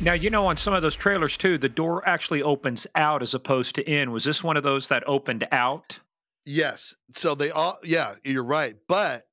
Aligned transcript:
Now, 0.00 0.12
you 0.12 0.30
know, 0.30 0.46
on 0.46 0.56
some 0.56 0.74
of 0.74 0.82
those 0.82 0.94
trailers 0.94 1.36
too, 1.36 1.58
the 1.58 1.68
door 1.68 2.06
actually 2.08 2.42
opens 2.42 2.86
out 2.94 3.20
as 3.22 3.34
opposed 3.34 3.74
to 3.76 3.90
in. 3.90 4.12
Was 4.12 4.24
this 4.24 4.44
one 4.44 4.56
of 4.56 4.62
those 4.62 4.86
that 4.88 5.02
opened 5.08 5.46
out? 5.50 5.98
Yes. 6.44 6.94
So 7.16 7.34
they 7.34 7.50
all, 7.50 7.78
yeah, 7.82 8.14
you're 8.24 8.44
right. 8.44 8.76
But 8.86 9.26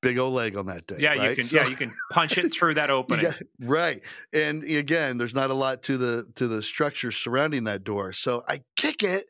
big 0.00 0.18
old 0.18 0.32
leg 0.32 0.56
on 0.56 0.66
that 0.66 0.86
day. 0.86 0.96
Yeah, 0.98 1.10
right? 1.10 1.30
you 1.30 1.36
can. 1.36 1.44
So- 1.44 1.56
yeah, 1.58 1.68
you 1.68 1.76
can 1.76 1.92
punch 2.10 2.38
it 2.38 2.52
through 2.52 2.74
that 2.74 2.88
opening. 2.90 3.26
got- 3.26 3.42
right. 3.60 4.00
And 4.32 4.64
again, 4.64 5.18
there's 5.18 5.34
not 5.34 5.50
a 5.50 5.54
lot 5.54 5.82
to 5.84 5.98
the 5.98 6.26
to 6.36 6.48
the 6.48 6.62
structure 6.62 7.12
surrounding 7.12 7.64
that 7.64 7.84
door. 7.84 8.14
So 8.14 8.42
I 8.48 8.62
kick 8.76 9.02
it 9.02 9.26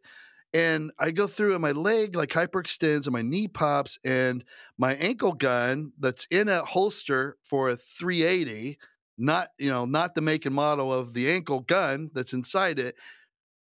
and 0.54 0.92
I 0.98 1.10
go 1.10 1.26
through 1.26 1.54
and 1.54 1.62
my 1.62 1.72
leg 1.72 2.14
like 2.14 2.30
hyperextends 2.30 3.06
and 3.06 3.12
my 3.12 3.22
knee 3.22 3.48
pops 3.48 3.98
and 4.04 4.44
my 4.78 4.94
ankle 4.94 5.32
gun 5.32 5.92
that's 5.98 6.24
in 6.30 6.48
a 6.48 6.64
holster 6.64 7.36
for 7.42 7.70
a 7.70 7.76
380, 7.76 8.78
not 9.20 9.48
you 9.58 9.70
know, 9.70 9.84
not 9.84 10.14
the 10.14 10.20
make 10.20 10.46
and 10.46 10.54
model 10.54 10.92
of 10.92 11.14
the 11.14 11.30
ankle 11.30 11.60
gun 11.60 12.10
that's 12.14 12.32
inside 12.32 12.78
it, 12.78 12.96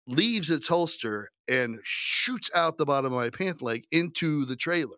leaves 0.07 0.49
its 0.49 0.67
holster 0.67 1.29
and 1.47 1.79
shoots 1.83 2.49
out 2.55 2.77
the 2.77 2.85
bottom 2.85 3.13
of 3.13 3.19
my 3.19 3.29
pant 3.29 3.61
leg 3.61 3.85
into 3.91 4.45
the 4.45 4.55
trailer. 4.55 4.97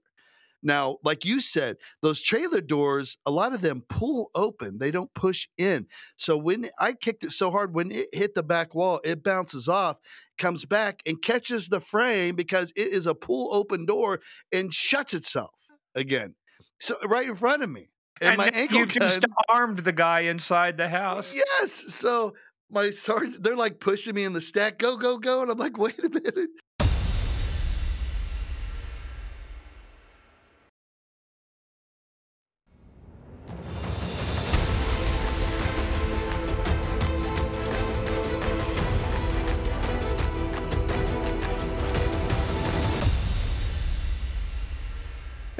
Now, 0.63 0.97
like 1.03 1.25
you 1.25 1.39
said, 1.39 1.77
those 2.01 2.21
trailer 2.21 2.61
doors, 2.61 3.17
a 3.25 3.31
lot 3.31 3.53
of 3.53 3.61
them 3.61 3.84
pull 3.89 4.29
open. 4.35 4.77
They 4.77 4.91
don't 4.91 5.13
push 5.15 5.47
in. 5.57 5.87
So 6.17 6.37
when 6.37 6.70
I 6.79 6.93
kicked 6.93 7.23
it 7.23 7.31
so 7.31 7.49
hard, 7.49 7.73
when 7.73 7.91
it 7.91 8.09
hit 8.13 8.35
the 8.35 8.43
back 8.43 8.75
wall, 8.75 9.01
it 9.03 9.23
bounces 9.23 9.67
off, 9.67 9.98
comes 10.37 10.65
back 10.65 11.01
and 11.05 11.21
catches 11.21 11.67
the 11.67 11.79
frame 11.79 12.35
because 12.35 12.71
it 12.75 12.89
is 12.89 13.07
a 13.07 13.15
pull 13.15 13.53
open 13.55 13.85
door 13.85 14.20
and 14.53 14.71
shuts 14.71 15.13
itself 15.15 15.55
again. 15.96 16.35
So 16.79 16.96
right 17.05 17.27
in 17.27 17.35
front 17.35 17.63
of 17.63 17.70
me. 17.70 17.90
And, 18.22 18.38
my 18.38 18.50
ankle 18.50 18.77
you 18.77 18.86
just 18.86 19.22
gun- 19.22 19.34
armed 19.50 19.80
the 19.80 19.91
guy 19.91 20.22
inside 20.22 20.77
the 20.77 20.88
house. 20.88 21.34
Yes. 21.34 21.84
So 21.88 22.34
my 22.70 22.91
sergeant, 22.91 23.44
they're 23.44 23.55
like 23.55 23.80
pushing 23.80 24.16
me 24.16 24.24
in 24.24 24.34
the 24.34 24.41
stack, 24.41 24.77
go, 24.77 24.96
go, 24.96 25.18
go. 25.18 25.41
And 25.41 25.52
I'm 25.52 25.58
like, 25.58 25.77
wait 25.77 26.00
a 26.00 26.10
minute. 26.10 26.49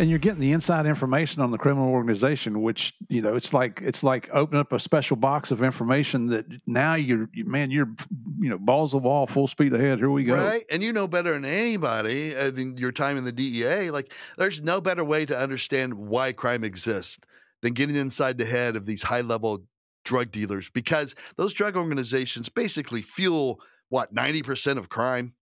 And 0.02 0.10
you're 0.10 0.18
getting 0.20 0.40
the 0.40 0.52
inside 0.52 0.88
information 0.88 1.44
on 1.44 1.52
the 1.52 1.58
criminal 1.60 1.90
organization 1.90 2.64
which 2.64 2.92
you 3.08 3.22
know 3.22 3.36
it's 3.36 3.54
like 3.54 3.80
it's 3.84 4.02
like 4.02 4.28
opening 4.34 4.60
up 4.60 4.74
a 4.74 4.80
special 4.80 5.16
box 5.16 5.52
of 5.52 5.62
information 5.62 6.26
that 6.26 6.46
now 6.66 6.96
you're 6.96 7.30
you- 7.34 7.46
man 7.46 7.70
you're 7.70 7.94
you 8.40 8.50
know 8.50 8.58
balls 8.58 8.96
of 8.96 9.04
wall 9.04 9.28
full 9.28 9.48
speed 9.48 9.72
ahead 9.74 10.00
here 10.00 10.10
we 10.10 10.24
go 10.24 10.34
Right. 10.34 10.66
And 10.72 10.82
you 10.82 10.92
know 10.92 11.08
better 11.08 11.34
than 11.34 11.46
anybody, 11.46 12.36
I 12.36 12.50
mean, 12.50 12.78
your 12.78 12.92
time 12.92 13.16
in 13.16 13.26
the 13.26 13.32
DEA, 13.32 13.92
like 13.92 14.12
there's 14.38 14.60
no 14.62 14.82
better 14.82 15.04
way 15.04 15.26
to 15.26 15.38
understand 15.38 15.94
why 15.94 16.32
crime 16.32 16.64
exists 16.64 17.20
than 17.62 17.74
getting 17.74 17.96
inside 17.96 18.40
the 18.40 18.46
head 18.46 18.76
of 18.76 18.86
these 18.88 19.04
high 19.04 19.22
level 19.22 19.64
drug 20.04 20.32
dealers 20.32 20.70
because 20.72 21.14
those 21.36 21.54
drug 21.54 21.76
organizations 21.76 22.50
basically 22.50 23.04
fuel 23.04 23.60
what, 23.90 24.16
90% 24.16 24.78
of 24.78 24.90
crime? 24.90 25.34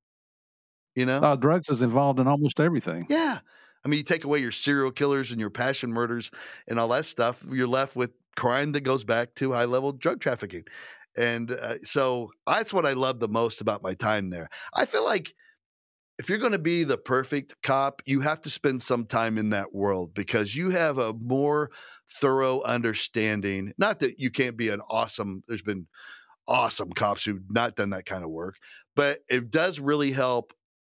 You 0.95 1.05
know? 1.05 1.19
uh, 1.19 1.35
drugs 1.37 1.69
is 1.69 1.81
involved 1.81 2.19
in 2.19 2.27
almost 2.27 2.59
everything 2.59 3.05
Yeah. 3.09 3.39
I 3.85 3.87
mean, 3.87 3.99
you 3.99 4.03
take 4.03 4.23
away 4.23 4.39
your 4.39 4.51
serial 4.51 4.91
killers 4.91 5.31
and 5.31 5.39
your 5.39 5.49
passion 5.49 5.91
murders 5.91 6.31
and 6.67 6.79
all 6.79 6.89
that 6.89 7.05
stuff, 7.05 7.43
you're 7.49 7.67
left 7.67 7.95
with 7.95 8.11
crime 8.35 8.71
that 8.73 8.81
goes 8.81 9.03
back 9.03 9.35
to 9.35 9.53
high 9.53 9.65
level 9.65 9.91
drug 9.91 10.19
trafficking. 10.19 10.63
And 11.17 11.51
uh, 11.51 11.75
so 11.83 12.31
that's 12.47 12.73
what 12.73 12.85
I 12.85 12.93
love 12.93 13.19
the 13.19 13.27
most 13.27 13.61
about 13.61 13.83
my 13.83 13.93
time 13.93 14.29
there. 14.29 14.49
I 14.73 14.85
feel 14.85 15.03
like 15.03 15.33
if 16.19 16.29
you're 16.29 16.37
going 16.37 16.51
to 16.51 16.59
be 16.59 16.83
the 16.83 16.97
perfect 16.97 17.55
cop, 17.63 18.01
you 18.05 18.21
have 18.21 18.41
to 18.41 18.49
spend 18.49 18.81
some 18.81 19.05
time 19.05 19.37
in 19.37 19.49
that 19.51 19.73
world 19.73 20.13
because 20.13 20.53
you 20.53 20.69
have 20.69 20.97
a 20.97 21.13
more 21.13 21.71
thorough 22.19 22.61
understanding. 22.61 23.73
Not 23.77 23.99
that 23.99 24.19
you 24.19 24.29
can't 24.29 24.57
be 24.57 24.69
an 24.69 24.81
awesome, 24.89 25.43
there's 25.47 25.61
been 25.61 25.87
awesome 26.47 26.91
cops 26.91 27.23
who've 27.23 27.41
not 27.49 27.75
done 27.75 27.91
that 27.91 28.05
kind 28.05 28.23
of 28.23 28.31
work, 28.31 28.55
but 28.95 29.19
it 29.29 29.49
does 29.49 29.79
really 29.79 30.11
help 30.11 30.53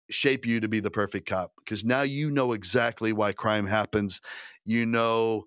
shape 0.09 0.45
you 0.45 0.59
to 0.59 0.67
be 0.67 0.79
the 0.79 0.91
perfect 0.91 1.27
cop 1.27 1.51
because 1.57 1.83
now 1.83 2.01
you 2.01 2.29
know 2.29 2.53
exactly 2.53 3.13
why 3.13 3.33
crime 3.33 3.65
happens. 3.65 4.21
You 4.65 4.85
know 4.85 5.45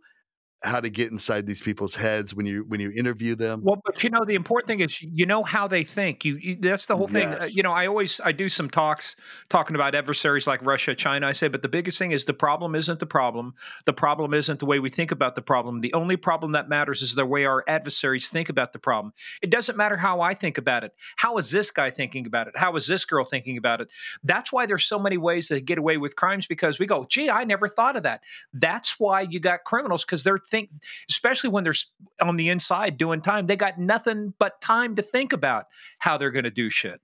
how 0.67 0.81
to 0.81 0.91
get 0.91 1.11
inside 1.13 1.47
these 1.47 1.61
people's 1.61 1.95
heads 1.95 2.35
when 2.35 2.47
you 2.47 2.65
when 2.69 2.81
you 2.81 2.91
interview 2.91 3.35
them. 3.35 3.63
Well, 3.65 3.81
but 3.85 4.03
you 4.03 4.11
know, 4.11 4.25
the 4.25 4.35
important 4.35 4.67
thing 4.67 4.81
is 4.81 5.01
you 5.01 5.27
know 5.27 5.43
how 5.43 5.69
they 5.69 5.85
think. 5.85 6.25
You, 6.25 6.37
you 6.37 6.57
that's 6.57 6.87
the 6.87 6.97
whole 6.97 7.09
thing. 7.09 7.29
Uh, 7.29 7.49
you 7.51 7.63
know, 7.63 7.73
I 7.73 7.87
always 7.87 8.21
I 8.25 8.33
do 8.33 8.49
some 8.49 8.69
talks 8.69 9.17
talking 9.49 9.77
about 9.77 9.95
adversaries 9.95 10.47
like 10.47 10.65
Russia, 10.65 10.95
China. 10.95 11.27
I 11.27 11.33
say, 11.33 11.49
but 11.49 11.63
the 11.63 11.69
biggest 11.69 11.99
thing 11.99 12.13
is 12.13 12.25
the 12.25 12.35
problem 12.35 12.75
isn't 12.75 12.99
the 12.99 13.07
problem. 13.07 13.55
The 13.85 13.93
problem 13.93 14.35
isn't 14.35 14.59
the 14.59 14.67
way 14.67 14.79
we 14.79 14.91
think 14.91 15.13
about 15.13 15.35
the 15.35 15.43
problem. 15.43 15.81
The 15.81 15.93
only 15.95 16.17
problem 16.17 16.53
that 16.53 16.69
matters 16.69 17.03
is 17.03 17.15
the 17.15 17.27
way 17.27 17.45
our 17.45 17.65
adversaries 17.69 18.29
think 18.29 18.49
about 18.49 18.73
the 18.73 18.79
problem. 18.79 19.13
It 19.43 19.51
doesn't 19.51 19.77
matter 19.77 19.97
how 19.97 20.21
I 20.21 20.35
think 20.35 20.59
about 20.59 20.85
it. 20.85 20.93
How 21.17 21.37
is 21.37 21.51
this 21.51 21.71
guy 21.71 21.91
thinking 21.91 22.27
about 22.27 22.49
it? 22.49 22.57
How 22.57 22.75
is 22.77 22.87
this 22.87 23.05
girl 23.05 23.25
thinking 23.25 23.57
about 23.57 23.81
it? 23.81 23.89
That's 24.25 24.53
why 24.53 24.67
there's 24.67 24.85
so 24.85 24.99
many 24.99 25.17
ways 25.17 25.47
to 25.47 25.61
get 25.61 25.79
away 25.79 25.97
with 25.97 26.17
crimes 26.17 26.47
because 26.47 26.79
we 26.79 26.87
go, 26.87 27.07
gee, 27.09 27.31
I 27.31 27.45
never 27.45 27.69
thought 27.69 27.97
of 27.97 28.03
that. 28.03 28.23
That's 28.53 28.99
why 28.99 29.23
you 29.23 29.41
got 29.41 29.65
criminals 29.65 30.05
because 30.05 30.23
they're 30.23 30.39
think, 30.57 30.71
especially 31.11 31.51
when 31.51 31.65
they're 31.65 31.75
on 32.21 32.37
the 32.37 32.49
inside 32.49 32.97
doing 32.97 33.21
time, 33.21 33.47
they 33.47 33.57
got 33.57 33.79
nothing 33.79 34.35
but 34.39 34.61
time 34.61 34.97
to 34.97 35.03
think 35.03 35.33
about 35.33 35.67
how 35.99 36.19
they're 36.19 36.31
going 36.31 36.45
to 36.45 36.51
do 36.51 36.71
shit. 36.71 37.01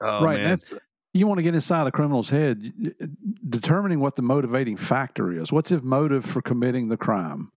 Oh 0.00 0.22
right 0.22 0.40
man. 0.40 0.50
that's 0.50 0.72
you 1.12 1.28
want 1.28 1.38
to 1.38 1.42
get 1.42 1.54
inside 1.54 1.84
the 1.84 1.92
criminal's 1.92 2.28
head 2.28 2.72
y- 2.78 2.90
y- 3.00 3.06
determining 3.48 4.00
what 4.00 4.16
the 4.16 4.22
motivating 4.22 4.76
factor 4.76 5.40
is 5.40 5.52
what's 5.52 5.68
his 5.68 5.82
motive 5.82 6.24
for 6.24 6.42
committing 6.42 6.88
the 6.88 6.96
crime 6.96 7.52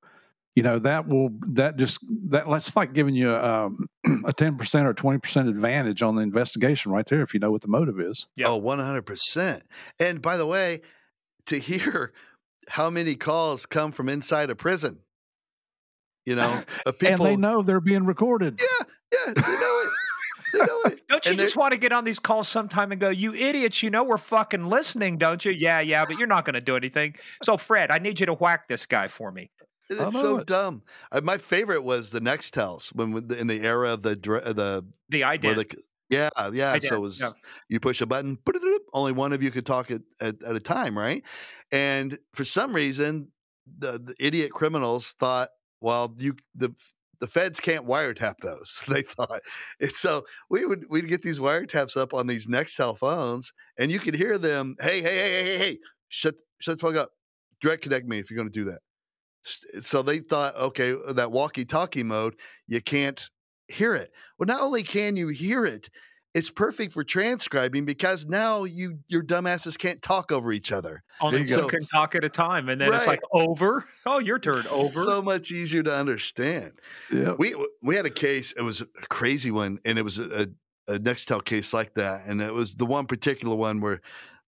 you 0.57 0.63
know 0.63 0.79
that 0.79 1.07
will 1.07 1.29
that 1.49 1.77
just 1.77 1.99
that 2.29 2.49
that's 2.49 2.75
like 2.75 2.93
giving 2.93 3.13
you 3.13 3.31
um, 3.31 3.87
a 4.25 4.33
10% 4.33 4.85
or 4.85 4.93
20% 4.93 5.49
advantage 5.49 6.01
on 6.01 6.15
the 6.15 6.21
investigation 6.23 6.91
right 6.91 7.05
there 7.05 7.21
if 7.21 7.31
you 7.33 7.39
know 7.39 7.51
what 7.51 7.61
the 7.61 7.67
motive 7.67 7.99
is 7.99 8.25
Yeah. 8.35 8.47
Oh, 8.47 8.59
100%. 8.59 9.61
And 9.99 10.19
by 10.19 10.35
the 10.35 10.47
way, 10.47 10.81
to 11.45 11.59
hear 11.59 12.11
how 12.69 12.89
many 12.89 13.13
calls 13.13 13.67
come 13.67 13.91
from 13.91 14.09
inside 14.09 14.49
a 14.49 14.55
prison, 14.55 14.97
you 16.27 16.35
know, 16.35 16.61
of 16.85 16.99
people. 16.99 17.25
and 17.25 17.33
they 17.33 17.35
know 17.37 17.61
they're 17.63 17.79
being 17.79 18.05
recorded 18.05 18.59
Yeah, 18.61 18.85
yeah, 19.27 19.33
they 19.33 19.41
know 19.53 19.81
it. 19.83 19.89
They 20.53 20.59
know 20.59 20.81
it. 20.85 20.99
Don't 21.09 21.25
you 21.25 21.31
And 21.31 21.39
just 21.39 21.55
want 21.55 21.71
to 21.71 21.77
get 21.77 21.91
on 21.91 22.03
these 22.03 22.19
calls 22.19 22.47
sometime 22.47 22.91
and 22.91 22.99
go, 23.01 23.09
you 23.09 23.33
idiots, 23.33 23.81
you 23.81 23.89
know 23.89 24.03
we're 24.03 24.17
fucking 24.17 24.65
listening, 24.67 25.17
don't 25.17 25.43
you? 25.43 25.51
Yeah, 25.51 25.79
yeah, 25.79 26.05
but 26.05 26.17
you're 26.17 26.27
not 26.27 26.45
going 26.45 26.53
to 26.55 26.61
do 26.61 26.75
anything. 26.75 27.15
So, 27.43 27.57
Fred, 27.57 27.91
I 27.91 27.97
need 27.97 28.19
you 28.19 28.25
to 28.27 28.33
whack 28.33 28.67
this 28.67 28.85
guy 28.85 29.07
for 29.07 29.31
me. 29.31 29.49
It's 29.89 29.99
so 30.19 30.37
it. 30.39 30.47
dumb. 30.47 30.83
Uh, 31.13 31.21
my 31.23 31.37
favorite 31.37 31.81
was 31.83 32.11
the 32.11 32.19
Nextels 32.19 32.89
when 32.95 33.11
when 33.13 33.27
the- 33.27 33.39
in 33.39 33.47
the 33.47 33.61
era 33.61 33.93
of 33.93 34.03
the 34.03 34.15
dr- 34.17 34.43
uh, 34.43 34.51
the 34.53 34.85
The 35.09 35.21
where 35.21 35.29
idea. 35.31 35.55
the 35.55 35.65
yeah 36.09 36.29
yeah. 36.51 36.77
So 36.79 36.95
it 36.95 37.01
was 37.01 37.19
yeah. 37.21 37.29
you 37.69 37.79
push 37.79 38.01
a 38.01 38.05
button, 38.05 38.37
boop, 38.45 38.79
only 38.93 39.13
one 39.13 39.31
of 39.33 39.41
you 39.43 39.51
could 39.51 39.65
talk 39.65 39.89
at, 39.91 40.01
at, 40.21 40.43
at 40.43 40.55
a 40.55 40.59
time, 40.59 40.97
right? 40.97 41.23
And 41.71 42.17
for 42.33 42.43
some 42.45 42.73
reason, 42.73 43.31
the, 43.79 43.93
the 43.99 44.15
idiot 44.19 44.51
criminals 44.51 45.13
thought, 45.19 45.49
well, 45.81 46.13
you 46.17 46.35
the 46.55 46.73
the 47.19 47.27
feds 47.27 47.59
can't 47.59 47.85
wiretap 47.85 48.35
those. 48.43 48.81
They 48.87 49.01
thought, 49.01 49.41
and 49.79 49.91
so 49.91 50.25
we 50.49 50.65
would 50.65 50.85
we'd 50.89 51.07
get 51.07 51.21
these 51.21 51.39
wiretaps 51.39 51.97
up 51.97 52.13
on 52.13 52.27
these 52.27 52.47
Nextel 52.47 52.97
phones, 52.97 53.51
and 53.79 53.91
you 53.91 53.99
could 53.99 54.15
hear 54.15 54.37
them, 54.37 54.75
hey 54.81 55.01
hey 55.01 55.15
hey 55.15 55.31
hey 55.31 55.43
hey 55.45 55.57
hey, 55.57 55.79
shut 56.09 56.35
shut 56.59 56.79
the 56.79 56.87
fuck 56.87 56.95
up, 56.95 57.11
direct 57.61 57.83
connect 57.83 58.07
me 58.07 58.19
if 58.19 58.29
you're 58.29 58.37
going 58.37 58.51
to 58.51 58.59
do 58.59 58.65
that. 58.65 58.79
Eh, 59.75 59.79
so 59.81 60.01
they 60.01 60.19
thought, 60.19 60.55
okay, 60.55 60.93
uh, 61.07 61.13
that 61.13 61.31
walkie-talkie 61.31 62.03
mode, 62.03 62.35
you 62.67 62.81
can't 62.81 63.29
hear 63.67 63.95
it. 63.95 64.11
Well, 64.37 64.47
not 64.47 64.61
only 64.61 64.83
can 64.83 65.15
you 65.15 65.27
hear 65.29 65.65
it, 65.65 65.89
it's 66.37 66.51
perfect 66.51 66.93
for 66.93 67.03
transcribing 67.03 67.83
because 67.83 68.27
now 68.27 68.63
you 68.63 68.99
your 69.07 69.23
dumbasses 69.23 69.75
can't 69.75 69.99
talk 70.03 70.31
over 70.31 70.51
each 70.51 70.71
other. 70.71 71.03
Only 71.19 71.43
you 71.45 71.57
one 71.57 71.69
can 71.69 71.87
talk 71.87 72.13
at 72.13 72.23
a 72.23 72.29
time. 72.29 72.69
And 72.69 72.79
then 72.79 72.93
it's 72.93 73.07
like, 73.07 73.21
over? 73.31 73.85
Oh, 74.05 74.19
your 74.19 74.37
turn, 74.37 74.59
It's 74.59 74.71
over. 74.71 75.03
So 75.03 75.21
much 75.23 75.51
easier 75.51 75.81
to 75.81 75.95
understand. 75.95 76.73
yeah 77.11 77.33
We 77.39 77.55
we 77.81 77.95
had 77.95 78.05
a 78.05 78.11
case. 78.11 78.51
It 78.51 78.61
was 78.61 78.81
a 78.81 78.87
crazy 79.09 79.49
one, 79.49 79.79
and 79.83 79.97
it 79.97 80.03
was 80.03 80.19
a, 80.19 80.47
a, 80.87 80.93
a 80.93 80.99
Nextel 80.99 81.43
case 81.43 81.73
like 81.73 81.95
that, 81.95 82.21
and 82.27 82.39
it 82.39 82.53
was 82.53 82.75
the 82.75 82.85
one 82.85 83.07
particular 83.07 83.55
one 83.55 83.81
where 83.81 84.01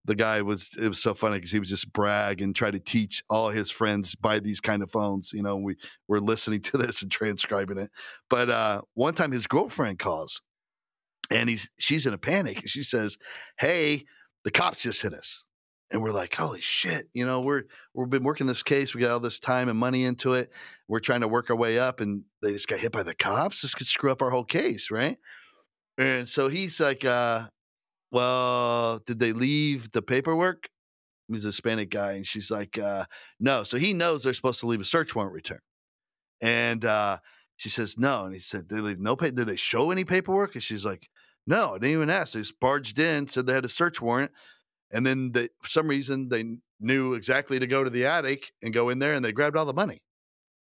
the 0.05 0.15
guy 0.15 0.43
was. 0.43 0.69
It 0.79 0.87
was 0.87 1.01
so 1.01 1.15
funny 1.15 1.37
because 1.37 1.51
he 1.51 1.59
was 1.59 1.69
just 1.69 1.91
brag 1.91 2.39
and 2.39 2.55
try 2.55 2.69
to 2.69 2.79
teach 2.79 3.23
all 3.31 3.49
his 3.49 3.71
friends 3.71 4.13
buy 4.13 4.39
these 4.39 4.59
kind 4.59 4.83
of 4.83 4.91
phones. 4.91 5.33
You 5.33 5.41
know, 5.41 5.57
we 5.57 5.75
were 6.07 6.19
listening 6.19 6.61
to 6.69 6.77
this 6.77 7.01
and 7.01 7.09
transcribing 7.09 7.79
it. 7.79 7.89
But 8.29 8.51
uh, 8.51 8.81
one 8.93 9.15
time, 9.15 9.31
his 9.31 9.47
girlfriend 9.47 9.97
calls, 9.97 10.39
and 11.29 11.49
he's 11.49 11.69
she's 11.77 12.05
in 12.05 12.13
a 12.13 12.17
panic. 12.17 12.67
She 12.67 12.83
says, 12.83 13.17
"Hey, 13.59 14.05
the 14.43 14.51
cops 14.51 14.81
just 14.81 15.01
hit 15.01 15.13
us." 15.13 15.45
and 15.91 16.01
we're 16.01 16.11
like, 16.11 16.35
holy 16.35 16.61
shit, 16.61 17.09
you 17.13 17.25
know, 17.25 17.41
we're 17.41 17.63
we've 17.93 18.09
been 18.09 18.23
working 18.23 18.47
this 18.47 18.63
case, 18.63 18.93
we 18.93 19.01
got 19.01 19.11
all 19.11 19.19
this 19.19 19.39
time 19.39 19.69
and 19.69 19.79
money 19.79 20.03
into 20.03 20.33
it. 20.33 20.51
We're 20.87 20.99
trying 20.99 21.21
to 21.21 21.27
work 21.27 21.49
our 21.49 21.55
way 21.55 21.79
up, 21.79 21.99
and 21.99 22.23
they 22.41 22.51
just 22.51 22.67
got 22.67 22.79
hit 22.79 22.91
by 22.91 23.03
the 23.03 23.15
cops. 23.15 23.61
This 23.61 23.75
could 23.75 23.87
screw 23.87 24.11
up 24.11 24.21
our 24.21 24.29
whole 24.29 24.43
case, 24.43 24.91
right? 24.91 25.17
And 25.97 26.29
so 26.29 26.47
he's 26.47 26.79
like, 26.79 27.03
uh, 27.03 27.47
well, 28.11 28.99
did 29.05 29.19
they 29.19 29.33
leave 29.33 29.91
the 29.91 30.01
paperwork? 30.01 30.69
He's 31.27 31.45
a 31.45 31.49
Hispanic 31.49 31.89
guy, 31.89 32.13
and 32.13 32.25
she's 32.25 32.49
like, 32.49 32.77
uh, 32.77 33.05
no. 33.39 33.63
So 33.63 33.77
he 33.77 33.93
knows 33.93 34.23
they're 34.23 34.33
supposed 34.33 34.59
to 34.61 34.67
leave 34.67 34.81
a 34.81 34.85
search 34.85 35.15
warrant 35.15 35.33
return. 35.33 35.59
And 36.41 36.85
uh, 36.85 37.17
she 37.59 37.67
says, 37.67 37.97
no. 37.97 38.23
And 38.23 38.33
he 38.33 38.39
said, 38.39 38.69
they 38.69 38.77
leave 38.77 38.99
no 38.99 39.17
pay? 39.17 39.31
Did 39.31 39.45
they 39.47 39.57
show 39.57 39.91
any 39.91 40.05
paperwork? 40.05 40.53
And 40.53 40.63
she's 40.63 40.85
like, 40.85 41.09
no, 41.45 41.71
I 41.71 41.73
didn't 41.73 41.89
even 41.89 42.09
ask. 42.09 42.31
They 42.31 42.39
just 42.39 42.57
barged 42.61 42.99
in, 42.99 43.27
said 43.27 43.45
they 43.45 43.53
had 43.53 43.65
a 43.65 43.69
search 43.69 44.01
warrant. 44.01 44.31
And 44.93 45.05
then 45.05 45.33
they, 45.33 45.49
for 45.61 45.67
some 45.67 45.89
reason, 45.89 46.29
they 46.29 46.45
knew 46.79 47.15
exactly 47.15 47.59
to 47.59 47.67
go 47.67 47.83
to 47.83 47.89
the 47.89 48.05
attic 48.05 48.53
and 48.63 48.73
go 48.73 48.87
in 48.87 48.99
there 48.99 49.13
and 49.13 49.25
they 49.25 49.33
grabbed 49.33 49.57
all 49.57 49.65
the 49.65 49.73
money 49.73 50.01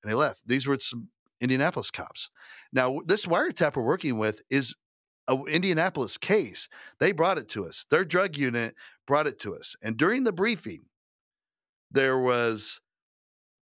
and 0.03 0.11
they 0.11 0.15
left. 0.15 0.41
These 0.45 0.67
were 0.67 0.77
some 0.79 1.07
Indianapolis 1.39 1.91
cops. 1.91 2.29
Now, 2.73 2.99
this 3.05 3.25
wiretap 3.25 3.77
we're 3.77 3.83
working 3.83 4.19
with 4.19 4.41
is 4.49 4.75
a 5.29 5.41
Indianapolis 5.45 6.17
case. 6.17 6.67
They 6.99 7.13
brought 7.13 7.37
it 7.37 7.47
to 7.49 7.65
us. 7.65 7.85
Their 7.89 8.03
drug 8.03 8.35
unit 8.35 8.75
brought 9.07 9.27
it 9.27 9.39
to 9.39 9.55
us. 9.55 9.77
And 9.81 9.95
during 9.95 10.25
the 10.25 10.33
briefing, 10.33 10.81
there 11.89 12.19
was 12.19 12.81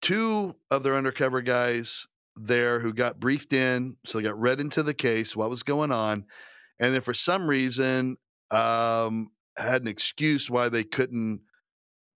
two 0.03 0.57
of 0.71 0.83
their 0.83 0.95
undercover 0.95 1.41
guys 1.41 2.07
there 2.37 2.81
who 2.81 2.93
got 2.93 3.21
briefed 3.21 3.53
in. 3.53 3.97
So 4.05 4.19
they 4.19 4.25
got 4.25 4.41
read 4.41 4.61
into 4.61 4.83
the 4.83 4.95
case, 4.95 5.37
what 5.37 5.51
was 5.51 5.63
going 5.63 5.93
on. 5.93 6.25
And 6.81 6.95
then 6.95 7.01
for 7.01 7.15
some 7.15 7.49
reason, 7.49 8.17
um, 8.51 9.31
had 9.57 9.83
an 9.83 9.89
excuse 9.89 10.51
why 10.51 10.69
they 10.69 10.85
couldn't 10.85 11.41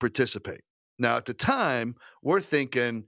participate. 0.00 0.62
Now, 0.98 1.16
at 1.16 1.26
the 1.26 1.34
time, 1.34 1.96
we're 2.22 2.40
thinking, 2.40 3.04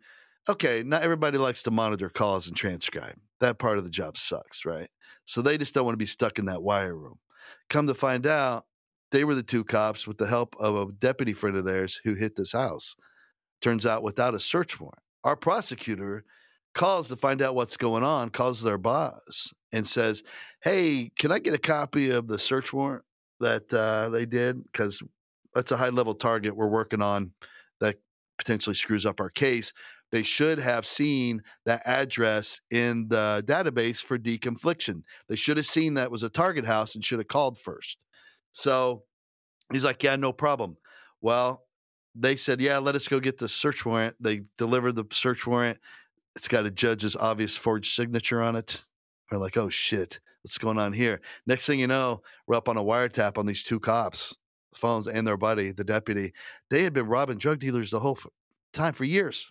okay, 0.48 0.82
not 0.84 1.02
everybody 1.02 1.38
likes 1.38 1.62
to 1.62 1.70
monitor 1.70 2.10
calls 2.10 2.46
and 2.46 2.56
transcribe. 2.56 3.16
That 3.40 3.58
part 3.58 3.78
of 3.78 3.84
the 3.84 3.90
job 3.90 4.18
sucks, 4.18 4.64
right? 4.64 4.88
So 5.24 5.40
they 5.40 5.58
just 5.58 5.74
don't 5.74 5.84
want 5.84 5.94
to 5.94 5.98
be 6.02 6.06
stuck 6.06 6.38
in 6.38 6.46
that 6.46 6.62
wire 6.62 6.94
room. 6.94 7.18
Come 7.70 7.86
to 7.86 7.94
find 7.94 8.26
out, 8.26 8.66
they 9.10 9.24
were 9.24 9.34
the 9.34 9.42
two 9.42 9.64
cops 9.64 10.06
with 10.06 10.18
the 10.18 10.26
help 10.26 10.54
of 10.58 10.76
a 10.76 10.92
deputy 10.92 11.32
friend 11.32 11.56
of 11.56 11.64
theirs 11.64 11.98
who 12.04 12.14
hit 12.14 12.36
this 12.36 12.52
house. 12.52 12.94
Turns 13.62 13.86
out 13.86 14.02
without 14.02 14.34
a 14.34 14.40
search 14.40 14.78
warrant. 14.78 14.98
Our 15.24 15.36
prosecutor 15.36 16.24
calls 16.78 17.08
to 17.08 17.16
find 17.16 17.42
out 17.42 17.54
what's 17.54 17.76
going 17.76 18.04
on, 18.04 18.30
calls 18.30 18.62
their 18.62 18.78
boss 18.78 19.52
and 19.72 19.86
says, 19.86 20.22
Hey, 20.62 21.10
can 21.18 21.30
I 21.30 21.38
get 21.38 21.54
a 21.54 21.58
copy 21.58 22.10
of 22.10 22.26
the 22.26 22.38
search 22.38 22.72
warrant 22.72 23.04
that 23.40 23.72
uh, 23.74 24.08
they 24.08 24.24
did? 24.24 24.62
Because 24.64 25.02
that's 25.54 25.72
a 25.72 25.76
high 25.76 25.90
level 25.90 26.14
target 26.14 26.56
we're 26.56 26.68
working 26.68 27.02
on 27.02 27.32
that 27.80 27.96
potentially 28.38 28.74
screws 28.74 29.04
up 29.04 29.20
our 29.20 29.30
case 29.30 29.72
they 30.10 30.22
should 30.22 30.58
have 30.58 30.86
seen 30.86 31.42
that 31.66 31.82
address 31.84 32.60
in 32.70 33.08
the 33.08 33.44
database 33.46 34.00
for 34.00 34.18
deconfliction. 34.18 35.02
They 35.28 35.36
should 35.36 35.56
have 35.58 35.66
seen 35.66 35.94
that 35.94 36.10
was 36.10 36.22
a 36.22 36.30
target 36.30 36.64
house 36.64 36.94
and 36.94 37.04
should 37.04 37.18
have 37.18 37.28
called 37.28 37.58
first. 37.58 37.98
So 38.52 39.02
he's 39.72 39.84
like, 39.84 40.02
Yeah, 40.02 40.16
no 40.16 40.32
problem. 40.32 40.76
Well, 41.20 41.64
they 42.14 42.36
said, 42.36 42.60
Yeah, 42.60 42.78
let 42.78 42.94
us 42.94 43.08
go 43.08 43.20
get 43.20 43.38
the 43.38 43.48
search 43.48 43.84
warrant. 43.84 44.16
They 44.20 44.42
delivered 44.56 44.96
the 44.96 45.04
search 45.12 45.46
warrant. 45.46 45.78
It's 46.38 46.46
got 46.46 46.66
a 46.66 46.70
judge's 46.70 47.16
obvious 47.16 47.56
forged 47.56 47.92
signature 47.92 48.40
on 48.40 48.54
it. 48.54 48.80
We're 49.28 49.38
like, 49.38 49.56
Oh 49.56 49.68
shit, 49.68 50.20
what's 50.42 50.56
going 50.56 50.78
on 50.78 50.92
here? 50.92 51.20
Next 51.48 51.66
thing 51.66 51.80
you 51.80 51.88
know, 51.88 52.22
we're 52.46 52.54
up 52.54 52.68
on 52.68 52.76
a 52.76 52.82
wiretap 52.82 53.38
on 53.38 53.44
these 53.44 53.64
two 53.64 53.80
cops 53.80 54.36
phones 54.76 55.08
and 55.08 55.26
their 55.26 55.36
buddy, 55.36 55.72
the 55.72 55.82
deputy. 55.82 56.32
They 56.70 56.84
had 56.84 56.92
been 56.92 57.08
robbing 57.08 57.38
drug 57.38 57.58
dealers 57.58 57.90
the 57.90 57.98
whole 57.98 58.16
time 58.72 58.92
for 58.92 59.02
years. 59.02 59.50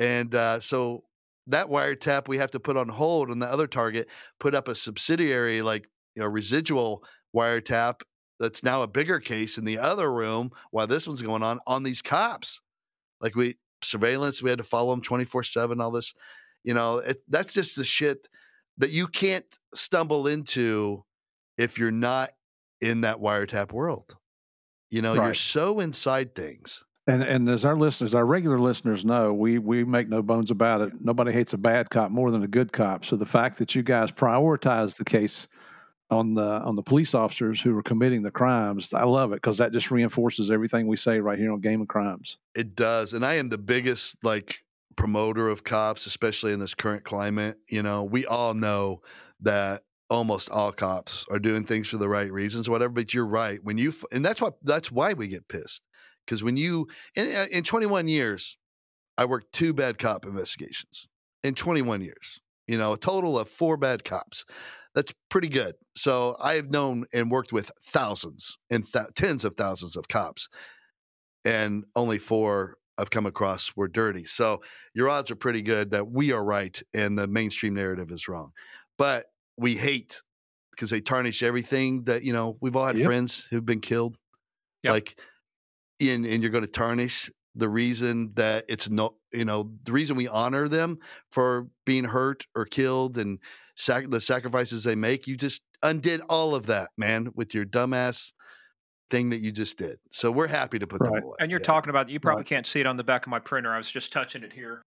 And 0.00 0.34
uh, 0.34 0.58
so 0.58 1.04
that 1.46 1.68
wiretap 1.68 2.26
we 2.26 2.38
have 2.38 2.50
to 2.50 2.60
put 2.60 2.76
on 2.76 2.88
hold, 2.88 3.30
and 3.30 3.40
the 3.40 3.46
other 3.46 3.68
target 3.68 4.08
put 4.40 4.56
up 4.56 4.66
a 4.66 4.74
subsidiary, 4.74 5.62
like 5.62 5.86
you 6.16 6.22
know, 6.22 6.28
residual 6.28 7.04
wiretap 7.36 8.00
that's 8.40 8.64
now 8.64 8.82
a 8.82 8.88
bigger 8.88 9.20
case 9.20 9.58
in 9.58 9.64
the 9.64 9.78
other 9.78 10.12
room 10.12 10.50
while 10.72 10.88
this 10.88 11.06
one's 11.06 11.22
going 11.22 11.44
on 11.44 11.60
on 11.68 11.84
these 11.84 12.02
cops. 12.02 12.60
Like 13.20 13.36
we 13.36 13.54
surveillance, 13.84 14.42
we 14.42 14.50
had 14.50 14.58
to 14.58 14.64
follow 14.64 14.90
them 14.90 15.02
twenty 15.02 15.24
four 15.24 15.42
seven. 15.42 15.80
All 15.80 15.90
this, 15.90 16.14
you 16.62 16.74
know, 16.74 16.98
it, 16.98 17.22
that's 17.28 17.52
just 17.52 17.76
the 17.76 17.84
shit 17.84 18.28
that 18.78 18.90
you 18.90 19.06
can't 19.06 19.46
stumble 19.74 20.26
into 20.26 21.04
if 21.56 21.78
you're 21.78 21.90
not 21.90 22.30
in 22.80 23.02
that 23.02 23.18
wiretap 23.18 23.72
world. 23.72 24.16
You 24.90 25.02
know, 25.02 25.16
right. 25.16 25.26
you're 25.26 25.34
so 25.34 25.80
inside 25.80 26.34
things. 26.34 26.84
And 27.06 27.22
and 27.22 27.48
as 27.50 27.64
our 27.64 27.76
listeners, 27.76 28.14
our 28.14 28.24
regular 28.24 28.58
listeners 28.58 29.04
know, 29.04 29.32
we 29.34 29.58
we 29.58 29.84
make 29.84 30.08
no 30.08 30.22
bones 30.22 30.50
about 30.50 30.80
it. 30.80 30.92
Nobody 31.00 31.32
hates 31.32 31.52
a 31.52 31.58
bad 31.58 31.90
cop 31.90 32.10
more 32.10 32.30
than 32.30 32.42
a 32.42 32.48
good 32.48 32.72
cop. 32.72 33.04
So 33.04 33.16
the 33.16 33.26
fact 33.26 33.58
that 33.58 33.74
you 33.74 33.82
guys 33.82 34.10
prioritize 34.10 34.96
the 34.96 35.04
case 35.04 35.46
on 36.10 36.34
the 36.34 36.42
on 36.42 36.76
the 36.76 36.82
police 36.82 37.14
officers 37.14 37.60
who 37.60 37.76
are 37.76 37.82
committing 37.82 38.22
the 38.22 38.30
crimes, 38.30 38.92
I 38.92 39.04
love 39.04 39.32
it 39.32 39.36
because 39.36 39.58
that 39.58 39.72
just 39.72 39.90
reinforces 39.90 40.50
everything 40.50 40.86
we 40.86 40.96
say 40.96 41.20
right 41.20 41.38
here 41.38 41.52
on 41.52 41.60
Game 41.60 41.80
of 41.80 41.88
Crimes. 41.88 42.38
It 42.54 42.74
does, 42.74 43.12
and 43.12 43.24
I 43.24 43.34
am 43.34 43.48
the 43.48 43.58
biggest 43.58 44.16
like 44.22 44.56
promoter 44.96 45.48
of 45.48 45.64
cops, 45.64 46.06
especially 46.06 46.52
in 46.52 46.60
this 46.60 46.74
current 46.74 47.04
climate. 47.04 47.56
You 47.68 47.82
know, 47.82 48.04
we 48.04 48.26
all 48.26 48.54
know 48.54 49.00
that 49.40 49.82
almost 50.10 50.50
all 50.50 50.72
cops 50.72 51.26
are 51.30 51.38
doing 51.38 51.64
things 51.64 51.88
for 51.88 51.96
the 51.96 52.08
right 52.08 52.30
reasons, 52.30 52.68
whatever. 52.68 52.92
But 52.92 53.14
you're 53.14 53.26
right 53.26 53.58
when 53.62 53.78
you, 53.78 53.92
and 54.12 54.24
that's 54.24 54.40
what 54.40 54.54
that's 54.62 54.92
why 54.92 55.14
we 55.14 55.28
get 55.28 55.48
pissed 55.48 55.82
because 56.24 56.42
when 56.42 56.56
you, 56.56 56.88
in, 57.14 57.34
uh, 57.34 57.46
in 57.50 57.64
21 57.64 58.08
years, 58.08 58.56
I 59.16 59.24
worked 59.24 59.52
two 59.52 59.72
bad 59.72 59.98
cop 59.98 60.24
investigations 60.24 61.06
in 61.42 61.54
21 61.54 62.02
years, 62.02 62.40
you 62.66 62.78
know, 62.78 62.94
a 62.94 62.98
total 62.98 63.38
of 63.38 63.48
four 63.48 63.76
bad 63.76 64.04
cops. 64.04 64.44
That's 64.94 65.12
pretty 65.28 65.48
good. 65.48 65.74
So 65.96 66.36
I 66.40 66.54
have 66.54 66.70
known 66.70 67.06
and 67.12 67.30
worked 67.30 67.52
with 67.52 67.70
thousands 67.82 68.58
and 68.70 68.86
th- 68.86 69.08
tens 69.14 69.44
of 69.44 69.56
thousands 69.56 69.96
of 69.96 70.08
cops, 70.08 70.48
and 71.44 71.84
only 71.96 72.18
four 72.18 72.76
I've 72.96 73.10
come 73.10 73.26
across 73.26 73.74
were 73.76 73.88
dirty. 73.88 74.24
So 74.24 74.62
your 74.94 75.08
odds 75.08 75.30
are 75.30 75.36
pretty 75.36 75.62
good 75.62 75.90
that 75.90 76.08
we 76.08 76.32
are 76.32 76.44
right 76.44 76.80
and 76.92 77.18
the 77.18 77.26
mainstream 77.26 77.74
narrative 77.74 78.10
is 78.12 78.28
wrong. 78.28 78.52
But 78.98 79.26
we 79.56 79.74
hate 79.74 80.22
because 80.70 80.90
they 80.90 81.00
tarnish 81.00 81.42
everything 81.42 82.04
that, 82.04 82.22
you 82.22 82.32
know, 82.32 82.56
we've 82.60 82.76
all 82.76 82.86
had 82.86 82.96
yep. 82.96 83.06
friends 83.06 83.46
who've 83.50 83.66
been 83.66 83.80
killed. 83.80 84.16
Yep. 84.84 84.92
Like 84.92 85.16
and, 86.00 86.26
and 86.26 86.42
you're 86.42 86.50
going 86.50 86.64
to 86.64 86.70
tarnish 86.70 87.30
the 87.54 87.68
reason 87.68 88.32
that 88.34 88.64
it's 88.68 88.88
no 88.90 89.14
you 89.32 89.44
know 89.44 89.70
the 89.84 89.92
reason 89.92 90.16
we 90.16 90.26
honor 90.26 90.66
them 90.66 90.98
for 91.30 91.68
being 91.86 92.04
hurt 92.04 92.46
or 92.56 92.64
killed 92.64 93.16
and 93.16 93.38
sac- 93.76 94.10
the 94.10 94.20
sacrifices 94.20 94.84
they 94.84 94.94
make 94.94 95.26
you 95.26 95.36
just 95.36 95.62
undid 95.82 96.20
all 96.28 96.54
of 96.54 96.66
that 96.66 96.90
man 96.96 97.28
with 97.34 97.54
your 97.54 97.64
dumbass 97.64 98.32
thing 99.10 99.30
that 99.30 99.40
you 99.40 99.52
just 99.52 99.76
did 99.76 99.98
so 100.12 100.30
we're 100.30 100.46
happy 100.46 100.78
to 100.78 100.86
put 100.86 101.00
right. 101.00 101.12
them 101.12 101.24
away 101.24 101.36
and 101.40 101.50
you're 101.50 101.60
yeah. 101.60 101.66
talking 101.66 101.90
about 101.90 102.08
you 102.08 102.18
probably 102.18 102.40
right. 102.40 102.46
can't 102.46 102.66
see 102.66 102.80
it 102.80 102.86
on 102.86 102.96
the 102.96 103.04
back 103.04 103.26
of 103.26 103.30
my 103.30 103.38
printer 103.38 103.72
i 103.72 103.76
was 103.76 103.90
just 103.90 104.12
touching 104.12 104.42
it 104.42 104.52
here 104.52 104.82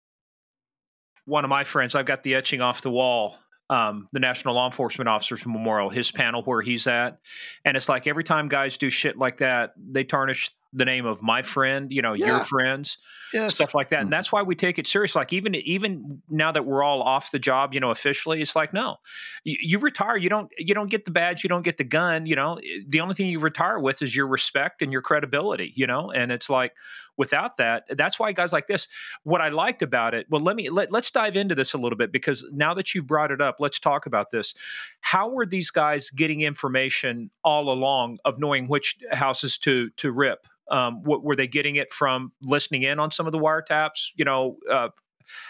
one 1.25 1.43
of 1.43 1.49
my 1.49 1.63
friends 1.63 1.95
i've 1.95 2.05
got 2.05 2.21
the 2.23 2.35
etching 2.35 2.61
off 2.61 2.81
the 2.81 2.91
wall 2.91 3.37
um, 3.69 4.07
the 4.11 4.19
National 4.19 4.55
Law 4.55 4.67
Enforcement 4.67 5.07
Officers 5.07 5.45
Memorial, 5.45 5.89
his 5.89 6.11
panel 6.11 6.43
where 6.43 6.61
he's 6.61 6.85
at. 6.85 7.17
And 7.65 7.75
it's 7.75 7.89
like 7.89 8.07
every 8.07 8.23
time 8.23 8.47
guys 8.47 8.77
do 8.77 8.89
shit 8.89 9.17
like 9.17 9.37
that, 9.37 9.73
they 9.77 10.03
tarnish 10.03 10.51
the 10.73 10.85
name 10.85 11.05
of 11.05 11.21
my 11.21 11.41
friend, 11.43 11.91
you 11.91 12.01
know, 12.01 12.13
yeah. 12.13 12.27
your 12.27 12.39
friends, 12.39 12.97
yes. 13.33 13.53
stuff 13.53 13.75
like 13.75 13.89
that. 13.89 13.99
And 13.99 14.05
mm-hmm. 14.05 14.11
that's 14.11 14.31
why 14.31 14.41
we 14.41 14.55
take 14.55 14.79
it 14.79 14.87
serious. 14.87 15.15
Like 15.15 15.31
even 15.31 15.55
even 15.55 16.21
now 16.29 16.51
that 16.51 16.65
we're 16.65 16.83
all 16.83 17.01
off 17.01 17.31
the 17.31 17.39
job, 17.39 17.73
you 17.73 17.79
know, 17.79 17.91
officially, 17.91 18.41
it's 18.41 18.55
like 18.55 18.73
no, 18.73 18.97
you, 19.43 19.57
you, 19.61 19.79
retire, 19.79 20.17
you 20.17 20.29
don't 20.29 20.49
you 20.57 20.73
don't 20.73 20.89
get 20.89 21.05
the 21.05 21.11
badge, 21.11 21.43
you 21.43 21.49
don't 21.49 21.63
get 21.63 21.77
the 21.77 21.83
gun. 21.83 22.25
You 22.25 22.35
know, 22.35 22.59
the 22.87 23.01
only 23.01 23.15
thing 23.15 23.27
you 23.27 23.39
retire 23.39 23.79
with 23.79 24.01
is 24.01 24.15
your 24.15 24.27
respect 24.27 24.81
and 24.81 24.91
your 24.91 25.01
credibility. 25.01 25.71
You 25.75 25.87
know, 25.87 26.11
and 26.11 26.31
it's 26.31 26.49
like 26.49 26.73
without 27.17 27.57
that, 27.57 27.83
that's 27.89 28.19
why 28.19 28.31
guys 28.31 28.51
like 28.51 28.67
this. 28.67 28.87
What 29.23 29.41
I 29.41 29.49
liked 29.49 29.81
about 29.81 30.13
it, 30.13 30.27
well, 30.29 30.41
let 30.41 30.55
me 30.55 30.69
let 30.69 30.91
let's 30.91 31.11
dive 31.11 31.35
into 31.35 31.55
this 31.55 31.73
a 31.73 31.77
little 31.77 31.97
bit 31.97 32.11
because 32.11 32.43
now 32.51 32.73
that 32.73 32.93
you've 32.93 33.07
brought 33.07 33.31
it 33.31 33.41
up, 33.41 33.57
let's 33.59 33.79
talk 33.79 34.05
about 34.05 34.31
this. 34.31 34.53
How 35.01 35.29
were 35.29 35.45
these 35.45 35.71
guys 35.71 36.09
getting 36.09 36.41
information 36.41 37.29
all 37.43 37.71
along 37.71 38.19
of 38.25 38.39
knowing 38.39 38.67
which 38.67 38.97
houses 39.11 39.57
to 39.59 39.89
to 39.97 40.11
rip? 40.11 40.47
Um, 40.71 41.03
what, 41.03 41.23
were 41.23 41.35
they 41.35 41.47
getting 41.47 41.75
it 41.75 41.91
from 41.91 42.31
listening 42.41 42.83
in 42.83 42.99
on 42.99 43.11
some 43.11 43.25
of 43.25 43.33
the 43.33 43.39
wiretaps? 43.39 44.07
You 44.15 44.25
know, 44.25 44.57
uh, 44.71 44.89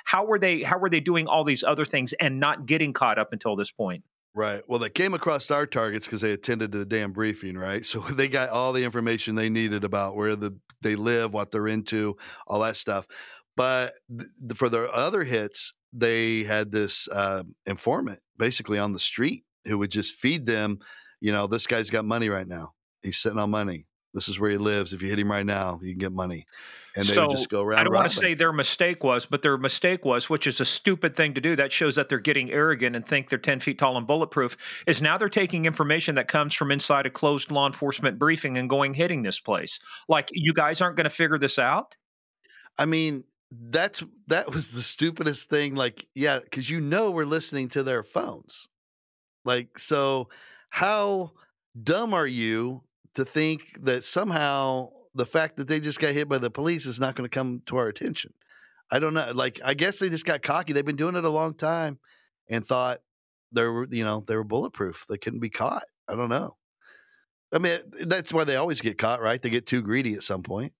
how 0.05 0.25
were 0.25 0.39
they 0.39 0.63
how 0.63 0.79
were 0.79 0.89
they 0.89 0.99
doing 0.99 1.27
all 1.27 1.43
these 1.43 1.63
other 1.63 1.85
things 1.85 2.13
and 2.13 2.39
not 2.39 2.65
getting 2.65 2.93
caught 2.93 3.19
up 3.19 3.31
until 3.31 3.55
this 3.55 3.71
point? 3.71 4.03
Right. 4.35 4.63
Well, 4.67 4.79
they 4.79 4.89
came 4.89 5.13
across 5.13 5.51
our 5.51 5.67
targets 5.67 6.07
because 6.07 6.21
they 6.21 6.31
attended 6.31 6.71
to 6.71 6.79
the 6.79 6.85
damn 6.85 7.11
briefing, 7.11 7.55
right? 7.55 7.85
So 7.93 7.99
they 7.99 8.27
got 8.27 8.49
all 8.49 8.73
the 8.73 8.83
information 8.83 9.35
they 9.35 9.49
needed 9.49 9.83
about 9.83 10.15
where 10.15 10.35
the 10.35 10.57
they 10.83 10.95
live, 10.95 11.33
what 11.33 11.51
they're 11.51 11.67
into, 11.67 12.17
all 12.47 12.59
that 12.61 12.75
stuff. 12.75 13.07
But 13.55 13.93
th- 14.09 14.57
for 14.57 14.69
their 14.69 14.93
other 14.93 15.23
hits, 15.23 15.73
they 15.91 16.43
had 16.43 16.71
this 16.71 17.07
uh, 17.07 17.43
informant 17.65 18.19
basically 18.37 18.79
on 18.79 18.93
the 18.93 18.99
street 18.99 19.43
who 19.65 19.77
would 19.77 19.91
just 19.91 20.15
feed 20.15 20.45
them. 20.45 20.79
You 21.21 21.31
know, 21.31 21.47
this 21.47 21.67
guy's 21.67 21.89
got 21.89 22.05
money 22.05 22.29
right 22.29 22.47
now. 22.47 22.73
He's 23.01 23.17
sitting 23.17 23.39
on 23.39 23.51
money 23.51 23.85
This 24.13 24.29
is 24.29 24.39
where 24.39 24.51
he 24.51 24.57
lives. 24.57 24.93
If 24.93 25.01
you 25.01 25.09
hit 25.09 25.19
him 25.19 25.31
right 25.31 25.45
now, 25.45 25.79
you 25.81 25.91
can 25.91 25.99
get 25.99 26.11
money. 26.11 26.45
And 26.95 27.07
they 27.07 27.13
so, 27.13 27.27
just 27.29 27.49
go 27.49 27.63
around. 27.63 27.79
I 27.79 27.83
don't 27.83 27.93
want 27.93 28.11
to 28.11 28.15
say 28.15 28.35
their 28.35 28.53
mistake 28.53 29.03
was, 29.03 29.25
but 29.25 29.41
their 29.41 29.57
mistake 29.57 30.05
was, 30.05 30.29
which 30.29 30.45
is 30.45 30.61
a 30.61 30.65
stupid 30.65 31.15
thing 31.15 31.33
to 31.33 31.41
do. 31.41 31.55
That 31.55 31.71
shows 31.71 31.95
that 31.95 32.07
they're 32.07 32.19
getting 32.19 32.51
arrogant 32.51 32.95
and 32.95 33.03
think 33.03 33.29
they're 33.29 33.39
10 33.39 33.59
feet 33.59 33.79
tall 33.79 33.97
and 33.97 34.05
bulletproof. 34.05 34.55
Is 34.85 35.01
now 35.01 35.17
they're 35.17 35.29
taking 35.29 35.65
information 35.65 36.13
that 36.15 36.27
comes 36.27 36.53
from 36.53 36.71
inside 36.71 37.07
a 37.07 37.09
closed 37.09 37.49
law 37.49 37.65
enforcement 37.65 38.19
briefing 38.19 38.57
and 38.57 38.69
going 38.69 38.93
hitting 38.93 39.23
this 39.23 39.39
place. 39.39 39.79
Like, 40.07 40.29
you 40.31 40.53
guys 40.53 40.81
aren't 40.81 40.95
going 40.95 41.05
to 41.05 41.09
figure 41.09 41.39
this 41.39 41.57
out? 41.57 41.97
I 42.77 42.85
mean, 42.85 43.23
that's 43.69 44.03
that 44.27 44.51
was 44.51 44.71
the 44.71 44.81
stupidest 44.81 45.49
thing. 45.49 45.73
Like, 45.73 46.05
yeah, 46.13 46.39
because 46.39 46.69
you 46.69 46.79
know 46.79 47.09
we're 47.09 47.23
listening 47.23 47.69
to 47.69 47.81
their 47.81 48.03
phones. 48.03 48.67
Like, 49.45 49.79
so 49.79 50.29
how 50.69 51.31
dumb 51.81 52.13
are 52.13 52.27
you 52.27 52.83
to 53.15 53.25
think 53.25 53.79
that 53.81 54.03
somehow 54.03 54.89
the 55.15 55.25
fact 55.25 55.57
that 55.57 55.67
they 55.67 55.79
just 55.79 55.99
got 55.99 56.13
hit 56.13 56.27
by 56.27 56.37
the 56.37 56.49
police 56.49 56.85
is 56.85 56.99
not 56.99 57.15
going 57.15 57.29
to 57.29 57.33
come 57.33 57.61
to 57.67 57.77
our 57.77 57.87
attention. 57.87 58.33
I 58.91 58.99
don't 58.99 59.13
know. 59.13 59.31
Like, 59.33 59.59
I 59.63 59.73
guess 59.73 59.99
they 59.99 60.09
just 60.09 60.25
got 60.25 60.41
cocky. 60.41 60.73
They've 60.73 60.85
been 60.85 60.95
doing 60.95 61.15
it 61.15 61.23
a 61.23 61.29
long 61.29 61.53
time 61.53 61.99
and 62.49 62.65
thought 62.65 62.99
they 63.51 63.63
were, 63.63 63.87
you 63.89 64.03
know, 64.03 64.23
they 64.27 64.35
were 64.35 64.43
bulletproof. 64.43 65.05
They 65.09 65.17
couldn't 65.17 65.39
be 65.39 65.49
caught. 65.49 65.83
I 66.07 66.15
don't 66.15 66.29
know. 66.29 66.57
I 67.53 67.59
mean, 67.59 67.79
that's 68.01 68.33
why 68.33 68.43
they 68.43 68.55
always 68.55 68.81
get 68.81 68.97
caught, 68.97 69.21
right? 69.21 69.41
They 69.41 69.51
get 69.51 69.67
too 69.67 69.81
greedy 69.81 70.15
at 70.15 70.23
some 70.23 70.41
point. 70.41 70.73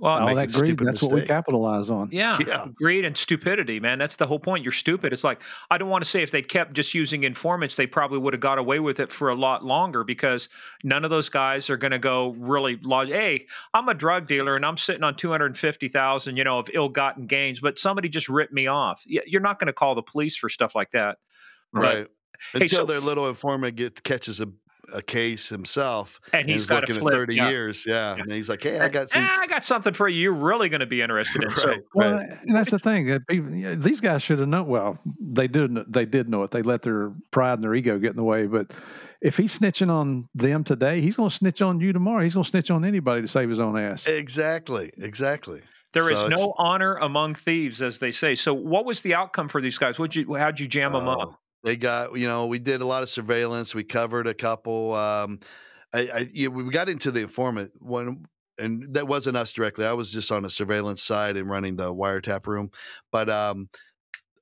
Well, 0.00 0.28
all 0.28 0.34
that 0.34 0.50
greed, 0.50 0.78
that's 0.78 1.02
mistake. 1.02 1.10
what 1.10 1.20
we 1.20 1.26
capitalize 1.26 1.90
on. 1.90 2.08
Yeah, 2.10 2.38
yeah, 2.46 2.66
greed 2.74 3.04
and 3.04 3.14
stupidity, 3.14 3.80
man. 3.80 3.98
That's 3.98 4.16
the 4.16 4.26
whole 4.26 4.38
point. 4.38 4.64
You're 4.64 4.72
stupid. 4.72 5.12
It's 5.12 5.24
like, 5.24 5.42
I 5.70 5.76
don't 5.76 5.90
want 5.90 6.02
to 6.02 6.08
say 6.08 6.22
if 6.22 6.30
they 6.30 6.40
kept 6.40 6.72
just 6.72 6.94
using 6.94 7.24
informants, 7.24 7.76
they 7.76 7.86
probably 7.86 8.18
would 8.18 8.32
have 8.32 8.40
got 8.40 8.56
away 8.56 8.80
with 8.80 8.98
it 8.98 9.12
for 9.12 9.28
a 9.28 9.34
lot 9.34 9.62
longer 9.62 10.02
because 10.02 10.48
none 10.82 11.04
of 11.04 11.10
those 11.10 11.28
guys 11.28 11.68
are 11.68 11.76
going 11.76 11.90
to 11.90 11.98
go 11.98 12.30
really, 12.38 12.78
large. 12.82 13.10
hey, 13.10 13.46
I'm 13.74 13.90
a 13.90 13.94
drug 13.94 14.26
dealer 14.26 14.56
and 14.56 14.64
I'm 14.64 14.78
sitting 14.78 15.04
on 15.04 15.16
250,000, 15.16 16.34
you 16.34 16.44
know, 16.44 16.58
of 16.58 16.70
ill 16.72 16.88
gotten 16.88 17.26
gains, 17.26 17.60
but 17.60 17.78
somebody 17.78 18.08
just 18.08 18.30
ripped 18.30 18.54
me 18.54 18.68
off. 18.68 19.04
You're 19.06 19.42
not 19.42 19.58
going 19.58 19.66
to 19.66 19.74
call 19.74 19.94
the 19.94 20.02
police 20.02 20.34
for 20.34 20.48
stuff 20.48 20.74
like 20.74 20.92
that. 20.92 21.18
Right. 21.74 22.06
But, 22.54 22.62
Until 22.62 22.62
hey, 22.62 22.68
so, 22.68 22.84
their 22.86 23.00
little 23.00 23.28
informant 23.28 23.76
gets 23.76 24.00
catches 24.00 24.40
a 24.40 24.48
a 24.92 25.02
case 25.02 25.48
himself, 25.48 26.20
and 26.32 26.48
he's, 26.48 26.66
got 26.66 26.88
looking 26.88 27.06
at 27.06 27.12
thirty 27.12 27.36
yeah. 27.36 27.50
years. 27.50 27.84
Yeah. 27.86 28.16
yeah. 28.16 28.22
and 28.22 28.32
he's 28.32 28.48
like, 28.48 28.62
"Hey, 28.62 28.80
I 28.80 28.88
got 28.88 29.10
some. 29.10 29.24
I 29.24 29.46
got 29.46 29.64
something 29.64 29.92
for 29.92 30.08
you. 30.08 30.20
You're 30.20 30.32
really 30.32 30.68
going 30.68 30.80
to 30.80 30.86
be 30.86 31.02
interested 31.02 31.42
in." 31.42 31.48
right, 31.48 31.58
so, 31.58 31.76
well, 31.94 32.14
right. 32.14 32.30
and 32.42 32.54
that's 32.54 32.70
the 32.70 32.78
thing. 32.78 33.18
These 33.80 34.00
guys 34.00 34.22
should 34.22 34.38
have 34.38 34.48
known. 34.48 34.66
Well, 34.66 34.98
they 35.20 35.48
did. 35.48 35.76
They 35.92 36.06
did 36.06 36.28
know 36.28 36.42
it. 36.42 36.50
They 36.50 36.62
let 36.62 36.82
their 36.82 37.12
pride 37.30 37.54
and 37.54 37.64
their 37.64 37.74
ego 37.74 37.98
get 37.98 38.10
in 38.10 38.16
the 38.16 38.24
way. 38.24 38.46
But 38.46 38.72
if 39.20 39.36
he's 39.36 39.58
snitching 39.58 39.90
on 39.90 40.28
them 40.34 40.64
today, 40.64 41.00
he's 41.00 41.16
going 41.16 41.30
to 41.30 41.36
snitch 41.36 41.62
on 41.62 41.80
you 41.80 41.92
tomorrow. 41.92 42.22
He's 42.22 42.34
going 42.34 42.44
to 42.44 42.50
snitch 42.50 42.70
on 42.70 42.84
anybody 42.84 43.22
to 43.22 43.28
save 43.28 43.50
his 43.50 43.60
own 43.60 43.78
ass. 43.78 44.06
Exactly. 44.06 44.92
Exactly. 44.98 45.60
There 45.92 46.04
so 46.04 46.26
is 46.26 46.38
no 46.38 46.54
honor 46.56 46.96
among 46.96 47.34
thieves, 47.34 47.82
as 47.82 47.98
they 47.98 48.12
say. 48.12 48.36
So, 48.36 48.54
what 48.54 48.84
was 48.84 49.00
the 49.00 49.14
outcome 49.14 49.48
for 49.48 49.60
these 49.60 49.76
guys? 49.76 49.98
What 49.98 50.14
you? 50.14 50.34
How'd 50.34 50.60
you 50.60 50.68
jam 50.68 50.92
them 50.92 51.08
up? 51.08 51.30
Oh. 51.32 51.36
They 51.62 51.76
got, 51.76 52.16
you 52.16 52.26
know, 52.26 52.46
we 52.46 52.58
did 52.58 52.80
a 52.80 52.86
lot 52.86 53.02
of 53.02 53.08
surveillance. 53.08 53.74
We 53.74 53.84
covered 53.84 54.26
a 54.26 54.34
couple. 54.34 54.94
Um, 54.94 55.40
I, 55.94 56.08
I 56.14 56.28
you 56.32 56.48
know, 56.48 56.56
we 56.56 56.70
got 56.70 56.88
into 56.88 57.10
the 57.10 57.20
informant 57.22 57.72
one, 57.78 58.24
and 58.58 58.94
that 58.94 59.08
wasn't 59.08 59.36
us 59.36 59.52
directly. 59.52 59.84
I 59.84 59.92
was 59.92 60.10
just 60.10 60.32
on 60.32 60.44
a 60.44 60.50
surveillance 60.50 61.02
side 61.02 61.36
and 61.36 61.50
running 61.50 61.76
the 61.76 61.92
wiretap 61.94 62.46
room. 62.46 62.70
But 63.12 63.28
um, 63.28 63.68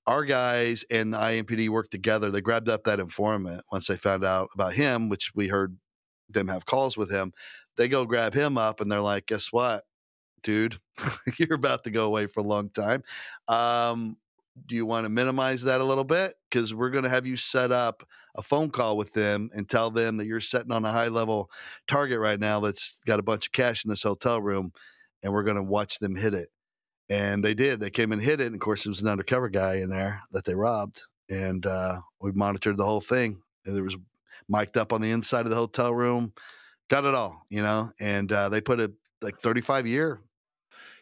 our 0.06 0.24
guys 0.24 0.84
and 0.90 1.12
the 1.12 1.18
IMPD 1.18 1.68
worked 1.68 1.90
together. 1.90 2.30
They 2.30 2.40
grabbed 2.40 2.68
up 2.70 2.84
that 2.84 3.00
informant 3.00 3.62
once 3.72 3.86
they 3.88 3.96
found 3.96 4.24
out 4.24 4.48
about 4.54 4.74
him, 4.74 5.08
which 5.08 5.32
we 5.34 5.48
heard 5.48 5.76
them 6.30 6.48
have 6.48 6.66
calls 6.66 6.96
with 6.96 7.10
him. 7.10 7.32
They 7.76 7.88
go 7.88 8.04
grab 8.06 8.34
him 8.34 8.58
up, 8.58 8.80
and 8.80 8.90
they're 8.90 9.00
like, 9.00 9.26
"Guess 9.26 9.52
what, 9.52 9.84
dude? 10.42 10.78
You're 11.38 11.54
about 11.54 11.84
to 11.84 11.90
go 11.90 12.06
away 12.06 12.26
for 12.26 12.40
a 12.40 12.44
long 12.44 12.70
time. 12.70 13.02
Um, 13.48 14.16
do 14.66 14.74
you 14.74 14.86
want 14.86 15.04
to 15.04 15.10
minimize 15.10 15.62
that 15.62 15.80
a 15.80 15.84
little 15.84 16.04
bit? 16.04 16.34
Because 16.50 16.74
we're 16.74 16.90
going 16.90 17.04
to 17.04 17.10
have 17.10 17.26
you 17.26 17.36
set 17.36 17.72
up 17.72 18.06
a 18.36 18.42
phone 18.42 18.70
call 18.70 18.96
with 18.96 19.12
them 19.12 19.50
and 19.54 19.68
tell 19.68 19.90
them 19.90 20.16
that 20.16 20.26
you're 20.26 20.40
sitting 20.40 20.72
on 20.72 20.84
a 20.84 20.92
high 20.92 21.08
level 21.08 21.50
target 21.86 22.18
right 22.18 22.38
now 22.38 22.60
that's 22.60 22.98
got 23.06 23.18
a 23.18 23.22
bunch 23.22 23.46
of 23.46 23.52
cash 23.52 23.84
in 23.84 23.88
this 23.88 24.02
hotel 24.02 24.40
room, 24.40 24.72
and 25.22 25.32
we're 25.32 25.42
going 25.42 25.56
to 25.56 25.62
watch 25.62 25.98
them 25.98 26.14
hit 26.14 26.34
it. 26.34 26.48
And 27.10 27.42
they 27.42 27.54
did. 27.54 27.80
They 27.80 27.90
came 27.90 28.12
and 28.12 28.22
hit 28.22 28.40
it. 28.40 28.46
And 28.46 28.54
of 28.54 28.60
course, 28.60 28.84
it 28.84 28.90
was 28.90 29.00
an 29.00 29.08
undercover 29.08 29.48
guy 29.48 29.76
in 29.76 29.88
there 29.88 30.22
that 30.32 30.44
they 30.44 30.54
robbed. 30.54 31.02
And 31.30 31.64
uh, 31.64 32.00
we 32.20 32.32
monitored 32.32 32.76
the 32.76 32.84
whole 32.84 33.00
thing. 33.00 33.40
And 33.64 33.74
there 33.74 33.84
was 33.84 33.96
mic'd 34.48 34.76
up 34.76 34.92
on 34.92 35.00
the 35.00 35.10
inside 35.10 35.46
of 35.46 35.50
the 35.50 35.56
hotel 35.56 35.94
room, 35.94 36.32
got 36.90 37.04
it 37.04 37.14
all, 37.14 37.46
you 37.48 37.62
know. 37.62 37.90
And 38.00 38.30
uh, 38.30 38.48
they 38.50 38.60
put 38.60 38.80
a 38.80 38.92
like 39.22 39.38
35 39.40 39.86
year 39.86 40.20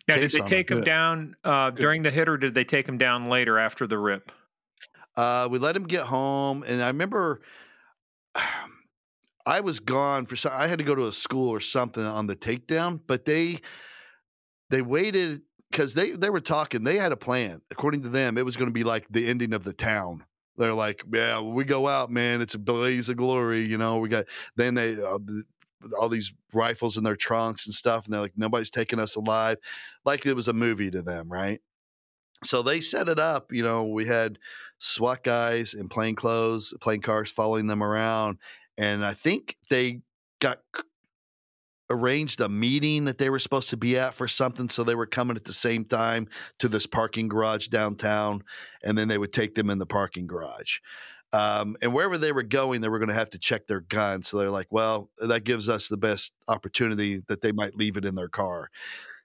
now, 0.08 0.16
did 0.16 0.30
they 0.30 0.40
take 0.40 0.70
him 0.70 0.82
down 0.82 1.36
uh, 1.44 1.70
during 1.70 2.02
the 2.02 2.10
hit, 2.10 2.28
or 2.28 2.36
did 2.36 2.54
they 2.54 2.64
take 2.64 2.88
him 2.88 2.98
down 2.98 3.28
later 3.28 3.58
after 3.58 3.86
the 3.86 3.98
rip? 3.98 4.30
Uh, 5.16 5.48
we 5.50 5.58
let 5.58 5.74
him 5.74 5.84
get 5.84 6.06
home, 6.06 6.62
and 6.66 6.82
I 6.82 6.88
remember 6.88 7.40
I 9.46 9.60
was 9.60 9.80
gone 9.80 10.26
for 10.26 10.36
some. 10.36 10.52
I 10.54 10.66
had 10.66 10.78
to 10.78 10.84
go 10.84 10.94
to 10.94 11.06
a 11.06 11.12
school 11.12 11.50
or 11.50 11.60
something 11.60 12.04
on 12.04 12.26
the 12.26 12.36
takedown, 12.36 13.00
but 13.06 13.24
they 13.24 13.60
they 14.70 14.82
waited 14.82 15.42
because 15.70 15.94
they 15.94 16.12
they 16.12 16.30
were 16.30 16.40
talking. 16.40 16.84
They 16.84 16.96
had 16.96 17.12
a 17.12 17.16
plan. 17.16 17.60
According 17.70 18.02
to 18.02 18.08
them, 18.08 18.38
it 18.38 18.44
was 18.44 18.56
going 18.56 18.68
to 18.68 18.74
be 18.74 18.84
like 18.84 19.06
the 19.10 19.26
ending 19.26 19.54
of 19.54 19.64
the 19.64 19.72
town. 19.72 20.24
They're 20.56 20.72
like, 20.72 21.04
yeah, 21.12 21.40
we 21.40 21.64
go 21.64 21.86
out, 21.86 22.10
man. 22.10 22.40
It's 22.40 22.54
a 22.54 22.58
blaze 22.58 23.08
of 23.08 23.16
glory, 23.16 23.60
you 23.60 23.78
know. 23.78 23.98
We 23.98 24.08
got 24.08 24.24
then 24.56 24.74
they 24.74 24.94
uh, 24.94 25.18
all 25.98 26.08
these 26.08 26.32
rifles 26.52 26.96
in 26.96 27.04
their 27.04 27.16
trunks 27.16 27.66
and 27.66 27.74
stuff, 27.74 28.04
and 28.04 28.14
they're 28.14 28.20
like, 28.20 28.32
nobody's 28.36 28.70
taking 28.70 28.98
us 28.98 29.16
alive, 29.16 29.58
like 30.04 30.26
it 30.26 30.34
was 30.34 30.48
a 30.48 30.52
movie 30.52 30.90
to 30.90 31.02
them, 31.02 31.30
right? 31.30 31.60
So 32.44 32.62
they 32.62 32.80
set 32.80 33.08
it 33.08 33.18
up. 33.18 33.52
You 33.52 33.62
know, 33.62 33.84
we 33.84 34.06
had 34.06 34.38
SWAT 34.78 35.24
guys 35.24 35.74
in 35.74 35.88
plain 35.88 36.14
clothes, 36.14 36.74
plain 36.80 37.00
cars 37.00 37.30
following 37.30 37.66
them 37.66 37.82
around, 37.82 38.38
and 38.76 39.04
I 39.04 39.14
think 39.14 39.56
they 39.70 40.00
got 40.40 40.60
arranged 41.88 42.40
a 42.40 42.48
meeting 42.48 43.04
that 43.04 43.18
they 43.18 43.30
were 43.30 43.38
supposed 43.38 43.70
to 43.70 43.76
be 43.76 43.96
at 43.96 44.14
for 44.14 44.26
something 44.26 44.68
so 44.68 44.82
they 44.82 44.94
were 44.94 45.06
coming 45.06 45.36
at 45.36 45.44
the 45.44 45.52
same 45.52 45.84
time 45.84 46.26
to 46.58 46.68
this 46.68 46.86
parking 46.86 47.28
garage 47.28 47.68
downtown 47.68 48.42
and 48.82 48.98
then 48.98 49.06
they 49.06 49.18
would 49.18 49.32
take 49.32 49.54
them 49.54 49.70
in 49.70 49.78
the 49.78 49.86
parking 49.86 50.26
garage 50.26 50.78
um, 51.32 51.76
and 51.82 51.92
wherever 51.92 52.18
they 52.18 52.32
were 52.32 52.42
going, 52.42 52.80
they 52.80 52.88
were 52.88 52.98
going 52.98 53.08
to 53.08 53.14
have 53.14 53.30
to 53.30 53.38
check 53.38 53.66
their 53.66 53.80
gun. 53.80 54.22
So 54.22 54.38
they're 54.38 54.50
like, 54.50 54.68
well, 54.70 55.10
that 55.18 55.44
gives 55.44 55.68
us 55.68 55.88
the 55.88 55.96
best 55.96 56.32
opportunity 56.48 57.22
that 57.28 57.40
they 57.40 57.52
might 57.52 57.76
leave 57.76 57.96
it 57.96 58.04
in 58.04 58.14
their 58.14 58.28
car. 58.28 58.70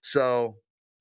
So 0.02 0.58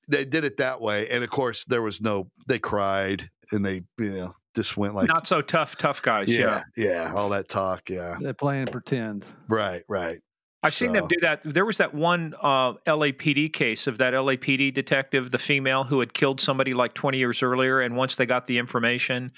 they 0.07 0.25
did 0.25 0.43
it 0.43 0.57
that 0.57 0.79
way. 0.79 1.09
And 1.09 1.23
of 1.23 1.29
course, 1.29 1.65
there 1.65 1.81
was 1.81 2.01
no, 2.01 2.29
they 2.47 2.59
cried 2.59 3.29
and 3.51 3.65
they, 3.65 3.81
you 3.97 4.11
know, 4.11 4.33
just 4.55 4.77
went 4.77 4.95
like 4.95 5.07
not 5.07 5.27
so 5.27 5.41
tough, 5.41 5.77
tough 5.77 6.01
guys. 6.01 6.27
Yeah. 6.27 6.63
Yeah. 6.75 6.85
yeah 6.85 7.13
all 7.15 7.29
that 7.29 7.49
talk. 7.49 7.89
Yeah. 7.89 8.17
They're 8.19 8.33
playing 8.33 8.67
pretend. 8.67 9.25
Right. 9.47 9.83
Right. 9.87 10.19
I've 10.63 10.73
so. 10.73 10.85
seen 10.85 10.93
them 10.93 11.07
do 11.07 11.17
that. 11.21 11.41
There 11.43 11.65
was 11.65 11.77
that 11.77 11.93
one 11.93 12.35
uh, 12.39 12.73
LAPD 12.85 13.51
case 13.51 13.87
of 13.87 13.97
that 13.97 14.13
LAPD 14.13 14.73
detective, 14.73 15.31
the 15.31 15.39
female 15.39 15.83
who 15.83 15.99
had 15.99 16.13
killed 16.13 16.39
somebody 16.39 16.75
like 16.75 16.93
20 16.93 17.17
years 17.17 17.41
earlier. 17.41 17.81
And 17.81 17.95
once 17.95 18.15
they 18.15 18.27
got 18.27 18.45
the 18.45 18.59
information, 18.59 19.31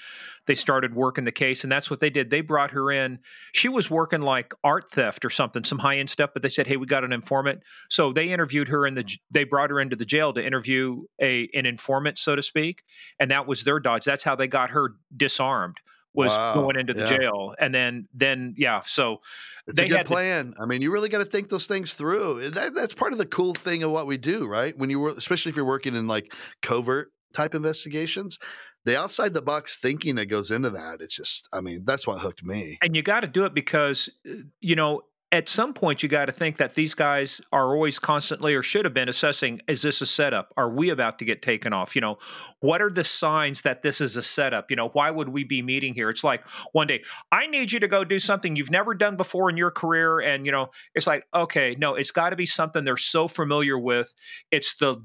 they 0.46 0.54
started 0.54 0.94
working 0.94 1.24
the 1.24 1.32
case. 1.32 1.62
And 1.62 1.72
that's 1.72 1.88
what 1.88 2.00
they 2.00 2.10
did. 2.10 2.28
They 2.28 2.42
brought 2.42 2.70
her 2.72 2.92
in. 2.92 3.18
She 3.52 3.70
was 3.70 3.90
working 3.90 4.20
like 4.20 4.52
art 4.62 4.90
theft 4.90 5.24
or 5.24 5.30
something, 5.30 5.64
some 5.64 5.78
high 5.78 5.96
end 5.96 6.10
stuff. 6.10 6.30
But 6.34 6.42
they 6.42 6.50
said, 6.50 6.66
hey, 6.66 6.76
we 6.76 6.86
got 6.86 7.04
an 7.04 7.12
informant. 7.12 7.62
So 7.88 8.12
they 8.12 8.28
interviewed 8.28 8.68
her 8.68 8.86
in 8.86 8.94
the, 8.94 9.10
they 9.30 9.44
brought 9.44 9.70
her 9.70 9.80
into 9.80 9.96
the 9.96 10.04
jail 10.04 10.34
to 10.34 10.44
interview 10.44 11.04
a 11.22 11.48
an 11.54 11.64
informant, 11.64 12.18
so 12.18 12.36
to 12.36 12.42
speak. 12.42 12.82
And 13.18 13.30
that 13.30 13.46
was 13.46 13.64
their 13.64 13.80
dodge. 13.80 14.04
That's 14.04 14.24
how 14.24 14.36
they 14.36 14.48
got 14.48 14.70
her 14.70 14.96
disarmed 15.16 15.78
was 16.14 16.30
wow. 16.30 16.54
going 16.54 16.76
into 16.76 16.92
the 16.92 17.00
yeah. 17.00 17.18
jail 17.18 17.54
and 17.58 17.74
then 17.74 18.08
then 18.14 18.54
yeah 18.56 18.82
so 18.86 19.18
it's 19.66 19.78
a 19.78 19.88
good 19.88 20.06
plan 20.06 20.54
to, 20.56 20.62
i 20.62 20.66
mean 20.66 20.80
you 20.80 20.90
really 20.90 21.08
got 21.08 21.18
to 21.18 21.24
think 21.24 21.48
those 21.48 21.66
things 21.66 21.92
through 21.92 22.50
that, 22.50 22.74
that's 22.74 22.94
part 22.94 23.12
of 23.12 23.18
the 23.18 23.26
cool 23.26 23.52
thing 23.52 23.82
of 23.82 23.90
what 23.90 24.06
we 24.06 24.16
do 24.16 24.46
right 24.46 24.78
when 24.78 24.88
you 24.88 25.00
were 25.00 25.10
especially 25.10 25.50
if 25.50 25.56
you're 25.56 25.64
working 25.64 25.94
in 25.94 26.06
like 26.06 26.32
covert 26.62 27.12
type 27.34 27.54
investigations 27.54 28.38
the 28.84 28.98
outside 28.98 29.34
the 29.34 29.42
box 29.42 29.76
thinking 29.82 30.14
that 30.14 30.26
goes 30.26 30.50
into 30.50 30.70
that 30.70 30.98
it's 31.00 31.16
just 31.16 31.48
i 31.52 31.60
mean 31.60 31.82
that's 31.84 32.06
what 32.06 32.18
hooked 32.20 32.44
me 32.44 32.78
and 32.80 32.94
you 32.94 33.02
got 33.02 33.20
to 33.20 33.26
do 33.26 33.44
it 33.44 33.52
because 33.52 34.08
uh, 34.28 34.34
you 34.60 34.76
know 34.76 35.02
at 35.34 35.48
some 35.48 35.74
point 35.74 36.00
you 36.00 36.08
got 36.08 36.26
to 36.26 36.32
think 36.32 36.56
that 36.58 36.74
these 36.74 36.94
guys 36.94 37.40
are 37.52 37.74
always 37.74 37.98
constantly 37.98 38.54
or 38.54 38.62
should 38.62 38.84
have 38.84 38.94
been 38.94 39.08
assessing 39.08 39.60
is 39.66 39.82
this 39.82 40.00
a 40.00 40.06
setup? 40.06 40.54
Are 40.56 40.70
we 40.70 40.90
about 40.90 41.18
to 41.18 41.24
get 41.24 41.42
taken 41.42 41.72
off? 41.72 41.96
You 41.96 42.02
know 42.02 42.18
what 42.60 42.80
are 42.80 42.90
the 42.90 43.04
signs 43.04 43.62
that 43.62 43.82
this 43.82 44.00
is 44.00 44.16
a 44.16 44.22
setup? 44.22 44.70
You 44.70 44.76
know 44.76 44.88
why 44.90 45.10
would 45.10 45.28
we 45.28 45.42
be 45.42 45.60
meeting 45.60 45.92
here? 45.92 46.08
It's 46.08 46.24
like 46.24 46.42
one 46.72 46.86
day 46.86 47.02
i 47.32 47.46
need 47.46 47.72
you 47.72 47.80
to 47.80 47.88
go 47.88 48.04
do 48.04 48.18
something 48.18 48.54
you've 48.54 48.70
never 48.70 48.94
done 48.94 49.16
before 49.16 49.50
in 49.50 49.56
your 49.56 49.70
career 49.70 50.20
and 50.20 50.46
you 50.46 50.52
know 50.52 50.70
it's 50.94 51.06
like 51.06 51.24
okay 51.34 51.74
no 51.78 51.94
it's 51.94 52.10
got 52.10 52.30
to 52.30 52.36
be 52.36 52.46
something 52.46 52.84
they're 52.84 52.96
so 52.96 53.26
familiar 53.28 53.78
with. 53.78 54.14
It's 54.50 54.74
the 54.78 54.96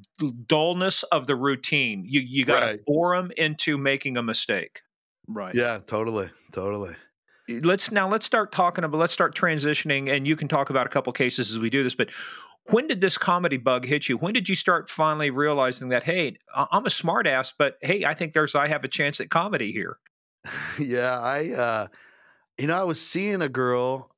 dullness 0.46 1.04
of 1.04 1.28
the 1.28 1.36
routine. 1.36 2.04
You 2.06 2.22
you 2.22 2.46
got 2.46 2.60
to 2.60 2.66
right. 2.66 2.86
bore 2.86 3.16
them 3.16 3.32
into 3.38 3.78
making 3.78 4.18
a 4.18 4.24
mistake. 4.24 4.82
Right. 5.28 5.56
Yeah 5.56 5.80
totally 5.86 6.30
totally 6.52 6.96
let's 7.62 7.92
now 7.92 8.08
let's 8.08 8.26
start 8.26 8.52
talking 8.52 8.84
about 8.84 8.98
let's 8.98 9.14
start 9.14 9.36
transitioning 9.36 10.16
and 10.16 10.28
you 10.28 10.36
can 10.36 10.48
talk 10.48 10.70
about 10.70 10.86
a 10.86 10.90
couple 10.90 11.12
cases 11.14 11.52
as 11.52 11.60
we 11.60 11.70
do 11.70 11.84
this 11.84 11.96
but 11.96 12.10
when 12.72 12.88
did 12.88 13.02
this 13.02 13.18
comedy 13.18 13.58
bug 13.58 13.86
hit 13.86 14.08
you? 14.08 14.18
When 14.18 14.34
did 14.34 14.48
you 14.48 14.56
start 14.56 14.90
finally 14.90 15.30
realizing 15.32 15.90
that, 15.90 16.04
hey, 16.04 16.38
I'm 16.56 16.86
a 16.86 16.90
smartass, 16.90 17.52
but 17.58 17.78
hey, 17.82 18.06
I 18.06 18.14
think 18.14 18.34
there's 18.34 18.56
I 18.56 18.68
have 18.68 18.84
a 18.84 18.88
chance 18.88 19.20
at 19.20 19.30
comedy 19.30 19.72
here. 19.72 19.98
yeah, 20.80 21.20
I 21.20 21.52
uh 21.52 21.88
you 22.58 22.68
know, 22.68 22.80
I 22.80 22.84
was 22.84 23.00
seeing 23.00 23.42
a 23.42 23.50
girl 23.50 24.12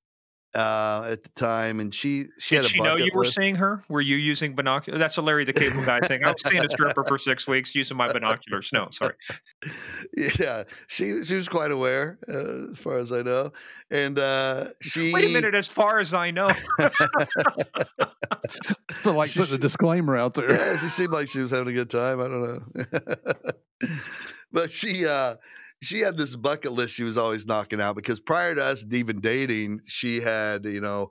uh, 0.54 1.08
at 1.12 1.24
the 1.24 1.30
time, 1.36 1.80
and 1.80 1.94
she 1.96 2.26
she 2.38 2.56
Did 2.56 2.64
had 2.64 2.66
a 2.66 2.70
she 2.70 2.78
know 2.80 2.92
bucket 2.92 3.06
you 3.06 3.12
were 3.14 3.26
seeing 3.26 3.56
her? 3.56 3.84
Were 3.90 4.02
you 4.02 4.18
using 4.18 4.54
binoculars? 4.56 5.00
That's 5.00 5.18
a 5.18 5.22
Larry 5.22 5.46
the 5.46 5.54
Cable 5.54 5.84
Guy 5.86 6.00
thing. 6.02 6.24
I 6.24 6.28
was 6.32 6.42
seeing 6.46 6.64
a 6.66 6.70
stripper 6.70 7.04
for 7.04 7.18
six 7.18 7.48
weeks 7.48 7.74
using 7.74 7.96
my 7.98 8.12
binoculars. 8.12 8.70
No, 8.74 8.90
sorry. 8.92 9.14
yeah, 10.40 10.64
she 10.88 11.24
she 11.24 11.36
was 11.36 11.48
quite 11.48 11.72
aware, 11.72 12.20
uh, 12.28 12.72
as 12.72 12.78
far 12.80 12.98
as 12.98 13.12
I 13.12 13.22
know, 13.22 13.52
and 13.92 14.20
uh, 14.20 14.66
she. 14.82 15.14
Wait 15.14 15.30
a 15.30 15.34
minute. 15.34 15.56
As 15.56 15.68
far 15.68 16.00
as 16.00 16.14
I 16.14 16.32
know, 16.32 16.52
So 19.04 19.14
like 19.14 19.30
She's- 19.30 19.46
putting 19.48 19.56
a 19.56 19.62
disclaimer 19.62 20.18
out 20.18 20.34
there. 20.34 20.52
yeah, 20.52 20.78
she 20.78 20.88
seemed 20.90 21.14
like 21.14 21.28
she 21.28 21.40
was 21.40 21.52
having 21.52 21.70
a 21.70 21.74
good 21.74 21.90
time. 21.90 22.20
I 22.20 22.28
don't 22.28 22.44
know. 22.44 23.90
but 24.52 24.70
she 24.70 25.06
uh 25.06 25.36
she 25.82 26.00
had 26.00 26.18
this 26.18 26.36
bucket 26.36 26.72
list 26.72 26.96
she 26.96 27.04
was 27.04 27.18
always 27.18 27.46
knocking 27.46 27.82
out 27.82 27.96
because 27.96 28.20
prior 28.20 28.56
to 28.56 28.64
us 28.64 28.86
even 28.92 29.20
dating, 29.20 29.82
she 29.86 30.22
had, 30.22 30.66
you 30.66 30.82
know, 30.82 31.10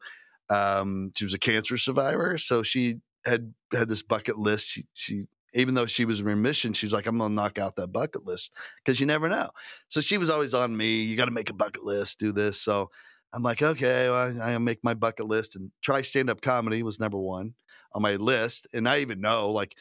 um 0.51 1.13
she 1.17 1.25
was 1.25 1.35
a 1.35 1.39
cancer 1.39 1.77
survivor. 1.79 2.39
So 2.39 2.63
she 2.63 2.97
had 3.25 3.53
had 3.73 3.89
this 3.89 4.03
bucket 4.03 4.39
list. 4.39 4.69
She 4.69 4.87
she 4.95 5.25
even 5.55 5.75
though 5.75 5.87
she 5.87 6.05
was 6.05 6.21
in 6.21 6.27
remission, 6.27 6.73
she's 6.73 6.93
like, 6.93 7.07
I'm 7.07 7.19
gonna 7.19 7.35
knock 7.35 7.59
out 7.59 7.77
that 7.77 7.89
bucket 7.89 8.25
list 8.27 8.53
because 8.85 9.01
you 9.01 9.07
never 9.07 9.29
know. 9.29 9.51
So 9.89 10.01
she 10.01 10.19
was 10.19 10.31
always 10.31 10.55
on 10.55 10.77
me. 10.77 11.03
You 11.03 11.17
got 11.17 11.25
to 11.25 11.33
make 11.33 11.51
a 11.51 11.55
bucket 11.55 11.83
list, 11.85 12.21
do 12.21 12.31
this. 12.33 12.61
So 12.61 12.91
I'm 13.33 13.43
like, 13.43 13.61
okay, 13.63 14.09
well, 14.09 14.41
I, 14.43 14.55
I 14.55 14.59
make 14.59 14.83
my 14.85 14.95
bucket 14.95 15.27
list 15.27 15.57
and 15.57 15.71
try 15.83 16.03
stand 16.03 16.31
up 16.31 16.41
comedy 16.41 16.83
was 16.83 17.01
number 17.01 17.19
one 17.19 17.55
on 17.95 18.03
my 18.03 18.15
list. 18.17 18.67
And 18.73 18.89
I 18.89 18.99
even 19.01 19.21
know, 19.21 19.51
like, 19.51 19.75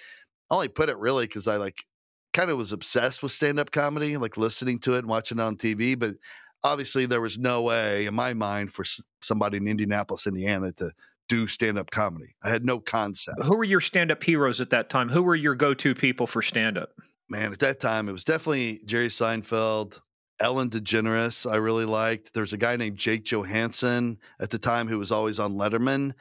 I 0.51 0.55
only 0.55 0.67
put 0.67 0.89
it 0.89 0.98
really 0.98 1.25
because 1.27 1.48
I 1.48 1.58
like 1.58 1.86
kind 2.33 2.50
of 2.50 2.57
was 2.57 2.71
obsessed 2.71 3.24
with 3.24 3.31
stand 3.31 3.59
up 3.59 3.71
comedy, 3.71 4.17
like 4.17 4.38
listening 4.38 4.79
to 4.79 4.93
it 4.93 5.00
and 5.00 5.07
watching 5.07 5.39
it 5.39 5.43
on 5.43 5.55
TV. 5.55 5.98
But 5.98 6.15
obviously, 6.63 7.05
there 7.05 7.21
was 7.21 7.38
no 7.38 7.62
way 7.62 8.05
in 8.05 8.13
my 8.13 8.33
mind 8.33 8.71
for 8.74 8.83
somebody 9.21 9.57
in 9.57 9.67
Indianapolis, 9.67 10.27
Indiana 10.27 10.71
to 10.74 10.91
do 11.27 11.48
stand 11.48 11.77
up 11.77 11.91
comedy. 11.91 12.36
I 12.43 12.50
had 12.50 12.65
no 12.65 12.79
concept. 12.79 13.43
who 13.43 13.55
were 13.55 13.63
your 13.63 13.81
stand-up 13.81 14.24
heroes 14.24 14.59
at 14.59 14.71
that 14.71 14.89
time? 14.89 15.09
Who 15.09 15.21
were 15.21 15.36
your 15.36 15.55
go-to 15.55 15.93
people 15.93 16.27
for 16.27 16.41
stand-up? 16.41 16.89
Man, 17.29 17.53
at 17.53 17.59
that 17.59 17.79
time, 17.79 18.09
it 18.09 18.12
was 18.12 18.24
definitely 18.24 18.81
Jerry 18.86 19.09
Seinfeld. 19.09 20.01
Ellen 20.41 20.69
DeGeneres, 20.69 21.50
I 21.50 21.57
really 21.57 21.86
liked. 21.86 22.33
There's 22.33 22.53
a 22.53 22.57
guy 22.57 22.77
named 22.77 22.98
Jake 22.98 23.25
Johannsen 23.25 24.17
at 24.39 24.50
the 24.50 24.57
time 24.57 24.88
who 24.88 24.98
was 24.98 25.12
always 25.12 25.38
on 25.38 25.53
Letterman 25.53 26.13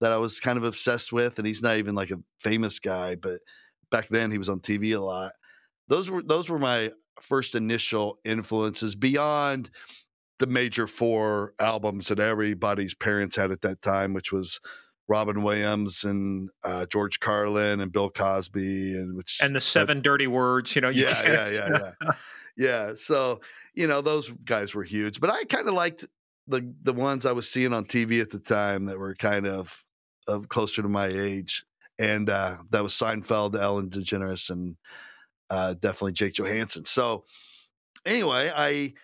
that 0.00 0.12
I 0.12 0.16
was 0.16 0.40
kind 0.40 0.58
of 0.58 0.64
obsessed 0.64 1.12
with, 1.12 1.38
and 1.38 1.46
he's 1.46 1.62
not 1.62 1.76
even 1.76 1.94
like 1.94 2.10
a 2.10 2.18
famous 2.38 2.78
guy, 2.80 3.14
but 3.14 3.40
back 3.90 4.08
then 4.08 4.30
he 4.30 4.38
was 4.38 4.48
on 4.48 4.60
TV 4.60 4.96
a 4.96 5.00
lot. 5.00 5.32
Those 5.90 6.08
were 6.08 6.22
those 6.22 6.48
were 6.48 6.58
my 6.58 6.92
first 7.20 7.54
initial 7.54 8.18
influences 8.24 8.94
beyond 8.94 9.68
the 10.38 10.46
major 10.46 10.86
four 10.86 11.52
albums 11.60 12.06
that 12.08 12.18
everybody's 12.18 12.94
parents 12.94 13.36
had 13.36 13.50
at 13.50 13.60
that 13.60 13.82
time, 13.82 14.14
which 14.14 14.32
was 14.32 14.58
Robin 15.08 15.42
Williams 15.42 16.04
and 16.04 16.48
uh, 16.64 16.86
George 16.86 17.20
Carlin 17.20 17.80
and 17.80 17.92
Bill 17.92 18.08
Cosby, 18.08 18.96
and 18.96 19.14
which 19.16 19.38
And 19.42 19.54
the 19.54 19.60
seven 19.60 20.00
dirty 20.00 20.26
words, 20.28 20.74
you 20.74 20.80
know. 20.80 20.88
you 20.88 21.02
yeah, 21.02 21.22
can't- 21.22 21.28
yeah, 21.28 21.48
yeah, 21.50 21.90
yeah, 22.00 22.12
yeah. 22.56 22.94
So 22.94 23.40
you 23.74 23.86
know 23.86 24.00
those 24.00 24.30
guys 24.44 24.74
were 24.74 24.84
huge, 24.84 25.20
but 25.20 25.28
I 25.30 25.44
kind 25.44 25.68
of 25.68 25.74
liked 25.74 26.06
the 26.46 26.72
the 26.82 26.94
ones 26.94 27.26
I 27.26 27.32
was 27.32 27.50
seeing 27.50 27.72
on 27.74 27.84
TV 27.84 28.20
at 28.22 28.30
the 28.30 28.38
time 28.38 28.86
that 28.86 28.98
were 28.98 29.14
kind 29.14 29.46
of, 29.46 29.84
of 30.26 30.48
closer 30.48 30.80
to 30.82 30.88
my 30.88 31.06
age, 31.06 31.64
and 31.98 32.30
uh, 32.30 32.56
that 32.70 32.82
was 32.82 32.94
Seinfeld, 32.94 33.60
Ellen 33.60 33.90
DeGeneres, 33.90 34.48
and 34.50 34.76
uh, 35.50 35.74
definitely 35.74 36.12
Jake 36.12 36.34
Johannsen. 36.34 36.86
So 36.86 37.24
anyway, 38.06 38.52
I. 38.54 38.94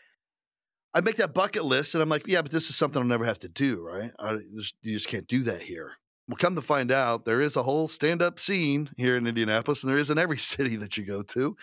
I 0.94 1.02
make 1.02 1.16
that 1.16 1.35
bucket 1.35 1.64
list, 1.64 1.94
and 1.94 2.02
I'm 2.02 2.09
like, 2.09 2.26
yeah, 2.26 2.40
but 2.40 2.50
this 2.50 2.70
is 2.70 2.76
something 2.76 3.02
I'll 3.02 3.06
never 3.06 3.26
have 3.26 3.38
to 3.40 3.48
do, 3.48 3.82
right? 3.82 4.11
I, 4.18 4.32
there's- 4.32 4.72
you 4.80 4.94
just 4.94 5.09
can't 5.09 5.26
do 5.28 5.42
that 5.42 5.61
here. 5.61 5.92
Well, 6.26 6.38
come 6.38 6.54
to 6.54 6.62
find 6.62 6.90
out, 6.90 7.26
there 7.26 7.42
is 7.42 7.56
a 7.56 7.62
whole 7.62 7.87
stand-up 7.87 8.40
scene 8.40 8.88
here 8.96 9.16
in 9.18 9.26
Indianapolis, 9.26 9.82
and 9.82 9.90
there 9.90 9.98
is 9.98 10.09
in 10.09 10.16
every 10.18 10.38
city 10.52 10.74
that 10.76 10.96
you 10.96 11.04
go 11.04 11.22
to. 11.22 11.54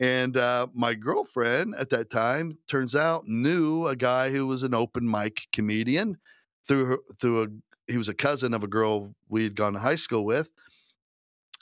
And 0.00 0.36
uh, 0.38 0.68
my 0.74 0.94
girlfriend 0.94 1.74
at 1.74 1.90
that 1.90 2.08
time 2.08 2.56
turns 2.66 2.94
out 2.94 3.24
knew 3.26 3.86
a 3.86 3.94
guy 3.96 4.30
who 4.30 4.46
was 4.46 4.62
an 4.62 4.72
open 4.74 5.08
mic 5.10 5.42
comedian 5.52 6.16
through 6.66 6.84
her, 6.86 6.98
through 7.20 7.42
a 7.42 7.46
he 7.90 7.98
was 7.98 8.08
a 8.08 8.14
cousin 8.14 8.54
of 8.54 8.62
a 8.64 8.68
girl 8.68 9.14
we 9.28 9.42
had 9.44 9.54
gone 9.56 9.72
to 9.74 9.78
high 9.80 9.96
school 9.96 10.24
with. 10.24 10.50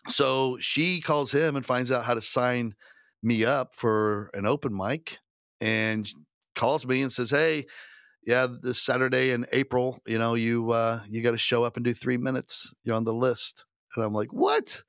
So 0.09 0.59
she 0.61 1.01
calls 1.01 1.31
him 1.31 1.57
and 1.57 1.65
finds 1.65 1.91
out 1.91 2.05
how 2.05 2.15
to 2.15 2.21
sign 2.23 2.75
me 3.23 3.45
up 3.45 3.75
for 3.75 4.31
an 4.35 4.47
open 4.47 4.77
mic, 4.77 5.19
and 5.61 6.11
calls 6.55 6.87
me 6.87 7.03
and 7.03 7.13
says, 7.13 7.31
"Hey, 7.31 7.67
yeah, 8.25 8.49
this 8.63 8.83
Saturday 8.83 9.31
in 9.31 9.47
April, 9.53 10.01
you 10.07 10.19
know, 10.19 10.35
you 10.35 10.71
uh, 10.73 11.01
you 11.09 11.23
got 11.23 11.33
to 11.33 11.39
show 11.39 11.65
up 11.65 11.77
and 11.77 11.85
do 11.85 11.95
three 11.95 12.19
minutes. 12.19 12.75
You're 12.85 12.97
on 12.97 13.05
the 13.05 13.15
list." 13.15 13.67
And 13.97 14.05
I'm 14.05 14.15
like, 14.15 14.33
"What?" 14.33 14.83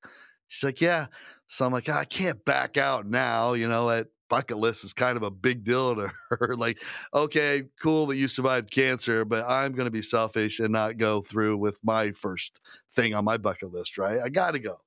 She's 0.47 0.63
like, 0.63 0.81
"Yeah." 0.81 1.07
So 1.47 1.65
I'm 1.65 1.71
like, 1.73 1.89
"I 1.89 2.05
can't 2.05 2.43
back 2.45 2.77
out 2.77 3.05
now. 3.07 3.53
You 3.53 3.67
know, 3.67 3.89
that 3.89 4.07
bucket 4.29 4.57
list 4.57 4.83
is 4.83 4.93
kind 4.93 5.17
of 5.17 5.23
a 5.23 5.31
big 5.31 5.63
deal 5.63 5.95
to 5.95 6.11
her. 6.31 6.55
like, 6.55 6.81
okay, 7.13 7.63
cool 7.81 8.05
that 8.07 8.17
you 8.17 8.27
survived 8.27 8.71
cancer, 8.71 9.25
but 9.25 9.45
I'm 9.47 9.73
going 9.73 9.85
to 9.85 9.91
be 9.91 10.01
selfish 10.01 10.59
and 10.59 10.71
not 10.71 10.97
go 10.97 11.21
through 11.21 11.57
with 11.57 11.77
my 11.83 12.11
first 12.11 12.59
thing 12.95 13.13
on 13.13 13.25
my 13.25 13.37
bucket 13.37 13.71
list, 13.71 13.97
right? 13.97 14.19
I 14.23 14.29
got 14.29 14.51
to 14.51 14.59
go. 14.59 14.77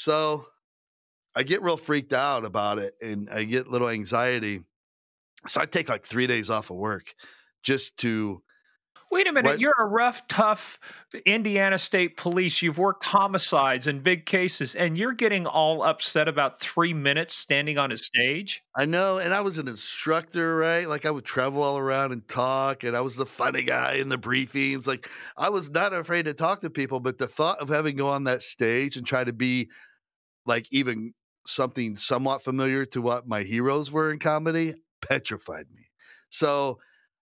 So 0.00 0.46
I 1.36 1.42
get 1.42 1.60
real 1.60 1.76
freaked 1.76 2.14
out 2.14 2.46
about 2.46 2.78
it 2.78 2.94
and 3.02 3.28
I 3.28 3.44
get 3.44 3.68
little 3.68 3.90
anxiety. 3.90 4.64
So 5.46 5.60
I 5.60 5.66
take 5.66 5.90
like 5.90 6.06
three 6.06 6.26
days 6.26 6.48
off 6.48 6.70
of 6.70 6.78
work 6.78 7.14
just 7.62 7.98
to 7.98 8.42
Wait 9.10 9.26
a 9.26 9.32
minute. 9.32 9.48
Right. 9.48 9.58
You're 9.58 9.74
a 9.76 9.86
rough, 9.86 10.26
tough 10.28 10.78
Indiana 11.26 11.78
State 11.78 12.16
Police. 12.16 12.62
You've 12.62 12.78
worked 12.78 13.02
homicides 13.02 13.88
and 13.88 14.04
big 14.04 14.24
cases, 14.24 14.76
and 14.76 14.96
you're 14.96 15.12
getting 15.12 15.46
all 15.46 15.82
upset 15.82 16.28
about 16.28 16.60
three 16.60 16.94
minutes 16.94 17.34
standing 17.34 17.76
on 17.76 17.90
a 17.90 17.96
stage. 17.96 18.62
I 18.76 18.84
know, 18.84 19.18
and 19.18 19.34
I 19.34 19.40
was 19.40 19.58
an 19.58 19.66
instructor, 19.66 20.54
right? 20.56 20.88
Like 20.88 21.06
I 21.06 21.10
would 21.10 21.24
travel 21.24 21.60
all 21.60 21.76
around 21.76 22.12
and 22.12 22.26
talk, 22.28 22.84
and 22.84 22.96
I 22.96 23.00
was 23.00 23.16
the 23.16 23.26
funny 23.26 23.62
guy 23.62 23.94
in 23.94 24.08
the 24.08 24.18
briefings. 24.18 24.86
Like 24.86 25.10
I 25.36 25.48
was 25.48 25.70
not 25.70 25.92
afraid 25.92 26.26
to 26.26 26.34
talk 26.34 26.60
to 26.60 26.70
people, 26.70 27.00
but 27.00 27.18
the 27.18 27.26
thought 27.26 27.58
of 27.58 27.68
having 27.68 27.96
to 27.96 28.02
go 28.02 28.08
on 28.08 28.22
that 28.24 28.44
stage 28.44 28.96
and 28.96 29.04
try 29.04 29.24
to 29.24 29.32
be 29.32 29.70
like 30.46 30.66
even 30.70 31.14
something 31.46 31.96
somewhat 31.96 32.42
familiar 32.42 32.84
to 32.86 33.00
what 33.00 33.26
my 33.26 33.42
heroes 33.42 33.90
were 33.90 34.10
in 34.10 34.18
comedy 34.18 34.74
petrified 35.06 35.66
me. 35.74 35.86
So 36.30 36.78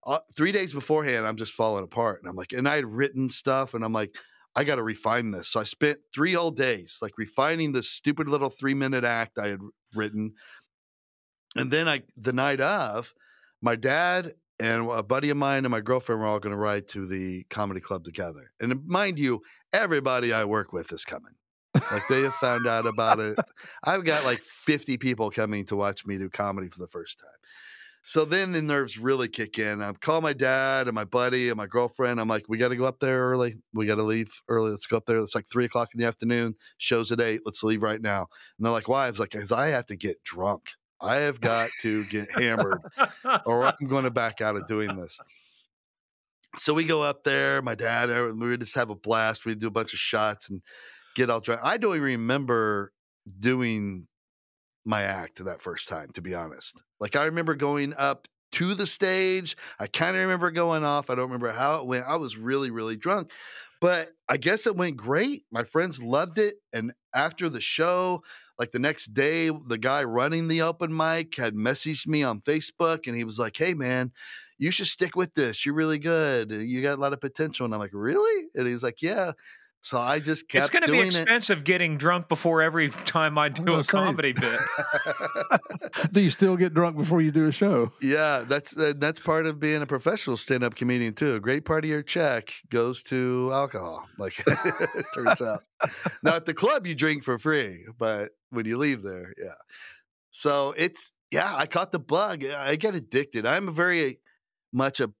uh, 0.06 0.20
three 0.36 0.52
days 0.52 0.72
beforehand, 0.72 1.26
I'm 1.26 1.36
just 1.36 1.52
falling 1.52 1.84
apart, 1.84 2.20
and 2.22 2.30
I'm 2.30 2.36
like, 2.36 2.52
and 2.52 2.68
I 2.68 2.76
had 2.76 2.86
written 2.86 3.28
stuff, 3.28 3.74
and 3.74 3.84
I'm 3.84 3.92
like, 3.92 4.14
I 4.54 4.64
got 4.64 4.76
to 4.76 4.82
refine 4.82 5.32
this. 5.32 5.48
So 5.48 5.60
I 5.60 5.64
spent 5.64 5.98
three 6.14 6.32
whole 6.32 6.50
days 6.50 6.98
like 7.02 7.18
refining 7.18 7.72
this 7.72 7.90
stupid 7.90 8.26
little 8.28 8.48
three 8.48 8.72
minute 8.72 9.04
act 9.04 9.38
I 9.38 9.48
had 9.48 9.60
written 9.94 10.32
and 11.56 11.70
then 11.70 11.88
I, 11.88 12.02
the 12.16 12.32
night 12.32 12.60
of, 12.60 13.14
my 13.62 13.76
dad 13.76 14.34
and 14.60 14.90
a 14.90 15.02
buddy 15.02 15.30
of 15.30 15.36
mine 15.36 15.64
and 15.64 15.70
my 15.70 15.80
girlfriend 15.80 16.20
were 16.20 16.26
all 16.26 16.38
going 16.38 16.54
to 16.54 16.60
ride 16.60 16.88
to 16.88 17.06
the 17.06 17.44
comedy 17.50 17.80
club 17.80 18.04
together. 18.04 18.52
And 18.60 18.86
mind 18.86 19.18
you, 19.18 19.40
everybody 19.72 20.32
I 20.32 20.44
work 20.44 20.72
with 20.72 20.92
is 20.92 21.04
coming. 21.04 21.32
Like 21.90 22.02
they 22.08 22.22
have 22.22 22.34
found 22.34 22.66
out 22.66 22.86
about 22.86 23.20
it. 23.20 23.38
I've 23.84 24.04
got 24.04 24.24
like 24.24 24.42
50 24.42 24.96
people 24.98 25.30
coming 25.30 25.64
to 25.66 25.76
watch 25.76 26.06
me 26.06 26.18
do 26.18 26.28
comedy 26.28 26.68
for 26.68 26.80
the 26.80 26.88
first 26.88 27.18
time. 27.18 27.28
So 28.08 28.24
then 28.24 28.52
the 28.52 28.62
nerves 28.62 28.98
really 28.98 29.26
kick 29.26 29.58
in. 29.58 29.82
I 29.82 29.92
call 29.92 30.20
my 30.20 30.32
dad 30.32 30.86
and 30.86 30.94
my 30.94 31.04
buddy 31.04 31.48
and 31.48 31.56
my 31.56 31.66
girlfriend. 31.66 32.20
I'm 32.20 32.28
like, 32.28 32.44
we 32.48 32.56
got 32.56 32.68
to 32.68 32.76
go 32.76 32.84
up 32.84 33.00
there 33.00 33.30
early. 33.30 33.56
We 33.74 33.84
got 33.86 33.96
to 33.96 34.04
leave 34.04 34.30
early. 34.48 34.70
Let's 34.70 34.86
go 34.86 34.96
up 34.96 35.06
there. 35.06 35.18
It's 35.18 35.34
like 35.34 35.48
three 35.48 35.64
o'clock 35.64 35.88
in 35.92 35.98
the 35.98 36.06
afternoon. 36.06 36.54
Shows 36.78 37.10
at 37.10 37.20
eight. 37.20 37.40
Let's 37.44 37.64
leave 37.64 37.82
right 37.82 38.00
now. 38.00 38.28
And 38.56 38.64
they're 38.64 38.72
like, 38.72 38.88
why? 38.88 39.06
I 39.06 39.10
was 39.10 39.18
like, 39.18 39.32
because 39.32 39.50
I 39.50 39.68
have 39.68 39.86
to 39.86 39.96
get 39.96 40.22
drunk. 40.22 40.62
I 41.00 41.16
have 41.16 41.40
got 41.40 41.68
to 41.82 42.04
get 42.04 42.30
hammered 42.30 42.80
or 43.44 43.64
I'm 43.64 43.74
going 43.88 44.04
to 44.04 44.10
back 44.12 44.40
out 44.40 44.54
of 44.54 44.68
doing 44.68 44.96
this. 44.96 45.18
So 46.58 46.72
we 46.72 46.84
go 46.84 47.02
up 47.02 47.24
there, 47.24 47.60
my 47.60 47.74
dad, 47.74 48.08
and 48.08 48.40
we 48.40 48.56
just 48.56 48.76
have 48.76 48.90
a 48.90 48.94
blast. 48.94 49.44
We 49.44 49.56
do 49.56 49.66
a 49.66 49.70
bunch 49.70 49.92
of 49.92 49.98
shots 49.98 50.48
and 50.48 50.62
get 51.16 51.30
all 51.30 51.40
drunk. 51.40 51.62
I 51.64 51.78
don't 51.78 51.96
even 51.96 52.04
remember 52.04 52.92
doing 53.40 54.06
my 54.84 55.02
act 55.02 55.44
that 55.44 55.62
first 55.62 55.88
time, 55.88 56.10
to 56.14 56.22
be 56.22 56.34
honest. 56.34 56.80
Like 57.00 57.16
I 57.16 57.24
remember 57.24 57.54
going 57.54 57.94
up 57.98 58.28
to 58.52 58.74
the 58.74 58.86
stage. 58.86 59.56
I 59.80 59.88
kind 59.88 60.16
of 60.16 60.22
remember 60.22 60.50
going 60.52 60.84
off. 60.84 61.10
I 61.10 61.14
don't 61.14 61.24
remember 61.24 61.50
how 61.50 61.80
it 61.80 61.86
went. 61.86 62.06
I 62.06 62.16
was 62.16 62.36
really, 62.36 62.70
really 62.70 62.96
drunk. 62.96 63.30
But 63.80 64.12
I 64.28 64.36
guess 64.36 64.66
it 64.66 64.76
went 64.76 64.96
great. 64.96 65.42
My 65.50 65.64
friends 65.64 66.00
loved 66.02 66.38
it. 66.38 66.56
And 66.72 66.92
after 67.14 67.48
the 67.48 67.60
show, 67.60 68.22
like 68.58 68.70
the 68.70 68.78
next 68.78 69.12
day, 69.12 69.50
the 69.50 69.78
guy 69.78 70.04
running 70.04 70.48
the 70.48 70.62
open 70.62 70.96
mic 70.96 71.34
had 71.36 71.54
messaged 71.54 72.06
me 72.06 72.22
on 72.22 72.40
Facebook 72.40 73.06
and 73.06 73.16
he 73.16 73.24
was 73.24 73.38
like, 73.38 73.56
Hey, 73.56 73.74
man, 73.74 74.12
you 74.58 74.70
should 74.70 74.86
stick 74.86 75.16
with 75.16 75.34
this. 75.34 75.66
You're 75.66 75.74
really 75.74 75.98
good. 75.98 76.50
You 76.50 76.80
got 76.80 76.98
a 76.98 77.00
lot 77.00 77.12
of 77.12 77.20
potential. 77.20 77.66
And 77.66 77.74
I'm 77.74 77.80
like, 77.80 77.90
Really? 77.92 78.46
And 78.54 78.66
he's 78.66 78.82
like, 78.82 79.02
Yeah. 79.02 79.32
So 79.86 80.00
I 80.00 80.18
just 80.18 80.48
kept 80.48 80.62
it. 80.62 80.64
it's 80.64 80.70
going 80.70 80.82
to 80.82 80.90
be 80.90 80.98
doing 80.98 81.22
expensive 81.22 81.62
getting 81.62 81.96
drunk 81.96 82.28
before 82.28 82.60
every 82.60 82.88
time 83.06 83.38
I 83.38 83.48
do 83.48 83.78
a 83.78 83.84
say- 83.84 83.88
comedy 83.88 84.32
bit. 84.32 84.60
Do 86.12 86.20
you 86.20 86.30
still 86.30 86.56
get 86.56 86.74
drunk 86.74 86.96
before 86.96 87.22
you 87.22 87.30
do 87.30 87.46
a 87.46 87.52
show? 87.52 87.92
yeah, 88.02 88.44
that's 88.48 88.76
uh, 88.76 88.94
that's 88.96 89.20
part 89.20 89.46
of 89.46 89.60
being 89.60 89.82
a 89.82 89.86
professional 89.86 90.36
stand-up 90.36 90.74
comedian 90.74 91.14
too. 91.14 91.36
A 91.36 91.40
great 91.40 91.64
part 91.64 91.84
of 91.84 91.88
your 91.88 92.02
check 92.02 92.52
goes 92.68 93.00
to 93.04 93.50
alcohol. 93.52 94.08
Like 94.18 94.34
it 94.44 95.06
turns 95.14 95.40
out. 95.40 95.62
Now 96.24 96.34
at 96.34 96.46
the 96.46 96.54
club 96.54 96.84
you 96.84 96.96
drink 96.96 97.22
for 97.22 97.38
free, 97.38 97.86
but 97.96 98.32
when 98.50 98.66
you 98.66 98.78
leave 98.78 99.04
there, 99.04 99.34
yeah. 99.38 99.54
So 100.32 100.74
it's 100.76 101.12
yeah, 101.30 101.54
I 101.54 101.66
caught 101.66 101.92
the 101.92 102.00
bug. 102.00 102.44
I 102.44 102.74
get 102.74 102.96
addicted. 102.96 103.46
I'm 103.46 103.68
a 103.68 103.72
very 103.72 104.18
much 104.72 104.98
a 104.98 105.12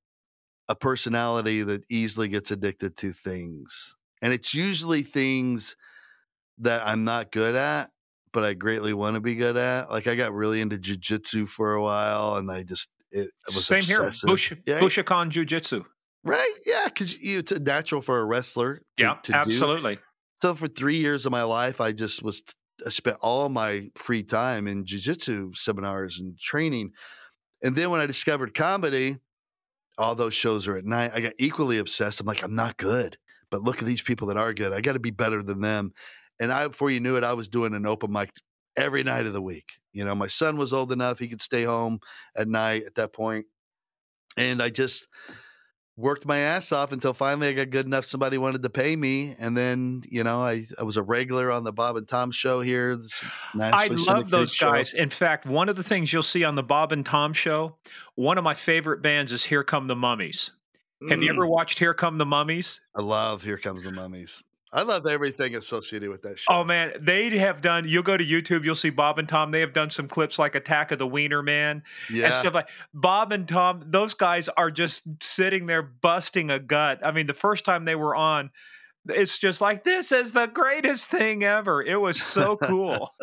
a 0.68 0.74
personality 0.74 1.62
that 1.62 1.84
easily 1.88 2.26
gets 2.26 2.50
addicted 2.50 2.96
to 2.96 3.12
things. 3.12 3.95
And 4.22 4.32
it's 4.32 4.54
usually 4.54 5.02
things 5.02 5.76
that 6.58 6.86
I'm 6.86 7.04
not 7.04 7.30
good 7.32 7.54
at, 7.54 7.90
but 8.32 8.44
I 8.44 8.54
greatly 8.54 8.92
want 8.94 9.14
to 9.14 9.20
be 9.20 9.34
good 9.34 9.56
at. 9.56 9.90
Like 9.90 10.06
I 10.06 10.14
got 10.14 10.32
really 10.32 10.60
into 10.60 10.76
jujitsu 10.76 11.48
for 11.48 11.74
a 11.74 11.82
while 11.82 12.36
and 12.36 12.50
I 12.50 12.62
just 12.62 12.88
it, 13.10 13.30
was 13.54 13.66
Same 13.66 13.82
here. 13.82 14.00
obsessive. 14.02 14.28
Bush, 14.28 14.52
Yeah. 14.66 14.80
Bushikan 14.80 15.28
Jiu 15.30 15.44
Jitsu. 15.44 15.84
Right? 16.24 16.54
Yeah, 16.64 16.84
because 16.86 17.16
you, 17.18 17.38
it's 17.38 17.52
natural 17.52 18.02
for 18.02 18.18
a 18.18 18.24
wrestler. 18.24 18.76
To, 18.96 19.02
Yeah, 19.02 19.14
to 19.22 19.32
do. 19.32 19.38
absolutely. 19.38 19.98
So 20.42 20.54
for 20.54 20.66
three 20.66 20.96
years 20.96 21.24
of 21.24 21.32
my 21.32 21.44
life, 21.44 21.80
I 21.80 21.92
just 21.92 22.22
was 22.22 22.42
I 22.84 22.90
spent 22.90 23.16
all 23.22 23.48
my 23.48 23.88
free 23.96 24.22
time 24.22 24.66
in 24.66 24.84
jujitsu 24.84 25.56
seminars 25.56 26.18
and 26.18 26.38
training. 26.38 26.90
And 27.62 27.74
then 27.74 27.90
when 27.90 28.00
I 28.00 28.06
discovered 28.06 28.54
comedy, 28.54 29.16
all 29.96 30.14
those 30.14 30.34
shows 30.34 30.66
are 30.68 30.76
at 30.76 30.84
night. 30.84 31.12
I 31.14 31.20
got 31.20 31.32
equally 31.38 31.78
obsessed. 31.78 32.20
I'm 32.20 32.26
like, 32.26 32.42
I'm 32.42 32.54
not 32.54 32.76
good, 32.76 33.16
but 33.56 33.64
look 33.64 33.78
at 33.78 33.86
these 33.86 34.02
people 34.02 34.28
that 34.28 34.36
are 34.36 34.52
good. 34.52 34.74
I 34.74 34.82
got 34.82 34.92
to 34.92 34.98
be 34.98 35.10
better 35.10 35.42
than 35.42 35.62
them. 35.62 35.92
And 36.38 36.52
I, 36.52 36.68
before 36.68 36.90
you 36.90 37.00
knew 37.00 37.16
it, 37.16 37.24
I 37.24 37.32
was 37.32 37.48
doing 37.48 37.72
an 37.72 37.86
open 37.86 38.12
mic 38.12 38.30
every 38.76 39.02
night 39.02 39.24
of 39.24 39.32
the 39.32 39.40
week. 39.40 39.64
You 39.94 40.04
know, 40.04 40.14
my 40.14 40.26
son 40.26 40.58
was 40.58 40.74
old 40.74 40.92
enough; 40.92 41.18
he 41.18 41.26
could 41.26 41.40
stay 41.40 41.64
home 41.64 42.00
at 42.36 42.48
night 42.48 42.82
at 42.84 42.96
that 42.96 43.14
point. 43.14 43.46
and 44.36 44.62
I 44.62 44.68
just 44.68 45.08
worked 45.96 46.26
my 46.26 46.36
ass 46.36 46.70
off 46.70 46.92
until 46.92 47.14
finally 47.14 47.48
I 47.48 47.54
got 47.54 47.70
good 47.70 47.86
enough. 47.86 48.04
Somebody 48.04 48.36
wanted 48.36 48.62
to 48.62 48.68
pay 48.68 48.94
me, 48.94 49.34
and 49.38 49.56
then 49.56 50.02
you 50.06 50.22
know 50.22 50.42
I 50.42 50.66
I 50.78 50.82
was 50.82 50.98
a 50.98 51.02
regular 51.02 51.50
on 51.50 51.64
the 51.64 51.72
Bob 51.72 51.96
and 51.96 52.06
Tom 52.06 52.30
show 52.30 52.60
here. 52.60 52.98
I 53.58 53.86
love 53.86 54.28
those 54.28 54.52
show. 54.52 54.70
guys. 54.70 54.92
In 54.92 55.08
fact, 55.08 55.46
one 55.46 55.70
of 55.70 55.76
the 55.76 55.82
things 55.82 56.12
you'll 56.12 56.22
see 56.22 56.44
on 56.44 56.56
the 56.56 56.62
Bob 56.62 56.92
and 56.92 57.06
Tom 57.06 57.32
show, 57.32 57.78
one 58.16 58.36
of 58.36 58.44
my 58.44 58.52
favorite 58.54 59.00
bands 59.00 59.32
is 59.32 59.42
Here 59.42 59.64
Come 59.64 59.86
the 59.86 59.96
Mummies. 59.96 60.50
Have 61.08 61.22
you 61.22 61.28
Mm, 61.28 61.30
ever 61.30 61.46
watched 61.46 61.78
Here 61.78 61.94
Come 61.94 62.18
the 62.18 62.26
Mummies? 62.26 62.80
I 62.94 63.02
love 63.02 63.42
Here 63.42 63.58
Comes 63.58 63.82
the 63.84 63.92
Mummies. 63.92 64.42
I 64.72 64.82
love 64.82 65.06
everything 65.06 65.54
associated 65.54 66.10
with 66.10 66.22
that 66.22 66.38
show. 66.38 66.52
Oh 66.52 66.64
man, 66.64 66.92
they 67.00 67.30
have 67.38 67.60
done. 67.60 67.88
You'll 67.88 68.02
go 68.02 68.16
to 68.16 68.24
YouTube, 68.24 68.64
you'll 68.64 68.74
see 68.74 68.90
Bob 68.90 69.18
and 69.18 69.28
Tom. 69.28 69.50
They 69.50 69.60
have 69.60 69.72
done 69.72 69.90
some 69.90 70.08
clips 70.08 70.38
like 70.38 70.54
Attack 70.54 70.92
of 70.92 70.98
the 70.98 71.06
Wiener 71.06 71.42
Man 71.42 71.82
and 72.08 72.18
yeah, 72.18 72.30
stuff 72.40 72.54
like. 72.54 72.68
Bob 72.92 73.32
and 73.32 73.46
Tom, 73.48 73.82
those 73.86 74.12
guys 74.14 74.48
are 74.48 74.70
just 74.70 75.02
sitting 75.22 75.66
there 75.66 75.82
busting 75.82 76.50
a 76.50 76.58
gut. 76.58 77.00
I 77.04 77.12
mean, 77.12 77.26
the 77.26 77.34
first 77.34 77.64
time 77.64 77.84
they 77.84 77.94
were 77.94 78.14
on, 78.16 78.50
it's 79.08 79.38
just 79.38 79.60
like 79.60 79.84
this 79.84 80.12
is 80.12 80.32
the 80.32 80.46
greatest 80.46 81.06
thing 81.06 81.44
ever. 81.44 81.82
It 81.82 81.96
was 82.00 82.20
so 82.20 82.56
cool. 82.62 83.14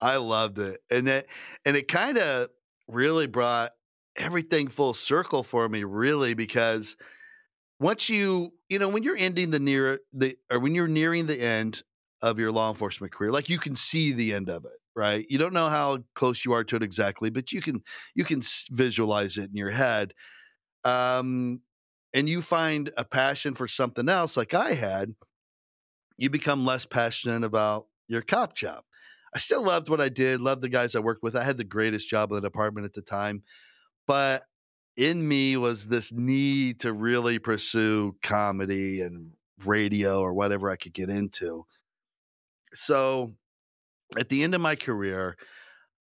I 0.00 0.16
loved 0.16 0.58
it, 0.58 0.82
and 0.90 1.08
it 1.08 1.28
and 1.64 1.76
it 1.76 1.88
kind 1.88 2.18
of 2.18 2.48
really 2.88 3.26
brought 3.26 3.72
everything 4.16 4.68
full 4.68 4.94
circle 4.94 5.42
for 5.42 5.68
me, 5.68 5.84
really, 5.84 6.34
because 6.34 6.96
once 7.78 8.08
you 8.08 8.52
you 8.68 8.78
know 8.78 8.88
when 8.88 9.02
you're 9.02 9.16
ending 9.16 9.50
the 9.50 9.58
near 9.58 10.00
the 10.12 10.36
or 10.50 10.58
when 10.58 10.74
you're 10.74 10.88
nearing 10.88 11.26
the 11.26 11.40
end 11.40 11.82
of 12.22 12.38
your 12.38 12.52
law 12.52 12.68
enforcement 12.68 13.12
career, 13.12 13.30
like 13.30 13.48
you 13.48 13.58
can 13.58 13.74
see 13.74 14.12
the 14.12 14.32
end 14.34 14.50
of 14.50 14.64
it, 14.64 14.78
right? 14.94 15.26
You 15.28 15.38
don't 15.38 15.54
know 15.54 15.68
how 15.68 15.98
close 16.14 16.44
you 16.44 16.52
are 16.52 16.64
to 16.64 16.76
it 16.76 16.82
exactly, 16.82 17.30
but 17.30 17.52
you 17.52 17.62
can 17.62 17.82
you 18.14 18.24
can 18.24 18.42
visualize 18.70 19.38
it 19.38 19.50
in 19.50 19.56
your 19.56 19.70
head. 19.70 20.14
Um, 20.84 21.60
and 22.12 22.28
you 22.28 22.42
find 22.42 22.90
a 22.96 23.04
passion 23.04 23.54
for 23.54 23.68
something 23.68 24.08
else, 24.08 24.36
like 24.36 24.54
I 24.54 24.72
had. 24.74 25.14
You 26.16 26.28
become 26.28 26.66
less 26.66 26.84
passionate 26.84 27.44
about 27.44 27.86
your 28.08 28.20
cop 28.20 28.54
job. 28.54 28.82
I 29.34 29.38
still 29.38 29.62
loved 29.62 29.88
what 29.88 30.00
I 30.00 30.08
did, 30.08 30.40
loved 30.40 30.62
the 30.62 30.68
guys 30.68 30.94
I 30.94 31.00
worked 31.00 31.22
with. 31.22 31.36
I 31.36 31.44
had 31.44 31.56
the 31.56 31.64
greatest 31.64 32.08
job 32.08 32.30
in 32.30 32.34
the 32.34 32.40
department 32.42 32.84
at 32.84 32.92
the 32.92 33.02
time. 33.02 33.42
But 34.10 34.42
in 34.96 35.28
me 35.28 35.56
was 35.56 35.86
this 35.86 36.10
need 36.10 36.80
to 36.80 36.92
really 36.92 37.38
pursue 37.38 38.16
comedy 38.24 39.02
and 39.02 39.30
radio 39.64 40.20
or 40.20 40.34
whatever 40.34 40.68
I 40.68 40.74
could 40.74 40.92
get 40.92 41.08
into. 41.08 41.64
So 42.74 43.34
at 44.18 44.28
the 44.28 44.42
end 44.42 44.56
of 44.56 44.60
my 44.60 44.74
career, 44.74 45.36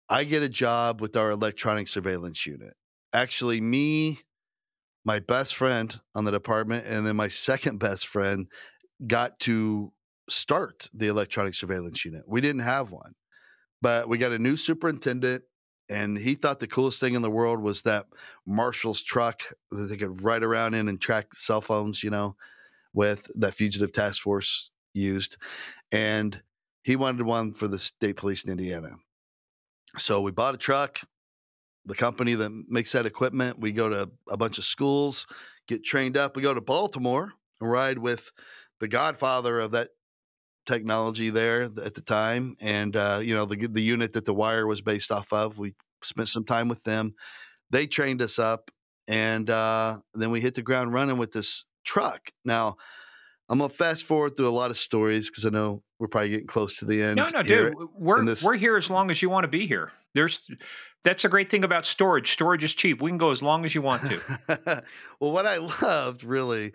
I 0.10 0.26
get 0.26 0.44
a 0.44 0.50
job 0.50 1.00
with 1.00 1.16
our 1.16 1.32
electronic 1.32 1.88
surveillance 1.88 2.46
unit. 2.46 2.74
Actually, 3.14 3.62
me, 3.62 4.20
my 5.06 5.20
best 5.20 5.56
friend 5.56 5.98
on 6.14 6.26
the 6.26 6.32
department, 6.32 6.86
and 6.86 7.08
then 7.08 7.16
my 7.16 7.30
second 7.30 7.80
best 7.80 8.06
friend 8.06 8.48
got 9.08 9.40
to 9.40 9.94
start 10.30 10.90
the 10.94 11.08
electronic 11.08 11.54
surveillance 11.54 12.04
unit. 12.04 12.24
We 12.28 12.42
didn't 12.42 12.64
have 12.64 12.92
one, 12.92 13.14
but 13.82 14.10
we 14.10 14.18
got 14.18 14.34
a 14.34 14.40
new 14.40 14.58
superintendent, 14.58 15.46
and 15.90 16.18
he 16.18 16.36
thought 16.36 16.60
the 16.60 16.68
coolest 16.68 17.00
thing 17.00 17.14
in 17.14 17.22
the 17.22 17.30
world 17.30 17.62
was 17.62 17.82
that 17.84 18.08
Marshals' 18.46 19.02
truck 19.02 19.44
that 19.72 19.90
they 19.90 19.98
could 19.98 20.24
ride 20.24 20.44
around 20.44 20.74
in 20.74 20.88
and 20.88 21.00
track 21.00 21.34
cell 21.34 21.62
phones, 21.62 22.04
you 22.04 22.10
know, 22.10 22.36
with 22.94 23.28
that 23.36 23.54
fugitive 23.54 23.92
task 23.92 24.22
force 24.22 24.70
used. 24.94 25.38
And 25.92 26.42
he 26.84 26.96
wanted 26.96 27.26
one 27.26 27.54
for 27.54 27.68
the 27.68 27.80
state 27.80 28.18
police 28.18 28.44
in 28.44 28.52
Indiana. 28.52 28.92
So 29.98 30.22
we 30.22 30.32
bought 30.32 30.56
a 30.56 30.58
truck. 30.58 31.00
The 31.86 31.96
company 31.96 32.34
that 32.36 32.50
makes 32.70 32.94
that 32.94 33.06
equipment, 33.06 33.60
we 33.60 33.74
go 33.74 33.90
to 33.90 34.10
a 34.30 34.38
bunch 34.38 34.58
of 34.58 34.64
schools, 34.64 35.28
get 35.68 35.84
trained 35.84 36.16
up. 36.16 36.36
We 36.36 36.42
go 36.42 36.54
to 36.54 36.62
Baltimore 36.62 37.34
and 37.60 37.70
ride 37.70 37.98
with 37.98 38.32
the 38.80 38.88
godfather 38.88 39.60
of 39.60 39.72
that 39.72 39.90
technology 40.66 41.30
there 41.30 41.64
at 41.64 41.94
the 41.94 42.02
time, 42.02 42.56
and 42.62 42.96
uh, 42.96 43.20
you 43.22 43.36
know 43.36 43.46
the 43.46 43.68
the 43.68 43.82
unit 43.82 44.14
that 44.14 44.26
the 44.26 44.34
wire 44.34 44.68
was 44.68 44.82
based 44.82 45.12
off 45.12 45.32
of. 45.32 45.58
We 45.58 45.74
spent 46.04 46.30
some 46.30 46.46
time 46.46 46.68
with 46.68 46.84
them. 46.84 47.14
They 47.70 47.88
trained 47.88 48.22
us 48.22 48.40
up, 48.40 48.72
and 49.08 49.50
uh, 49.50 50.00
then 50.14 50.32
we 50.32 50.42
hit 50.42 50.56
the 50.56 50.62
ground 50.62 50.94
running 50.94 51.18
with 51.18 51.32
this 51.32 51.66
truck. 51.84 52.30
Now, 52.46 52.78
I'm 53.50 53.60
gonna 53.60 53.70
fast 53.70 54.06
forward 54.06 54.38
through 54.38 54.48
a 54.48 54.50
lot 54.50 54.72
of 54.72 54.78
stories 54.78 55.30
because 55.30 55.46
I 55.46 55.50
know 55.50 55.84
we're 56.00 56.08
probably 56.08 56.30
getting 56.30 56.48
close 56.48 56.78
to 56.78 56.86
the 56.86 57.02
end. 57.02 57.18
No, 57.18 57.28
no, 57.28 57.44
dude. 57.44 57.76
We're 57.96 58.24
this- 58.24 58.44
we're 58.44 58.56
here 58.56 58.78
as 58.78 58.90
long 58.90 59.12
as 59.12 59.22
you 59.22 59.30
want 59.30 59.44
to 59.44 59.50
be 59.50 59.68
here. 59.68 59.92
There's 60.14 60.48
that's 61.04 61.26
a 61.26 61.30
great 61.30 61.50
thing 61.50 61.64
about 61.64 61.86
storage. 61.86 62.32
Storage 62.32 62.64
is 62.64 62.74
cheap. 62.74 63.02
We 63.02 63.10
can 63.12 63.18
go 63.18 63.32
as 63.32 63.42
long 63.42 63.66
as 63.66 63.76
you 63.76 63.82
want 63.82 64.04
to. 64.10 64.84
well, 65.20 65.32
what 65.34 65.46
I 65.46 65.58
loved 65.82 66.24
really 66.24 66.74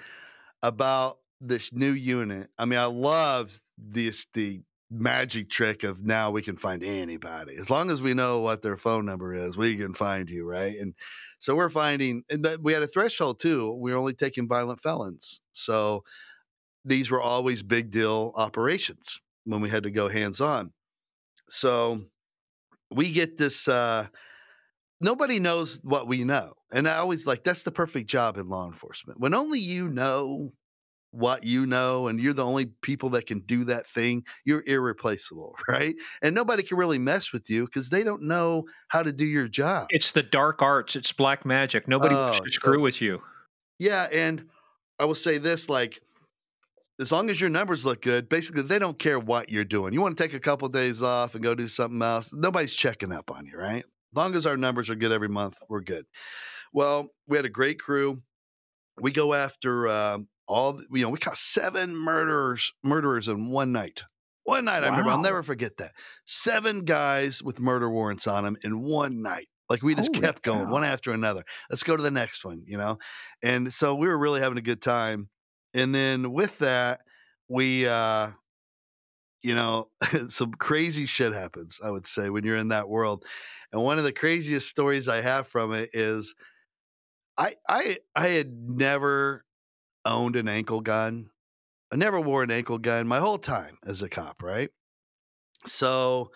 about 0.63 1.19
this 1.41 1.73
new 1.73 1.93
unit, 1.93 2.49
I 2.59 2.65
mean, 2.65 2.79
I 2.79 2.87
loved 2.87 3.59
this 3.79 4.27
the 4.35 4.61
magic 4.91 5.51
trick 5.51 5.85
of 5.85 6.03
now 6.03 6.31
we 6.31 6.41
can 6.41 6.57
find 6.57 6.83
anybody 6.83 7.55
as 7.57 7.69
long 7.69 7.91
as 7.91 8.01
we 8.01 8.15
know 8.15 8.41
what 8.41 8.63
their 8.63 8.77
phone 8.77 9.05
number 9.05 9.35
is 9.35 9.57
we 9.59 9.77
can 9.77 9.93
find 9.93 10.31
you 10.31 10.47
right 10.47 10.79
and 10.79 10.95
so 11.39 11.55
we're 11.55 11.69
finding 11.69 12.23
and 12.31 12.47
we 12.63 12.73
had 12.73 12.83
a 12.83 12.87
threshold 12.87 13.39
too 13.39 13.73
we 13.75 13.93
were 13.93 13.99
only 13.99 14.15
taking 14.15 14.49
violent 14.49 14.81
felons 14.81 15.43
so 15.53 16.03
these 16.87 17.11
were 17.11 17.21
always 17.21 17.63
big 17.63 17.91
deal 17.91 18.33
operations 18.37 19.21
when 19.45 19.61
we 19.61 19.69
had 19.69 19.83
to 19.83 19.91
go 19.91 20.09
hands 20.09 20.41
on 20.41 20.73
so 21.51 22.01
we 22.91 23.13
get 23.13 23.37
this 23.37 23.69
uh 23.69 24.07
nobody 25.01 25.39
knows 25.39 25.79
what 25.83 26.07
we 26.07 26.25
know. 26.25 26.53
And 26.73 26.89
I 26.89 26.97
always 26.97 27.27
like 27.27 27.45
that's 27.45 27.63
the 27.63 27.71
perfect 27.71 28.09
job 28.09 28.37
in 28.37 28.49
law 28.49 28.67
enforcement. 28.67 29.21
When 29.21 29.35
only 29.35 29.61
you 29.61 29.89
know 29.89 30.53
what 31.11 31.43
you 31.43 31.65
know 31.67 32.09
and 32.09 32.21
you're 32.21 32.35
the 32.35 32.45
only 32.45 32.67
people 32.83 33.09
that 33.11 33.27
can 33.27 33.41
do 33.41 33.65
that 33.65 33.87
thing, 33.89 34.23
you're 34.45 34.63
irreplaceable, 34.67 35.57
right? 35.69 35.95
And 36.23 36.35
nobody 36.35 36.63
can 36.63 36.77
really 36.77 36.99
mess 36.99 37.33
with 37.33 37.49
you 37.49 37.65
because 37.65 37.89
they 37.91 38.05
don't 38.05 38.23
know 38.23 38.65
how 38.89 39.03
to 39.03 39.13
do 39.13 39.25
your 39.25 39.49
job. 39.49 39.87
it's 39.91 40.13
the 40.13 40.23
dark 40.23 40.61
arts. 40.63 40.97
It's 40.97 41.13
black 41.13 41.47
magic. 41.47 41.89
Nobody 41.89 42.15
wants 42.15 42.39
Oh, 42.41 42.45
to 42.45 42.51
so- 42.51 42.55
screw 42.55 42.81
with 42.83 43.01
you. 43.01 43.23
Yeah, 43.79 44.09
and 44.13 44.45
I 44.99 45.05
will 45.05 45.15
say 45.15 45.39
this 45.39 45.69
like 45.69 46.01
as 47.01 47.13
long 47.13 47.31
as 47.31 47.41
your 47.41 47.49
numbers 47.49 47.87
look 47.87 48.03
good, 48.03 48.29
basically 48.29 48.63
they 48.63 48.79
don't 48.81 48.99
care 48.99 49.21
what 49.21 49.49
you're 49.51 49.65
doing. 49.65 49.93
You 49.95 50.01
want 50.01 50.17
to 50.17 50.23
take 50.23 50.35
a 50.35 50.41
couple 50.41 50.69
days 50.69 51.01
off 51.01 51.35
and 51.37 51.45
go 51.45 51.55
do 51.55 51.69
something 51.69 52.03
else, 52.03 52.31
nobody's 52.33 52.75
checking 52.75 53.13
up 53.13 53.31
on 53.31 53.47
you, 53.47 53.57
right? 53.57 53.85
As 53.85 54.17
long 54.17 54.35
as 54.35 54.47
our 54.47 54.57
numbers 54.57 54.91
are 54.91 54.97
good 54.97 55.13
every 55.13 55.29
month, 55.29 55.59
we're 55.69 55.81
good. 55.81 56.07
Well, 56.73 57.09
we 57.29 57.37
had 57.37 57.47
a 57.47 57.51
great 57.51 57.79
crew. 57.81 58.21
We 59.01 59.13
go 59.13 59.33
after 59.33 59.87
um, 59.87 60.27
all, 60.49 60.81
you 60.91 61.03
know, 61.03 61.11
we 61.11 61.19
caught 61.19 61.37
seven 61.37 61.95
murderers, 61.95 62.73
murderers 62.83 63.29
in 63.29 63.51
one 63.51 63.73
night. 63.73 64.03
One 64.45 64.65
night, 64.65 64.83
I 64.83 64.89
remember. 64.89 65.11
I'll 65.11 65.21
never 65.21 65.43
forget 65.43 65.77
that. 65.77 65.93
Seven 66.25 66.85
guys 66.87 67.43
with 67.43 67.61
murder 67.61 67.91
warrants 67.91 68.27
on 68.27 68.45
them 68.45 68.57
in 68.65 68.81
one 68.81 69.21
night. 69.21 69.49
Like 69.69 69.83
we 69.83 69.95
just 69.95 70.15
Holy 70.15 70.27
kept 70.27 70.43
going, 70.43 70.65
cow. 70.65 70.73
one 70.73 70.85
after 70.85 71.13
another. 71.13 71.45
Let's 71.69 71.83
go 71.83 71.95
to 71.95 72.03
the 72.03 72.11
next 72.11 72.45
one, 72.45 72.63
you 72.67 72.79
know. 72.79 72.99
And 73.43 73.73
so 73.73 73.95
we 73.95 74.09
were 74.09 74.17
really 74.17 74.41
having 74.41 74.57
a 74.57 74.63
good 74.63 74.81
time. 74.81 75.29
And 75.75 75.95
then 75.95 76.33
with 76.33 76.59
that, 76.61 77.01
we 77.49 77.87
uh 77.87 78.31
you 79.43 79.55
know 79.55 79.89
some 80.29 80.53
crazy 80.53 81.07
shit 81.07 81.33
happens 81.33 81.81
i 81.83 81.91
would 81.91 82.07
say 82.07 82.29
when 82.29 82.45
you're 82.45 82.57
in 82.57 82.69
that 82.69 82.89
world 82.89 83.25
and 83.73 83.83
one 83.83 83.99
of 83.99 84.05
the 84.05 84.13
craziest 84.13 84.69
stories 84.69 85.09
i 85.09 85.21
have 85.21 85.47
from 85.47 85.73
it 85.73 85.91
is 85.93 86.35
i 87.37 87.55
i 87.69 87.99
i 88.15 88.29
had 88.29 88.53
never 88.53 89.45
owned 90.13 90.37
an 90.37 90.49
ankle 90.49 90.81
gun 90.81 91.31
i 91.93 91.97
never 91.97 92.21
wore 92.21 92.43
an 92.43 92.51
ankle 92.51 92.79
gun 92.79 93.07
my 93.07 93.19
whole 93.19 93.39
time 93.39 93.79
as 93.87 94.03
a 94.03 94.09
cop 94.09 94.43
right 94.43 94.71
so 95.67 96.31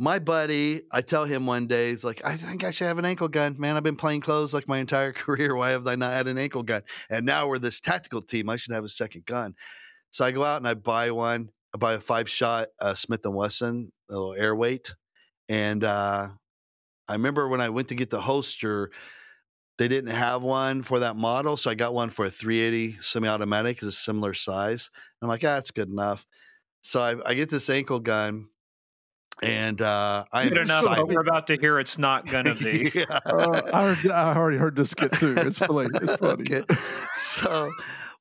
my 0.00 0.18
buddy, 0.18 0.80
I 0.90 1.02
tell 1.02 1.26
him 1.26 1.44
one 1.44 1.66
day, 1.66 1.90
he's 1.90 2.04
like, 2.04 2.24
I 2.24 2.34
think 2.38 2.64
I 2.64 2.70
should 2.70 2.86
have 2.86 2.96
an 2.96 3.04
ankle 3.04 3.28
gun. 3.28 3.56
Man, 3.58 3.76
I've 3.76 3.82
been 3.82 3.96
playing 3.96 4.22
clothes 4.22 4.54
like 4.54 4.66
my 4.66 4.78
entire 4.78 5.12
career. 5.12 5.54
Why 5.54 5.72
have 5.72 5.86
I 5.86 5.94
not 5.94 6.12
had 6.12 6.26
an 6.26 6.38
ankle 6.38 6.62
gun? 6.62 6.80
And 7.10 7.26
now 7.26 7.46
we're 7.46 7.58
this 7.58 7.80
tactical 7.80 8.22
team. 8.22 8.48
I 8.48 8.56
should 8.56 8.72
have 8.74 8.82
a 8.82 8.88
second 8.88 9.26
gun. 9.26 9.54
So 10.10 10.24
I 10.24 10.30
go 10.30 10.42
out 10.42 10.56
and 10.56 10.66
I 10.66 10.72
buy 10.72 11.10
one. 11.10 11.50
I 11.74 11.78
buy 11.78 11.92
a 11.92 12.00
five 12.00 12.30
shot 12.30 12.68
uh, 12.80 12.94
Smith 12.94 13.26
and 13.26 13.34
Wesson, 13.34 13.92
a 14.08 14.14
little 14.14 14.34
Airweight. 14.34 14.94
And 15.50 15.84
uh, 15.84 16.30
I 17.06 17.12
remember 17.12 17.46
when 17.48 17.60
I 17.60 17.68
went 17.68 17.88
to 17.88 17.94
get 17.94 18.08
the 18.08 18.22
holster, 18.22 18.92
they 19.80 19.88
didn't 19.88 20.10
have 20.10 20.42
one 20.42 20.82
for 20.82 20.98
that 20.98 21.16
model. 21.16 21.56
So 21.56 21.70
I 21.70 21.74
got 21.74 21.94
one 21.94 22.10
for 22.10 22.26
a 22.26 22.30
380 22.30 23.00
semi 23.00 23.26
automatic, 23.26 23.78
it's 23.78 23.86
a 23.86 23.92
similar 23.92 24.34
size. 24.34 24.90
I'm 25.22 25.28
like, 25.28 25.42
ah, 25.42 25.54
that's 25.54 25.70
good 25.70 25.88
enough. 25.88 26.26
So 26.82 27.00
I, 27.00 27.30
I 27.30 27.32
get 27.32 27.48
this 27.48 27.70
ankle 27.70 27.98
gun 27.98 28.49
and 29.42 29.80
uh, 29.80 30.24
I 30.32 30.48
good 30.48 30.58
enough. 30.58 30.84
But 30.84 31.08
we're 31.08 31.20
about 31.20 31.46
to 31.48 31.56
hear 31.56 31.78
it's 31.78 31.98
not 31.98 32.26
gonna 32.26 32.54
be. 32.54 32.90
yeah. 32.94 33.04
uh, 33.24 33.62
I, 33.72 33.94
heard, 33.94 34.10
I 34.10 34.34
already 34.34 34.58
heard 34.58 34.76
this 34.76 34.90
skit 34.90 35.12
too. 35.12 35.34
It's 35.36 35.58
funny. 35.58 35.88
It's 35.94 36.16
funny. 36.20 36.54
Okay. 36.54 36.74
So 37.14 37.70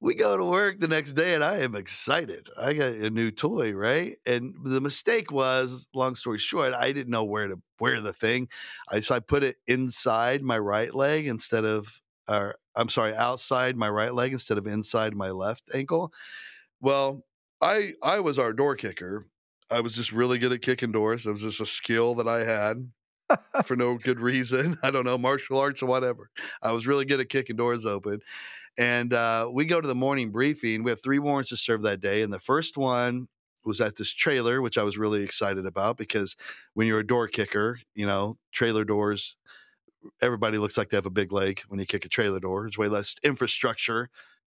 we 0.02 0.16
go 0.16 0.38
to 0.38 0.46
work 0.46 0.80
the 0.80 0.88
next 0.88 1.14
day, 1.14 1.36
and 1.36 1.44
I 1.44 1.58
am 1.58 1.76
excited. 1.76 2.50
I 2.58 2.74
got 2.74 2.94
a 2.94 3.10
new 3.10 3.32
toy, 3.32 3.74
right? 3.74 4.18
And 4.26 4.56
the 4.64 4.80
mistake 4.80 5.32
was, 5.32 5.88
long 5.94 6.16
story 6.16 6.38
short, 6.38 6.74
I 6.74 6.92
didn't 6.94 7.12
know 7.12 7.26
where 7.26 7.48
to 7.48 7.62
wear 7.80 8.00
the 8.00 8.14
thing. 8.14 8.48
I 8.90 9.02
so 9.02 9.16
I 9.16 9.20
put 9.20 9.44
it 9.44 9.58
inside 9.68 10.42
my 10.42 10.58
right 10.58 10.94
leg 10.94 11.28
instead 11.28 11.66
of, 11.66 12.02
or 12.30 12.56
I'm 12.76 12.90
sorry, 12.90 13.14
outside 13.16 13.76
my 13.76 13.90
right 13.90 14.14
leg 14.14 14.32
instead 14.32 14.58
of 14.58 14.68
inside 14.68 15.16
my 15.16 15.32
left 15.32 15.70
ankle. 15.74 16.14
Well, 16.80 17.26
I 17.62 17.92
I 18.02 18.22
was 18.22 18.40
our 18.40 18.54
door 18.54 18.76
kicker 18.76 19.26
I 19.72 19.82
was 19.82 19.96
just 19.96 20.12
really 20.12 20.40
good 20.40 20.52
at 20.52 20.62
kicking 20.62 20.92
doors. 20.92 21.26
It 21.26 21.32
was 21.32 21.42
just 21.42 21.62
a 21.62 21.66
skill 21.66 22.16
that 22.16 22.28
I 22.28 22.44
had 22.44 22.90
for 23.66 23.76
no 23.76 23.98
good 24.04 24.20
reason. 24.20 24.78
I 24.84 24.92
don't 24.92 25.06
know, 25.06 25.18
martial 25.18 25.60
arts 25.60 25.84
or 25.84 25.86
whatever. 25.86 26.30
I 26.62 26.72
was 26.72 26.88
really 26.88 27.06
good 27.06 27.20
at 27.20 27.30
kicking 27.30 27.56
doors 27.56 27.86
open. 27.86 28.22
And 28.78 29.14
uh, 29.14 29.50
we 29.52 29.66
go 29.66 29.82
to 29.82 29.88
the 29.88 29.96
morning 29.96 30.32
briefing. 30.32 30.84
We 30.84 30.92
have 30.92 31.02
three 31.02 31.20
warrants 31.20 31.50
to 31.50 31.58
serve 31.58 31.84
that 31.84 32.02
day. 32.02 32.22
And 32.22 32.32
the 32.32 32.40
first 32.40 32.78
one 32.78 33.28
was 33.66 33.82
at 33.82 33.98
this 33.98 34.14
trailer, 34.14 34.62
which 34.62 34.78
I 34.78 34.84
was 34.84 34.98
really 34.98 35.22
excited 35.22 35.66
about 35.66 35.98
because 35.98 36.36
when 36.74 36.88
you're 36.88 37.00
a 37.00 37.08
door 37.08 37.28
kicker, 37.28 37.80
you 37.94 38.06
know, 38.06 38.38
trailer 38.52 38.86
doors, 38.86 39.36
everybody 40.22 40.58
looks 40.58 40.78
like 40.78 40.90
they 40.90 40.98
have 40.98 41.06
a 41.06 41.12
big 41.12 41.32
leg 41.34 41.62
when 41.68 41.80
you 41.80 41.86
kick 41.86 42.06
a 42.06 42.10
trailer 42.10 42.40
door. 42.40 42.64
There's 42.64 42.78
way 42.78 42.88
less 42.88 43.16
infrastructure 43.24 44.10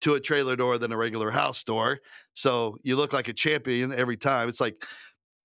to 0.03 0.15
a 0.15 0.21
trailer 0.21 0.57
door 0.57 0.79
than 0.79 0.93
a 0.93 0.97
regular 0.97 1.31
house 1.31 1.63
door. 1.63 2.01
So 2.35 2.77
you 2.83 2.97
look 2.97 3.13
like 3.13 3.29
a 3.29 3.33
champion 3.33 3.93
every 3.93 4.17
time. 4.17 4.49
It's 4.49 4.61
like, 4.61 4.85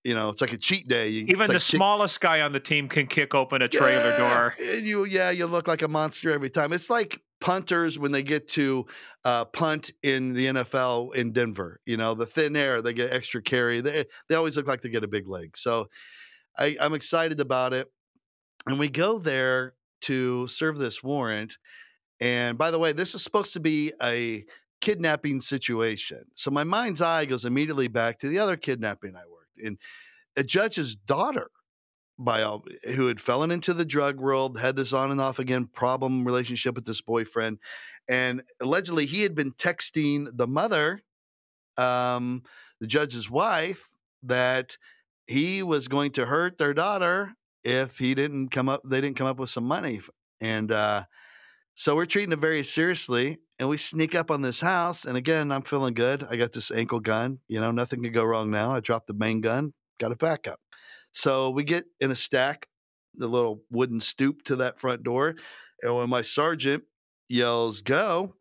you 0.04 0.14
know, 0.14 0.28
it's 0.28 0.40
like 0.40 0.52
a 0.52 0.58
cheat 0.58 0.88
day. 0.88 1.08
You, 1.08 1.26
Even 1.28 1.46
the 1.46 1.54
like 1.54 1.62
smallest 1.62 2.20
guy 2.20 2.40
on 2.40 2.52
the 2.52 2.60
team 2.60 2.88
can 2.88 3.06
kick 3.06 3.34
open 3.34 3.62
a 3.62 3.68
trailer 3.68 4.10
yeah, 4.10 4.18
door. 4.18 4.54
And 4.60 4.86
you, 4.86 5.04
yeah, 5.04 5.30
you 5.30 5.46
look 5.46 5.68
like 5.68 5.82
a 5.82 5.88
monster 5.88 6.30
every 6.32 6.50
time. 6.50 6.72
It's 6.72 6.90
like 6.90 7.20
punters 7.40 7.98
when 7.98 8.12
they 8.12 8.22
get 8.22 8.48
to 8.48 8.86
uh, 9.24 9.44
punt 9.46 9.92
in 10.02 10.34
the 10.34 10.46
NFL 10.46 11.14
in 11.14 11.32
Denver. 11.32 11.80
You 11.86 11.96
know, 11.96 12.14
the 12.14 12.26
thin 12.26 12.56
air, 12.56 12.82
they 12.82 12.92
get 12.92 13.12
extra 13.12 13.42
carry. 13.42 13.80
They 13.80 14.06
they 14.28 14.34
always 14.34 14.56
look 14.56 14.66
like 14.66 14.82
they 14.82 14.88
get 14.88 15.04
a 15.04 15.08
big 15.08 15.28
leg. 15.28 15.56
So 15.56 15.88
I, 16.58 16.76
I'm 16.80 16.94
excited 16.94 17.40
about 17.40 17.72
it. 17.72 17.88
And 18.66 18.78
we 18.78 18.88
go 18.88 19.18
there 19.18 19.74
to 20.02 20.46
serve 20.46 20.78
this 20.78 21.02
warrant 21.02 21.56
and 22.20 22.58
by 22.58 22.70
the 22.70 22.78
way, 22.78 22.92
this 22.92 23.14
is 23.14 23.22
supposed 23.22 23.52
to 23.52 23.60
be 23.60 23.92
a 24.02 24.44
kidnapping 24.80 25.40
situation. 25.40 26.24
So 26.34 26.50
my 26.50 26.64
mind's 26.64 27.00
eye 27.00 27.24
goes 27.24 27.44
immediately 27.44 27.88
back 27.88 28.18
to 28.20 28.28
the 28.28 28.38
other 28.38 28.56
kidnapping 28.56 29.16
I 29.16 29.26
worked 29.30 29.58
in. 29.58 29.78
A 30.36 30.44
judge's 30.44 30.94
daughter, 30.94 31.50
by 32.18 32.42
all, 32.42 32.64
who 32.94 33.06
had 33.06 33.20
fallen 33.20 33.50
into 33.50 33.74
the 33.74 33.84
drug 33.84 34.20
world, 34.20 34.58
had 34.58 34.76
this 34.76 34.92
on 34.92 35.10
and 35.10 35.20
off 35.20 35.38
again 35.38 35.66
problem 35.66 36.24
relationship 36.24 36.74
with 36.74 36.84
this 36.84 37.00
boyfriend, 37.00 37.58
and 38.08 38.42
allegedly 38.60 39.06
he 39.06 39.22
had 39.22 39.34
been 39.34 39.52
texting 39.52 40.28
the 40.32 40.46
mother, 40.46 41.00
um, 41.76 42.42
the 42.80 42.86
judge's 42.86 43.30
wife, 43.30 43.88
that 44.22 44.76
he 45.26 45.62
was 45.62 45.88
going 45.88 46.12
to 46.12 46.26
hurt 46.26 46.56
their 46.56 46.74
daughter 46.74 47.34
if 47.64 47.98
he 47.98 48.14
didn't 48.14 48.48
come 48.50 48.68
up. 48.68 48.82
They 48.84 49.00
didn't 49.00 49.16
come 49.16 49.26
up 49.26 49.38
with 49.38 49.50
some 49.50 49.64
money, 49.64 50.00
and 50.40 50.70
uh, 50.72 51.04
so 51.78 51.94
we're 51.94 52.06
treating 52.06 52.32
it 52.32 52.40
very 52.40 52.64
seriously, 52.64 53.38
and 53.60 53.68
we 53.68 53.76
sneak 53.76 54.16
up 54.16 54.32
on 54.32 54.42
this 54.42 54.58
house. 54.58 55.04
And 55.04 55.16
again, 55.16 55.52
I'm 55.52 55.62
feeling 55.62 55.94
good. 55.94 56.26
I 56.28 56.34
got 56.34 56.50
this 56.50 56.72
ankle 56.72 56.98
gun. 56.98 57.38
You 57.46 57.60
know, 57.60 57.70
nothing 57.70 58.02
could 58.02 58.12
go 58.12 58.24
wrong 58.24 58.50
now. 58.50 58.74
I 58.74 58.80
dropped 58.80 59.06
the 59.06 59.14
main 59.14 59.40
gun, 59.40 59.72
got 60.00 60.10
a 60.10 60.16
backup. 60.16 60.58
So 61.12 61.50
we 61.50 61.62
get 61.62 61.84
in 62.00 62.10
a 62.10 62.16
stack, 62.16 62.66
the 63.14 63.28
little 63.28 63.62
wooden 63.70 64.00
stoop 64.00 64.42
to 64.46 64.56
that 64.56 64.80
front 64.80 65.04
door. 65.04 65.36
And 65.80 65.94
when 65.94 66.10
my 66.10 66.22
sergeant 66.22 66.82
yells, 67.28 67.80
go, 67.80 68.34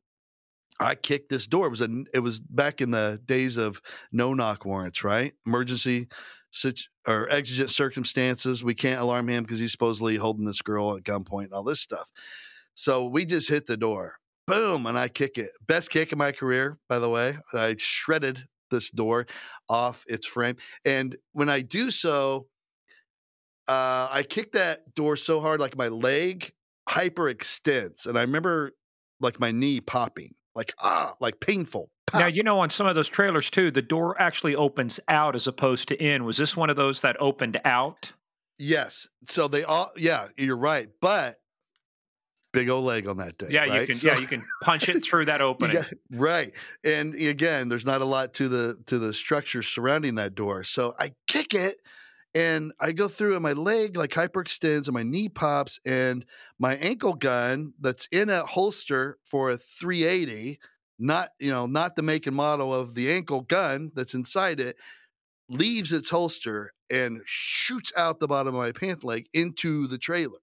I 0.79 0.95
kicked 0.95 1.29
this 1.29 1.45
door. 1.45 1.67
It 1.67 1.69
was 1.69 1.81
a, 1.81 1.89
it 2.15 2.21
was 2.21 2.39
back 2.39 2.81
in 2.81 2.89
the 2.89 3.21
days 3.23 3.57
of 3.57 3.83
no 4.11 4.33
knock 4.33 4.65
warrants, 4.65 5.03
right? 5.03 5.33
Emergency 5.45 6.07
such 6.49 6.89
or 7.07 7.29
exigent 7.29 7.69
circumstances. 7.69 8.63
We 8.63 8.73
can't 8.73 8.99
alarm 8.99 9.27
him 9.29 9.43
because 9.43 9.59
he's 9.59 9.73
supposedly 9.73 10.15
holding 10.15 10.45
this 10.45 10.63
girl 10.63 10.97
at 10.97 11.03
gunpoint 11.03 11.43
and 11.43 11.53
all 11.53 11.63
this 11.63 11.81
stuff. 11.81 12.07
So 12.77 13.05
we 13.05 13.25
just 13.25 13.49
hit 13.49 13.65
the 13.65 13.75
door, 13.75 14.19
boom, 14.45 14.85
and 14.85 14.99
I 14.99 15.07
kick 15.07 15.39
it. 15.39 15.49
Best 15.65 15.89
kick 15.89 16.11
of 16.11 16.19
my 16.19 16.31
career, 16.31 16.77
by 16.87 16.99
the 16.99 17.09
way. 17.09 17.35
I 17.51 17.75
shredded 17.79 18.47
this 18.69 18.91
door 18.91 19.25
off 19.67 20.03
its 20.05 20.27
frame. 20.27 20.57
And 20.85 21.17
when 21.31 21.49
I 21.49 21.61
do 21.61 21.89
so, 21.89 22.45
uh, 23.67 24.09
I 24.11 24.23
kick 24.29 24.51
that 24.51 24.93
door 24.93 25.15
so 25.15 25.41
hard, 25.41 25.59
like 25.59 25.75
my 25.75 25.87
leg 25.87 26.53
hyperextends. 26.87 28.05
And 28.05 28.15
I 28.15 28.21
remember 28.21 28.73
like 29.19 29.39
my 29.39 29.49
knee 29.49 29.81
popping, 29.81 30.35
like 30.53 30.71
ah, 30.77 31.15
like 31.19 31.39
painful. 31.39 31.89
Pop. 32.05 32.21
Now, 32.21 32.27
you 32.27 32.43
know, 32.43 32.59
on 32.59 32.69
some 32.69 32.85
of 32.85 32.95
those 32.95 33.09
trailers 33.09 33.49
too, 33.49 33.71
the 33.71 33.81
door 33.81 34.21
actually 34.21 34.55
opens 34.55 34.99
out 35.07 35.33
as 35.33 35.47
opposed 35.47 35.87
to 35.87 35.95
in. 36.01 36.25
Was 36.25 36.37
this 36.37 36.55
one 36.55 36.69
of 36.69 36.75
those 36.75 37.01
that 37.01 37.19
opened 37.19 37.59
out? 37.65 38.11
Yes. 38.59 39.07
So 39.29 39.47
they 39.47 39.63
all, 39.63 39.91
yeah, 39.97 40.27
you're 40.37 40.55
right. 40.57 40.89
But 41.01 41.37
big 42.53 42.69
old 42.69 42.85
leg 42.85 43.07
on 43.07 43.17
that 43.17 43.37
day. 43.37 43.47
Yeah, 43.49 43.61
right? 43.61 43.81
you 43.81 43.87
can. 43.87 43.95
So, 43.95 44.07
yeah, 44.07 44.19
you 44.19 44.27
can 44.27 44.43
punch 44.63 44.89
it 44.89 45.03
through 45.03 45.25
that 45.25 45.41
opening. 45.41 45.77
Got, 45.77 45.93
right, 46.11 46.53
and 46.83 47.15
again, 47.15 47.69
there's 47.69 47.85
not 47.85 48.01
a 48.01 48.05
lot 48.05 48.33
to 48.35 48.47
the 48.47 48.77
to 48.87 48.99
the 48.99 49.13
structure 49.13 49.61
surrounding 49.61 50.15
that 50.15 50.35
door. 50.35 50.63
So 50.63 50.95
I 50.99 51.13
kick 51.27 51.53
it, 51.53 51.77
and 52.33 52.73
I 52.79 52.91
go 52.91 53.07
through, 53.07 53.33
and 53.33 53.43
my 53.43 53.53
leg 53.53 53.95
like 53.97 54.11
hyperextends, 54.11 54.87
and 54.87 54.93
my 54.93 55.03
knee 55.03 55.29
pops, 55.29 55.79
and 55.85 56.25
my 56.59 56.75
ankle 56.75 57.13
gun 57.13 57.73
that's 57.79 58.07
in 58.11 58.29
a 58.29 58.45
holster 58.45 59.17
for 59.23 59.51
a 59.51 59.57
380, 59.57 60.59
not 60.99 61.29
you 61.39 61.51
know 61.51 61.65
not 61.65 61.95
the 61.95 62.03
make 62.03 62.27
and 62.27 62.35
model 62.35 62.73
of 62.73 62.95
the 62.95 63.11
ankle 63.11 63.41
gun 63.41 63.91
that's 63.93 64.13
inside 64.13 64.59
it, 64.59 64.77
leaves 65.49 65.91
its 65.91 66.09
holster 66.09 66.73
and 66.89 67.21
shoots 67.25 67.91
out 67.97 68.19
the 68.19 68.27
bottom 68.27 68.55
of 68.55 68.61
my 68.61 68.71
pant 68.71 69.03
leg 69.03 69.27
into 69.33 69.87
the 69.87 69.97
trailer. 69.97 70.39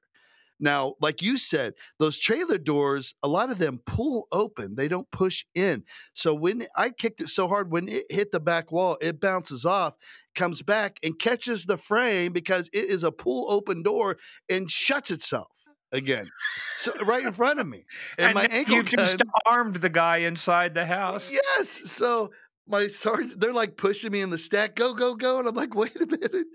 Now, 0.64 0.94
like 0.98 1.20
you 1.20 1.36
said, 1.36 1.74
those 1.98 2.16
trailer 2.16 2.56
doors, 2.56 3.14
a 3.22 3.28
lot 3.28 3.50
of 3.50 3.58
them 3.58 3.80
pull 3.84 4.26
open, 4.32 4.76
they 4.76 4.88
don't 4.88 5.10
push 5.10 5.44
in. 5.54 5.84
So 6.14 6.32
when 6.32 6.66
I 6.74 6.88
kicked 6.88 7.20
it 7.20 7.28
so 7.28 7.48
hard, 7.48 7.70
when 7.70 7.86
it 7.86 8.04
hit 8.08 8.32
the 8.32 8.40
back 8.40 8.72
wall, 8.72 8.96
it 9.02 9.20
bounces 9.20 9.66
off, 9.66 9.92
comes 10.34 10.62
back, 10.62 10.96
and 11.02 11.18
catches 11.18 11.66
the 11.66 11.76
frame 11.76 12.32
because 12.32 12.70
it 12.72 12.86
is 12.86 13.04
a 13.04 13.12
pull 13.12 13.50
open 13.52 13.82
door 13.82 14.16
and 14.48 14.70
shuts 14.70 15.10
itself 15.10 15.48
again. 15.92 16.30
So 16.78 16.92
right 17.04 17.24
in 17.24 17.32
front 17.32 17.60
of 17.60 17.68
me. 17.68 17.84
And, 18.16 18.28
and 18.28 18.34
my 18.34 18.46
ankle 18.46 18.76
you 18.76 18.82
just 18.84 19.18
gun, 19.18 19.28
armed 19.44 19.76
the 19.76 19.90
guy 19.90 20.18
inside 20.18 20.72
the 20.72 20.86
house. 20.86 21.30
Yes. 21.30 21.82
So 21.84 22.30
my 22.66 22.88
sergeant, 22.88 23.40
they're 23.40 23.52
like 23.52 23.76
pushing 23.76 24.12
me 24.12 24.20
in 24.20 24.30
the 24.30 24.38
stack, 24.38 24.74
go, 24.74 24.94
go, 24.94 25.14
go. 25.14 25.38
And 25.38 25.48
I'm 25.48 25.54
like, 25.54 25.74
wait 25.74 25.96
a 25.96 26.06
minute. 26.06 26.46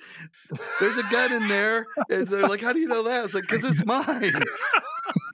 There's 0.79 0.97
a 0.97 1.03
gun 1.03 1.31
in 1.31 1.47
there. 1.47 1.85
And 2.09 2.27
they're 2.27 2.43
like, 2.43 2.61
how 2.61 2.73
do 2.73 2.79
you 2.79 2.87
know 2.87 3.03
that? 3.03 3.19
I 3.19 3.21
was 3.21 3.33
like, 3.33 3.43
because 3.43 3.63
it's 3.63 3.85
mine. 3.85 4.41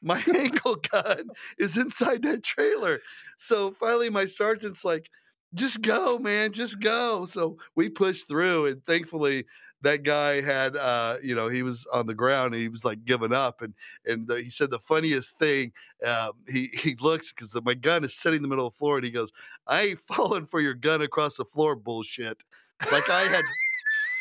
my 0.01 0.21
ankle 0.35 0.75
gun 0.91 1.29
is 1.57 1.77
inside 1.77 2.23
that 2.23 2.43
trailer. 2.43 2.99
So 3.37 3.71
finally, 3.79 4.09
my 4.09 4.25
sergeant's 4.25 4.83
like, 4.83 5.09
just 5.53 5.81
go, 5.81 6.19
man, 6.19 6.51
just 6.51 6.81
go. 6.81 7.25
So 7.25 7.57
we 7.75 7.89
pushed 7.89 8.27
through, 8.27 8.65
and 8.65 8.83
thankfully 8.83 9.45
that 9.85 10.03
guy 10.03 10.41
had 10.41 10.75
uh 10.75 11.15
you 11.23 11.35
know 11.35 11.47
he 11.49 11.63
was 11.63 11.85
on 11.93 12.05
the 12.07 12.13
ground 12.15 12.53
and 12.53 12.61
he 12.61 12.69
was 12.69 12.83
like 12.85 13.03
giving 13.05 13.33
up 13.33 13.61
and 13.61 13.73
and 14.05 14.27
the, 14.27 14.41
he 14.41 14.49
said 14.49 14.69
the 14.71 14.79
funniest 14.79 15.37
thing 15.39 15.71
um 16.05 16.31
he 16.47 16.67
he 16.73 16.95
looks 16.99 17.31
because 17.31 17.53
my 17.63 17.73
gun 17.73 18.03
is 18.03 18.13
sitting 18.15 18.37
in 18.37 18.41
the 18.43 18.47
middle 18.49 18.67
of 18.67 18.73
the 18.73 18.77
floor 18.77 18.97
and 18.97 19.05
he 19.05 19.11
goes 19.11 19.31
i 19.67 19.81
ain't 19.81 19.99
falling 20.07 20.45
for 20.45 20.59
your 20.61 20.73
gun 20.73 21.01
across 21.01 21.37
the 21.37 21.45
floor 21.45 21.75
bullshit. 21.75 22.43
Like 22.91 23.09
i 23.09 23.27
had 23.27 23.45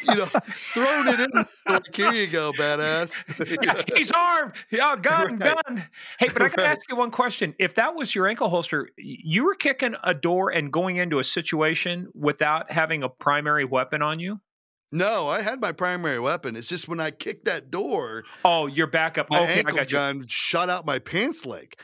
you 0.00 0.16
know 0.16 0.28
thrown 0.74 1.08
it 1.08 1.20
in 1.20 1.28
like 1.68 1.82
here 1.94 2.10
you 2.10 2.26
go 2.26 2.52
badass. 2.52 3.24
Yeah, 3.62 3.74
he's 3.94 4.10
armed. 4.12 4.52
Yeah 4.70 4.96
gun 4.96 5.38
Right. 5.38 5.38
gun. 5.38 5.88
Hey 6.18 6.28
but 6.28 6.42
i 6.42 6.48
gotta 6.48 6.62
Right. 6.62 6.70
ask 6.70 6.80
you 6.88 6.96
one 6.96 7.10
question. 7.10 7.54
If 7.58 7.74
that 7.76 7.94
was 7.94 8.14
your 8.14 8.26
ankle 8.26 8.48
holster 8.48 8.88
you 8.98 9.44
were 9.44 9.54
kicking 9.54 9.94
a 10.04 10.14
door 10.14 10.50
and 10.50 10.72
going 10.72 10.96
into 10.96 11.18
a 11.18 11.24
situation 11.24 12.08
without 12.14 12.70
having 12.70 13.02
a 13.02 13.08
primary 13.08 13.64
weapon 13.64 14.02
on 14.02 14.20
you 14.20 14.40
no 14.94 15.28
i 15.28 15.42
had 15.42 15.60
my 15.60 15.72
primary 15.72 16.18
weapon 16.18 16.56
it's 16.56 16.68
just 16.68 16.88
when 16.88 17.00
i 17.00 17.10
kicked 17.10 17.44
that 17.44 17.70
door 17.70 18.24
oh 18.44 18.66
your 18.66 18.86
backup 18.86 19.28
my 19.30 19.40
okay 19.40 19.54
i 19.54 19.56
ankle 19.56 19.76
got 19.76 19.90
you 19.90 19.96
gun 19.96 20.26
shot 20.26 20.70
out 20.70 20.86
my 20.86 20.98
pants 20.98 21.44
leg. 21.46 21.74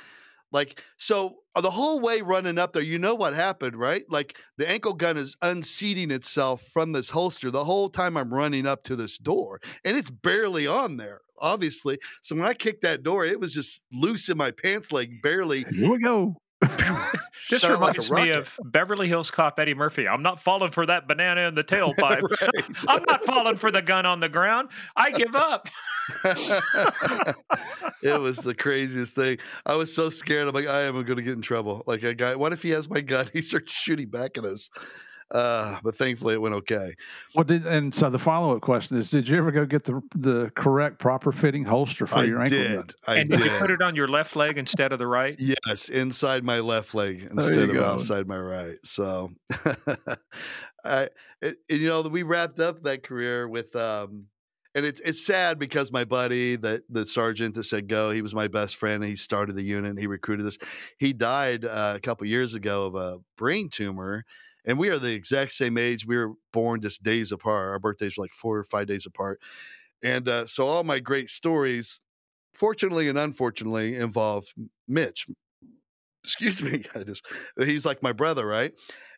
Like, 0.53 0.83
so 0.97 1.37
uh, 1.55 1.61
the 1.61 1.71
whole 1.71 2.01
way 2.01 2.23
running 2.23 2.59
up 2.59 2.73
there, 2.73 2.83
you 2.83 2.99
know 2.99 3.15
what 3.15 3.35
happened, 3.35 3.77
right? 3.77 4.03
Like, 4.09 4.37
the 4.57 4.69
ankle 4.69 4.95
gun 4.95 5.17
is 5.17 5.37
unseating 5.43 6.11
itself 6.11 6.63
from 6.73 6.93
this 6.93 7.11
holster 7.11 7.51
the 7.51 7.65
whole 7.65 7.89
time 7.89 8.17
I'm 8.17 8.35
running 8.35 8.67
up 8.67 8.83
to 8.85 8.97
this 8.97 9.17
door, 9.17 9.61
and 9.85 9.97
it's 9.97 10.11
barely 10.11 10.67
on 10.67 10.97
there, 10.97 11.21
obviously. 11.39 11.99
So 12.23 12.35
when 12.35 12.47
I 12.47 12.55
kicked 12.55 12.83
that 12.83 13.05
door, 13.05 13.25
it 13.25 13.39
was 13.39 13.55
just 13.55 13.83
loose 13.93 14.29
in 14.29 14.37
my 14.37 14.51
pants 14.51 14.91
leg, 14.91 15.23
barely. 15.23 15.65
Here 15.71 15.91
we 15.91 15.99
go. 15.99 16.37
this 17.51 17.65
out 17.65 17.81
like 17.81 17.97
reminds 17.99 18.11
me 18.11 18.31
of 18.31 18.59
beverly 18.65 19.09
hills 19.09 19.31
cop 19.31 19.59
eddie 19.59 19.75
murphy 19.75 20.07
i'm 20.07 20.23
not 20.23 20.39
falling 20.39 20.71
for 20.71 20.85
that 20.85 21.09
banana 21.09 21.43
in 21.43 21.55
the 21.55 21.65
tailpipe 21.65 22.23
Right. 22.55 22.65
i'm 22.89 23.03
not 23.05 23.25
falling 23.25 23.57
for 23.57 23.71
the 23.71 23.83
gun 23.83 24.07
on 24.07 24.21
the 24.21 24.29
ground 24.29 24.69
i 24.97 25.11
give 25.11 25.35
up 25.35 25.69
it 28.03 28.21
was 28.21 28.39
the 28.39 28.55
craziest 28.55 29.15
thing. 29.15 29.39
I 29.67 29.75
was 29.75 29.95
so 29.95 30.11
scared. 30.11 30.49
I'm 30.49 30.55
like, 30.55 30.67
I 30.67 30.83
am 30.83 30.95
going 30.95 31.17
to 31.17 31.23
get 31.23 31.35
in 31.35 31.43
trouble. 31.43 31.85
Like 31.87 32.03
a 32.03 32.15
guy, 32.15 32.35
what 32.35 32.53
if 32.53 32.63
he 32.63 32.71
has 32.71 32.89
my 32.89 33.01
gun? 33.01 33.29
He 33.33 33.43
starts 33.43 33.73
shooting 33.73 34.09
back 34.09 34.37
at 34.39 34.45
us. 34.45 34.71
Uh, 35.31 35.79
but 35.83 35.97
thankfully, 35.97 36.35
it 36.35 36.41
went 36.41 36.55
okay. 36.55 36.95
Well, 37.35 37.45
did 37.45 37.65
and 37.67 37.95
so 37.95 38.11
the 38.11 38.19
follow 38.19 38.57
up 38.57 38.63
question 38.63 38.97
is: 38.97 39.11
Did 39.11 39.29
you 39.29 39.39
ever 39.39 39.53
go 39.53 39.65
get 39.65 39.85
the 39.85 40.03
the 40.15 40.51
correct, 40.57 40.99
proper 40.99 41.31
fitting 41.33 41.65
holster 41.65 42.07
for 42.07 42.21
I 42.21 42.25
your 42.25 42.41
ankle 42.43 42.59
did. 42.59 42.73
gun? 42.75 42.89
I 43.07 43.19
and 43.19 43.31
did. 43.31 43.39
did 43.39 43.53
you 43.53 43.59
put 43.59 43.71
it 43.71 43.83
on 43.83 43.95
your 43.95 44.09
left 44.09 44.35
leg 44.35 44.59
instead 44.59 44.93
of 44.93 44.99
the 44.99 45.07
right 45.07 45.39
Yes, 45.39 45.89
inside 45.89 46.45
my 46.45 46.59
left 46.61 46.95
leg 46.95 47.29
instead 47.31 47.71
of 47.71 47.73
go. 47.75 47.85
outside 47.85 48.27
my 48.27 48.39
right. 48.39 48.79
So, 48.85 49.31
I, 50.85 51.09
it, 51.43 51.59
and, 51.69 51.81
you 51.81 51.89
know, 51.89 52.03
we 52.03 52.23
wrapped 52.23 52.59
up 52.59 52.83
that 52.83 53.03
career 53.03 53.49
with, 53.49 53.75
um, 53.77 54.27
and 54.75 54.85
it's 54.87 55.01
it's 55.01 55.25
sad 55.25 55.59
because 55.59 55.91
my 55.93 56.05
buddy, 56.05 56.57
the 56.57 56.83
the 56.89 57.05
sergeant 57.07 57.55
that 57.55 57.65
said 57.65 57.89
go, 57.89 58.11
he 58.11 58.23
was 58.23 58.35
my 58.35 58.49
best 58.49 58.77
friend. 58.77 59.03
And 59.03 59.11
he 59.11 59.17
started 59.17 59.57
the 59.57 59.63
unit. 59.63 59.91
And 59.91 59.99
he 59.99 60.07
recruited 60.07 60.47
us. 60.47 60.59
He 60.99 61.13
died 61.13 61.65
uh, 61.65 61.95
a 61.97 62.01
couple 62.01 62.27
years 62.27 62.55
ago 62.55 62.87
of 62.87 62.95
a 62.95 63.19
brain 63.37 63.69
tumor, 63.69 64.25
and 64.67 64.79
we 64.79 64.89
are 64.89 64.99
the 64.99 65.13
exact 65.13 65.53
same 65.53 65.79
age. 65.79 66.07
We 66.07 66.17
were 66.17 66.33
born 66.53 66.81
just 66.81 67.03
days 67.03 67.33
apart. 67.33 67.71
Our 67.71 67.79
birthdays 67.79 68.17
were 68.17 68.25
like 68.25 68.33
four 68.33 68.59
or 68.59 68.65
five 68.65 68.87
days 68.87 69.07
apart, 69.07 69.41
and 70.03 70.29
uh, 70.29 70.47
so 70.47 70.67
all 70.67 70.85
my 70.85 70.99
great 70.99 71.31
stories, 71.31 72.01
fortunately 72.55 73.09
and 73.09 73.19
unfortunately, 73.19 73.97
involve 73.97 74.47
Mitch. 74.89 75.27
Excuse 76.25 76.63
me, 76.63 76.85
just 77.07 77.25
he's 77.59 77.87
like 77.87 78.03
my 78.03 78.13
brother, 78.13 78.47
right? 78.47 78.73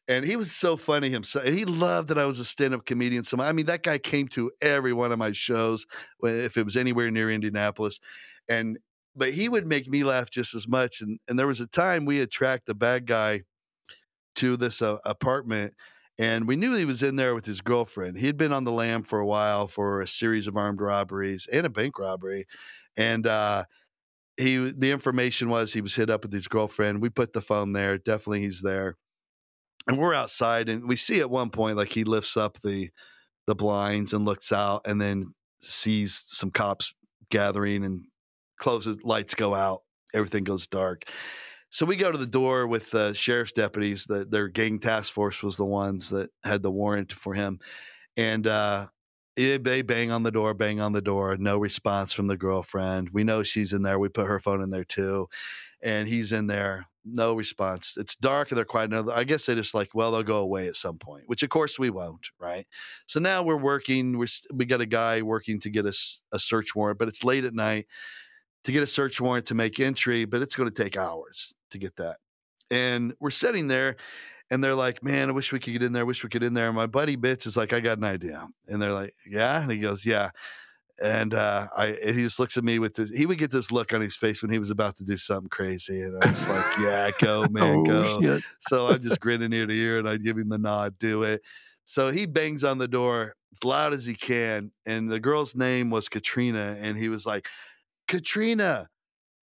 And 0.08 0.24
he 0.24 0.34
was 0.34 0.50
so 0.50 0.76
funny 0.76 1.10
himself. 1.10 1.44
And 1.44 1.56
he 1.56 1.64
loved 1.64 2.08
that 2.08 2.18
I 2.18 2.24
was 2.24 2.40
a 2.40 2.44
stand-up 2.44 2.86
comedian. 2.86 3.22
So 3.22 3.40
I 3.40 3.52
mean, 3.52 3.66
that 3.66 3.84
guy 3.84 3.98
came 3.98 4.26
to 4.28 4.50
every 4.60 4.92
one 4.92 5.12
of 5.12 5.18
my 5.18 5.32
shows 5.32 5.86
if 6.22 6.56
it 6.56 6.64
was 6.64 6.76
anywhere 6.76 7.10
near 7.10 7.30
Indianapolis. 7.30 8.00
And 8.48 8.78
but 9.14 9.32
he 9.32 9.48
would 9.48 9.66
make 9.66 9.88
me 9.88 10.04
laugh 10.04 10.30
just 10.30 10.54
as 10.54 10.66
much. 10.66 11.00
And 11.00 11.20
and 11.28 11.38
there 11.38 11.46
was 11.46 11.60
a 11.60 11.66
time 11.66 12.04
we 12.04 12.18
had 12.18 12.30
tracked 12.30 12.66
the 12.66 12.74
bad 12.74 13.06
guy 13.06 13.42
to 14.36 14.56
this 14.56 14.82
uh, 14.82 14.98
apartment 15.04 15.74
and 16.18 16.46
we 16.46 16.56
knew 16.56 16.74
he 16.74 16.84
was 16.84 17.02
in 17.02 17.16
there 17.16 17.34
with 17.34 17.46
his 17.46 17.62
girlfriend. 17.62 18.18
He 18.18 18.26
had 18.26 18.36
been 18.36 18.52
on 18.52 18.64
the 18.64 18.72
lam 18.72 19.02
for 19.02 19.18
a 19.18 19.26
while 19.26 19.66
for 19.66 20.02
a 20.02 20.06
series 20.06 20.46
of 20.46 20.56
armed 20.56 20.80
robberies 20.80 21.48
and 21.50 21.64
a 21.66 21.70
bank 21.70 21.98
robbery. 21.98 22.46
And 22.96 23.26
uh 23.26 23.64
he 24.36 24.56
the 24.72 24.90
information 24.92 25.50
was 25.50 25.72
he 25.72 25.80
was 25.80 25.94
hit 25.94 26.10
up 26.10 26.22
with 26.22 26.32
his 26.32 26.48
girlfriend. 26.48 27.02
We 27.02 27.10
put 27.10 27.32
the 27.32 27.42
phone 27.42 27.72
there. 27.72 27.98
Definitely 27.98 28.42
he's 28.42 28.62
there. 28.62 28.96
And 29.88 29.98
we're 29.98 30.14
outside 30.14 30.68
and 30.68 30.88
we 30.88 30.96
see 30.96 31.20
at 31.20 31.30
one 31.30 31.50
point 31.50 31.76
like 31.76 31.88
he 31.90 32.04
lifts 32.04 32.36
up 32.36 32.60
the 32.62 32.90
the 33.46 33.54
blinds 33.56 34.12
and 34.12 34.24
looks 34.24 34.52
out 34.52 34.82
and 34.86 35.00
then 35.00 35.34
sees 35.60 36.24
some 36.28 36.50
cops 36.50 36.94
gathering 37.30 37.84
and 37.84 38.06
closes 38.58 38.98
lights 39.04 39.34
go 39.34 39.54
out. 39.54 39.82
Everything 40.14 40.44
goes 40.44 40.66
dark. 40.66 41.04
So 41.72 41.86
we 41.86 41.96
go 41.96 42.12
to 42.12 42.18
the 42.18 42.26
door 42.26 42.66
with 42.66 42.90
the 42.90 43.14
sheriff's 43.14 43.52
deputies. 43.52 44.04
The, 44.04 44.26
their 44.26 44.48
gang 44.48 44.78
task 44.78 45.10
force 45.10 45.42
was 45.42 45.56
the 45.56 45.64
ones 45.64 46.10
that 46.10 46.28
had 46.44 46.62
the 46.62 46.70
warrant 46.70 47.14
for 47.14 47.32
him. 47.32 47.60
And 48.18 48.46
uh, 48.46 48.88
it- 49.36 49.64
they 49.64 49.80
bang 49.80 50.10
on 50.12 50.22
the 50.22 50.30
door, 50.30 50.52
bang 50.52 50.80
on 50.82 50.92
the 50.92 51.00
door. 51.00 51.36
No 51.38 51.56
response 51.56 52.12
from 52.12 52.26
the 52.26 52.36
girlfriend. 52.36 53.08
We 53.14 53.24
know 53.24 53.42
she's 53.42 53.72
in 53.72 53.80
there. 53.82 53.98
We 53.98 54.10
put 54.10 54.28
her 54.28 54.38
phone 54.38 54.62
in 54.62 54.68
there 54.68 54.84
too. 54.84 55.28
And 55.82 56.06
he's 56.06 56.30
in 56.32 56.46
there. 56.46 56.86
No 57.06 57.34
response. 57.34 57.94
It's 57.96 58.16
dark 58.16 58.50
and 58.50 58.58
they're 58.58 58.66
quiet. 58.66 58.90
Now, 58.90 59.08
I 59.10 59.24
guess 59.24 59.46
they 59.46 59.54
just 59.54 59.74
like, 59.74 59.94
well, 59.94 60.12
they'll 60.12 60.22
go 60.22 60.38
away 60.38 60.68
at 60.68 60.76
some 60.76 60.98
point, 60.98 61.24
which 61.26 61.42
of 61.42 61.50
course 61.50 61.78
we 61.78 61.88
won't, 61.90 62.28
right? 62.38 62.66
So 63.06 63.18
now 63.18 63.42
we're 63.42 63.56
working. 63.56 64.18
We're, 64.18 64.28
we 64.52 64.66
got 64.66 64.82
a 64.82 64.86
guy 64.86 65.22
working 65.22 65.58
to 65.60 65.70
get 65.70 65.86
us 65.86 66.20
a 66.32 66.38
search 66.38 66.74
warrant, 66.74 66.98
but 66.98 67.08
it's 67.08 67.24
late 67.24 67.44
at 67.46 67.54
night 67.54 67.86
to 68.64 68.72
get 68.72 68.82
a 68.82 68.86
search 68.86 69.20
warrant 69.20 69.46
to 69.46 69.54
make 69.54 69.80
entry, 69.80 70.24
but 70.26 70.42
it's 70.42 70.54
going 70.56 70.68
to 70.70 70.82
take 70.82 70.96
hours 70.96 71.54
to 71.72 71.78
get 71.78 71.96
that. 71.96 72.16
And 72.70 73.14
we're 73.20 73.30
sitting 73.30 73.68
there 73.68 73.96
and 74.50 74.62
they're 74.62 74.74
like, 74.74 75.02
man, 75.02 75.28
I 75.28 75.32
wish 75.32 75.52
we 75.52 75.58
could 75.58 75.72
get 75.72 75.82
in 75.82 75.92
there. 75.92 76.02
I 76.02 76.04
wish 76.04 76.22
we 76.22 76.28
could 76.28 76.40
get 76.40 76.46
in 76.46 76.54
there. 76.54 76.66
And 76.66 76.76
my 76.76 76.86
buddy 76.86 77.16
Mitch 77.16 77.46
is 77.46 77.56
like, 77.56 77.72
I 77.72 77.80
got 77.80 77.98
an 77.98 78.04
idea. 78.04 78.46
And 78.68 78.80
they're 78.80 78.92
like, 78.92 79.14
yeah. 79.28 79.62
And 79.62 79.70
he 79.70 79.78
goes, 79.78 80.04
yeah. 80.04 80.30
And 81.02 81.34
uh, 81.34 81.68
I, 81.76 81.86
and 81.86 82.16
he 82.16 82.22
just 82.22 82.38
looks 82.38 82.56
at 82.56 82.64
me 82.64 82.78
with 82.78 82.94
this. 82.94 83.10
He 83.10 83.26
would 83.26 83.38
get 83.38 83.50
this 83.50 83.72
look 83.72 83.92
on 83.92 84.00
his 84.00 84.14
face 84.14 84.42
when 84.42 84.52
he 84.52 84.58
was 84.58 84.70
about 84.70 84.96
to 84.96 85.04
do 85.04 85.16
something 85.16 85.48
crazy, 85.48 86.02
and 86.02 86.22
I 86.22 86.28
was 86.28 86.46
like, 86.46 86.64
"Yeah, 86.78 87.10
go, 87.18 87.46
man, 87.50 87.78
oh, 87.78 87.82
go." 87.82 88.20
shit. 88.20 88.42
So 88.60 88.88
I'm 88.88 89.02
just 89.02 89.18
grinning 89.18 89.52
ear 89.52 89.66
to 89.66 89.74
ear, 89.74 89.98
and 89.98 90.08
I 90.08 90.18
give 90.18 90.36
him 90.36 90.50
the 90.50 90.58
nod, 90.58 90.98
do 91.00 91.22
it. 91.22 91.42
So 91.86 92.10
he 92.10 92.26
bangs 92.26 92.62
on 92.62 92.78
the 92.78 92.86
door 92.86 93.34
as 93.52 93.64
loud 93.64 93.94
as 93.94 94.04
he 94.04 94.14
can, 94.14 94.70
and 94.86 95.10
the 95.10 95.18
girl's 95.18 95.56
name 95.56 95.90
was 95.90 96.08
Katrina, 96.08 96.76
and 96.78 96.96
he 96.96 97.08
was 97.08 97.26
like, 97.26 97.48
Katrina, 98.06 98.88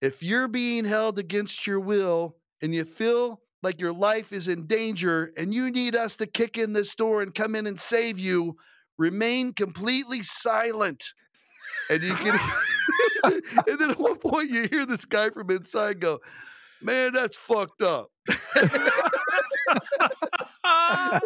if 0.01 0.23
you're 0.23 0.49
being 0.49 0.85
held 0.85 1.19
against 1.19 1.67
your 1.67 1.81
will 1.81 2.37
and 2.63 2.75
you 2.75 2.85
feel 2.85 3.41
like 3.63 3.81
your 3.81 3.93
life 3.93 4.33
is 4.33 4.49
in 4.49 4.67
danger 4.67 5.33
and 5.37 5.55
you 5.55 5.71
need 5.71 5.97
us 5.97 6.17
to 6.17 6.27
kick 6.27 6.59
in 6.59 6.73
this 6.73 6.95
door 6.95 7.23
and 7.23 7.35
come 7.35 7.55
in 7.55 7.67
and 7.67 7.79
save 7.79 8.19
you, 8.19 8.57
remain 8.99 9.53
completely 9.53 10.23
silent. 10.23 11.05
And 11.91 12.03
you 12.03 12.15
can, 12.15 12.39
and 13.25 13.79
then 13.79 13.91
at 13.91 13.99
one 13.99 14.19
point 14.19 14.51
you 14.51 14.69
hear 14.71 14.87
this 14.87 15.05
guy 15.05 15.31
from 15.31 15.51
inside 15.51 16.01
go, 16.01 16.21
Man, 16.83 17.13
that's 17.13 17.37
fucked 17.37 17.83
up. 17.83 18.11
Ah, 20.65 21.21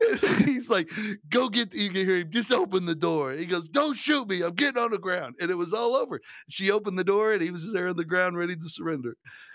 And 0.00 0.18
then 0.18 0.44
he's 0.44 0.61
like, 0.72 0.90
go 1.30 1.48
get, 1.48 1.72
you 1.72 1.90
can 1.90 2.04
hear 2.06 2.16
him, 2.16 2.30
just 2.30 2.50
open 2.50 2.84
the 2.86 2.94
door. 2.96 3.32
He 3.34 3.46
goes, 3.46 3.68
don't 3.68 3.96
shoot 3.96 4.28
me. 4.28 4.42
I'm 4.42 4.54
getting 4.54 4.82
on 4.82 4.90
the 4.90 4.98
ground. 4.98 5.36
And 5.40 5.50
it 5.50 5.54
was 5.54 5.72
all 5.72 5.94
over. 5.94 6.20
She 6.48 6.72
opened 6.72 6.98
the 6.98 7.04
door 7.04 7.32
and 7.34 7.40
he 7.42 7.50
was 7.52 7.72
there 7.72 7.86
on 7.88 7.96
the 7.96 8.04
ground 8.04 8.36
ready 8.36 8.56
to 8.56 8.68
surrender. 8.68 9.14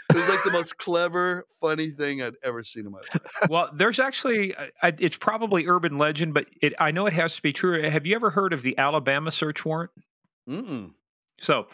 It 0.09 0.15
was 0.15 0.29
like 0.29 0.41
the 0.45 0.51
most 0.51 0.77
clever, 0.77 1.43
funny 1.59 1.89
thing 1.91 2.21
I'd 2.21 2.35
ever 2.41 2.63
seen 2.63 2.85
in 2.85 2.91
my 2.93 2.99
life. 2.99 3.49
well, 3.49 3.69
there's 3.75 3.99
actually, 3.99 4.55
uh, 4.55 4.67
I- 4.81 4.93
it's 4.99 5.17
probably 5.17 5.67
urban 5.67 5.97
legend, 5.97 6.33
but 6.33 6.45
it, 6.61 6.73
I 6.79 6.91
know 6.91 7.07
it 7.07 7.13
has 7.13 7.35
to 7.35 7.41
be 7.41 7.51
true. 7.51 7.81
Have 7.89 8.05
you 8.05 8.15
ever 8.15 8.29
heard 8.29 8.53
of 8.53 8.61
the 8.61 8.77
Alabama 8.77 9.31
search 9.31 9.65
warrant? 9.65 9.91
Mm-mm. 10.47 10.93
So, 11.39 11.67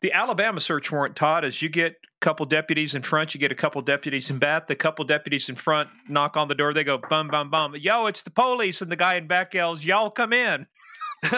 the 0.00 0.12
Alabama 0.12 0.60
search 0.60 0.90
warrant, 0.90 1.16
Todd, 1.16 1.44
is 1.44 1.62
you 1.62 1.68
get 1.68 1.92
a 1.92 1.96
couple 2.20 2.46
deputies 2.46 2.94
in 2.94 3.02
front, 3.02 3.34
you 3.34 3.40
get 3.40 3.52
a 3.52 3.54
couple 3.54 3.80
deputies 3.82 4.30
in 4.30 4.38
back. 4.38 4.66
The 4.66 4.74
couple 4.74 5.04
deputies 5.04 5.48
in 5.48 5.54
front 5.54 5.88
knock 6.08 6.36
on 6.36 6.48
the 6.48 6.54
door. 6.54 6.74
They 6.74 6.84
go, 6.84 6.98
bum, 6.98 7.28
bum, 7.28 7.50
bum. 7.50 7.74
Yo, 7.76 8.06
it's 8.06 8.22
the 8.22 8.30
police. 8.30 8.82
And 8.82 8.90
the 8.90 8.96
guy 8.96 9.16
in 9.16 9.26
back 9.26 9.54
yells, 9.54 9.84
y'all 9.84 10.10
come 10.10 10.32
in. 10.32 10.66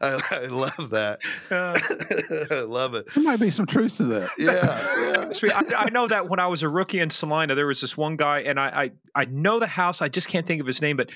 I, 0.00 0.20
I 0.30 0.46
love 0.46 0.90
that. 0.90 1.20
Uh, 1.50 1.78
I 2.54 2.60
love 2.60 2.94
it. 2.94 3.06
There 3.14 3.24
might 3.24 3.40
be 3.40 3.50
some 3.50 3.66
truth 3.66 3.96
to 3.98 4.04
that. 4.04 4.30
Yeah. 4.38 5.00
yeah. 5.00 5.32
Sweet. 5.32 5.52
I, 5.52 5.84
I 5.84 5.90
know 5.90 6.06
that 6.06 6.28
when 6.28 6.38
I 6.38 6.46
was 6.46 6.62
a 6.62 6.68
rookie 6.68 7.00
in 7.00 7.10
Salina, 7.10 7.54
there 7.54 7.66
was 7.66 7.80
this 7.80 7.96
one 7.96 8.16
guy, 8.16 8.40
and 8.40 8.58
I, 8.58 8.90
I 9.14 9.22
I 9.22 9.24
know 9.26 9.58
the 9.58 9.66
house. 9.66 10.02
I 10.02 10.08
just 10.08 10.28
can't 10.28 10.46
think 10.46 10.60
of 10.60 10.66
his 10.66 10.80
name, 10.80 10.96
but 10.96 11.10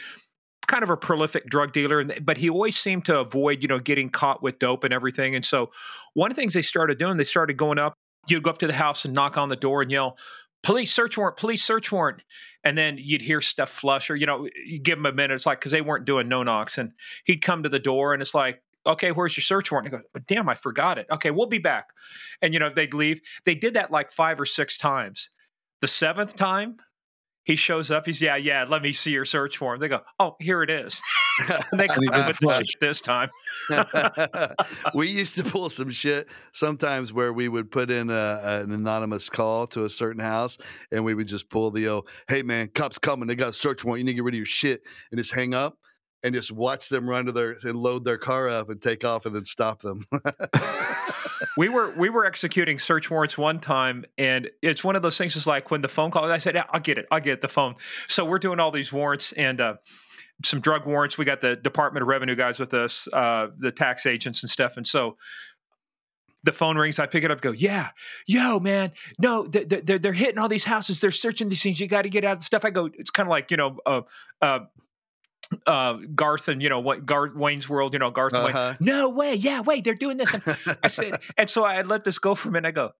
kind 0.68 0.84
of 0.84 0.90
a 0.90 0.96
prolific 0.96 1.46
drug 1.46 1.72
dealer. 1.72 2.04
But 2.04 2.36
he 2.36 2.48
always 2.48 2.76
seemed 2.76 3.04
to 3.06 3.18
avoid, 3.18 3.62
you 3.62 3.68
know, 3.68 3.80
getting 3.80 4.10
caught 4.10 4.42
with 4.42 4.60
dope 4.60 4.84
and 4.84 4.94
everything. 4.94 5.34
And 5.34 5.44
so 5.44 5.70
one 6.14 6.30
of 6.30 6.36
the 6.36 6.40
things 6.40 6.54
they 6.54 6.62
started 6.62 6.98
doing, 6.98 7.16
they 7.16 7.24
started 7.24 7.56
going 7.56 7.78
up. 7.78 7.94
You'd 8.28 8.42
go 8.42 8.50
up 8.50 8.58
to 8.58 8.66
the 8.66 8.72
house 8.72 9.04
and 9.04 9.14
knock 9.14 9.36
on 9.36 9.48
the 9.48 9.56
door 9.56 9.82
and 9.82 9.90
yell, 9.90 10.18
police 10.62 10.92
search 10.94 11.16
warrant, 11.16 11.36
police 11.36 11.64
search 11.64 11.90
warrant. 11.90 12.22
And 12.64 12.76
then 12.76 12.98
you'd 12.98 13.22
hear 13.22 13.40
stuff 13.40 13.70
flush, 13.70 14.10
or 14.10 14.16
you 14.16 14.26
know, 14.26 14.48
you 14.66 14.78
give 14.78 14.98
him 14.98 15.06
a 15.06 15.12
minute. 15.12 15.34
It's 15.34 15.46
like 15.46 15.60
because 15.60 15.72
they 15.72 15.80
weren't 15.80 16.04
doing 16.04 16.28
no 16.28 16.42
knocks, 16.42 16.76
and 16.76 16.92
he'd 17.24 17.40
come 17.40 17.62
to 17.62 17.68
the 17.68 17.78
door, 17.78 18.12
and 18.12 18.20
it's 18.20 18.34
like, 18.34 18.62
okay, 18.84 19.12
where's 19.12 19.36
your 19.36 19.42
search 19.42 19.70
warrant? 19.70 19.86
He 19.86 19.90
goes, 19.90 20.02
oh, 20.16 20.20
damn, 20.26 20.48
I 20.48 20.54
forgot 20.54 20.98
it. 20.98 21.06
Okay, 21.10 21.30
we'll 21.30 21.46
be 21.46 21.58
back. 21.58 21.86
And 22.42 22.52
you 22.52 22.60
know, 22.60 22.70
they'd 22.74 22.94
leave. 22.94 23.20
They 23.44 23.54
did 23.54 23.74
that 23.74 23.90
like 23.90 24.12
five 24.12 24.40
or 24.40 24.46
six 24.46 24.76
times. 24.76 25.30
The 25.80 25.88
seventh 25.88 26.34
time, 26.34 26.76
he 27.48 27.56
shows 27.56 27.90
up. 27.90 28.04
He's 28.04 28.20
yeah, 28.20 28.36
yeah. 28.36 28.66
Let 28.68 28.82
me 28.82 28.92
see 28.92 29.10
your 29.10 29.24
search 29.24 29.58
warrant. 29.58 29.80
They 29.80 29.88
go, 29.88 30.02
oh, 30.20 30.36
here 30.38 30.62
it 30.62 30.68
is. 30.68 31.00
they 31.72 31.86
come 31.86 32.04
with 32.04 32.38
the 32.40 32.74
this 32.80 33.00
time. 33.00 33.30
we 34.94 35.08
used 35.08 35.34
to 35.36 35.44
pull 35.44 35.70
some 35.70 35.88
shit 35.88 36.28
sometimes 36.52 37.12
where 37.12 37.32
we 37.32 37.48
would 37.48 37.70
put 37.70 37.90
in 37.90 38.10
a, 38.10 38.40
an 38.42 38.72
anonymous 38.72 39.30
call 39.30 39.66
to 39.68 39.84
a 39.84 39.90
certain 39.90 40.20
house, 40.20 40.58
and 40.92 41.02
we 41.02 41.14
would 41.14 41.26
just 41.26 41.48
pull 41.48 41.70
the 41.70 41.88
oh, 41.88 42.04
hey 42.28 42.42
man, 42.42 42.68
cops 42.74 42.98
coming. 42.98 43.26
They 43.26 43.34
got 43.34 43.50
a 43.50 43.54
search 43.54 43.82
warrant. 43.82 44.00
You 44.00 44.04
need 44.04 44.12
to 44.12 44.16
get 44.16 44.24
rid 44.24 44.34
of 44.34 44.38
your 44.38 44.46
shit, 44.46 44.82
and 45.10 45.18
just 45.18 45.32
hang 45.32 45.54
up 45.54 45.78
and 46.22 46.34
just 46.34 46.50
watch 46.50 46.88
them 46.88 47.08
run 47.08 47.26
to 47.26 47.32
their 47.32 47.56
and 47.62 47.74
load 47.74 48.04
their 48.04 48.18
car 48.18 48.48
up 48.48 48.70
and 48.70 48.80
take 48.80 49.04
off 49.04 49.26
and 49.26 49.34
then 49.34 49.44
stop 49.44 49.82
them. 49.82 50.06
we 51.56 51.68
were 51.68 51.94
we 51.96 52.10
were 52.10 52.24
executing 52.24 52.78
search 52.78 53.10
warrants 53.10 53.38
one 53.38 53.60
time, 53.60 54.04
and 54.16 54.50
it's 54.62 54.82
one 54.82 54.96
of 54.96 55.02
those 55.02 55.16
things. 55.16 55.36
Is 55.36 55.46
like 55.46 55.70
when 55.70 55.80
the 55.80 55.88
phone 55.88 56.10
call. 56.10 56.24
I 56.24 56.38
said, 56.38 56.56
"I'll 56.70 56.80
get 56.80 56.98
it. 56.98 57.06
I'll 57.10 57.20
get 57.20 57.40
the 57.40 57.48
phone." 57.48 57.74
So 58.06 58.24
we're 58.24 58.38
doing 58.38 58.60
all 58.60 58.70
these 58.70 58.92
warrants 58.92 59.32
and. 59.32 59.60
uh 59.60 59.74
some 60.44 60.60
drug 60.60 60.86
warrants. 60.86 61.18
We 61.18 61.24
got 61.24 61.40
the 61.40 61.56
Department 61.56 62.02
of 62.02 62.06
Revenue 62.06 62.36
guys 62.36 62.60
with 62.60 62.72
us, 62.72 63.08
uh, 63.12 63.48
the 63.58 63.72
tax 63.72 64.06
agents 64.06 64.44
and 64.44 64.48
stuff. 64.48 64.76
And 64.76 64.86
so 64.86 65.16
the 66.44 66.52
phone 66.52 66.76
rings. 66.76 66.98
I 66.98 67.06
pick 67.06 67.24
it 67.24 67.30
up. 67.30 67.40
Go, 67.40 67.50
yeah, 67.50 67.90
yo, 68.26 68.60
man, 68.60 68.92
no, 69.18 69.44
they're, 69.44 69.98
they're 69.98 70.12
hitting 70.12 70.38
all 70.38 70.48
these 70.48 70.64
houses. 70.64 71.00
They're 71.00 71.10
searching 71.10 71.48
these 71.48 71.62
things. 71.62 71.80
You 71.80 71.88
got 71.88 72.02
to 72.02 72.08
get 72.08 72.24
out 72.24 72.34
of 72.34 72.38
the 72.38 72.44
stuff. 72.44 72.64
I 72.64 72.70
go, 72.70 72.88
it's 72.94 73.10
kind 73.10 73.26
of 73.26 73.30
like 73.30 73.50
you 73.50 73.56
know, 73.56 73.76
uh, 73.84 74.00
uh, 74.40 74.60
uh, 75.66 75.94
Garth 76.14 76.48
and 76.48 76.62
you 76.62 76.68
know 76.68 76.80
what 76.80 77.06
Garth 77.06 77.34
Wayne's 77.34 77.68
World, 77.68 77.92
you 77.92 77.98
know 77.98 78.10
Garth 78.10 78.34
uh-huh. 78.34 78.74
Wayne. 78.80 78.86
No 78.86 79.08
way, 79.08 79.34
yeah, 79.34 79.60
wait, 79.60 79.84
they're 79.84 79.94
doing 79.94 80.16
this. 80.16 80.32
And 80.34 80.42
I 80.82 80.88
said, 80.88 81.20
and 81.38 81.48
so 81.48 81.64
I 81.64 81.82
let 81.82 82.04
this 82.04 82.18
go 82.18 82.34
for 82.34 82.48
a 82.48 82.52
minute. 82.52 82.68
I 82.68 82.72
go, 82.72 82.92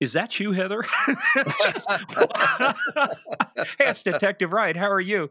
is 0.00 0.12
that 0.12 0.38
you, 0.38 0.52
Heather? 0.52 0.82
hey, 1.34 1.42
it's 3.80 4.02
Detective 4.02 4.52
Wright. 4.52 4.76
How 4.76 4.90
are 4.90 5.00
you? 5.00 5.30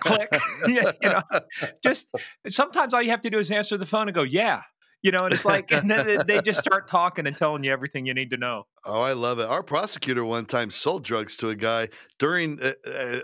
click. 0.00 0.32
yeah, 0.68 0.92
you 1.02 1.10
know, 1.10 1.22
just 1.82 2.06
sometimes 2.48 2.94
all 2.94 3.02
you 3.02 3.10
have 3.10 3.22
to 3.22 3.30
do 3.30 3.38
is 3.38 3.50
answer 3.50 3.76
the 3.76 3.86
phone 3.86 4.08
and 4.08 4.14
go, 4.14 4.22
yeah. 4.22 4.62
You 5.02 5.10
know, 5.10 5.24
and 5.24 5.34
it's 5.34 5.44
like, 5.44 5.70
and 5.70 5.90
then 5.90 6.22
they 6.26 6.40
just 6.40 6.58
start 6.58 6.88
talking 6.88 7.26
and 7.26 7.36
telling 7.36 7.62
you 7.62 7.70
everything 7.70 8.06
you 8.06 8.14
need 8.14 8.30
to 8.30 8.38
know. 8.38 8.66
Oh, 8.86 9.02
I 9.02 9.12
love 9.12 9.38
it. 9.38 9.46
Our 9.46 9.62
prosecutor 9.62 10.24
one 10.24 10.46
time 10.46 10.70
sold 10.70 11.04
drugs 11.04 11.36
to 11.38 11.50
a 11.50 11.54
guy 11.54 11.90
during 12.18 12.58
a, 12.62 12.72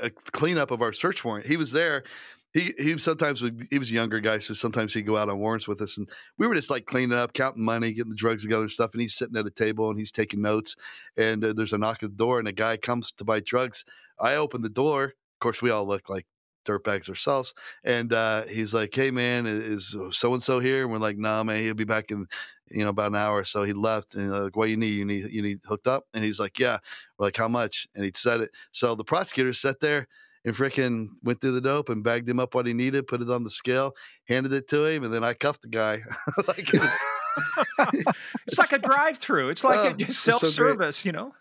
a 0.04 0.10
cleanup 0.10 0.72
of 0.72 0.82
our 0.82 0.92
search 0.92 1.24
warrant. 1.24 1.46
He 1.46 1.56
was 1.56 1.72
there 1.72 2.04
he 2.52 2.74
he 2.78 2.98
sometimes 2.98 3.42
he 3.70 3.78
was 3.78 3.90
a 3.90 3.94
younger 3.94 4.20
guy, 4.20 4.38
so 4.38 4.54
sometimes 4.54 4.92
he'd 4.92 5.06
go 5.06 5.16
out 5.16 5.28
on 5.28 5.38
warrants 5.38 5.68
with 5.68 5.80
us, 5.80 5.96
and 5.96 6.08
we 6.36 6.48
were 6.48 6.54
just 6.54 6.70
like 6.70 6.86
cleaning 6.86 7.16
up, 7.16 7.32
counting 7.32 7.64
money, 7.64 7.92
getting 7.92 8.10
the 8.10 8.16
drugs 8.16 8.42
together 8.42 8.62
and 8.62 8.70
stuff. 8.70 8.90
And 8.92 9.00
he's 9.00 9.14
sitting 9.14 9.36
at 9.36 9.46
a 9.46 9.50
table 9.50 9.88
and 9.90 9.98
he's 9.98 10.10
taking 10.10 10.42
notes. 10.42 10.74
And 11.16 11.44
uh, 11.44 11.52
there's 11.52 11.72
a 11.72 11.78
knock 11.78 12.02
at 12.02 12.10
the 12.10 12.16
door, 12.16 12.38
and 12.40 12.48
a 12.48 12.52
guy 12.52 12.76
comes 12.76 13.12
to 13.12 13.24
buy 13.24 13.40
drugs. 13.40 13.84
I 14.18 14.34
open 14.34 14.62
the 14.62 14.68
door. 14.68 15.04
Of 15.04 15.40
course, 15.40 15.62
we 15.62 15.70
all 15.70 15.86
look 15.86 16.08
like 16.08 16.26
dirtbags 16.66 17.08
ourselves. 17.08 17.54
And 17.84 18.12
uh, 18.12 18.42
he's 18.46 18.74
like, 18.74 18.94
"Hey, 18.94 19.12
man, 19.12 19.46
is 19.46 19.96
so 20.10 20.34
and 20.34 20.42
so 20.42 20.58
here?" 20.58 20.82
And 20.82 20.92
we're 20.92 20.98
like, 20.98 21.18
"Nah, 21.18 21.44
man, 21.44 21.62
he'll 21.62 21.74
be 21.74 21.84
back 21.84 22.10
in 22.10 22.26
you 22.70 22.82
know 22.82 22.90
about 22.90 23.12
an 23.12 23.16
hour." 23.16 23.44
So 23.44 23.62
he 23.62 23.72
left, 23.72 24.14
and 24.16 24.30
like, 24.30 24.56
"What 24.56 24.70
you 24.70 24.76
need? 24.76 24.94
You 24.94 25.04
need 25.04 25.30
you 25.30 25.42
need 25.42 25.60
hooked 25.64 25.86
up?" 25.86 26.04
And 26.14 26.24
he's 26.24 26.40
like, 26.40 26.58
"Yeah." 26.58 26.78
We're 27.16 27.26
like, 27.26 27.36
"How 27.36 27.48
much?" 27.48 27.86
And 27.94 28.04
he 28.04 28.10
said 28.14 28.40
it. 28.40 28.50
So 28.72 28.96
the 28.96 29.04
prosecutor 29.04 29.52
sat 29.52 29.78
there 29.80 30.08
and 30.44 30.54
freaking 30.54 31.08
went 31.22 31.40
through 31.40 31.52
the 31.52 31.60
dope 31.60 31.88
and 31.88 32.02
bagged 32.02 32.28
him 32.28 32.40
up 32.40 32.54
what 32.54 32.66
he 32.66 32.72
needed, 32.72 33.06
put 33.06 33.20
it 33.20 33.30
on 33.30 33.44
the 33.44 33.50
scale, 33.50 33.94
handed 34.26 34.52
it 34.52 34.68
to 34.68 34.84
him, 34.86 35.04
and 35.04 35.12
then 35.12 35.24
I 35.24 35.34
cuffed 35.34 35.62
the 35.62 35.68
guy. 35.68 36.00
like 36.48 36.72
it 36.72 36.80
was, 36.80 38.14
it's 38.46 38.58
like 38.58 38.72
a 38.72 38.78
drive-through. 38.78 39.50
It's 39.50 39.64
like 39.64 39.94
oh, 40.00 40.04
a 40.04 40.12
self-service, 40.12 40.98
so 40.98 41.06
you 41.06 41.12
know. 41.12 41.32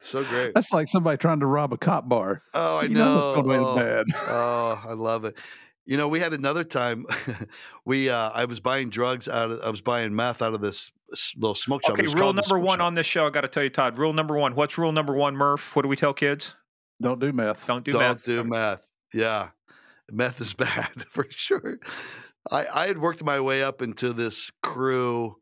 So 0.00 0.24
great. 0.24 0.52
That's 0.54 0.72
like 0.72 0.88
somebody 0.88 1.18
trying 1.18 1.40
to 1.40 1.46
rob 1.46 1.72
a 1.72 1.76
cop 1.76 2.08
bar. 2.08 2.42
Oh, 2.54 2.78
I 2.78 2.82
you 2.82 2.90
know. 2.90 3.42
know 3.42 3.66
oh, 3.66 3.76
bad. 3.76 4.06
oh, 4.14 4.82
I 4.88 4.92
love 4.92 5.24
it. 5.24 5.36
You 5.86 5.96
know, 5.96 6.06
we 6.06 6.20
had 6.20 6.34
another 6.34 6.64
time. 6.64 7.06
we 7.84 8.08
uh, 8.08 8.30
I 8.30 8.44
was 8.44 8.60
buying 8.60 8.90
drugs 8.90 9.26
out 9.26 9.50
of 9.50 9.60
I 9.60 9.70
was 9.70 9.80
buying 9.80 10.14
meth 10.14 10.42
out 10.42 10.54
of 10.54 10.60
this 10.60 10.92
little 11.36 11.54
smoke 11.54 11.82
shop. 11.84 11.98
Okay, 11.98 12.06
rule 12.14 12.32
number 12.32 12.58
one 12.58 12.78
shop. 12.78 12.86
on 12.86 12.94
this 12.94 13.06
show. 13.06 13.26
I 13.26 13.30
got 13.30 13.40
to 13.40 13.48
tell 13.48 13.62
you, 13.62 13.70
Todd. 13.70 13.98
Rule 13.98 14.12
number 14.12 14.36
one. 14.36 14.54
What's 14.54 14.78
rule 14.78 14.92
number 14.92 15.14
one, 15.14 15.34
Murph? 15.34 15.74
What 15.74 15.82
do 15.82 15.88
we 15.88 15.96
tell 15.96 16.14
kids? 16.14 16.54
Don't 17.00 17.20
do 17.20 17.32
meth. 17.32 17.66
Don't 17.66 17.84
do 17.84 17.92
Don't 17.92 18.00
meth. 18.00 18.24
do 18.24 18.44
meth. 18.44 18.86
Yeah. 19.12 19.50
Meth 20.10 20.40
is 20.40 20.52
bad 20.54 21.04
for 21.10 21.26
sure. 21.30 21.78
I, 22.50 22.66
I 22.72 22.86
had 22.86 22.98
worked 22.98 23.22
my 23.22 23.40
way 23.40 23.62
up 23.62 23.82
into 23.82 24.12
this 24.12 24.50
crew 24.62 25.36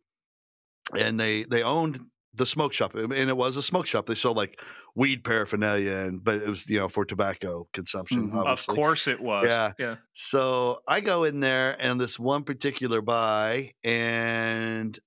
and 0.97 1.19
they 1.19 1.45
they 1.45 1.63
owned 1.63 2.01
the 2.35 2.47
smoke 2.47 2.73
shop 2.73 2.95
and 2.95 3.13
it 3.13 3.37
was 3.37 3.57
a 3.57 3.63
smoke 3.63 3.87
shop. 3.87 4.07
They 4.07 4.15
sold 4.15 4.37
like 4.37 4.61
weed 4.95 5.25
paraphernalia 5.25 5.93
and 5.93 6.23
but 6.23 6.37
it 6.37 6.49
was, 6.49 6.69
you 6.69 6.79
know, 6.79 6.89
for 6.89 7.05
tobacco 7.05 7.69
consumption. 7.73 8.31
Mm-hmm. 8.31 8.39
Of 8.39 8.67
course 8.67 9.07
it 9.07 9.21
was. 9.21 9.47
Yeah. 9.47 9.73
Yeah. 9.79 9.97
So 10.13 10.81
I 10.87 11.01
go 11.01 11.25
in 11.25 11.41
there 11.41 11.77
and 11.81 12.01
this 12.01 12.19
one 12.19 12.45
particular 12.45 13.01
buy 13.01 13.73
and 13.85 14.99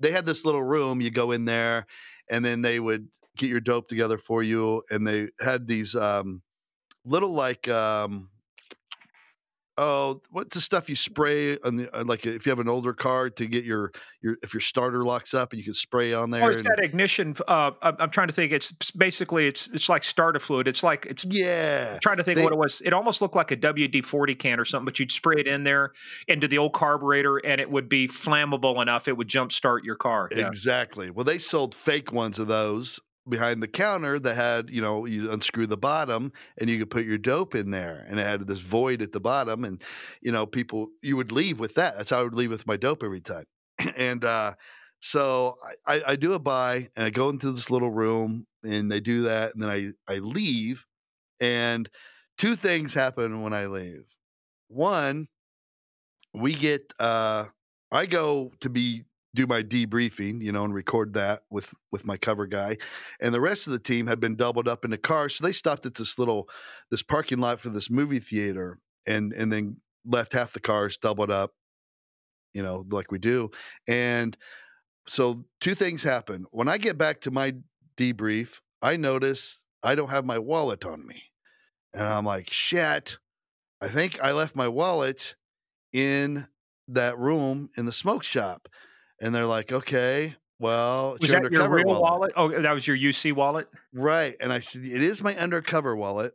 they 0.00 0.12
had 0.12 0.26
this 0.26 0.44
little 0.44 0.62
room. 0.62 1.00
You 1.00 1.10
go 1.10 1.32
in 1.32 1.44
there 1.44 1.86
and 2.30 2.44
then 2.44 2.62
they 2.62 2.78
would 2.78 3.08
get 3.36 3.50
your 3.50 3.60
dope 3.60 3.88
together 3.88 4.18
for 4.18 4.42
you. 4.42 4.82
And 4.90 5.06
they 5.06 5.28
had 5.40 5.66
these 5.66 5.94
um, 5.94 6.42
little 7.04 7.32
like 7.32 7.68
um, 7.68 8.30
oh, 9.78 10.22
what's 10.30 10.54
the 10.54 10.60
stuff 10.60 10.88
you 10.88 10.96
spray 10.96 11.58
on 11.58 11.76
the 11.76 11.98
uh, 11.98 12.04
like 12.04 12.26
if 12.26 12.46
you 12.46 12.50
have 12.50 12.58
an 12.58 12.68
older 12.68 12.92
car 12.92 13.30
to 13.30 13.46
get 13.46 13.64
your 13.64 13.92
your 14.22 14.36
if 14.42 14.54
your 14.54 14.60
starter 14.60 15.04
locks 15.04 15.34
up 15.34 15.52
and 15.52 15.58
you 15.58 15.64
can 15.64 15.74
spray 15.74 16.14
on 16.14 16.30
there. 16.30 16.42
Or 16.42 16.50
it's 16.50 16.62
and, 16.62 16.70
that 16.70 16.82
ignition. 16.82 17.36
Uh, 17.46 17.72
I'm 17.82 18.10
trying 18.10 18.28
to 18.28 18.32
think. 18.32 18.52
It's 18.52 18.72
basically 18.92 19.46
it's 19.46 19.68
it's 19.72 19.88
like 19.88 20.04
starter 20.04 20.38
fluid. 20.38 20.68
It's 20.68 20.82
like 20.82 21.06
it's 21.06 21.24
yeah. 21.24 21.92
I'm 21.94 22.00
trying 22.00 22.16
to 22.18 22.24
think 22.24 22.38
they, 22.38 22.44
what 22.44 22.52
it 22.52 22.58
was. 22.58 22.80
It 22.84 22.92
almost 22.92 23.20
looked 23.20 23.36
like 23.36 23.50
a 23.50 23.56
WD 23.56 24.04
40 24.04 24.34
can 24.34 24.60
or 24.60 24.64
something, 24.64 24.84
but 24.84 24.98
you'd 24.98 25.12
spray 25.12 25.36
it 25.38 25.46
in 25.46 25.64
there 25.64 25.92
into 26.28 26.48
the 26.48 26.58
old 26.58 26.72
carburetor, 26.72 27.38
and 27.38 27.60
it 27.60 27.70
would 27.70 27.88
be 27.88 28.08
flammable 28.08 28.80
enough 28.82 29.08
it 29.08 29.16
would 29.16 29.28
jump 29.28 29.52
start 29.52 29.84
your 29.84 29.96
car. 29.96 30.28
Yeah. 30.32 30.46
Exactly. 30.46 31.10
Well, 31.10 31.24
they 31.24 31.38
sold 31.38 31.74
fake 31.74 32.12
ones 32.12 32.38
of 32.38 32.48
those 32.48 33.00
behind 33.28 33.62
the 33.62 33.68
counter 33.68 34.18
that 34.18 34.34
had, 34.34 34.70
you 34.70 34.80
know, 34.80 35.04
you 35.04 35.30
unscrew 35.30 35.66
the 35.66 35.76
bottom 35.76 36.32
and 36.58 36.70
you 36.70 36.78
could 36.78 36.90
put 36.90 37.04
your 37.04 37.18
dope 37.18 37.54
in 37.54 37.70
there 37.70 38.06
and 38.08 38.18
it 38.18 38.26
had 38.26 38.46
this 38.46 38.60
void 38.60 39.02
at 39.02 39.12
the 39.12 39.20
bottom. 39.20 39.64
And, 39.64 39.82
you 40.20 40.32
know, 40.32 40.46
people, 40.46 40.88
you 41.02 41.16
would 41.16 41.32
leave 41.32 41.58
with 41.58 41.74
that. 41.74 41.96
That's 41.96 42.10
how 42.10 42.20
I 42.20 42.22
would 42.22 42.34
leave 42.34 42.50
with 42.50 42.66
my 42.66 42.76
dope 42.76 43.02
every 43.02 43.20
time. 43.20 43.44
and, 43.96 44.24
uh, 44.24 44.54
so 45.00 45.56
I, 45.86 46.02
I 46.06 46.16
do 46.16 46.32
a 46.32 46.38
buy 46.38 46.88
and 46.96 47.04
I 47.04 47.10
go 47.10 47.28
into 47.28 47.52
this 47.52 47.70
little 47.70 47.90
room 47.90 48.46
and 48.62 48.90
they 48.90 49.00
do 49.00 49.22
that. 49.22 49.54
And 49.54 49.62
then 49.62 49.70
I, 49.70 50.12
I 50.12 50.18
leave 50.18 50.86
and 51.40 51.88
two 52.38 52.56
things 52.56 52.94
happen 52.94 53.42
when 53.42 53.52
I 53.52 53.66
leave. 53.66 54.04
One, 54.68 55.28
we 56.32 56.54
get, 56.54 56.92
uh, 56.98 57.46
I 57.92 58.06
go 58.06 58.52
to 58.60 58.70
be 58.70 59.04
do 59.36 59.46
my 59.46 59.62
debriefing, 59.62 60.42
you 60.42 60.50
know, 60.50 60.64
and 60.64 60.74
record 60.74 61.14
that 61.14 61.42
with 61.50 61.72
with 61.92 62.04
my 62.04 62.16
cover 62.16 62.46
guy. 62.46 62.78
And 63.20 63.32
the 63.32 63.40
rest 63.40 63.66
of 63.66 63.72
the 63.72 63.78
team 63.78 64.06
had 64.06 64.18
been 64.18 64.34
doubled 64.34 64.66
up 64.66 64.84
in 64.84 64.90
the 64.90 64.98
car, 64.98 65.28
so 65.28 65.44
they 65.44 65.52
stopped 65.52 65.86
at 65.86 65.94
this 65.94 66.18
little 66.18 66.48
this 66.90 67.02
parking 67.02 67.38
lot 67.38 67.60
for 67.60 67.68
this 67.68 67.90
movie 67.90 68.18
theater, 68.18 68.78
and 69.06 69.32
and 69.32 69.52
then 69.52 69.76
left 70.04 70.32
half 70.32 70.52
the 70.52 70.60
cars 70.60 70.96
doubled 70.96 71.30
up, 71.30 71.52
you 72.54 72.62
know, 72.62 72.84
like 72.90 73.12
we 73.12 73.18
do. 73.18 73.50
And 73.86 74.36
so 75.06 75.44
two 75.60 75.74
things 75.74 76.02
happen. 76.02 76.46
When 76.50 76.68
I 76.68 76.78
get 76.78 76.98
back 76.98 77.20
to 77.22 77.30
my 77.30 77.54
debrief, 77.96 78.60
I 78.82 78.96
notice 78.96 79.58
I 79.82 79.94
don't 79.94 80.10
have 80.10 80.24
my 80.24 80.38
wallet 80.38 80.84
on 80.84 81.06
me, 81.06 81.22
and 81.94 82.02
I'm 82.02 82.24
like, 82.24 82.50
shit. 82.50 83.18
I 83.78 83.88
think 83.88 84.18
I 84.22 84.32
left 84.32 84.56
my 84.56 84.68
wallet 84.68 85.34
in 85.92 86.48
that 86.88 87.18
room 87.18 87.68
in 87.76 87.84
the 87.84 87.92
smoke 87.92 88.22
shop 88.22 88.68
and 89.20 89.34
they're 89.34 89.46
like, 89.46 89.72
okay, 89.72 90.34
well, 90.58 91.16
was 91.20 91.30
that 91.30 91.50
your 91.50 91.68
real 91.68 91.86
wallet. 91.86 92.02
wallet? 92.02 92.32
Oh, 92.36 92.62
that 92.62 92.72
was 92.72 92.86
your 92.86 92.96
UC 92.96 93.34
wallet, 93.34 93.68
right? 93.92 94.36
And 94.40 94.52
I 94.52 94.60
said, 94.60 94.82
it 94.84 95.02
is 95.02 95.22
my 95.22 95.36
undercover 95.36 95.94
wallet, 95.94 96.32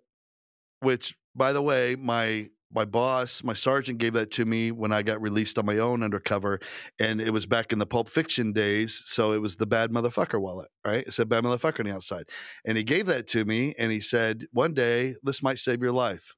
which, 0.81 1.15
by 1.35 1.53
the 1.53 1.61
way, 1.61 1.95
my 1.95 2.49
my 2.73 2.85
boss, 2.85 3.43
my 3.43 3.53
sergeant 3.53 3.99
gave 3.99 4.13
that 4.13 4.31
to 4.31 4.45
me 4.45 4.71
when 4.71 4.93
I 4.93 5.01
got 5.01 5.21
released 5.21 5.57
on 5.57 5.65
my 5.65 5.79
own 5.79 6.03
undercover, 6.03 6.59
and 6.99 7.19
it 7.19 7.31
was 7.31 7.45
back 7.45 7.73
in 7.73 7.79
the 7.79 7.85
Pulp 7.85 8.09
Fiction 8.09 8.53
days. 8.53 9.01
So 9.05 9.33
it 9.33 9.41
was 9.41 9.57
the 9.57 9.65
bad 9.65 9.91
motherfucker 9.91 10.39
wallet, 10.39 10.69
right? 10.85 11.05
It 11.05 11.11
said 11.11 11.27
bad 11.29 11.43
motherfucker 11.43 11.81
on 11.81 11.85
the 11.87 11.93
outside, 11.93 12.29
and 12.65 12.77
he 12.77 12.83
gave 12.83 13.07
that 13.07 13.27
to 13.27 13.43
me, 13.43 13.73
and 13.77 13.91
he 13.91 13.99
said, 13.99 14.45
one 14.51 14.73
day 14.73 15.15
this 15.23 15.43
might 15.43 15.57
save 15.57 15.81
your 15.81 15.91
life, 15.91 16.35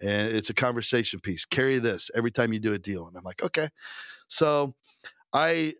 and 0.00 0.28
it's 0.34 0.50
a 0.50 0.54
conversation 0.54 1.20
piece. 1.20 1.44
Carry 1.44 1.78
this 1.78 2.10
every 2.14 2.30
time 2.30 2.52
you 2.52 2.58
do 2.58 2.72
a 2.72 2.78
deal, 2.78 3.06
and 3.06 3.16
I'm 3.16 3.24
like, 3.24 3.42
okay, 3.42 3.68
so 4.28 4.74
I, 5.32 5.74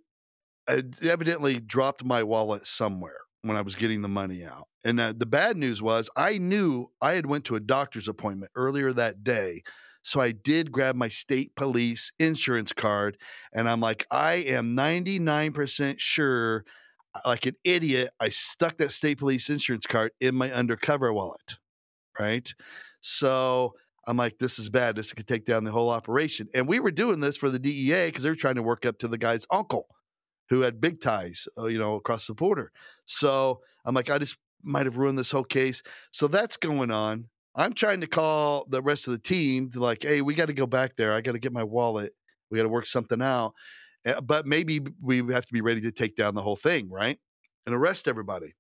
I 0.69 0.83
evidently 1.03 1.61
dropped 1.61 2.05
my 2.05 2.23
wallet 2.23 2.67
somewhere. 2.67 3.21
when 3.43 3.57
I 3.57 3.63
was 3.63 3.77
getting 3.77 4.03
the 4.03 4.09
money 4.09 4.45
out. 4.45 4.67
And 4.85 4.99
uh, 4.99 5.13
the 5.17 5.27
bad 5.27 5.57
news 5.57 5.81
was 5.81 6.11
I 6.17 6.39
knew 6.39 6.91
I 7.01 7.13
had 7.15 7.27
went 7.27 7.45
to 7.47 7.55
a 7.55 7.61
doctor's 7.61 8.09
appointment 8.09 8.51
earlier 8.57 8.93
that 8.93 9.23
day. 9.23 9.63
So 10.03 10.21
I 10.21 10.33
did 10.33 10.71
grab 10.71 10.95
my 10.95 11.09
state 11.09 11.55
police 11.57 12.13
insurance 12.19 12.73
card 12.73 13.17
and 13.53 13.69
I'm 13.69 13.81
like 13.81 14.07
I 14.11 14.35
am 14.35 14.77
99% 14.77 15.97
sure 15.99 16.65
like 17.25 17.47
an 17.47 17.57
idiot 17.65 18.11
I 18.21 18.29
stuck 18.29 18.77
that 18.79 18.93
state 18.93 19.19
police 19.19 19.49
insurance 19.49 19.87
card 19.87 20.13
in 20.21 20.35
my 20.35 20.51
undercover 20.53 21.13
wallet. 21.13 21.57
Right? 22.19 22.53
So 23.01 23.75
I'm 24.07 24.17
like, 24.17 24.39
this 24.39 24.59
is 24.59 24.71
bad. 24.71 24.97
This 24.97 25.13
could 25.13 25.27
take 25.27 25.45
down 25.45 25.65
the 25.65 25.73
whole 25.73 25.91
operation. 25.91 26.49
And 26.55 26.69
we 26.69 26.79
were 26.79 26.91
doing 26.91 27.21
this 27.21 27.37
for 27.37 27.51
the 27.51 27.59
DEA 27.59 28.07
because 28.07 28.23
they 28.23 28.29
were 28.29 28.37
trying 28.37 28.55
to 28.55 28.63
work 28.63 28.87
up 28.87 28.99
to 28.99 29.09
the 29.09 29.19
guy's 29.19 29.47
uncle 29.51 29.89
who 30.49 30.61
had 30.61 30.81
big 30.81 31.01
ties, 31.01 31.49
uh, 31.59 31.67
you 31.67 31.79
know, 31.79 31.97
across 31.97 32.27
the 32.27 32.35
border. 32.35 32.71
So 33.07 33.61
I'm 33.85 33.95
like, 33.95 34.11
I 34.11 34.19
just 34.19 34.37
might 34.63 34.87
have 34.87 34.97
ruined 34.97 35.19
this 35.19 35.31
whole 35.31 35.45
case. 35.45 35.83
So 36.13 36.29
that's 36.29 36.57
going 36.57 36.91
on. 36.91 37.29
I'm 37.57 37.73
trying 37.73 38.01
to 38.03 38.07
call 38.07 38.67
the 38.69 38.83
rest 38.83 39.09
of 39.09 39.13
the 39.13 39.19
team 39.19 39.71
to 39.71 39.81
like, 39.81 40.03
hey, 40.03 40.21
we 40.21 40.35
got 40.35 40.47
to 40.47 40.53
go 40.53 40.67
back 40.67 40.97
there. 40.97 41.13
I 41.13 41.21
got 41.21 41.33
to 41.33 41.39
get 41.39 41.53
my 41.53 41.65
wallet. 41.65 42.13
We 42.51 42.59
got 42.59 42.65
to 42.65 42.69
work 42.69 42.87
something 42.87 43.23
out. 43.23 43.55
Uh, 44.07 44.21
but 44.21 44.47
maybe 44.47 44.81
we 45.03 45.19
have 45.33 45.47
to 45.47 45.53
be 45.53 45.63
ready 45.63 45.81
to 45.81 45.91
take 45.91 46.15
down 46.15 46.35
the 46.35 46.43
whole 46.43 46.57
thing, 46.57 46.89
right? 46.91 47.19
And 47.65 47.75
arrest 47.75 48.07
everybody. 48.07 48.55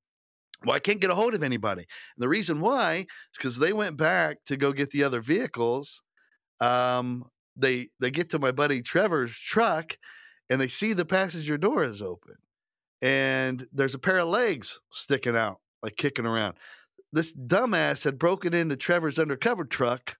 Well, 0.64 0.76
I 0.76 0.80
can't 0.80 1.00
get 1.00 1.10
a 1.10 1.14
hold 1.14 1.34
of 1.34 1.42
anybody. 1.42 1.82
And 1.82 2.22
the 2.22 2.28
reason 2.28 2.60
why 2.60 2.98
is 2.98 3.06
because 3.36 3.58
they 3.58 3.72
went 3.72 3.96
back 3.96 4.38
to 4.46 4.56
go 4.56 4.72
get 4.72 4.90
the 4.90 5.04
other 5.04 5.20
vehicles. 5.20 6.02
Um, 6.60 7.24
they 7.56 7.88
they 8.00 8.10
get 8.10 8.30
to 8.30 8.38
my 8.38 8.52
buddy 8.52 8.82
Trevor's 8.82 9.36
truck 9.38 9.96
and 10.50 10.60
they 10.60 10.68
see 10.68 10.92
the 10.92 11.04
passenger 11.04 11.56
door 11.56 11.84
is 11.84 12.02
open 12.02 12.36
and 13.02 13.66
there's 13.72 13.94
a 13.94 13.98
pair 13.98 14.18
of 14.18 14.28
legs 14.28 14.80
sticking 14.90 15.36
out, 15.36 15.60
like 15.82 15.96
kicking 15.96 16.26
around. 16.26 16.56
This 17.12 17.32
dumbass 17.34 18.04
had 18.04 18.18
broken 18.18 18.54
into 18.54 18.76
Trevor's 18.76 19.18
undercover 19.18 19.64
truck 19.64 20.16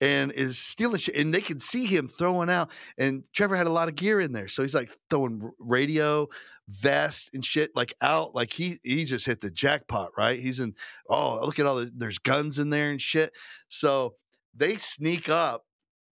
and 0.00 0.32
is 0.32 0.58
stealing 0.58 0.98
shit. 0.98 1.16
And 1.16 1.32
they 1.32 1.40
could 1.40 1.62
see 1.62 1.86
him 1.86 2.08
throwing 2.08 2.50
out. 2.50 2.70
And 2.98 3.24
Trevor 3.32 3.56
had 3.56 3.66
a 3.66 3.72
lot 3.72 3.88
of 3.88 3.96
gear 3.96 4.20
in 4.20 4.32
there. 4.32 4.48
So 4.48 4.62
he's 4.62 4.74
like 4.74 4.90
throwing 5.10 5.50
radio, 5.58 6.28
vest, 6.68 7.30
and 7.32 7.44
shit 7.44 7.70
like 7.74 7.94
out. 8.00 8.34
Like 8.34 8.52
he 8.52 8.78
he 8.82 9.04
just 9.04 9.26
hit 9.26 9.40
the 9.40 9.50
jackpot, 9.50 10.10
right? 10.16 10.38
He's 10.38 10.60
in, 10.60 10.74
oh, 11.08 11.44
look 11.44 11.58
at 11.58 11.66
all 11.66 11.76
the 11.76 11.90
there's 11.94 12.18
guns 12.18 12.58
in 12.58 12.70
there 12.70 12.90
and 12.90 13.00
shit. 13.00 13.32
So 13.68 14.14
they 14.54 14.76
sneak 14.76 15.28
up 15.28 15.64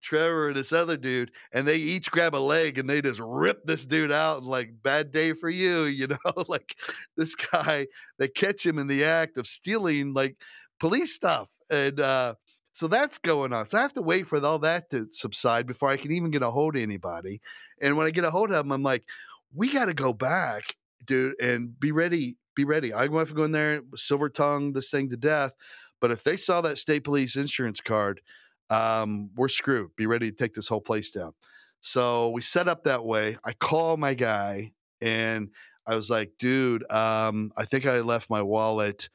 Trevor 0.03 0.49
and 0.49 0.57
this 0.57 0.72
other 0.72 0.97
dude, 0.97 1.30
and 1.53 1.66
they 1.66 1.76
each 1.76 2.11
grab 2.11 2.35
a 2.35 2.37
leg 2.37 2.78
and 2.78 2.91
they 2.91 3.01
just 3.01 3.20
rip 3.20 3.64
this 3.64 3.87
dude 3.87 4.12
out 4.12 4.39
and 4.39 4.47
like 4.47 4.70
bad 4.83 5.12
day 5.12 5.33
for 5.33 5.49
you, 5.49 5.83
you 5.85 6.09
know, 6.09 6.45
like 6.49 6.76
this 7.16 7.35
guy, 7.35 7.87
they 8.18 8.28
catch 8.28 8.66
him 8.66 8.78
in 8.78 8.89
the 8.89 9.05
act 9.05 9.39
of 9.39 9.47
stealing 9.47 10.12
like 10.12 10.37
police 10.80 11.14
stuff. 11.14 11.49
And 11.70 12.01
uh 12.01 12.35
so 12.73 12.89
that's 12.89 13.18
going 13.18 13.53
on. 13.53 13.66
So 13.66 13.79
I 13.79 13.83
have 13.83 13.93
to 13.95 14.03
wait 14.03 14.27
for 14.27 14.45
all 14.45 14.59
that 14.61 14.91
to 14.91 15.07
subside 15.11 15.66
before 15.66 15.91
I 15.91 15.99
can 15.99 16.11
even 16.11 16.31
get 16.31 16.43
a 16.43 16.51
hold 16.51 16.77
of 16.77 16.83
anybody. 16.83 17.41
And 17.81 17.97
when 17.97 18.07
I 18.07 18.11
get 18.11 18.25
a 18.25 18.31
hold 18.31 18.51
of 18.51 18.57
them, 18.57 18.73
I'm 18.73 18.83
like, 18.83 19.05
we 19.55 19.70
got 19.70 19.87
to 19.87 19.95
go 19.95 20.12
back, 20.12 20.77
dude, 21.05 21.35
and 21.41 21.79
be 21.79 21.93
ready. 21.93 22.37
Be 22.55 22.64
ready. 22.64 22.93
I'm 22.93 23.09
going 23.09 23.12
to 23.12 23.18
have 23.18 23.29
to 23.29 23.35
go 23.35 23.45
in 23.45 23.53
there, 23.53 23.83
silver 23.95 24.29
tongue 24.29 24.73
this 24.73 24.91
thing 24.91 25.09
to 25.11 25.16
death. 25.16 25.53
But 26.01 26.11
if 26.11 26.25
they 26.25 26.37
saw 26.37 26.61
that 26.62 26.79
state 26.79 27.05
police 27.05 27.37
insurance 27.37 27.81
card, 27.81 28.20
um, 28.70 29.31
we're 29.37 29.49
screwed. 29.49 29.95
Be 29.97 30.07
ready 30.07 30.31
to 30.31 30.37
take 30.37 30.55
this 30.55 30.68
whole 30.68 30.81
place 30.81 31.11
down. 31.11 31.33
So 31.81 32.31
we 32.31 32.41
set 32.41 32.68
up 32.68 32.85
that 32.85 33.05
way. 33.05 33.37
I 33.45 33.53
call 33.53 33.97
my 33.97 34.14
guy 34.14 34.73
and 35.01 35.51
I 35.87 35.95
was 35.95 36.09
like, 36.09 36.33
dude, 36.39 36.91
um, 36.91 37.53
I 37.57 37.64
think 37.64 37.87
I 37.87 38.01
left 38.01 38.31
my 38.31 38.41
wallet. 38.41 39.09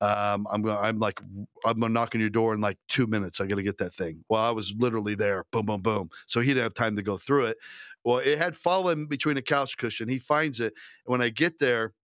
Um, 0.00 0.46
I'm 0.50 0.62
going 0.62 0.76
I'm 0.76 0.98
like, 0.98 1.20
I'm 1.64 1.80
gonna 1.80 1.92
knock 1.92 2.14
on 2.14 2.20
your 2.20 2.30
door 2.30 2.54
in 2.54 2.60
like 2.60 2.78
two 2.88 3.06
minutes. 3.06 3.40
I 3.40 3.46
gotta 3.46 3.62
get 3.62 3.78
that 3.78 3.94
thing. 3.94 4.24
Well, 4.28 4.42
I 4.42 4.50
was 4.50 4.72
literally 4.78 5.14
there, 5.14 5.44
boom, 5.50 5.66
boom, 5.66 5.82
boom. 5.82 6.10
So 6.26 6.40
he 6.40 6.48
didn't 6.48 6.62
have 6.62 6.74
time 6.74 6.96
to 6.96 7.02
go 7.02 7.16
through 7.16 7.46
it. 7.46 7.56
Well, 8.04 8.18
it 8.18 8.38
had 8.38 8.56
fallen 8.56 9.06
between 9.06 9.36
a 9.36 9.42
couch 9.42 9.76
cushion. 9.76 10.08
He 10.08 10.18
finds 10.18 10.60
it. 10.60 10.72
And 11.04 11.12
when 11.12 11.20
I 11.20 11.30
get 11.30 11.58
there, 11.58 11.94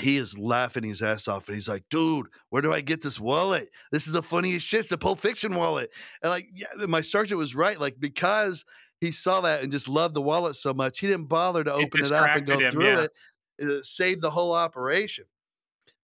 he 0.00 0.18
is 0.18 0.38
laughing 0.38 0.84
his 0.84 1.02
ass 1.02 1.26
off 1.26 1.48
and 1.48 1.56
he's 1.56 1.68
like, 1.68 1.82
dude, 1.90 2.26
where 2.50 2.62
do 2.62 2.72
I 2.72 2.80
get 2.80 3.02
this 3.02 3.18
wallet? 3.18 3.70
This 3.92 4.06
is 4.06 4.12
the 4.12 4.22
funniest 4.22 4.66
shit. 4.66 4.80
It's 4.80 4.88
the 4.88 4.98
Pulp 4.98 5.20
Fiction 5.20 5.54
wallet. 5.54 5.90
And 6.22 6.30
like, 6.30 6.48
yeah, 6.54 6.86
my 6.86 7.00
sergeant 7.00 7.38
was 7.38 7.54
right. 7.54 7.80
Like, 7.80 7.96
because 7.98 8.64
he 9.00 9.10
saw 9.10 9.40
that 9.40 9.62
and 9.62 9.72
just 9.72 9.88
loved 9.88 10.14
the 10.14 10.22
wallet 10.22 10.56
so 10.56 10.74
much, 10.74 10.98
he 10.98 11.06
didn't 11.06 11.26
bother 11.26 11.64
to 11.64 11.72
open 11.72 12.00
it, 12.00 12.06
it 12.06 12.12
up 12.12 12.36
and 12.36 12.46
go 12.46 12.58
him, 12.58 12.72
through 12.72 12.92
yeah. 12.92 13.00
it. 13.02 13.10
It 13.58 13.86
saved 13.86 14.20
the 14.20 14.30
whole 14.30 14.52
operation. 14.52 15.24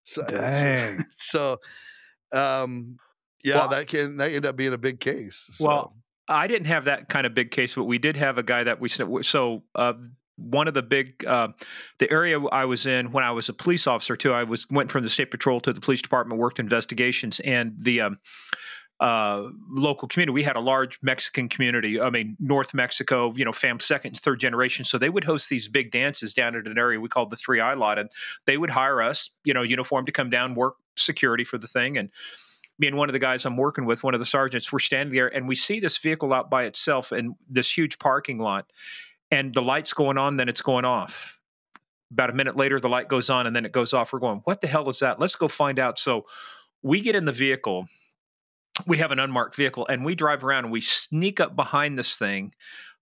So, 0.12 0.24
Dang. 0.26 1.04
so, 1.12 1.58
um, 2.32 2.96
yeah, 3.44 3.58
well, 3.58 3.68
that 3.68 3.86
can 3.86 4.16
that 4.16 4.26
ended 4.26 4.46
up 4.46 4.56
being 4.56 4.72
a 4.72 4.78
big 4.78 4.98
case. 4.98 5.48
So. 5.52 5.64
Well, 5.64 5.96
I 6.28 6.46
didn't 6.46 6.66
have 6.66 6.86
that 6.86 7.08
kind 7.08 7.26
of 7.26 7.34
big 7.34 7.50
case, 7.50 7.74
but 7.74 7.84
we 7.84 7.98
did 7.98 8.16
have 8.16 8.38
a 8.38 8.42
guy 8.42 8.64
that 8.64 8.80
we 8.80 8.88
so 8.88 9.62
uh, 9.74 9.92
one 10.36 10.68
of 10.68 10.74
the 10.74 10.82
big 10.82 11.24
uh, 11.24 11.48
the 11.98 12.10
area 12.10 12.40
I 12.40 12.64
was 12.64 12.86
in 12.86 13.12
when 13.12 13.24
I 13.24 13.30
was 13.30 13.48
a 13.48 13.52
police 13.52 13.86
officer 13.86 14.16
too. 14.16 14.32
I 14.32 14.44
was 14.44 14.68
went 14.70 14.90
from 14.90 15.04
the 15.04 15.10
state 15.10 15.30
patrol 15.30 15.60
to 15.60 15.72
the 15.72 15.80
police 15.80 16.02
department, 16.02 16.40
worked 16.40 16.58
investigations, 16.58 17.40
and 17.40 17.74
the 17.78 18.00
um, 18.02 18.18
uh, 19.02 19.48
local 19.68 20.06
community. 20.06 20.32
We 20.32 20.42
had 20.44 20.56
a 20.56 20.60
large 20.60 20.98
Mexican 21.02 21.48
community. 21.48 22.00
I 22.00 22.08
mean, 22.08 22.36
North 22.38 22.72
Mexico, 22.72 23.32
you 23.36 23.44
know, 23.44 23.52
fam 23.52 23.80
second, 23.80 24.18
third 24.18 24.38
generation. 24.38 24.84
So 24.84 24.96
they 24.96 25.10
would 25.10 25.24
host 25.24 25.48
these 25.48 25.66
big 25.66 25.90
dances 25.90 26.32
down 26.32 26.54
at 26.54 26.66
an 26.66 26.78
area 26.78 27.00
we 27.00 27.08
called 27.08 27.30
the 27.30 27.36
Three 27.36 27.60
Eye 27.60 27.74
Lot, 27.74 27.98
and 27.98 28.08
they 28.46 28.56
would 28.56 28.70
hire 28.70 29.02
us, 29.02 29.30
you 29.44 29.54
know, 29.54 29.62
uniform 29.62 30.06
to 30.06 30.12
come 30.12 30.30
down, 30.30 30.54
work 30.54 30.76
security 30.96 31.42
for 31.42 31.58
the 31.58 31.66
thing, 31.66 31.98
and 31.98 32.10
me 32.78 32.86
and 32.86 32.96
one 32.96 33.08
of 33.08 33.12
the 33.12 33.18
guys 33.18 33.44
I'm 33.44 33.56
working 33.56 33.84
with, 33.84 34.02
one 34.02 34.14
of 34.14 34.20
the 34.20 34.26
sergeants, 34.26 34.72
we're 34.72 34.78
standing 34.78 35.14
there 35.14 35.28
and 35.28 35.46
we 35.46 35.54
see 35.54 35.78
this 35.78 35.98
vehicle 35.98 36.32
out 36.32 36.50
by 36.50 36.64
itself 36.64 37.12
in 37.12 37.34
this 37.48 37.70
huge 37.70 37.98
parking 37.98 38.38
lot 38.38 38.72
and 39.30 39.54
the 39.54 39.62
light's 39.62 39.92
going 39.92 40.18
on, 40.18 40.36
then 40.36 40.48
it's 40.48 40.62
going 40.62 40.84
off. 40.84 41.38
About 42.10 42.30
a 42.30 42.34
minute 42.34 42.56
later, 42.56 42.78
the 42.80 42.88
light 42.88 43.08
goes 43.08 43.30
on 43.30 43.46
and 43.46 43.54
then 43.56 43.64
it 43.64 43.72
goes 43.72 43.94
off. 43.94 44.12
We're 44.12 44.18
going, 44.18 44.42
what 44.44 44.60
the 44.60 44.66
hell 44.66 44.88
is 44.90 44.98
that? 44.98 45.18
Let's 45.18 45.36
go 45.36 45.48
find 45.48 45.78
out. 45.78 45.98
So 45.98 46.26
we 46.82 47.00
get 47.00 47.16
in 47.16 47.24
the 47.24 47.32
vehicle. 47.32 47.88
We 48.86 48.98
have 48.98 49.10
an 49.10 49.18
unmarked 49.18 49.56
vehicle 49.56 49.86
and 49.88 50.04
we 50.04 50.14
drive 50.14 50.44
around 50.44 50.64
and 50.64 50.72
we 50.72 50.80
sneak 50.80 51.40
up 51.40 51.56
behind 51.56 51.98
this 51.98 52.16
thing. 52.16 52.52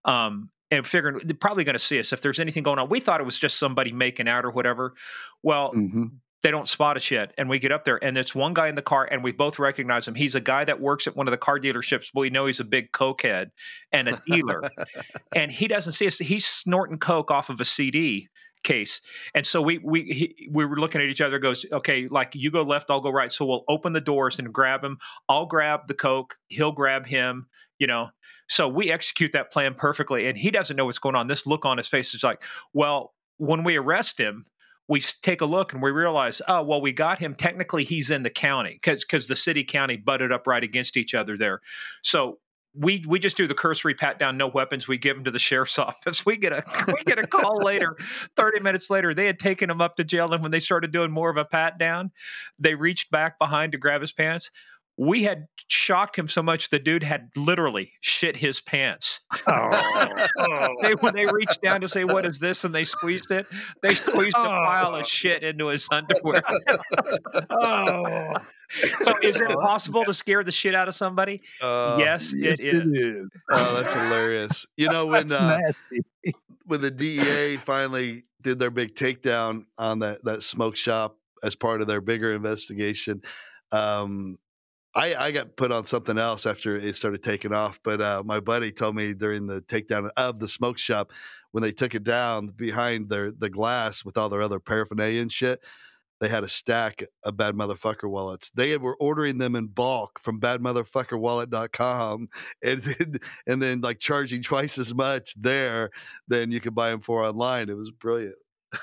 Um, 0.04 0.50
and 0.72 0.86
figuring 0.86 1.20
they're 1.24 1.34
probably 1.34 1.64
going 1.64 1.74
to 1.74 1.80
see 1.80 1.98
us 1.98 2.12
if 2.12 2.20
there's 2.20 2.38
anything 2.38 2.62
going 2.62 2.78
on. 2.78 2.88
We 2.88 3.00
thought 3.00 3.20
it 3.20 3.24
was 3.24 3.36
just 3.36 3.58
somebody 3.58 3.90
making 3.90 4.28
out 4.28 4.44
or 4.44 4.50
whatever. 4.50 4.94
Well, 5.42 5.72
mm-hmm 5.74 6.04
they 6.42 6.50
don't 6.50 6.68
spot 6.68 6.96
us 6.96 7.10
yet. 7.10 7.32
And 7.36 7.48
we 7.48 7.58
get 7.58 7.72
up 7.72 7.84
there, 7.84 8.02
and 8.02 8.16
it's 8.16 8.34
one 8.34 8.54
guy 8.54 8.68
in 8.68 8.74
the 8.74 8.82
car, 8.82 9.08
and 9.10 9.22
we 9.22 9.32
both 9.32 9.58
recognize 9.58 10.06
him. 10.08 10.14
He's 10.14 10.34
a 10.34 10.40
guy 10.40 10.64
that 10.64 10.80
works 10.80 11.06
at 11.06 11.16
one 11.16 11.28
of 11.28 11.32
the 11.32 11.38
car 11.38 11.58
dealerships, 11.58 12.06
but 12.12 12.20
we 12.20 12.30
know 12.30 12.46
he's 12.46 12.60
a 12.60 12.64
big 12.64 12.92
cokehead 12.92 13.50
and 13.92 14.08
a 14.08 14.22
dealer. 14.26 14.62
and 15.34 15.50
he 15.50 15.68
doesn't 15.68 15.92
see 15.92 16.06
us. 16.06 16.18
He's 16.18 16.46
snorting 16.46 16.98
coke 16.98 17.30
off 17.30 17.50
of 17.50 17.60
a 17.60 17.64
CD 17.64 18.28
case. 18.62 19.00
And 19.34 19.46
so 19.46 19.62
we 19.62 19.78
we 19.78 20.02
he, 20.04 20.48
we 20.50 20.64
were 20.64 20.78
looking 20.78 21.00
at 21.00 21.08
each 21.08 21.20
other. 21.20 21.38
Goes 21.38 21.64
okay, 21.72 22.08
like 22.08 22.32
you 22.34 22.50
go 22.50 22.62
left, 22.62 22.90
I'll 22.90 23.00
go 23.00 23.10
right. 23.10 23.32
So 23.32 23.44
we'll 23.44 23.64
open 23.68 23.92
the 23.92 24.00
doors 24.00 24.38
and 24.38 24.52
grab 24.52 24.84
him. 24.84 24.98
I'll 25.28 25.46
grab 25.46 25.86
the 25.88 25.94
coke. 25.94 26.36
He'll 26.48 26.72
grab 26.72 27.06
him. 27.06 27.46
You 27.78 27.86
know. 27.86 28.08
So 28.48 28.66
we 28.66 28.90
execute 28.90 29.30
that 29.32 29.52
plan 29.52 29.74
perfectly, 29.74 30.26
and 30.26 30.36
he 30.36 30.50
doesn't 30.50 30.76
know 30.76 30.84
what's 30.84 30.98
going 30.98 31.14
on. 31.14 31.28
This 31.28 31.46
look 31.46 31.64
on 31.64 31.76
his 31.76 31.86
face 31.86 32.14
is 32.14 32.24
like, 32.24 32.42
well, 32.72 33.14
when 33.36 33.62
we 33.62 33.76
arrest 33.76 34.18
him, 34.18 34.44
we 34.88 35.00
take 35.00 35.40
a 35.40 35.46
look 35.46 35.72
and 35.72 35.80
we 35.80 35.92
realize, 35.92 36.42
oh, 36.48 36.64
well, 36.64 36.80
we 36.80 36.90
got 36.90 37.20
him. 37.20 37.32
Technically, 37.32 37.84
he's 37.84 38.10
in 38.10 38.24
the 38.24 38.30
county 38.30 38.72
because 38.82 39.04
because 39.04 39.28
the 39.28 39.36
city 39.36 39.62
county 39.62 39.96
butted 39.96 40.32
up 40.32 40.48
right 40.48 40.64
against 40.64 40.96
each 40.96 41.14
other 41.14 41.36
there. 41.38 41.60
So 42.02 42.38
we 42.74 43.04
we 43.06 43.18
just 43.18 43.36
do 43.36 43.46
the 43.46 43.54
cursory 43.54 43.94
pat 43.94 44.18
down, 44.18 44.36
no 44.36 44.46
weapons. 44.46 44.86
We 44.86 44.98
give 44.98 45.16
him 45.16 45.24
to 45.24 45.30
the 45.30 45.38
sheriff's 45.38 45.78
office. 45.78 46.24
We 46.24 46.36
get 46.36 46.52
a 46.52 46.62
we 46.86 47.02
get 47.04 47.18
a 47.18 47.26
call 47.26 47.58
later, 47.62 47.96
thirty 48.36 48.60
minutes 48.62 48.90
later. 48.90 49.14
They 49.14 49.26
had 49.26 49.38
taken 49.38 49.70
him 49.70 49.80
up 49.80 49.96
to 49.96 50.04
jail, 50.04 50.32
and 50.32 50.42
when 50.42 50.52
they 50.52 50.60
started 50.60 50.92
doing 50.92 51.10
more 51.10 51.30
of 51.30 51.36
a 51.36 51.44
pat 51.44 51.78
down, 51.78 52.10
they 52.58 52.74
reached 52.74 53.10
back 53.10 53.38
behind 53.38 53.72
to 53.72 53.78
grab 53.78 54.00
his 54.00 54.12
pants 54.12 54.50
we 55.00 55.22
had 55.22 55.48
shocked 55.68 56.14
him 56.14 56.28
so 56.28 56.42
much 56.42 56.68
the 56.68 56.78
dude 56.78 57.02
had 57.02 57.30
literally 57.34 57.90
shit 58.02 58.36
his 58.36 58.60
pants. 58.60 59.20
Oh. 59.46 60.68
they, 60.82 60.92
when 61.00 61.14
they 61.14 61.24
reached 61.24 61.62
down 61.62 61.80
to 61.80 61.88
say, 61.88 62.04
What 62.04 62.26
is 62.26 62.38
this? 62.38 62.64
and 62.64 62.74
they 62.74 62.84
squeezed 62.84 63.30
it, 63.30 63.46
they 63.82 63.94
squeezed 63.94 64.34
oh. 64.36 64.42
a 64.42 64.66
pile 64.66 64.94
of 64.94 65.06
shit 65.06 65.42
into 65.42 65.68
his 65.68 65.88
underwear. 65.90 66.42
oh. 67.50 68.36
So 69.02 69.14
is 69.22 69.40
it 69.40 69.48
possible 69.58 70.04
to 70.04 70.12
scare 70.12 70.44
the 70.44 70.52
shit 70.52 70.74
out 70.74 70.86
of 70.86 70.94
somebody? 70.94 71.40
Uh, 71.62 71.96
yes, 71.98 72.34
yes, 72.36 72.60
it, 72.60 72.66
is. 72.66 72.94
it 72.94 73.16
is. 73.16 73.28
Oh, 73.50 73.80
that's 73.80 73.94
hilarious. 73.94 74.66
You 74.76 74.90
know, 74.90 75.06
when 75.06 75.32
uh, 75.32 75.58
when 76.66 76.82
the 76.82 76.90
DEA 76.90 77.56
finally 77.56 78.24
did 78.42 78.58
their 78.58 78.70
big 78.70 78.94
takedown 78.94 79.64
on 79.78 80.00
that, 80.00 80.22
that 80.24 80.42
smoke 80.42 80.76
shop 80.76 81.16
as 81.42 81.56
part 81.56 81.80
of 81.80 81.86
their 81.86 82.02
bigger 82.02 82.34
investigation, 82.34 83.22
um, 83.72 84.36
I, 84.94 85.14
I 85.14 85.30
got 85.30 85.56
put 85.56 85.70
on 85.70 85.84
something 85.84 86.18
else 86.18 86.46
after 86.46 86.76
it 86.76 86.96
started 86.96 87.22
taking 87.22 87.52
off, 87.52 87.78
but 87.84 88.00
uh, 88.00 88.22
my 88.24 88.40
buddy 88.40 88.72
told 88.72 88.96
me 88.96 89.14
during 89.14 89.46
the 89.46 89.62
takedown 89.62 90.10
of 90.16 90.40
the 90.40 90.48
smoke 90.48 90.78
shop 90.78 91.12
when 91.52 91.62
they 91.62 91.72
took 91.72 91.94
it 91.94 92.04
down 92.04 92.48
behind 92.48 93.08
their 93.08 93.30
the 93.30 93.50
glass 93.50 94.04
with 94.04 94.16
all 94.16 94.28
their 94.28 94.42
other 94.42 94.60
paraphernalia 94.60 95.20
and 95.22 95.32
shit. 95.32 95.60
they 96.20 96.28
had 96.28 96.44
a 96.44 96.48
stack 96.48 97.02
of 97.24 97.36
bad 97.36 97.54
motherfucker 97.54 98.10
wallets. 98.10 98.50
They 98.54 98.76
were 98.76 98.96
ordering 98.96 99.38
them 99.38 99.56
in 99.56 99.68
bulk 99.68 100.20
from 100.20 100.40
badmotherfuckerwallet.com 100.40 102.28
and 102.64 102.82
then, 102.82 103.14
and 103.46 103.62
then 103.62 103.80
like 103.80 104.00
charging 104.00 104.42
twice 104.42 104.76
as 104.76 104.92
much 104.94 105.34
there 105.36 105.90
than 106.28 106.50
you 106.50 106.60
could 106.60 106.74
buy 106.74 106.90
them 106.90 107.00
for 107.00 107.24
online. 107.24 107.68
It 107.68 107.76
was 107.76 107.90
brilliant. 107.90 108.36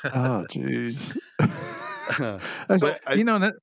oh, 0.05 0.45
jeez. 0.51 1.17
but 2.67 3.17
you 3.17 3.23
know 3.23 3.39
that 3.39 3.53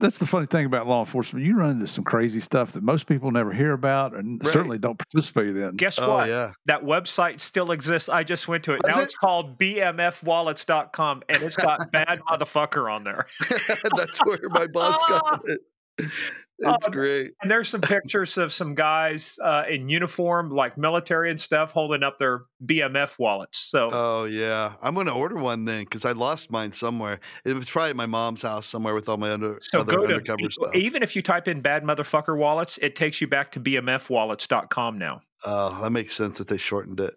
that's 0.00 0.18
the 0.18 0.26
funny 0.26 0.46
thing 0.46 0.66
about 0.66 0.86
law 0.86 1.00
enforcement. 1.00 1.46
You 1.46 1.56
run 1.56 1.70
into 1.70 1.86
some 1.86 2.04
crazy 2.04 2.40
stuff 2.40 2.72
that 2.72 2.82
most 2.82 3.06
people 3.06 3.30
never 3.30 3.52
hear 3.52 3.72
about 3.72 4.14
and 4.14 4.42
right. 4.44 4.52
certainly 4.52 4.78
don't 4.78 4.98
participate 4.98 5.56
in. 5.56 5.76
Guess 5.76 5.98
oh, 5.98 6.08
what? 6.08 6.28
Yeah. 6.28 6.52
That 6.66 6.82
website 6.82 7.38
still 7.38 7.70
exists. 7.70 8.08
I 8.08 8.24
just 8.24 8.48
went 8.48 8.64
to 8.64 8.72
it. 8.72 8.82
now 8.86 8.98
it? 8.98 9.04
it's 9.04 9.14
called 9.14 9.58
bmfwallets.com 9.58 11.22
and 11.28 11.42
it's 11.42 11.56
got 11.56 11.90
bad 11.92 12.20
motherfucker 12.28 12.92
on 12.92 13.04
there. 13.04 13.26
that's 13.96 14.18
where 14.24 14.40
my 14.48 14.66
boss 14.66 15.00
got 15.08 15.40
it. 15.44 15.60
It's 16.58 16.86
um, 16.86 16.92
great. 16.92 17.32
And 17.42 17.50
there's 17.50 17.68
some 17.68 17.82
pictures 17.82 18.38
of 18.38 18.52
some 18.52 18.74
guys 18.74 19.38
uh, 19.44 19.64
in 19.68 19.88
uniform, 19.88 20.50
like 20.50 20.78
military 20.78 21.30
and 21.30 21.38
stuff, 21.38 21.70
holding 21.70 22.02
up 22.02 22.18
their 22.18 22.44
BMF 22.64 23.18
wallets. 23.18 23.58
So, 23.58 23.90
oh 23.92 24.24
yeah, 24.24 24.72
I'm 24.80 24.94
going 24.94 25.06
to 25.06 25.12
order 25.12 25.36
one 25.36 25.66
then 25.66 25.84
because 25.84 26.04
I 26.04 26.12
lost 26.12 26.50
mine 26.50 26.72
somewhere. 26.72 27.20
It 27.44 27.54
was 27.54 27.68
probably 27.68 27.90
at 27.90 27.96
my 27.96 28.06
mom's 28.06 28.42
house 28.42 28.66
somewhere 28.66 28.94
with 28.94 29.08
all 29.08 29.18
my 29.18 29.32
under, 29.32 29.58
so 29.60 29.80
other 29.80 30.00
undercover 30.00 30.44
to, 30.44 30.50
stuff. 30.50 30.74
Even 30.74 31.02
if 31.02 31.14
you 31.14 31.20
type 31.20 31.46
in 31.46 31.60
"bad 31.60 31.84
motherfucker 31.84 32.36
wallets," 32.36 32.78
it 32.80 32.96
takes 32.96 33.20
you 33.20 33.26
back 33.26 33.52
to 33.52 33.60
bmfwallets.com 33.60 34.98
now. 34.98 35.20
Oh, 35.44 35.78
that 35.82 35.90
makes 35.90 36.14
sense 36.14 36.38
that 36.38 36.48
they 36.48 36.56
shortened 36.56 37.00
it. 37.00 37.14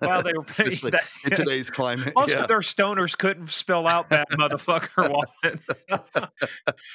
Well, 0.00 0.22
they 0.22 0.32
were 0.36 0.44
that, 0.90 1.04
in 1.24 1.30
today's 1.30 1.70
climate. 1.70 2.12
Most 2.16 2.30
yeah. 2.30 2.42
of 2.42 2.48
their 2.48 2.60
stoners 2.60 3.16
couldn't 3.16 3.50
spell 3.50 3.86
out 3.86 4.08
that 4.10 4.30
motherfucker 4.30 5.10
wallet. 5.42 5.60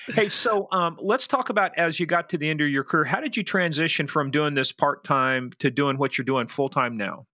hey, 0.07 0.29
so 0.29 0.67
um, 0.71 0.97
let's 1.01 1.27
talk 1.27 1.49
about 1.49 1.77
as 1.77 1.99
you 1.99 2.05
got 2.05 2.29
to 2.29 2.37
the 2.37 2.49
end 2.49 2.61
of 2.61 2.69
your 2.69 2.83
career. 2.83 3.03
How 3.03 3.19
did 3.19 3.35
you 3.35 3.43
transition 3.43 4.07
from 4.07 4.31
doing 4.31 4.53
this 4.53 4.71
part 4.71 5.03
time 5.03 5.51
to 5.59 5.69
doing 5.69 5.97
what 5.97 6.17
you're 6.17 6.25
doing 6.25 6.47
full 6.47 6.69
time 6.69 6.97
now? 6.97 7.25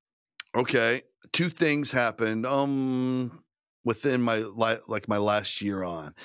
Okay, 0.56 1.04
two 1.32 1.50
things 1.50 1.92
happened. 1.92 2.46
Um, 2.46 3.44
within 3.86 4.22
my 4.22 4.46
like 4.88 5.08
my 5.08 5.18
last 5.18 5.62
year 5.62 5.84
on, 5.84 6.16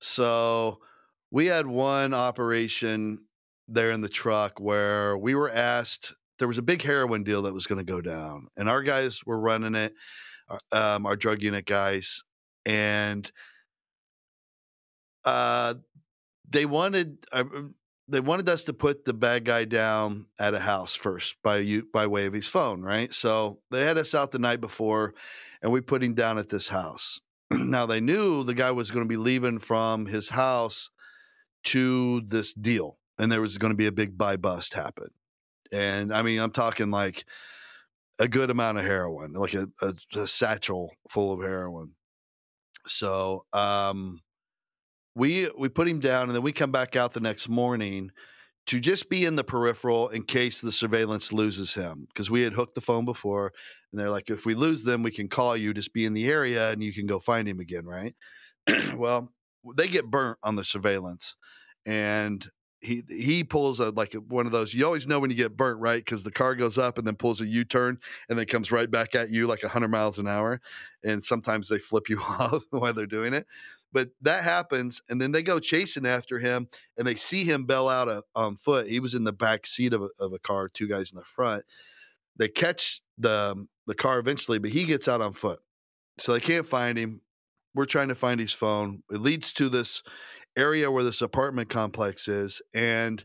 so 0.00 0.78
we 1.30 1.46
had 1.46 1.66
one 1.66 2.14
operation 2.14 3.26
there 3.68 3.90
in 3.90 4.00
the 4.00 4.08
truck 4.08 4.60
where 4.60 5.18
we 5.18 5.34
were 5.34 5.50
asked 5.50 6.14
there 6.38 6.48
was 6.48 6.58
a 6.58 6.62
big 6.62 6.82
heroin 6.82 7.22
deal 7.22 7.42
that 7.42 7.54
was 7.54 7.66
going 7.66 7.84
to 7.84 7.92
go 7.92 8.00
down, 8.00 8.48
and 8.56 8.68
our 8.68 8.82
guys 8.82 9.24
were 9.24 9.38
running 9.38 9.74
it, 9.74 9.94
uh, 10.48 10.94
um, 10.96 11.06
our 11.06 11.16
drug 11.16 11.42
unit 11.42 11.66
guys, 11.66 12.22
and 12.64 13.30
uh, 15.24 15.74
they 16.48 16.66
wanted 16.66 17.18
uh, 17.32 17.44
they 18.08 18.20
wanted 18.20 18.48
us 18.48 18.62
to 18.64 18.72
put 18.72 19.04
the 19.04 19.14
bad 19.14 19.44
guy 19.44 19.64
down 19.64 20.26
at 20.38 20.54
a 20.54 20.60
house 20.60 20.94
first 20.94 21.36
by 21.42 21.58
you 21.58 21.86
by 21.92 22.06
way 22.06 22.26
of 22.26 22.32
his 22.32 22.46
phone, 22.46 22.82
right? 22.82 23.12
So 23.12 23.60
they 23.70 23.84
had 23.84 23.98
us 23.98 24.14
out 24.14 24.30
the 24.30 24.38
night 24.38 24.60
before, 24.60 25.14
and 25.62 25.72
we 25.72 25.80
put 25.80 26.02
him 26.02 26.14
down 26.14 26.38
at 26.38 26.48
this 26.48 26.68
house. 26.68 27.20
now 27.50 27.86
they 27.86 28.00
knew 28.00 28.44
the 28.44 28.54
guy 28.54 28.70
was 28.70 28.90
going 28.90 29.04
to 29.04 29.08
be 29.08 29.16
leaving 29.16 29.58
from 29.58 30.06
his 30.06 30.28
house 30.28 30.90
to 31.64 32.20
this 32.20 32.52
deal, 32.52 32.98
and 33.18 33.32
there 33.32 33.40
was 33.40 33.58
going 33.58 33.72
to 33.72 33.76
be 33.76 33.86
a 33.86 33.92
big 33.92 34.16
buy 34.16 34.36
bust 34.36 34.74
happen 34.74 35.08
and 35.72 36.12
I 36.12 36.22
mean, 36.22 36.40
I'm 36.40 36.50
talking 36.50 36.90
like 36.90 37.24
a 38.18 38.28
good 38.28 38.50
amount 38.50 38.78
of 38.78 38.84
heroin, 38.84 39.32
like 39.32 39.54
a, 39.54 39.68
a, 39.82 39.94
a 40.18 40.26
satchel 40.26 40.90
full 41.10 41.32
of 41.32 41.40
heroin. 41.40 41.92
So 42.86 43.44
um, 43.52 44.20
we 45.14 45.50
we 45.58 45.68
put 45.68 45.88
him 45.88 46.00
down, 46.00 46.24
and 46.24 46.34
then 46.34 46.42
we 46.42 46.52
come 46.52 46.72
back 46.72 46.96
out 46.96 47.12
the 47.12 47.20
next 47.20 47.48
morning 47.48 48.10
to 48.66 48.80
just 48.80 49.08
be 49.08 49.24
in 49.24 49.36
the 49.36 49.44
peripheral 49.44 50.08
in 50.08 50.22
case 50.24 50.60
the 50.60 50.72
surveillance 50.72 51.32
loses 51.32 51.72
him 51.72 52.06
because 52.08 52.30
we 52.30 52.42
had 52.42 52.52
hooked 52.52 52.74
the 52.74 52.80
phone 52.80 53.04
before, 53.04 53.52
and 53.92 54.00
they're 54.00 54.10
like, 54.10 54.30
if 54.30 54.44
we 54.46 54.54
lose 54.54 54.82
them, 54.82 55.02
we 55.02 55.10
can 55.10 55.28
call 55.28 55.56
you. 55.56 55.74
Just 55.74 55.92
be 55.92 56.04
in 56.04 56.14
the 56.14 56.26
area, 56.26 56.70
and 56.70 56.82
you 56.82 56.92
can 56.92 57.06
go 57.06 57.20
find 57.20 57.48
him 57.48 57.60
again, 57.60 57.84
right? 57.84 58.14
well, 58.96 59.32
they 59.76 59.88
get 59.88 60.10
burnt 60.10 60.38
on 60.42 60.56
the 60.56 60.64
surveillance, 60.64 61.36
and 61.86 62.48
he 62.86 63.02
he 63.08 63.44
pulls 63.44 63.80
a 63.80 63.90
like 63.90 64.14
one 64.14 64.46
of 64.46 64.52
those. 64.52 64.72
You 64.72 64.86
always 64.86 65.06
know 65.06 65.18
when 65.18 65.30
you 65.30 65.36
get 65.36 65.56
burnt, 65.56 65.80
right? 65.80 66.02
Because 66.02 66.22
the 66.22 66.30
car 66.30 66.54
goes 66.54 66.78
up 66.78 66.98
and 66.98 67.06
then 67.06 67.16
pulls 67.16 67.40
a 67.40 67.46
U 67.46 67.64
turn 67.64 67.98
and 68.28 68.38
then 68.38 68.46
comes 68.46 68.70
right 68.70 68.90
back 68.90 69.14
at 69.14 69.30
you 69.30 69.46
like 69.46 69.62
hundred 69.62 69.88
miles 69.88 70.18
an 70.18 70.28
hour. 70.28 70.60
And 71.04 71.22
sometimes 71.22 71.68
they 71.68 71.78
flip 71.78 72.08
you 72.08 72.20
off 72.22 72.62
while 72.70 72.94
they're 72.94 73.06
doing 73.06 73.34
it. 73.34 73.46
But 73.92 74.10
that 74.22 74.44
happens, 74.44 75.00
and 75.08 75.20
then 75.20 75.32
they 75.32 75.42
go 75.42 75.58
chasing 75.58 76.06
after 76.06 76.38
him, 76.38 76.68
and 76.98 77.06
they 77.06 77.14
see 77.14 77.44
him 77.44 77.64
bail 77.64 77.88
out 77.88 78.08
a, 78.08 78.22
on 78.34 78.56
foot. 78.56 78.88
He 78.88 79.00
was 79.00 79.14
in 79.14 79.24
the 79.24 79.32
back 79.32 79.66
seat 79.66 79.92
of 79.92 80.02
a, 80.02 80.08
of 80.20 80.32
a 80.32 80.38
car, 80.38 80.68
two 80.68 80.88
guys 80.88 81.12
in 81.12 81.18
the 81.18 81.24
front. 81.24 81.64
They 82.36 82.48
catch 82.48 83.00
the 83.16 83.52
um, 83.52 83.68
the 83.86 83.94
car 83.94 84.18
eventually, 84.18 84.58
but 84.58 84.70
he 84.70 84.84
gets 84.84 85.08
out 85.08 85.20
on 85.20 85.32
foot, 85.32 85.60
so 86.18 86.32
they 86.32 86.40
can't 86.40 86.66
find 86.66 86.98
him. 86.98 87.22
We're 87.74 87.86
trying 87.86 88.08
to 88.08 88.14
find 88.14 88.40
his 88.40 88.52
phone. 88.52 89.02
It 89.10 89.20
leads 89.20 89.52
to 89.54 89.68
this 89.68 90.02
area 90.56 90.90
where 90.90 91.04
this 91.04 91.22
apartment 91.22 91.68
complex 91.68 92.28
is, 92.28 92.60
and 92.74 93.24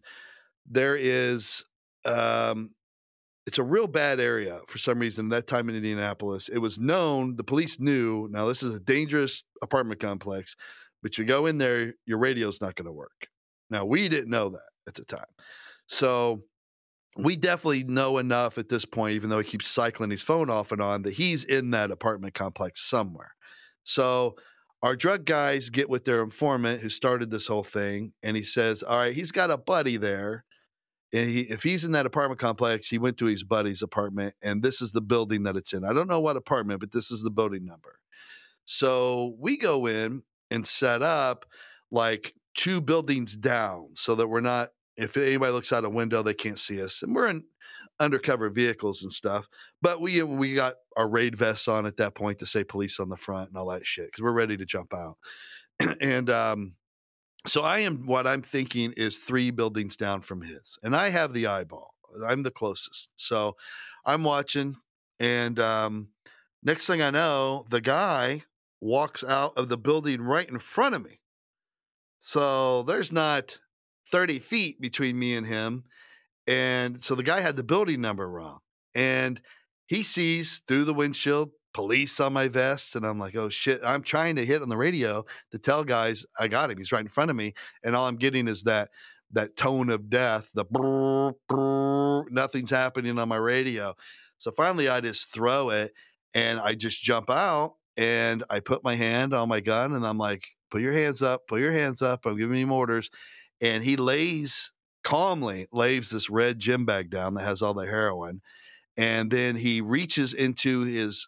there 0.69 0.95
is 0.95 1.63
um, 2.05 2.71
it's 3.45 3.57
a 3.57 3.63
real 3.63 3.87
bad 3.87 4.19
area 4.19 4.59
for 4.67 4.77
some 4.77 4.99
reason. 4.99 5.29
That 5.29 5.47
time 5.47 5.69
in 5.69 5.75
Indianapolis, 5.75 6.49
it 6.49 6.59
was 6.59 6.77
known. 6.77 7.35
The 7.35 7.43
police 7.43 7.79
knew. 7.79 8.27
Now 8.31 8.45
this 8.45 8.63
is 8.63 8.75
a 8.75 8.79
dangerous 8.79 9.43
apartment 9.61 9.99
complex, 9.99 10.55
but 11.01 11.17
you 11.17 11.25
go 11.25 11.45
in 11.45 11.57
there, 11.57 11.93
your 12.05 12.19
radio's 12.19 12.61
not 12.61 12.75
going 12.75 12.85
to 12.85 12.91
work. 12.91 13.27
Now 13.69 13.85
we 13.85 14.09
didn't 14.09 14.29
know 14.29 14.49
that 14.49 14.69
at 14.87 14.95
the 14.95 15.05
time, 15.05 15.25
so 15.87 16.43
we 17.17 17.35
definitely 17.35 17.83
know 17.83 18.17
enough 18.19 18.57
at 18.57 18.69
this 18.69 18.85
point, 18.85 19.15
even 19.15 19.29
though 19.29 19.39
he 19.39 19.43
keeps 19.43 19.67
cycling 19.67 20.11
his 20.11 20.21
phone 20.21 20.49
off 20.49 20.71
and 20.71 20.81
on, 20.81 21.01
that 21.03 21.13
he's 21.13 21.43
in 21.43 21.71
that 21.71 21.91
apartment 21.91 22.33
complex 22.33 22.87
somewhere. 22.89 23.33
So 23.83 24.35
our 24.83 24.95
drug 24.95 25.25
guys 25.25 25.69
get 25.69 25.89
with 25.89 26.05
their 26.05 26.21
informant 26.21 26.81
who 26.81 26.89
started 26.89 27.29
this 27.29 27.47
whole 27.47 27.63
thing, 27.63 28.13
and 28.23 28.35
he 28.35 28.43
says, 28.43 28.83
"All 28.83 28.97
right, 28.97 29.13
he's 29.13 29.31
got 29.31 29.51
a 29.51 29.57
buddy 29.57 29.97
there, 29.97 30.45
and 31.13 31.29
he, 31.29 31.41
if 31.41 31.63
he's 31.63 31.83
in 31.83 31.91
that 31.91 32.05
apartment 32.05 32.39
complex, 32.39 32.87
he 32.87 32.97
went 32.97 33.17
to 33.17 33.25
his 33.25 33.43
buddy's 33.43 33.81
apartment, 33.81 34.35
and 34.43 34.63
this 34.63 34.81
is 34.81 34.91
the 34.91 35.01
building 35.01 35.43
that 35.43 35.55
it's 35.55 35.73
in. 35.73 35.83
I 35.83 35.93
don't 35.93 36.09
know 36.09 36.19
what 36.19 36.37
apartment, 36.37 36.79
but 36.79 36.91
this 36.91 37.11
is 37.11 37.21
the 37.21 37.31
building 37.31 37.65
number. 37.65 37.99
So 38.65 39.35
we 39.39 39.57
go 39.57 39.85
in 39.85 40.23
and 40.49 40.65
set 40.65 41.01
up 41.03 41.45
like 41.91 42.33
two 42.55 42.81
buildings 42.81 43.35
down, 43.35 43.89
so 43.95 44.15
that 44.15 44.27
we're 44.27 44.41
not. 44.41 44.69
If 44.97 45.15
anybody 45.15 45.51
looks 45.53 45.71
out 45.71 45.85
a 45.85 45.89
window, 45.89 46.21
they 46.21 46.33
can't 46.33 46.59
see 46.59 46.81
us, 46.81 47.01
and 47.01 47.15
we're 47.15 47.27
in 47.27 47.43
undercover 48.01 48.49
vehicles 48.49 49.03
and 49.03 49.11
stuff. 49.11 49.47
But 49.81 50.01
we 50.01 50.21
we 50.23 50.55
got 50.55 50.75
our 50.97 51.07
raid 51.07 51.37
vests 51.37 51.67
on 51.67 51.85
at 51.85 51.97
that 51.97 52.15
point 52.15 52.39
to 52.39 52.45
say 52.45 52.63
police 52.63 52.99
on 52.99 53.09
the 53.09 53.17
front 53.17 53.49
and 53.49 53.57
all 53.57 53.69
that 53.69 53.85
shit 53.85 54.07
because 54.07 54.23
we're 54.23 54.31
ready 54.31 54.57
to 54.57 54.65
jump 54.65 54.93
out. 54.93 55.17
and 56.01 56.29
um, 56.29 56.73
so 57.47 57.61
I 57.61 57.79
am 57.79 58.05
what 58.05 58.27
I'm 58.27 58.41
thinking 58.41 58.93
is 58.97 59.17
three 59.17 59.51
buildings 59.51 59.95
down 59.95 60.21
from 60.21 60.41
his, 60.41 60.77
and 60.83 60.95
I 60.95 61.09
have 61.09 61.33
the 61.33 61.47
eyeball. 61.47 61.93
I'm 62.27 62.43
the 62.43 62.51
closest, 62.51 63.09
so 63.15 63.55
I'm 64.05 64.23
watching. 64.23 64.75
And 65.19 65.59
um, 65.59 66.09
next 66.63 66.87
thing 66.87 67.01
I 67.01 67.11
know, 67.11 67.65
the 67.69 67.81
guy 67.81 68.43
walks 68.81 69.23
out 69.23 69.53
of 69.55 69.69
the 69.69 69.77
building 69.77 70.21
right 70.21 70.49
in 70.49 70.59
front 70.59 70.95
of 70.95 71.03
me. 71.03 71.19
So 72.17 72.83
there's 72.83 73.11
not 73.11 73.59
30 74.11 74.39
feet 74.39 74.81
between 74.81 75.17
me 75.17 75.35
and 75.35 75.45
him. 75.47 75.83
And 76.47 77.01
so 77.01 77.15
the 77.15 77.23
guy 77.23 77.39
had 77.39 77.55
the 77.55 77.63
building 77.63 78.01
number 78.01 78.29
wrong. 78.29 78.59
And 78.95 79.41
he 79.87 80.03
sees 80.03 80.61
through 80.67 80.85
the 80.85 80.93
windshield 80.93 81.51
police 81.73 82.19
on 82.19 82.33
my 82.33 82.47
vest. 82.47 82.95
And 82.95 83.05
I'm 83.05 83.19
like, 83.19 83.35
oh 83.35 83.49
shit. 83.49 83.81
I'm 83.83 84.03
trying 84.03 84.35
to 84.35 84.45
hit 84.45 84.61
on 84.61 84.69
the 84.69 84.77
radio 84.77 85.25
to 85.51 85.59
tell 85.59 85.83
guys 85.83 86.25
I 86.39 86.47
got 86.47 86.71
him. 86.71 86.77
He's 86.77 86.91
right 86.91 87.01
in 87.01 87.07
front 87.07 87.29
of 87.29 87.37
me. 87.37 87.53
And 87.83 87.95
all 87.95 88.07
I'm 88.07 88.17
getting 88.17 88.47
is 88.47 88.63
that 88.63 88.89
that 89.33 89.55
tone 89.55 89.89
of 89.89 90.09
death, 90.09 90.49
the 90.53 90.65
brr, 90.65 91.31
brr, 91.47 92.29
nothing's 92.29 92.69
happening 92.69 93.17
on 93.17 93.29
my 93.29 93.37
radio. 93.37 93.95
So 94.37 94.51
finally 94.51 94.89
I 94.89 94.99
just 95.01 95.31
throw 95.31 95.69
it 95.69 95.93
and 96.33 96.59
I 96.59 96.75
just 96.75 97.01
jump 97.01 97.29
out 97.29 97.75
and 97.95 98.43
I 98.49 98.59
put 98.59 98.83
my 98.83 98.95
hand 98.95 99.33
on 99.33 99.47
my 99.47 99.59
gun 99.59 99.93
and 99.93 100.05
I'm 100.05 100.17
like, 100.17 100.47
put 100.69 100.81
your 100.81 100.93
hands 100.93 101.21
up, 101.21 101.47
put 101.47 101.61
your 101.61 101.71
hands 101.71 102.01
up. 102.01 102.25
I'm 102.25 102.37
giving 102.37 102.59
him 102.59 102.71
orders. 102.71 103.09
And 103.61 103.83
he 103.83 103.95
lays 103.95 104.71
calmly 105.03 105.67
lays 105.71 106.09
this 106.09 106.29
red 106.29 106.59
gym 106.59 106.85
bag 106.85 107.09
down 107.09 107.33
that 107.33 107.43
has 107.43 107.61
all 107.61 107.73
the 107.73 107.85
heroin 107.85 108.41
and 108.97 109.31
then 109.31 109.55
he 109.55 109.79
reaches 109.79 110.33
into 110.33 110.81
his 110.81 111.27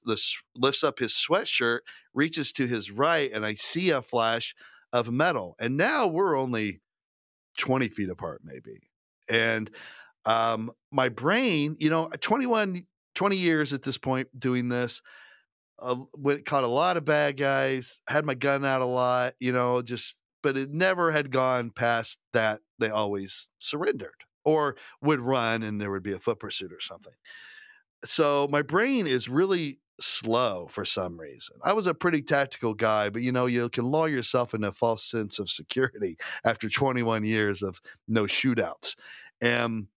lifts 0.56 0.84
up 0.84 1.00
his 1.00 1.14
sweatshirt 1.14 1.80
reaches 2.14 2.52
to 2.52 2.68
his 2.68 2.92
right 2.92 3.32
and 3.32 3.46
i 3.46 3.54
see 3.54 3.90
a 3.90 4.02
flash 4.02 4.54
of 4.92 5.12
metal 5.12 5.56
and 5.60 5.78
now 5.78 6.06
we're 6.06 6.38
only 6.38 6.82
20 7.58 7.88
feet 7.90 8.10
apart 8.10 8.42
maybe 8.44 8.80
and 9.30 9.72
um 10.26 10.72
my 10.92 11.10
brain 11.10 11.76
you 11.80 11.90
know 11.90 12.10
21 12.22 12.86
20 13.16 13.38
years 13.38 13.74
at 13.74 13.84
this 13.84 13.98
point 13.98 14.28
doing 14.38 14.70
this 14.70 15.02
a, 15.80 15.98
went 16.14 16.46
caught 16.46 16.64
a 16.64 16.68
lot 16.68 16.98
of 16.98 17.06
bad 17.06 17.38
guys, 17.38 18.00
had 18.08 18.26
my 18.26 18.34
gun 18.34 18.66
out 18.66 18.82
a 18.82 18.86
lot, 18.86 19.34
you 19.40 19.52
know, 19.52 19.82
just 19.82 20.16
but 20.44 20.58
it 20.58 20.72
never 20.72 21.12
had 21.12 21.32
gone 21.32 21.72
past 21.72 22.20
that 22.34 22.60
they 22.78 22.90
always 22.90 23.50
surrendered 23.58 24.26
or 24.46 24.76
would 25.02 25.22
run 25.22 25.64
and 25.64 25.80
there 25.80 25.90
would 25.90 26.04
be 26.04 26.12
a 26.12 26.20
foot 26.20 26.40
pursuit 26.40 26.72
or 26.72 26.82
something. 26.82 27.14
So 28.06 28.48
my 28.52 28.62
brain 28.62 29.08
is 29.08 29.30
really 29.30 29.80
slow 30.02 30.68
for 30.70 30.84
some 30.84 31.20
reason. 31.20 31.56
I 31.64 31.74
was 31.74 31.88
a 31.88 31.94
pretty 31.94 32.22
tactical 32.22 32.74
guy, 32.74 33.10
but 33.10 33.22
you 33.22 33.32
know, 33.32 33.46
you 33.46 33.70
can 33.70 33.86
lull 33.86 34.10
yourself 34.10 34.54
into 34.54 34.68
a 34.68 34.74
false 34.74 35.04
sense 35.04 35.40
of 35.40 35.50
security 35.50 36.18
after 36.46 36.70
21 36.70 37.24
years 37.24 37.62
of 37.62 37.80
no 38.08 38.24
shootouts. 38.24 38.96
And 39.42 39.88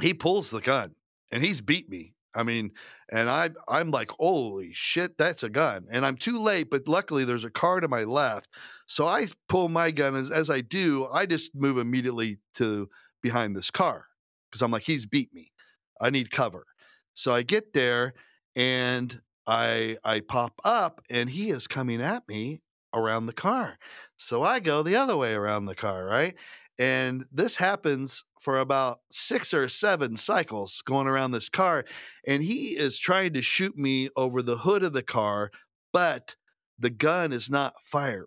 he 0.00 0.12
pulls 0.14 0.50
the 0.50 0.60
gun 0.60 0.94
and 1.30 1.42
he's 1.44 1.60
beat 1.60 1.88
me. 1.88 2.15
I 2.36 2.42
mean, 2.42 2.72
and 3.10 3.30
I 3.30 3.50
I'm 3.68 3.90
like, 3.90 4.10
holy 4.12 4.70
shit, 4.72 5.16
that's 5.18 5.42
a 5.42 5.48
gun. 5.48 5.86
And 5.90 6.04
I'm 6.04 6.16
too 6.16 6.38
late, 6.38 6.70
but 6.70 6.88
luckily 6.88 7.24
there's 7.24 7.44
a 7.44 7.50
car 7.50 7.80
to 7.80 7.88
my 7.88 8.02
left. 8.04 8.48
So 8.86 9.06
I 9.06 9.26
pull 9.48 9.68
my 9.68 9.90
gun 9.90 10.14
as 10.16 10.30
as 10.30 10.50
I 10.50 10.60
do, 10.60 11.06
I 11.12 11.26
just 11.26 11.54
move 11.54 11.78
immediately 11.78 12.38
to 12.56 12.88
behind 13.22 13.56
this 13.56 13.70
car 13.70 14.06
because 14.50 14.62
I'm 14.62 14.70
like, 14.70 14.82
he's 14.82 15.06
beat 15.06 15.32
me. 15.34 15.52
I 16.00 16.10
need 16.10 16.30
cover. 16.30 16.66
So 17.14 17.32
I 17.32 17.42
get 17.42 17.72
there 17.72 18.14
and 18.54 19.20
I 19.46 19.96
I 20.04 20.20
pop 20.20 20.60
up 20.64 21.00
and 21.10 21.30
he 21.30 21.50
is 21.50 21.66
coming 21.66 22.02
at 22.02 22.28
me 22.28 22.60
around 22.94 23.26
the 23.26 23.32
car. 23.32 23.78
So 24.16 24.42
I 24.42 24.60
go 24.60 24.82
the 24.82 24.96
other 24.96 25.16
way 25.16 25.34
around 25.34 25.66
the 25.66 25.74
car, 25.74 26.04
right? 26.04 26.34
And 26.78 27.24
this 27.32 27.56
happens 27.56 28.22
for 28.40 28.58
about 28.58 29.00
six 29.10 29.54
or 29.54 29.68
seven 29.68 30.16
cycles 30.16 30.82
going 30.84 31.06
around 31.06 31.32
this 31.32 31.48
car. 31.48 31.84
And 32.26 32.42
he 32.42 32.76
is 32.76 32.98
trying 32.98 33.32
to 33.32 33.42
shoot 33.42 33.76
me 33.76 34.10
over 34.16 34.42
the 34.42 34.58
hood 34.58 34.82
of 34.82 34.92
the 34.92 35.02
car, 35.02 35.50
but 35.92 36.36
the 36.78 36.90
gun 36.90 37.32
is 37.32 37.48
not 37.48 37.74
firing. 37.84 38.26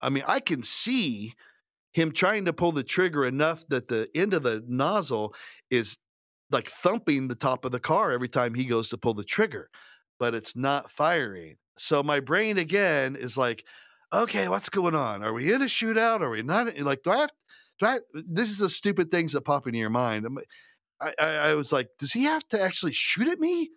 I 0.00 0.08
mean, 0.08 0.24
I 0.26 0.40
can 0.40 0.62
see 0.62 1.34
him 1.92 2.12
trying 2.12 2.46
to 2.46 2.52
pull 2.52 2.72
the 2.72 2.82
trigger 2.82 3.26
enough 3.26 3.66
that 3.68 3.88
the 3.88 4.08
end 4.14 4.32
of 4.32 4.42
the 4.42 4.64
nozzle 4.66 5.34
is 5.70 5.96
like 6.50 6.68
thumping 6.68 7.28
the 7.28 7.34
top 7.34 7.64
of 7.64 7.72
the 7.72 7.80
car 7.80 8.10
every 8.10 8.28
time 8.28 8.54
he 8.54 8.64
goes 8.64 8.88
to 8.88 8.98
pull 8.98 9.14
the 9.14 9.24
trigger, 9.24 9.68
but 10.18 10.34
it's 10.34 10.56
not 10.56 10.90
firing. 10.90 11.56
So 11.76 12.02
my 12.02 12.20
brain 12.20 12.58
again 12.58 13.16
is 13.16 13.36
like, 13.36 13.64
okay, 14.12 14.48
what's 14.48 14.68
going 14.68 14.94
on? 14.94 15.22
Are 15.22 15.32
we 15.32 15.52
in 15.52 15.62
a 15.62 15.66
shootout? 15.66 16.20
Are 16.20 16.30
we 16.30 16.42
not? 16.42 16.76
Like, 16.78 17.02
do 17.02 17.10
I 17.10 17.18
have, 17.18 17.30
I, 17.82 17.98
this 18.12 18.50
is 18.50 18.58
the 18.58 18.68
stupid 18.68 19.10
things 19.10 19.32
that 19.32 19.42
pop 19.42 19.66
into 19.66 19.78
your 19.78 19.90
mind. 19.90 20.26
I, 21.00 21.12
I, 21.18 21.26
I 21.26 21.54
was 21.54 21.72
like, 21.72 21.88
does 21.98 22.12
he 22.12 22.24
have 22.24 22.46
to 22.48 22.60
actually 22.60 22.92
shoot 22.92 23.28
at 23.28 23.38
me? 23.38 23.70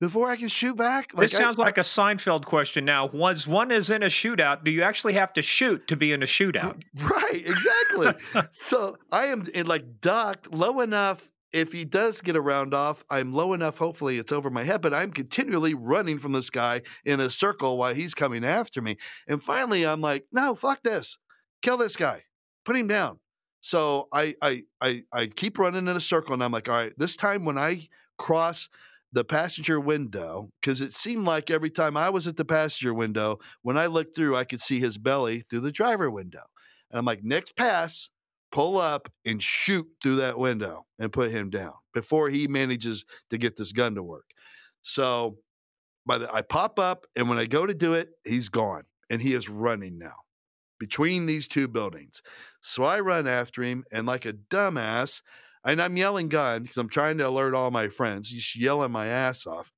before 0.00 0.28
I 0.28 0.36
can 0.36 0.48
shoot 0.48 0.76
back? 0.76 1.14
Like, 1.14 1.30
this 1.30 1.38
sounds 1.38 1.58
I, 1.58 1.62
like 1.62 1.78
a 1.78 1.82
Seinfeld 1.82 2.44
question 2.44 2.84
now. 2.84 3.06
Once 3.06 3.46
one 3.46 3.70
is 3.70 3.88
in 3.88 4.02
a 4.02 4.08
shootout, 4.08 4.62
do 4.62 4.70
you 4.70 4.82
actually 4.82 5.14
have 5.14 5.32
to 5.34 5.40
shoot 5.40 5.86
to 5.86 5.96
be 5.96 6.12
in 6.12 6.22
a 6.22 6.26
shootout? 6.26 6.82
Right, 7.00 7.42
exactly. 7.46 8.12
so 8.50 8.98
I 9.10 9.26
am 9.26 9.46
in 9.54 9.66
like 9.66 10.00
ducked 10.02 10.52
low 10.52 10.80
enough 10.80 11.30
if 11.54 11.72
he 11.72 11.84
does 11.84 12.20
get 12.20 12.34
a 12.34 12.40
round 12.40 12.74
off, 12.74 13.04
I'm 13.08 13.32
low 13.32 13.52
enough. 13.52 13.78
Hopefully, 13.78 14.18
it's 14.18 14.32
over 14.32 14.50
my 14.50 14.64
head, 14.64 14.82
but 14.82 14.92
I'm 14.92 15.12
continually 15.12 15.72
running 15.72 16.18
from 16.18 16.32
this 16.32 16.50
guy 16.50 16.82
in 17.04 17.20
a 17.20 17.30
circle 17.30 17.78
while 17.78 17.94
he's 17.94 18.12
coming 18.12 18.44
after 18.44 18.82
me. 18.82 18.96
And 19.28 19.40
finally, 19.40 19.86
I'm 19.86 20.00
like, 20.00 20.24
no, 20.32 20.56
fuck 20.56 20.82
this. 20.82 21.16
Kill 21.62 21.76
this 21.76 21.94
guy. 21.94 22.24
Put 22.64 22.74
him 22.74 22.88
down. 22.88 23.20
So 23.64 24.08
I, 24.12 24.34
I, 24.42 24.64
I, 24.82 25.04
I 25.10 25.26
keep 25.26 25.58
running 25.58 25.88
in 25.88 25.96
a 25.96 26.00
circle, 26.00 26.34
and 26.34 26.44
I'm 26.44 26.52
like, 26.52 26.68
all 26.68 26.74
right, 26.74 26.92
this 26.98 27.16
time 27.16 27.46
when 27.46 27.56
I 27.56 27.88
cross 28.18 28.68
the 29.10 29.24
passenger 29.24 29.80
window, 29.80 30.50
because 30.60 30.82
it 30.82 30.92
seemed 30.92 31.24
like 31.24 31.50
every 31.50 31.70
time 31.70 31.96
I 31.96 32.10
was 32.10 32.26
at 32.26 32.36
the 32.36 32.44
passenger 32.44 32.92
window, 32.92 33.38
when 33.62 33.78
I 33.78 33.86
looked 33.86 34.14
through, 34.14 34.36
I 34.36 34.44
could 34.44 34.60
see 34.60 34.80
his 34.80 34.98
belly 34.98 35.44
through 35.48 35.60
the 35.60 35.72
driver 35.72 36.10
window. 36.10 36.42
And 36.90 36.98
I'm 36.98 37.06
like, 37.06 37.24
next 37.24 37.56
pass, 37.56 38.10
pull 38.52 38.76
up 38.76 39.10
and 39.24 39.42
shoot 39.42 39.86
through 40.02 40.16
that 40.16 40.38
window 40.38 40.84
and 40.98 41.10
put 41.10 41.30
him 41.30 41.48
down 41.48 41.72
before 41.94 42.28
he 42.28 42.46
manages 42.46 43.06
to 43.30 43.38
get 43.38 43.56
this 43.56 43.72
gun 43.72 43.94
to 43.94 44.02
work. 44.02 44.26
So 44.82 45.38
by 46.04 46.18
the 46.18 46.30
I 46.30 46.42
pop 46.42 46.78
up 46.78 47.06
and 47.16 47.30
when 47.30 47.38
I 47.38 47.46
go 47.46 47.64
to 47.64 47.72
do 47.72 47.94
it, 47.94 48.10
he's 48.24 48.50
gone 48.50 48.82
and 49.08 49.22
he 49.22 49.32
is 49.32 49.48
running 49.48 49.98
now 49.98 50.23
between 50.86 51.26
these 51.26 51.46
two 51.48 51.68
buildings. 51.68 52.22
So 52.60 52.84
I 52.84 53.00
run 53.00 53.26
after 53.26 53.62
him 53.62 53.84
and 53.92 54.06
like 54.06 54.26
a 54.26 54.32
dumbass, 54.32 55.22
and 55.64 55.80
I'm 55.80 55.96
yelling 55.96 56.28
gun 56.28 56.62
because 56.62 56.76
I'm 56.76 56.88
trying 56.88 57.18
to 57.18 57.28
alert 57.28 57.54
all 57.54 57.70
my 57.70 57.88
friends. 57.88 58.28
He's 58.28 58.54
yelling 58.56 58.92
my 58.92 59.06
ass 59.06 59.46
off. 59.46 59.72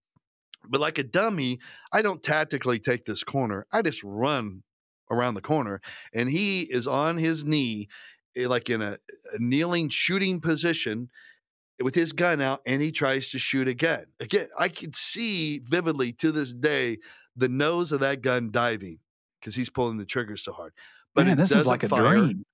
But 0.69 0.81
like 0.81 0.99
a 0.99 1.05
dummy, 1.05 1.61
I 1.93 2.03
don't 2.03 2.23
tactically 2.23 2.81
take 2.81 3.05
this 3.05 3.23
corner. 3.23 3.67
I 3.73 3.83
just 3.83 4.03
run 4.03 4.63
around 5.11 5.35
the 5.35 5.41
corner 5.41 5.81
and 6.13 6.29
he 6.29 6.63
is 6.63 6.89
on 6.89 7.17
his 7.17 7.45
knee 7.45 7.89
Eh, 8.37 8.47
like 8.47 8.71
in 8.71 8.83
a, 8.83 8.99
a 9.33 9.39
kneeling 9.39 9.89
shooting 9.89 10.41
position 10.41 11.09
with 11.83 11.95
his 11.95 12.13
gun 12.13 12.41
out 12.41 12.61
and 12.67 12.83
he 12.83 12.93
tries 12.93 13.31
to 13.31 13.39
shoot 13.39 13.69
again. 13.69 14.07
Again, 14.21 14.49
I 14.59 14.69
can 14.69 14.93
see 14.93 15.61
vividly 15.61 16.13
to 16.15 16.33
this 16.33 16.53
day 16.53 16.99
the 17.35 17.49
nose 17.49 17.93
of 17.93 18.01
that 18.01 18.23
gun 18.23 18.51
diving 18.51 18.99
because 19.41 19.55
he's 19.55 19.71
pulling 19.71 19.99
the 19.99 20.05
trigger 20.05 20.37
so 20.37 20.53
hard. 20.53 20.73
But 21.17 21.27
Man, 21.27 21.39
it 21.39 21.49
doesn't 21.49 21.67
like 21.67 21.83
fire, 21.89 22.15
dream. 22.15 22.45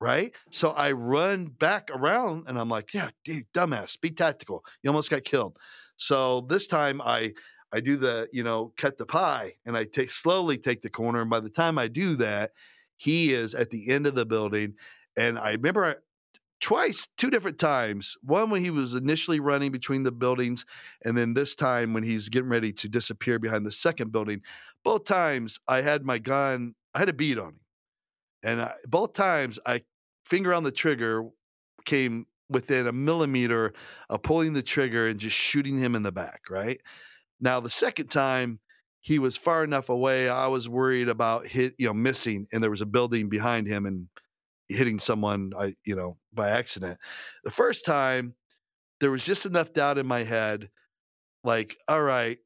Right? 0.00 0.32
So 0.50 0.70
I 0.70 0.92
run 0.92 1.46
back 1.46 1.90
around 1.92 2.46
and 2.48 2.58
I'm 2.58 2.68
like, 2.68 2.94
yeah, 2.94 3.10
dude, 3.24 3.44
dumbass, 3.54 4.00
be 4.00 4.10
tactical. 4.10 4.64
You 4.82 4.90
almost 4.90 5.10
got 5.10 5.24
killed. 5.24 5.58
So 5.96 6.42
this 6.42 6.66
time 6.66 7.02
I 7.02 7.34
I 7.72 7.80
do 7.80 7.96
the, 7.96 8.28
you 8.32 8.42
know, 8.42 8.72
cut 8.76 8.96
the 8.96 9.06
pie 9.06 9.54
and 9.66 9.76
I 9.76 9.84
take 9.84 10.10
slowly 10.10 10.56
take 10.56 10.82
the 10.82 10.90
corner. 10.90 11.20
And 11.20 11.30
by 11.30 11.40
the 11.40 11.50
time 11.50 11.78
I 11.78 11.88
do 11.88 12.16
that, 12.16 12.52
he 12.96 13.32
is 13.32 13.54
at 13.54 13.70
the 13.70 13.90
end 13.90 14.06
of 14.06 14.14
the 14.14 14.26
building 14.26 14.74
and 15.16 15.38
I 15.38 15.52
remember 15.52 16.02
twice, 16.60 17.08
two 17.18 17.28
different 17.28 17.58
times. 17.58 18.16
One 18.22 18.48
when 18.48 18.64
he 18.64 18.70
was 18.70 18.94
initially 18.94 19.40
running 19.40 19.72
between 19.72 20.04
the 20.04 20.12
buildings, 20.12 20.64
and 21.04 21.18
then 21.18 21.34
this 21.34 21.54
time 21.54 21.92
when 21.92 22.04
he's 22.04 22.28
getting 22.28 22.48
ready 22.48 22.72
to 22.74 22.88
disappear 22.88 23.38
behind 23.38 23.66
the 23.66 23.72
second 23.72 24.12
building. 24.12 24.40
Both 24.84 25.04
times 25.04 25.58
I 25.68 25.82
had 25.82 26.04
my 26.04 26.18
gun, 26.18 26.74
I 26.94 27.00
had 27.00 27.08
a 27.08 27.12
bead 27.12 27.38
on 27.38 27.48
him. 27.48 27.60
And 28.42 28.60
I, 28.62 28.74
both 28.86 29.12
times 29.12 29.58
I 29.66 29.82
finger 30.24 30.52
on 30.52 30.64
the 30.64 30.72
trigger 30.72 31.28
came 31.84 32.26
within 32.48 32.86
a 32.86 32.92
millimeter 32.92 33.72
of 34.10 34.22
pulling 34.22 34.52
the 34.52 34.62
trigger 34.62 35.08
and 35.08 35.18
just 35.18 35.36
shooting 35.36 35.78
him 35.78 35.94
in 35.94 36.02
the 36.02 36.12
back, 36.12 36.42
right? 36.50 36.80
Now 37.40 37.60
the 37.60 37.70
second 37.70 38.08
time 38.08 38.60
he 39.00 39.18
was 39.18 39.36
far 39.36 39.64
enough 39.64 39.88
away, 39.88 40.28
I 40.28 40.46
was 40.46 40.68
worried 40.68 41.08
about 41.08 41.46
hit, 41.46 41.74
you 41.78 41.86
know, 41.86 41.94
missing, 41.94 42.46
and 42.52 42.62
there 42.62 42.70
was 42.70 42.80
a 42.80 42.86
building 42.86 43.28
behind 43.28 43.66
him, 43.66 43.84
and 43.86 44.08
hitting 44.68 44.98
someone 44.98 45.52
I 45.58 45.74
you 45.84 45.94
know 45.94 46.16
by 46.32 46.50
accident. 46.50 46.98
The 47.44 47.50
first 47.50 47.84
time 47.84 48.34
there 49.00 49.10
was 49.10 49.24
just 49.24 49.46
enough 49.46 49.72
doubt 49.72 49.98
in 49.98 50.06
my 50.06 50.24
head 50.24 50.70
like 51.44 51.76
all 51.88 52.02
right 52.02 52.38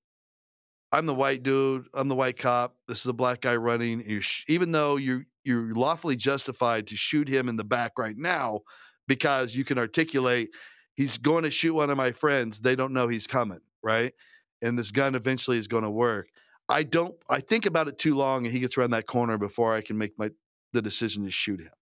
I'm 0.97 1.05
the 1.05 1.15
white 1.15 1.43
dude, 1.43 1.89
I'm 1.93 2.09
the 2.09 2.15
white 2.15 2.39
cop, 2.39 2.75
this 2.89 3.01
is 3.01 3.07
a 3.07 3.13
black 3.13 3.43
guy 3.43 3.55
running 3.55 4.03
you 4.09 4.23
sh- 4.23 4.45
even 4.49 4.73
though 4.73 4.97
you 4.97 5.27
you're 5.45 5.75
lawfully 5.75 6.17
justified 6.17 6.87
to 6.87 6.97
shoot 6.97 7.29
him 7.29 7.51
in 7.51 7.57
the 7.57 7.65
back 7.65 7.99
right 7.99 8.17
now 8.17 8.61
because 9.07 9.55
you 9.55 9.63
can 9.63 9.77
articulate 9.77 10.49
he's 10.95 11.19
going 11.19 11.45
to 11.45 11.51
shoot 11.51 11.75
one 11.75 11.91
of 11.91 11.99
my 11.99 12.13
friends, 12.13 12.59
they 12.61 12.75
don't 12.75 12.95
know 12.95 13.09
he's 13.09 13.27
coming, 13.27 13.61
right? 13.83 14.15
And 14.63 14.79
this 14.79 14.91
gun 14.91 15.15
eventually 15.15 15.59
is 15.59 15.69
going 15.69 15.85
to 15.85 15.91
work. 15.91 16.29
I 16.71 16.83
don't 16.83 17.15
I 17.29 17.41
think 17.41 17.67
about 17.67 17.89
it 17.89 17.99
too 17.99 18.15
long 18.15 18.47
and 18.47 18.53
he 18.55 18.59
gets 18.59 18.79
around 18.79 18.93
that 18.93 19.07
corner 19.07 19.37
before 19.37 19.75
I 19.75 19.83
can 19.83 19.99
make 19.99 20.19
my 20.19 20.31
the 20.73 20.81
decision 20.81 21.25
to 21.25 21.31
shoot 21.31 21.61
him. 21.61 21.77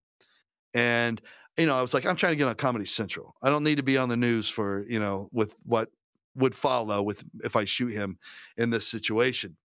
And 0.74 1.20
you 1.56 1.66
know, 1.66 1.76
I 1.76 1.82
was 1.82 1.94
like, 1.94 2.04
I'm 2.04 2.16
trying 2.16 2.32
to 2.32 2.36
get 2.36 2.48
on 2.48 2.54
Comedy 2.56 2.84
Central. 2.84 3.36
I 3.40 3.48
don't 3.48 3.62
need 3.62 3.76
to 3.76 3.84
be 3.84 3.96
on 3.96 4.08
the 4.08 4.16
news 4.16 4.48
for 4.48 4.84
you 4.88 4.98
know 4.98 5.28
with 5.32 5.54
what 5.62 5.90
would 6.36 6.54
follow 6.54 7.02
with 7.02 7.24
if 7.42 7.56
I 7.56 7.64
shoot 7.64 7.92
him 7.92 8.18
in 8.56 8.70
this 8.70 8.86
situation. 8.86 9.56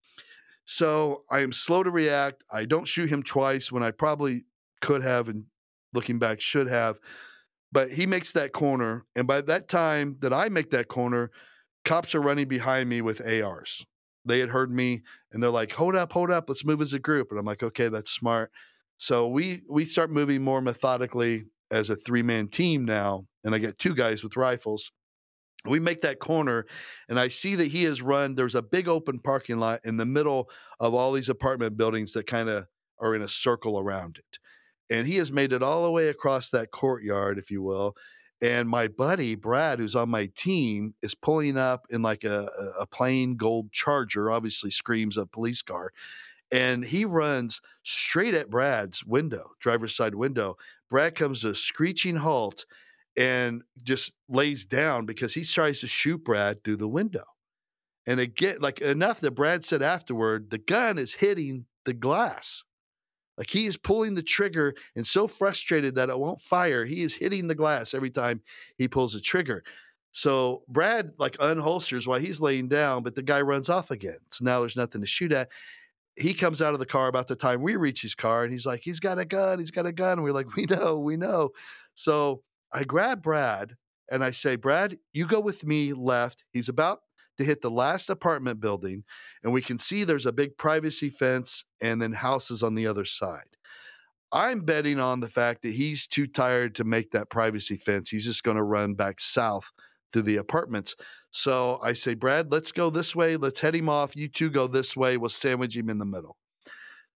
So 0.66 1.24
I 1.32 1.40
am 1.40 1.52
slow 1.52 1.82
to 1.84 1.90
react. 1.90 2.44
I 2.52 2.66
don't 2.66 2.88
shoot 2.88 3.10
him 3.10 3.24
twice 3.24 3.72
when 3.72 3.82
I 3.82 3.92
probably 3.92 4.46
could 4.82 5.02
have, 5.02 5.28
and 5.28 5.46
looking 5.94 6.20
back, 6.20 6.42
should 6.42 6.70
have. 6.70 7.00
But 7.72 7.92
he 7.92 8.06
makes 8.06 8.34
that 8.34 8.54
corner, 8.54 9.06
and 9.16 9.28
by 9.28 9.42
that 9.42 9.68
time 9.68 10.18
that 10.20 10.34
I 10.34 10.50
make 10.50 10.72
that 10.72 10.88
corner, 10.88 11.32
cops 11.86 12.14
are 12.16 12.22
running 12.22 12.48
behind 12.48 12.90
me 12.90 13.02
with 13.02 13.26
ARs. 13.26 13.86
They 14.26 14.40
had 14.40 14.50
heard 14.50 14.72
me, 14.72 15.02
and 15.32 15.42
they're 15.42 15.50
like, 15.50 15.72
"Hold 15.72 15.96
up, 15.96 16.12
hold 16.14 16.30
up, 16.32 16.50
let's 16.50 16.66
move 16.66 16.82
as 16.82 16.94
a 16.94 17.00
group." 17.00 17.32
And 17.32 17.40
I'm 17.40 17.46
like, 17.46 17.64
"Okay, 17.64 17.88
that's 17.90 18.12
smart." 18.12 18.52
So 18.98 19.28
we 19.28 19.64
we 19.70 19.86
start 19.86 20.12
moving 20.12 20.44
more 20.44 20.62
methodically 20.62 21.46
as 21.72 21.90
a 21.90 21.96
three 21.96 22.24
man 22.24 22.48
team 22.48 22.86
now, 22.86 23.26
and 23.44 23.56
I 23.56 23.58
get 23.58 23.80
two 23.80 23.96
guys 23.96 24.24
with 24.24 24.36
rifles. 24.36 24.92
We 25.66 25.80
make 25.80 26.02
that 26.02 26.20
corner, 26.20 26.66
and 27.10 27.20
I 27.20 27.28
see 27.28 27.56
that 27.56 27.68
he 27.68 27.84
has 27.84 28.02
run. 28.02 28.36
There's 28.36 28.56
a 28.56 28.62
big 28.62 28.88
open 28.88 29.20
parking 29.20 29.60
lot 29.60 29.82
in 29.84 29.98
the 29.98 30.06
middle 30.06 30.50
of 30.80 30.94
all 30.94 31.12
these 31.12 31.30
apartment 31.30 31.78
buildings 31.78 32.14
that 32.14 32.28
kind 32.28 32.50
of 32.50 32.66
are 33.00 33.16
in 33.16 33.22
a 33.22 33.30
circle 33.30 33.80
around 33.80 34.18
it. 34.18 34.40
And 34.94 35.06
he 35.06 35.18
has 35.18 35.32
made 35.32 35.54
it 35.54 35.62
all 35.62 35.84
the 35.84 35.92
way 35.92 36.08
across 36.08 36.50
that 36.50 36.72
courtyard, 36.72 37.38
if 37.38 37.52
you 37.52 37.62
will. 37.62 37.96
And 38.42 38.70
my 38.70 38.88
buddy 38.88 39.36
Brad, 39.36 39.80
who's 39.80 39.96
on 39.96 40.10
my 40.10 40.30
team, 40.36 40.94
is 41.02 41.14
pulling 41.14 41.58
up 41.58 41.86
in 41.90 42.02
like 42.02 42.24
a, 42.24 42.48
a 42.80 42.88
plain 42.88 43.36
gold 43.36 43.72
charger, 43.72 44.32
obviously 44.32 44.72
screams 44.72 45.18
a 45.18 45.26
police 45.26 45.62
car. 45.62 45.92
And 46.52 46.84
he 46.86 47.06
runs 47.06 47.62
straight 47.84 48.34
at 48.34 48.50
Brad's 48.50 49.04
window, 49.06 49.52
driver's 49.60 49.96
side 49.96 50.16
window. 50.16 50.56
Brad 50.90 51.16
comes 51.16 51.42
to 51.42 51.50
a 51.50 51.56
screeching 51.56 52.16
halt 52.16 52.66
and 53.18 53.64
just 53.84 54.12
lays 54.28 54.66
down 54.66 55.06
because 55.06 55.34
he 55.34 55.44
tries 55.44 55.82
to 55.82 55.88
shoot 55.88 56.24
Brad 56.24 56.64
through 56.64 56.78
the 56.78 56.88
window. 56.88 57.24
And 58.08 58.20
again, 58.20 58.58
like 58.60 58.82
enough 58.82 59.20
that 59.22 59.32
Brad 59.32 59.64
said 59.66 59.82
afterward, 59.82 60.50
the 60.50 60.58
gun 60.58 60.98
is 60.98 61.14
hitting 61.14 61.66
the 61.86 61.94
glass. 61.94 62.64
Like 63.38 63.50
he 63.50 63.68
is 63.68 63.78
pulling 63.78 64.16
the 64.16 64.24
trigger 64.24 64.76
and 64.96 65.08
so 65.08 65.28
frustrated 65.28 65.96
that 65.96 66.10
it 66.10 66.20
won't 66.20 66.42
fire, 66.42 66.86
he 66.86 67.02
is 67.02 67.14
hitting 67.14 67.48
the 67.48 67.56
glass 67.56 67.94
every 67.94 68.10
time 68.10 68.42
he 68.78 68.88
pulls 68.88 69.14
the 69.14 69.22
trigger. 69.22 69.64
So 70.12 70.64
Brad 70.68 71.12
like 71.18 71.38
unholsters 71.38 72.08
while 72.08 72.20
he's 72.20 72.42
laying 72.42 72.68
down, 72.68 73.04
but 73.04 73.16
the 73.16 73.22
guy 73.22 73.42
runs 73.42 73.70
off 73.70 73.92
again. 73.92 74.18
So 74.32 74.44
now 74.44 74.60
there's 74.60 74.76
nothing 74.76 75.02
to 75.02 75.08
shoot 75.08 75.32
at. 75.32 75.50
He 76.16 76.34
comes 76.34 76.62
out 76.62 76.74
of 76.74 76.80
the 76.80 76.86
car 76.86 77.08
about 77.08 77.28
the 77.28 77.36
time 77.36 77.62
we 77.62 77.76
reach 77.78 78.02
his 78.02 78.16
car 78.16 78.44
and 78.44 78.52
he's 78.52 78.66
like, 78.66 78.82
he's 78.84 79.00
got 79.00 79.20
a 79.20 79.26
gun, 79.26 79.60
he's 79.60 79.72
got 79.72 79.86
a 79.86 79.92
gun. 79.94 80.14
And 80.14 80.24
we're 80.24 80.34
like, 80.34 80.56
we 80.56 80.66
know, 80.66 81.00
we 81.00 81.16
know. 81.16 81.52
So 81.94 82.42
I 82.72 82.84
grab 82.84 83.22
Brad 83.22 83.76
and 84.12 84.24
I 84.24 84.32
say, 84.32 84.56
Brad, 84.56 84.98
you 85.14 85.26
go 85.26 85.40
with 85.40 85.64
me 85.66 85.94
left. 85.94 86.44
He's 86.52 86.70
about 86.70 87.00
to 87.38 87.44
hit 87.44 87.62
the 87.62 87.72
last 87.72 88.10
apartment 88.10 88.60
building, 88.60 89.04
and 89.44 89.54
we 89.54 89.62
can 89.62 89.78
see 89.78 90.04
there's 90.04 90.26
a 90.26 90.32
big 90.32 90.58
privacy 90.58 91.10
fence 91.10 91.64
and 91.80 92.02
then 92.02 92.12
houses 92.12 92.62
on 92.62 92.76
the 92.76 92.86
other 92.86 93.06
side. 93.06 93.56
I'm 94.32 94.62
betting 94.62 95.00
on 95.00 95.22
the 95.22 95.30
fact 95.30 95.62
that 95.64 95.74
he's 95.74 96.06
too 96.06 96.28
tired 96.28 96.76
to 96.76 96.84
make 96.84 97.12
that 97.12 97.30
privacy 97.30 97.78
fence. 97.78 98.10
He's 98.10 98.26
just 98.26 98.44
going 98.44 98.58
to 98.58 98.64
run 98.64 98.94
back 98.94 99.20
south 99.20 99.72
through 100.12 100.24
the 100.24 100.38
apartments. 100.38 100.96
So 101.32 101.80
I 101.82 101.94
say, 101.94 102.14
Brad, 102.14 102.52
let's 102.52 102.72
go 102.72 102.90
this 102.90 103.16
way. 103.16 103.38
Let's 103.38 103.60
head 103.60 103.76
him 103.76 103.90
off. 103.90 104.16
You 104.16 104.28
two 104.28 104.50
go 104.50 104.68
this 104.68 104.96
way. 104.96 105.18
We'll 105.18 105.30
sandwich 105.30 105.76
him 105.76 105.90
in 105.90 105.98
the 105.98 106.06
middle. 106.06 106.38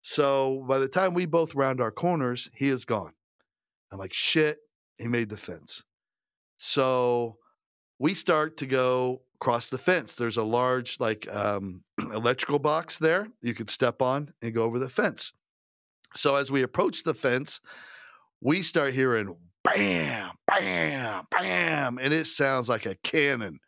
So 0.03 0.65
by 0.69 0.79
the 0.79 0.89
time 0.89 1.15
we 1.15 1.27
both 1.27 1.55
round 1.55 1.81
our 1.81 1.91
corners, 1.91 2.49
he 2.55 2.69
is 2.69 2.85
gone. 2.85 3.13
I'm 3.93 3.99
like, 3.99 4.13
shit, 4.13 4.59
he 5.01 5.09
made 5.09 5.29
the 5.29 5.37
fence. 5.37 5.83
So 6.59 7.39
we 7.99 8.15
start 8.15 8.57
to 8.59 8.67
go 8.67 9.23
across 9.41 9.71
the 9.71 9.79
fence. 9.79 10.15
There's 10.15 10.37
a 10.37 10.43
large 10.43 11.01
like 11.01 11.27
um, 11.35 11.83
electrical 11.99 12.59
box 12.59 12.99
there 12.99 13.29
you 13.41 13.55
could 13.55 13.71
step 13.71 14.03
on 14.03 14.33
and 14.43 14.55
go 14.55 14.65
over 14.65 14.79
the 14.79 14.89
fence. 14.89 15.33
So 16.15 16.35
as 16.35 16.51
we 16.51 16.63
approach 16.63 17.03
the 17.03 17.15
fence, 17.15 17.61
we 18.41 18.63
start 18.63 18.95
hearing 18.95 19.37
bam, 19.65 20.33
bam, 20.47 21.27
bam, 21.31 21.99
and 21.99 22.13
it 22.13 22.27
sounds 22.27 22.69
like 22.69 22.87
a 22.87 22.97
cannon 22.97 23.61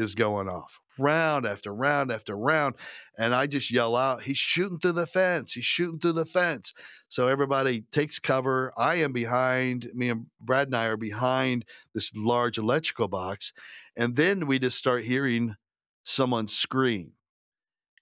is 0.00 0.14
going 0.14 0.48
off 0.48 0.80
round 0.98 1.46
after 1.46 1.72
round 1.74 2.12
after 2.12 2.36
round. 2.36 2.74
And 3.18 3.34
I 3.34 3.46
just 3.46 3.70
yell 3.70 3.96
out, 3.96 4.22
he's 4.22 4.38
shooting 4.38 4.78
through 4.78 4.92
the 4.92 5.06
fence. 5.06 5.52
He's 5.52 5.64
shooting 5.64 5.98
through 5.98 6.12
the 6.12 6.26
fence. 6.26 6.72
So 7.08 7.28
everybody 7.28 7.84
takes 7.90 8.18
cover. 8.18 8.72
I 8.76 8.96
am 8.96 9.12
behind, 9.12 9.90
me 9.94 10.10
and 10.10 10.26
Brad 10.40 10.68
and 10.68 10.76
I 10.76 10.86
are 10.86 10.96
behind 10.96 11.64
this 11.94 12.12
large 12.14 12.58
electrical 12.58 13.08
box. 13.08 13.52
And 13.96 14.16
then 14.16 14.46
we 14.46 14.58
just 14.58 14.78
start 14.78 15.04
hearing 15.04 15.56
someone 16.04 16.46
scream 16.48 17.12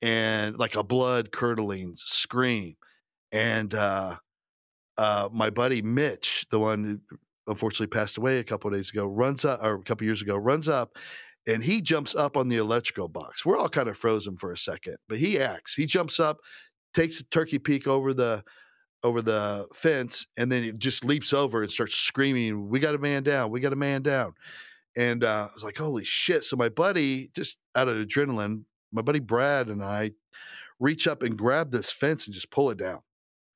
and 0.02 0.58
like 0.58 0.76
a 0.76 0.84
blood 0.84 1.32
curdling 1.32 1.94
scream. 1.96 2.76
And 3.32 3.74
uh, 3.74 4.16
uh, 4.96 5.28
my 5.32 5.50
buddy 5.50 5.82
Mitch, 5.82 6.46
the 6.50 6.58
one 6.58 7.00
who 7.08 7.18
unfortunately 7.46 7.86
passed 7.86 8.18
away 8.18 8.38
a 8.38 8.44
couple 8.44 8.70
days 8.70 8.90
ago, 8.90 9.06
runs 9.06 9.44
up 9.44 9.62
or 9.62 9.74
a 9.74 9.82
couple 9.82 10.04
years 10.04 10.22
ago, 10.22 10.36
runs 10.36 10.68
up 10.68 10.96
and 11.48 11.64
he 11.64 11.80
jumps 11.80 12.14
up 12.14 12.36
on 12.36 12.48
the 12.48 12.58
electrical 12.58 13.08
box. 13.08 13.44
We're 13.44 13.56
all 13.56 13.68
kind 13.68 13.88
of 13.88 13.96
frozen 13.96 14.36
for 14.36 14.52
a 14.52 14.58
second, 14.58 14.96
but 15.08 15.18
he 15.18 15.40
acts. 15.40 15.74
He 15.74 15.86
jumps 15.86 16.20
up, 16.20 16.38
takes 16.94 17.18
a 17.18 17.24
turkey 17.24 17.58
peek 17.58 17.88
over 17.88 18.14
the 18.14 18.44
over 19.02 19.22
the 19.22 19.66
fence, 19.74 20.26
and 20.36 20.50
then 20.50 20.62
he 20.62 20.72
just 20.72 21.04
leaps 21.04 21.32
over 21.32 21.62
and 21.62 21.70
starts 21.70 21.96
screaming, 21.96 22.68
"We 22.68 22.78
got 22.78 22.94
a 22.94 22.98
man 22.98 23.22
down! 23.22 23.50
We 23.50 23.60
got 23.60 23.72
a 23.72 23.76
man 23.76 24.02
down!" 24.02 24.34
And 24.96 25.22
uh, 25.22 25.48
I 25.48 25.54
was 25.54 25.62
like, 25.62 25.76
holy 25.76 26.04
shit. 26.04 26.44
So 26.44 26.56
my 26.56 26.68
buddy, 26.68 27.30
just 27.34 27.56
out 27.76 27.88
of 27.88 27.96
adrenaline, 27.96 28.64
my 28.92 29.00
buddy 29.00 29.20
Brad 29.20 29.68
and 29.68 29.82
I 29.82 30.10
reach 30.80 31.06
up 31.06 31.22
and 31.22 31.38
grab 31.38 31.70
this 31.70 31.92
fence 31.92 32.26
and 32.26 32.34
just 32.34 32.50
pull 32.50 32.70
it 32.70 32.78
down. 32.78 33.00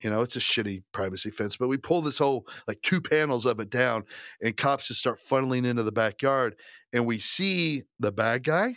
You 0.03 0.11
know, 0.11 0.23
it's 0.23 0.37
a 0.37 0.41
shitty 0.41 0.83
privacy 0.93 1.31
fence, 1.31 1.57
but 1.57 1.69
we 1.69 1.77
pull 1.77 2.03
this 2.03 2.19
whole 2.19 2.47
like 2.67 2.83
two 2.83 3.01
panels 3.01 3.47
of 3.47 3.61
it 3.61 3.71
down, 3.71 4.05
and 4.43 4.57
cops 4.57 4.89
just 4.89 5.01
start 5.01 5.21
funneling 5.21 5.65
into 5.65 5.83
the 5.83 5.93
backyard. 5.93 6.57
And 6.93 7.07
we 7.07 7.19
see 7.19 7.85
the 8.01 8.13
bad 8.13 8.45
guy 8.45 8.77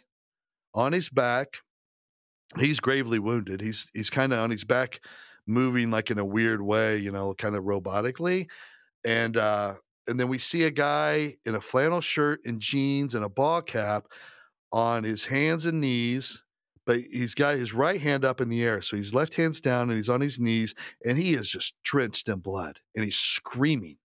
on 0.74 0.94
his 0.94 1.10
back. 1.10 1.48
He's 2.58 2.80
gravely 2.80 3.20
wounded. 3.20 3.62
He's 3.62 3.90
he's 3.94 4.10
kind 4.10 4.34
of 4.34 4.40
on 4.40 4.52
his 4.52 4.64
back, 4.64 5.00
moving 5.48 5.92
like 5.92 6.12
in 6.12 6.20
a 6.20 6.26
weird 6.26 6.62
way, 6.62 6.98
you 6.98 7.12
know, 7.12 7.34
kind 7.34 7.56
of 7.56 7.64
robotically. 7.64 8.48
And 9.04 9.36
uh, 9.38 9.76
and 10.08 10.20
then 10.20 10.30
we 10.30 10.38
see 10.38 10.64
a 10.64 10.72
guy 10.72 11.38
in 11.46 11.56
a 11.56 11.62
flannel 11.62 12.02
shirt 12.02 12.42
and 12.46 12.60
jeans 12.60 13.16
and 13.16 13.26
a 13.26 13.30
ball 13.30 13.62
cap 13.62 14.06
on 14.72 15.04
his 15.04 15.26
hands 15.26 15.66
and 15.66 15.82
knees 15.82 16.44
but 16.86 17.00
he's 17.12 17.36
got 17.36 17.56
his 17.56 17.74
right 17.74 18.02
hand 18.02 18.26
up 18.26 18.42
in 18.42 18.50
the 18.50 18.64
air 18.64 18.82
so 18.82 18.98
his 18.98 19.14
left 19.14 19.36
hand's 19.36 19.62
down 19.62 19.90
and 19.90 19.98
he's 19.98 20.10
on 20.10 20.22
his 20.22 20.40
knees 20.40 20.74
and 21.06 21.18
he 21.18 21.34
is 21.34 21.50
just 21.50 21.74
drenched 21.84 22.28
in 22.28 22.40
blood 22.40 22.80
and 22.96 23.04
he's 23.04 23.18
screaming 23.18 23.98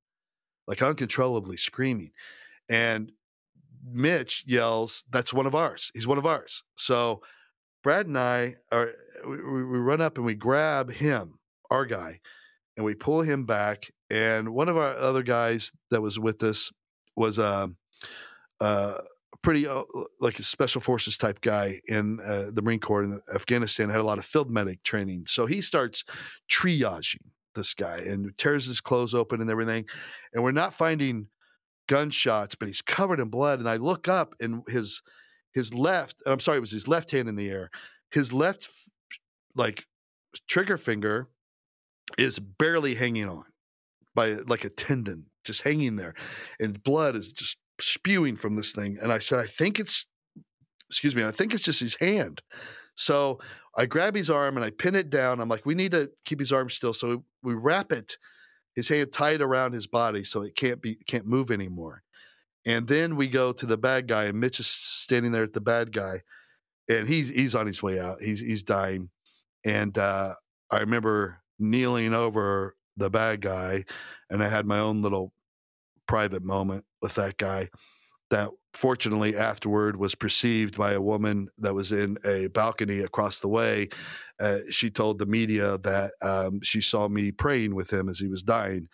like 0.67 0.83
uncontrollably 0.83 1.57
screaming 1.57 2.11
and 2.69 3.13
mitch 3.85 4.45
yells 4.47 5.05
that's 5.11 5.33
one 5.33 5.47
of 5.47 5.55
ours 5.55 5.91
he's 5.95 6.07
one 6.07 6.19
of 6.19 6.27
ours 6.27 6.63
so 6.77 7.21
brad 7.83 8.07
and 8.07 8.19
i 8.19 8.55
are 8.71 8.93
we, 9.27 9.65
we 9.65 9.79
run 9.79 10.01
up 10.01 10.17
and 10.17 10.27
we 10.27 10.35
grab 10.35 10.91
him 10.91 11.39
our 11.71 11.87
guy 11.87 12.21
and 12.77 12.85
we 12.85 12.95
pull 12.95 13.23
him 13.23 13.45
back. 13.45 13.91
And 14.11 14.51
one 14.51 14.69
of 14.69 14.77
our 14.77 14.95
other 14.97 15.23
guys 15.23 15.71
that 15.91 16.01
was 16.01 16.19
with 16.19 16.43
us 16.43 16.71
was 17.17 17.39
a, 17.39 17.71
a 18.61 19.01
pretty 19.43 19.67
uh, 19.67 19.83
like 20.21 20.39
a 20.39 20.43
special 20.43 20.81
forces 20.81 21.17
type 21.17 21.41
guy 21.41 21.81
in 21.87 22.21
uh, 22.21 22.51
the 22.53 22.63
Marine 22.63 22.81
Corps 22.81 23.05
in 23.05 23.21
Afghanistan. 23.35 23.89
Had 23.89 24.01
a 24.01 24.05
lot 24.05 24.19
of 24.19 24.25
field 24.25 24.51
medic 24.51 24.83
training, 24.83 25.25
so 25.27 25.47
he 25.47 25.61
starts 25.61 26.05
triaging 26.51 27.23
this 27.55 27.75
guy 27.75 27.99
and 27.99 28.37
tears 28.39 28.67
his 28.67 28.81
clothes 28.81 29.15
open 29.15 29.41
and 29.41 29.51
everything. 29.51 29.85
And 30.33 30.43
we're 30.43 30.53
not 30.53 30.75
finding 30.75 31.29
gunshots, 31.89 32.55
but 32.55 32.69
he's 32.69 32.83
covered 32.83 33.21
in 33.21 33.29
blood. 33.29 33.59
And 33.59 33.69
I 33.69 33.77
look 33.77 34.09
up 34.09 34.35
and 34.41 34.63
his 34.69 35.03
his 35.53 35.75
left, 35.75 36.23
I'm 36.27 36.39
sorry, 36.39 36.59
it 36.59 36.61
was 36.61 36.71
his 36.71 36.87
left 36.87 37.11
hand 37.11 37.29
in 37.29 37.37
the 37.37 37.51
air. 37.51 37.71
His 38.13 38.33
left 38.33 38.69
like 39.57 39.85
trigger 40.47 40.79
finger 40.79 41.29
is 42.19 42.39
barely 42.39 42.95
hanging 42.95 43.29
on 43.29 43.45
by 44.15 44.35
like 44.47 44.65
a 44.65 44.71
tendon, 44.71 45.27
just 45.45 45.63
hanging 45.63 45.97
there, 45.97 46.15
and 46.61 46.83
blood 46.83 47.17
is 47.17 47.33
just 47.33 47.57
spewing 47.83 48.37
from 48.37 48.57
this 48.57 48.73
thing. 48.73 48.99
And 49.03 49.13
I 49.13 49.19
said, 49.19 49.39
I 49.39 49.47
think 49.47 49.79
it's, 49.79 50.07
excuse 50.89 51.15
me, 51.15 51.25
I 51.25 51.31
think 51.31 51.55
it's 51.55 51.63
just 51.63 51.81
his 51.81 51.95
hand. 51.97 52.43
So 52.95 53.39
I 53.77 53.87
grab 53.87 54.15
his 54.15 54.31
arm 54.31 54.57
and 54.57 54.65
I 54.65 54.71
pin 54.71 54.95
it 54.95 55.11
down. 55.11 55.41
I'm 55.41 55.49
like, 55.49 55.65
we 55.65 55.75
need 55.75 55.93
to 55.93 56.11
keep 56.25 56.39
his 56.39 56.53
arm 56.53 56.71
still. 56.71 56.93
So 56.93 57.25
we 57.43 57.55
wrap 57.55 57.93
it, 57.93 58.17
his 58.75 58.89
hand 58.89 59.13
tied 59.13 59.41
around 59.41 59.73
his 59.73 59.87
body 59.87 60.25
so 60.25 60.43
it 60.43 60.55
can't 60.57 60.83
be 60.83 60.97
can't 61.07 61.27
move 61.27 61.51
anymore. 61.51 62.03
And 62.67 62.87
then 62.87 63.17
we 63.17 63.29
go 63.29 63.53
to 63.53 63.67
the 63.67 63.79
bad 63.79 64.07
guy, 64.07 64.25
and 64.25 64.39
Mitch 64.39 64.61
is 64.61 64.67
standing 64.67 65.33
there 65.33 65.45
at 65.45 65.55
the 65.55 65.63
bad 65.63 65.93
guy, 65.93 66.21
and 66.89 67.09
he's 67.09 67.31
he's 67.31 67.55
on 67.55 67.67
his 67.67 67.83
way 67.83 67.99
out. 67.99 68.21
He's 68.21 68.41
he's 68.41 68.63
dying. 68.63 69.09
And 69.65 69.97
uh, 69.97 70.35
I 70.71 70.81
remember 70.81 71.41
kneeling 71.59 72.13
over 72.13 72.77
the 72.97 73.11
bad 73.11 73.41
guy, 73.41 73.85
and 74.29 74.43
I 74.43 74.49
had 74.49 74.67
my 74.67 74.79
own 74.79 75.01
little 75.01 75.33
private 76.11 76.43
moment 76.43 76.85
with 77.01 77.15
that 77.15 77.37
guy 77.37 77.69
that 78.31 78.51
fortunately 78.75 79.37
afterward 79.37 79.95
was 79.95 80.13
perceived 80.17 80.77
by 80.77 80.95
a 80.95 81.01
woman 81.01 81.47
that 81.59 81.73
was 81.73 81.93
in 81.93 82.19
a 82.25 82.49
balcony 82.49 82.99
across 82.99 83.39
the 83.39 83.47
way. 83.47 83.89
Uh, 84.41 84.59
she 84.71 84.91
told 84.91 85.21
the 85.21 85.27
media 85.27 85.79
that 85.79 86.11
um, 86.21 86.61
she 86.63 86.81
saw 86.81 87.07
me 87.07 87.31
praying 87.31 87.77
with 87.77 87.93
him 87.93 88.09
as 88.09 88.19
he 88.19 88.27
was 88.27 88.43
dying. 88.43 88.89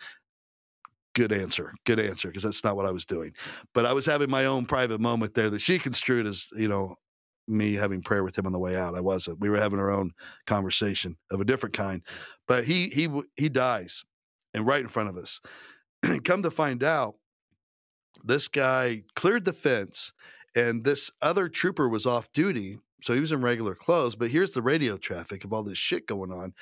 Good 1.15 1.31
answer. 1.31 1.73
Good 1.87 1.99
answer, 1.99 2.27
because 2.27 2.43
that's 2.43 2.63
not 2.63 2.75
what 2.75 2.85
I 2.85 2.91
was 2.91 3.03
doing. 3.03 3.31
But 3.73 3.87
I 3.87 3.93
was 3.93 4.05
having 4.05 4.29
my 4.29 4.45
own 4.45 4.67
private 4.67 5.01
moment 5.01 5.33
there 5.33 5.49
that 5.49 5.61
she 5.61 5.79
construed 5.79 6.27
as, 6.27 6.45
you 6.55 6.67
know, 6.67 6.97
me 7.47 7.73
having 7.73 8.03
prayer 8.03 8.23
with 8.23 8.37
him 8.37 8.45
on 8.45 8.53
the 8.53 8.59
way 8.59 8.75
out. 8.75 8.95
I 8.95 9.01
wasn't. 9.01 9.39
We 9.39 9.49
were 9.49 9.57
having 9.57 9.79
our 9.79 9.89
own 9.89 10.11
conversation 10.45 11.17
of 11.31 11.41
a 11.41 11.45
different 11.45 11.73
kind. 11.75 12.03
But 12.47 12.65
he 12.65 12.89
he 12.89 13.09
he 13.37 13.49
dies, 13.49 14.03
and 14.53 14.67
right 14.67 14.81
in 14.81 14.87
front 14.87 15.09
of 15.09 15.17
us. 15.17 15.41
Come 16.23 16.43
to 16.43 16.51
find 16.51 16.83
out, 16.83 17.15
this 18.23 18.47
guy 18.47 19.03
cleared 19.15 19.45
the 19.45 19.53
fence, 19.53 20.11
and 20.55 20.83
this 20.83 21.11
other 21.21 21.47
trooper 21.47 21.87
was 21.87 22.05
off 22.05 22.31
duty, 22.31 22.79
so 23.01 23.13
he 23.13 23.19
was 23.19 23.31
in 23.31 23.41
regular 23.41 23.75
clothes. 23.75 24.15
But 24.15 24.31
here's 24.31 24.51
the 24.51 24.61
radio 24.61 24.97
traffic 24.97 25.43
of 25.43 25.53
all 25.53 25.63
this 25.63 25.77
shit 25.77 26.07
going 26.07 26.31
on. 26.31 26.53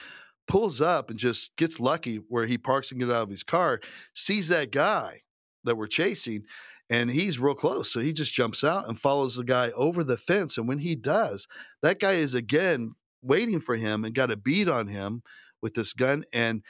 Pulls 0.48 0.82
up 0.82 1.10
and 1.10 1.18
just 1.18 1.56
gets 1.56 1.80
lucky 1.80 2.18
where 2.28 2.46
he 2.46 2.58
parks 2.58 2.92
and 2.92 3.00
gets 3.00 3.12
out 3.12 3.24
of 3.24 3.30
his 3.30 3.44
car, 3.44 3.80
sees 4.14 4.48
that 4.50 4.72
guy 4.72 5.22
that 5.64 5.78
we're 5.78 5.88
chasing, 5.88 6.44
and 6.90 7.10
he's 7.10 7.40
real 7.40 7.56
close. 7.56 7.92
So 7.92 8.00
he 8.00 8.14
just 8.14 8.34
jumps 8.34 8.64
out 8.64 8.88
and 8.88 9.00
follows 9.00 9.36
the 9.36 9.44
guy 9.44 9.72
over 9.72 10.04
the 10.04 10.18
fence. 10.18 10.58
And 10.58 10.68
when 10.68 10.80
he 10.80 10.96
does, 10.96 11.48
that 11.82 12.00
guy 12.00 12.14
is 12.14 12.36
again 12.36 12.94
waiting 13.24 13.60
for 13.60 13.76
him 13.76 14.06
and 14.06 14.14
got 14.14 14.32
a 14.32 14.38
bead 14.38 14.70
on 14.70 14.88
him 14.88 15.24
with 15.62 15.74
this 15.74 15.94
gun. 15.94 16.26
And 16.32 16.62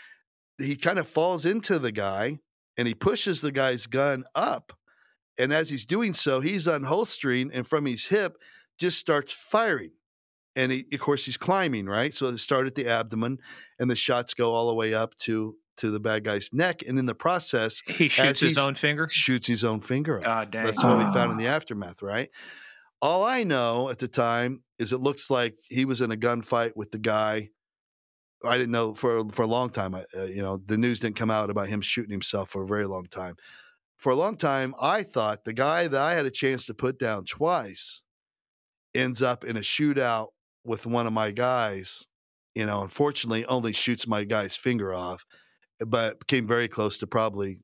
he 0.58 0.78
kind 0.78 1.00
of 1.00 1.08
falls 1.10 1.46
into 1.46 1.80
the 1.80 1.92
guy 1.92 2.40
and 2.78 2.88
he 2.88 2.94
pushes 2.94 3.42
the 3.42 3.52
guy's 3.52 3.88
gun 3.88 4.26
up. 4.36 4.74
And 5.38 5.54
as 5.54 5.70
he's 5.70 5.86
doing 5.86 6.14
so, 6.14 6.40
he's 6.40 6.66
unholstering 6.66 7.50
and 7.54 7.68
from 7.68 7.86
his 7.86 8.06
hip 8.06 8.38
just 8.78 8.98
starts 8.98 9.32
firing. 9.32 9.92
And 10.56 10.72
he, 10.72 10.86
of 10.94 11.00
course, 11.02 11.26
he's 11.26 11.38
climbing, 11.38 11.88
right? 11.88 12.14
So 12.14 12.32
they 12.32 12.38
start 12.38 12.68
at 12.68 12.76
the 12.76 12.88
abdomen 12.88 13.40
and 13.80 13.90
the 13.90 13.96
shots 13.96 14.34
go 14.34 14.54
all 14.54 14.68
the 14.68 14.76
way 14.76 14.94
up 14.94 15.16
to 15.20 15.56
to 15.78 15.92
the 15.92 16.00
bad 16.00 16.24
guy's 16.24 16.50
neck. 16.54 16.84
And 16.88 16.98
in 16.98 17.06
the 17.06 17.16
process, 17.16 17.82
he 17.86 18.08
shoots 18.08 18.40
his 18.40 18.58
own 18.58 18.76
finger. 18.76 19.08
Shoots 19.10 19.48
his 19.48 19.64
own 19.64 19.82
finger. 19.82 20.22
God 20.24 20.52
dang. 20.52 20.66
That's 20.66 20.82
what 20.82 20.98
we 20.98 21.04
found 21.14 21.34
in 21.34 21.38
the 21.38 21.50
ah. 21.50 21.56
aftermath, 21.56 22.02
right? 22.02 22.30
All 23.02 23.26
I 23.26 23.44
know 23.44 23.90
at 23.90 24.00
the 24.00 24.08
time 24.08 24.64
is 24.80 24.94
it 24.94 25.00
looks 25.00 25.30
like 25.30 25.58
he 25.70 25.86
was 25.86 26.02
in 26.02 26.12
a 26.12 26.16
gunfight 26.18 26.76
with 26.76 26.92
the 26.92 26.98
guy. 26.98 27.50
I 28.44 28.58
didn't 28.58 28.72
know 28.72 28.94
for 28.94 29.28
for 29.30 29.44
a 29.44 29.48
long 29.48 29.70
time. 29.70 29.96
Uh, 29.96 30.24
you 30.24 30.42
know, 30.42 30.58
the 30.66 30.78
news 30.78 31.00
didn't 31.00 31.16
come 31.16 31.32
out 31.32 31.50
about 31.50 31.68
him 31.68 31.82
shooting 31.82 32.12
himself 32.12 32.50
for 32.50 32.64
a 32.64 32.68
very 32.68 32.86
long 32.86 33.06
time. 33.06 33.36
For 33.98 34.12
a 34.12 34.16
long 34.16 34.38
time, 34.38 34.76
I 34.82 35.04
thought 35.04 35.46
the 35.46 35.54
guy 35.54 35.88
that 35.88 36.02
I 36.02 36.14
had 36.14 36.26
a 36.26 36.32
chance 36.32 36.66
to 36.66 36.74
put 36.74 37.00
down 37.00 37.26
twice 37.26 38.02
ends 38.94 39.22
up 39.22 39.44
in 39.44 39.58
a 39.58 39.62
shootout 39.62 40.30
with 40.64 40.86
one 40.86 41.08
of 41.08 41.14
my 41.14 41.32
guys. 41.32 42.06
You 42.56 42.66
know, 42.66 42.84
unfortunately, 42.84 43.46
only 43.46 43.74
shoots 43.74 44.08
my 44.08 44.24
guy's 44.24 44.56
finger 44.56 44.94
off 44.94 45.26
but 45.80 46.28
came 46.28 46.48
very 46.48 46.68
close 46.68 46.98
to 47.00 47.08
probably 47.08 47.60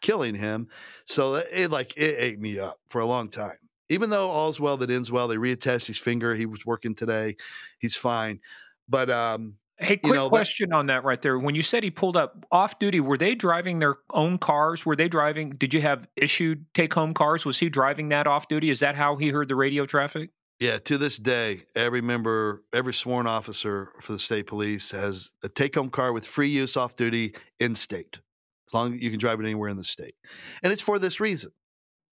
killing 0.00 0.34
him. 0.34 0.68
So 1.06 1.36
it 1.36 1.70
like 1.70 1.96
it 1.96 2.16
ate 2.18 2.40
me 2.40 2.58
up 2.58 2.80
for 2.90 3.00
a 3.00 3.06
long 3.06 3.28
time. 3.28 3.56
Even 3.88 4.10
though 4.10 4.30
all's 4.30 4.60
well 4.60 4.76
that 4.78 4.90
ends 4.90 5.12
well, 5.12 5.28
they 5.28 5.36
reattached 5.36 5.86
his 5.86 5.98
finger. 5.98 6.34
He 6.34 6.46
was 6.46 6.64
working 6.66 6.94
today. 6.94 7.36
He's 7.78 7.96
fine. 7.96 8.40
But 8.88 9.10
um 9.10 9.56
Hey, 9.78 9.96
quick 9.96 10.06
you 10.06 10.12
know, 10.12 10.28
question 10.28 10.70
that, 10.70 10.76
on 10.76 10.86
that 10.86 11.02
right 11.02 11.20
there. 11.20 11.38
When 11.38 11.54
you 11.54 11.62
said 11.62 11.82
he 11.82 11.90
pulled 11.90 12.16
up 12.16 12.46
off 12.52 12.78
duty, 12.78 13.00
were 13.00 13.16
they 13.16 13.34
driving 13.34 13.78
their 13.78 13.96
own 14.10 14.38
cars? 14.38 14.86
Were 14.86 14.94
they 14.94 15.08
driving? 15.08 15.50
Did 15.50 15.74
you 15.74 15.80
have 15.80 16.06
issued 16.16 16.64
take 16.74 16.94
home 16.94 17.14
cars? 17.14 17.44
Was 17.44 17.58
he 17.58 17.68
driving 17.68 18.10
that 18.10 18.26
off 18.26 18.48
duty? 18.48 18.70
Is 18.70 18.80
that 18.80 18.94
how 18.94 19.16
he 19.16 19.28
heard 19.30 19.48
the 19.48 19.56
radio 19.56 19.86
traffic? 19.86 20.30
Yeah, 20.60 20.78
to 20.78 20.98
this 20.98 21.18
day, 21.18 21.64
every 21.74 22.00
member, 22.00 22.62
every 22.72 22.94
sworn 22.94 23.26
officer 23.26 23.90
for 24.00 24.12
the 24.12 24.18
state 24.18 24.46
police 24.46 24.92
has 24.92 25.30
a 25.42 25.48
take 25.48 25.74
home 25.74 25.90
car 25.90 26.12
with 26.12 26.24
free 26.24 26.48
use 26.48 26.76
off 26.76 26.94
duty 26.94 27.34
in 27.58 27.74
state. 27.74 28.20
As 28.68 28.74
long 28.74 28.94
as 28.94 29.02
you 29.02 29.10
can 29.10 29.18
drive 29.18 29.40
it 29.40 29.44
anywhere 29.44 29.68
in 29.68 29.76
the 29.76 29.84
state. 29.84 30.14
And 30.62 30.72
it's 30.72 30.80
for 30.80 31.00
this 31.00 31.18
reason 31.18 31.50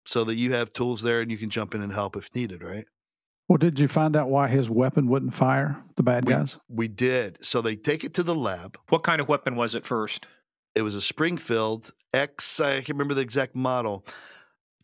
so 0.04 0.24
that 0.24 0.36
you 0.36 0.52
have 0.52 0.72
tools 0.72 1.00
there 1.00 1.22
and 1.22 1.30
you 1.30 1.38
can 1.38 1.48
jump 1.48 1.74
in 1.74 1.82
and 1.82 1.92
help 1.92 2.16
if 2.16 2.34
needed, 2.34 2.62
right? 2.62 2.84
Well, 3.48 3.58
did 3.58 3.78
you 3.78 3.88
find 3.88 4.16
out 4.16 4.30
why 4.30 4.48
his 4.48 4.70
weapon 4.70 5.06
wouldn't 5.06 5.34
fire 5.34 5.76
the 5.96 6.02
bad 6.02 6.24
we, 6.24 6.32
guys? 6.32 6.56
We 6.68 6.88
did. 6.88 7.38
So 7.42 7.60
they 7.60 7.76
take 7.76 8.02
it 8.04 8.14
to 8.14 8.22
the 8.22 8.34
lab. 8.34 8.78
What 8.88 9.02
kind 9.02 9.20
of 9.20 9.28
weapon 9.28 9.54
was 9.54 9.74
it 9.74 9.86
first? 9.86 10.26
It 10.74 10.82
was 10.82 10.94
a 10.94 11.00
Springfield 11.00 11.92
X, 12.14 12.58
I 12.60 12.76
can't 12.76 12.90
remember 12.90 13.14
the 13.14 13.20
exact 13.20 13.54
model 13.54 14.06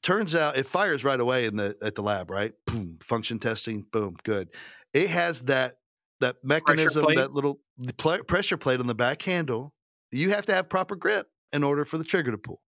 turns 0.02 0.34
out 0.34 0.56
it 0.56 0.66
fires 0.66 1.04
right 1.04 1.20
away 1.20 1.46
in 1.46 1.56
the 1.56 1.76
at 1.82 1.94
the 1.94 2.02
lab, 2.02 2.30
right? 2.30 2.52
Boom, 2.66 2.98
function 3.02 3.38
testing, 3.38 3.84
boom, 3.92 4.16
good. 4.24 4.48
It 4.92 5.10
has 5.10 5.42
that 5.42 5.76
that 6.20 6.36
mechanism, 6.42 7.06
that 7.14 7.32
little 7.32 7.60
pl- 7.96 8.24
pressure 8.24 8.56
plate 8.56 8.80
on 8.80 8.86
the 8.86 8.94
back 8.94 9.22
handle. 9.22 9.72
You 10.12 10.30
have 10.30 10.46
to 10.46 10.54
have 10.54 10.68
proper 10.68 10.96
grip 10.96 11.28
in 11.52 11.64
order 11.64 11.84
for 11.84 11.98
the 11.98 12.04
trigger 12.04 12.30
to 12.30 12.38
pull, 12.38 12.60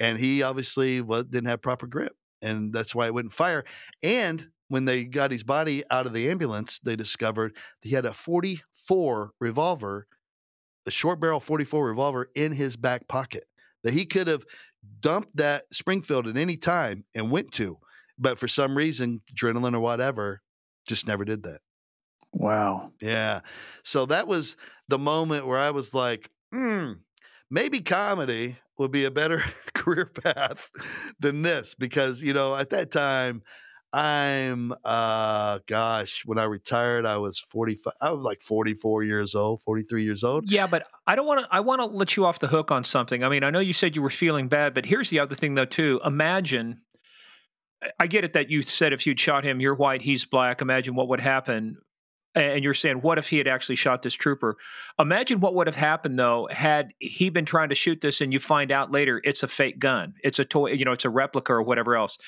and 0.00 0.18
he 0.18 0.42
obviously 0.42 1.00
well, 1.00 1.22
didn't 1.22 1.48
have 1.48 1.62
proper 1.62 1.86
grip, 1.86 2.14
and 2.42 2.72
that's 2.72 2.94
why 2.94 3.06
it 3.06 3.14
wouldn't 3.14 3.34
fire. 3.34 3.64
And 4.02 4.48
when 4.68 4.84
they 4.84 5.04
got 5.04 5.30
his 5.30 5.42
body 5.42 5.82
out 5.90 6.06
of 6.06 6.12
the 6.12 6.28
ambulance, 6.30 6.78
they 6.82 6.96
discovered 6.96 7.56
he 7.82 7.90
had 7.90 8.04
a 8.04 8.12
44 8.12 9.32
revolver, 9.40 10.06
a 10.86 10.90
short 10.90 11.20
barrel 11.20 11.40
44 11.40 11.86
revolver 11.86 12.30
in 12.34 12.52
his 12.52 12.76
back 12.76 13.08
pocket 13.08 13.44
that 13.84 13.94
he 13.94 14.04
could 14.04 14.26
have 14.26 14.44
dumped 15.00 15.36
that 15.36 15.64
Springfield 15.72 16.26
at 16.26 16.36
any 16.36 16.56
time 16.56 17.04
and 17.14 17.30
went 17.30 17.52
to. 17.52 17.78
But 18.18 18.38
for 18.38 18.48
some 18.48 18.76
reason, 18.76 19.22
adrenaline 19.32 19.74
or 19.74 19.80
whatever, 19.80 20.42
just 20.86 21.06
never 21.06 21.24
did 21.24 21.44
that. 21.44 21.60
Wow. 22.32 22.92
Yeah. 23.00 23.40
So 23.84 24.06
that 24.06 24.26
was 24.26 24.56
the 24.88 24.98
moment 24.98 25.46
where 25.46 25.58
I 25.58 25.70
was 25.70 25.94
like, 25.94 26.30
hmm, 26.52 26.92
maybe 27.50 27.80
comedy 27.80 28.56
would 28.78 28.90
be 28.90 29.04
a 29.04 29.10
better 29.10 29.42
career 29.74 30.06
path 30.06 30.70
than 31.20 31.42
this 31.42 31.74
because, 31.74 32.22
you 32.22 32.32
know, 32.32 32.56
at 32.56 32.70
that 32.70 32.90
time, 32.90 33.42
I'm 33.92 34.74
uh 34.84 35.60
gosh, 35.66 36.22
when 36.26 36.38
I 36.38 36.44
retired 36.44 37.06
I 37.06 37.16
was 37.16 37.38
45 37.38 37.92
I 38.02 38.12
was 38.12 38.22
like 38.22 38.42
44 38.42 39.04
years 39.04 39.34
old, 39.34 39.62
43 39.62 40.04
years 40.04 40.22
old. 40.22 40.50
Yeah, 40.50 40.66
but 40.66 40.86
I 41.06 41.14
don't 41.14 41.26
want 41.26 41.40
to 41.40 41.48
I 41.50 41.60
want 41.60 41.80
to 41.80 41.86
let 41.86 42.16
you 42.16 42.26
off 42.26 42.38
the 42.38 42.48
hook 42.48 42.70
on 42.70 42.84
something. 42.84 43.24
I 43.24 43.30
mean, 43.30 43.44
I 43.44 43.50
know 43.50 43.60
you 43.60 43.72
said 43.72 43.96
you 43.96 44.02
were 44.02 44.10
feeling 44.10 44.48
bad, 44.48 44.74
but 44.74 44.84
here's 44.84 45.08
the 45.08 45.20
other 45.20 45.34
thing 45.34 45.54
though 45.54 45.64
too. 45.64 46.00
Imagine 46.04 46.82
I 47.98 48.08
get 48.08 48.24
it 48.24 48.34
that 48.34 48.50
you 48.50 48.62
said 48.62 48.92
if 48.92 49.06
you'd 49.06 49.20
shot 49.20 49.44
him, 49.44 49.60
you're 49.60 49.74
white, 49.74 50.02
he's 50.02 50.24
black. 50.24 50.60
Imagine 50.60 50.94
what 50.94 51.08
would 51.08 51.20
happen. 51.20 51.76
And 52.34 52.62
you're 52.62 52.74
saying, 52.74 52.98
what 52.98 53.18
if 53.18 53.28
he 53.28 53.38
had 53.38 53.48
actually 53.48 53.76
shot 53.76 54.02
this 54.02 54.14
trooper? 54.14 54.58
Imagine 54.98 55.40
what 55.40 55.54
would 55.54 55.66
have 55.66 55.74
happened 55.74 56.18
though 56.18 56.46
had 56.50 56.92
he 56.98 57.30
been 57.30 57.46
trying 57.46 57.70
to 57.70 57.74
shoot 57.74 58.00
this, 58.02 58.20
and 58.20 58.32
you 58.34 58.38
find 58.38 58.70
out 58.70 58.92
later 58.92 59.20
it's 59.24 59.42
a 59.42 59.48
fake 59.48 59.78
gun, 59.78 60.14
it's 60.22 60.38
a 60.38 60.44
toy, 60.44 60.72
you 60.72 60.84
know, 60.84 60.92
it's 60.92 61.06
a 61.06 61.10
replica 61.10 61.54
or 61.54 61.62
whatever 61.62 61.96
else 61.96 62.18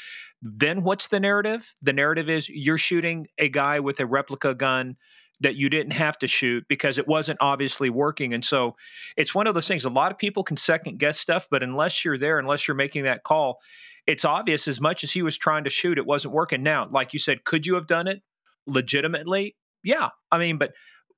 then 0.42 0.82
what's 0.82 1.08
the 1.08 1.20
narrative? 1.20 1.74
The 1.82 1.92
narrative 1.92 2.28
is 2.28 2.48
you're 2.48 2.78
shooting 2.78 3.26
a 3.38 3.48
guy 3.48 3.80
with 3.80 4.00
a 4.00 4.06
replica 4.06 4.54
gun 4.54 4.96
that 5.40 5.56
you 5.56 5.68
didn't 5.68 5.92
have 5.92 6.18
to 6.18 6.28
shoot 6.28 6.64
because 6.68 6.98
it 6.98 7.08
wasn't 7.08 7.38
obviously 7.40 7.88
working. 7.90 8.34
And 8.34 8.44
so 8.44 8.76
it's 9.16 9.34
one 9.34 9.46
of 9.46 9.54
those 9.54 9.66
things. 9.66 9.84
A 9.84 9.90
lot 9.90 10.12
of 10.12 10.18
people 10.18 10.44
can 10.44 10.56
second 10.56 10.98
guess 10.98 11.18
stuff, 11.18 11.48
but 11.50 11.62
unless 11.62 12.04
you're 12.04 12.18
there, 12.18 12.38
unless 12.38 12.68
you're 12.68 12.74
making 12.74 13.04
that 13.04 13.22
call, 13.22 13.58
it's 14.06 14.24
obvious 14.24 14.68
as 14.68 14.80
much 14.80 15.02
as 15.02 15.10
he 15.10 15.22
was 15.22 15.36
trying 15.36 15.64
to 15.64 15.70
shoot, 15.70 15.98
it 15.98 16.06
wasn't 16.06 16.34
working. 16.34 16.62
Now, 16.62 16.88
like 16.90 17.12
you 17.12 17.18
said, 17.18 17.44
could 17.44 17.66
you 17.66 17.74
have 17.74 17.86
done 17.86 18.06
it 18.06 18.22
legitimately? 18.66 19.56
Yeah. 19.82 20.10
I 20.30 20.38
mean, 20.38 20.58
but 20.58 20.72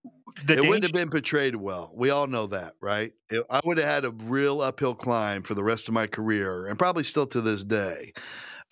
it 0.04 0.46
danger- 0.46 0.68
wouldn't 0.68 0.84
have 0.84 0.92
been 0.92 1.10
portrayed 1.10 1.56
well. 1.56 1.92
We 1.94 2.10
all 2.10 2.28
know 2.28 2.46
that, 2.48 2.74
right? 2.80 3.12
It, 3.28 3.44
I 3.50 3.60
would 3.64 3.78
have 3.78 3.86
had 3.88 4.04
a 4.04 4.10
real 4.10 4.60
uphill 4.60 4.94
climb 4.94 5.42
for 5.42 5.54
the 5.54 5.64
rest 5.64 5.88
of 5.88 5.94
my 5.94 6.06
career 6.06 6.66
and 6.66 6.78
probably 6.78 7.04
still 7.04 7.26
to 7.28 7.40
this 7.40 7.64
day 7.64 8.12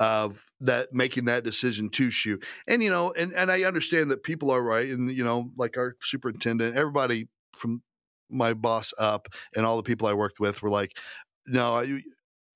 of 0.01 0.43
that 0.61 0.93
making 0.93 1.27
that 1.27 1.45
decision 1.45 1.91
to 1.91 2.11
shoot. 2.11 2.45
And 2.67 2.83
you 2.83 2.91
know, 2.91 3.13
and 3.13 3.33
and 3.35 3.53
I 3.53 3.63
understand 3.63 4.11
that 4.11 4.25
people 4.25 4.51
are 4.51 4.63
right, 4.63 4.89
and 4.89 5.15
you 5.15 5.23
know, 5.23 5.53
like 5.57 5.77
our 5.77 5.95
superintendent, 6.03 6.77
everybody 6.77 7.29
from 7.55 7.83
my 8.31 8.55
boss 8.55 8.93
up, 8.99 9.29
and 9.55 9.65
all 9.65 9.77
the 9.77 9.83
people 9.83 10.09
I 10.09 10.15
worked 10.15 10.41
with 10.41 10.63
were 10.63 10.71
like, 10.71 10.97
no, 11.47 11.77
I 11.77 12.01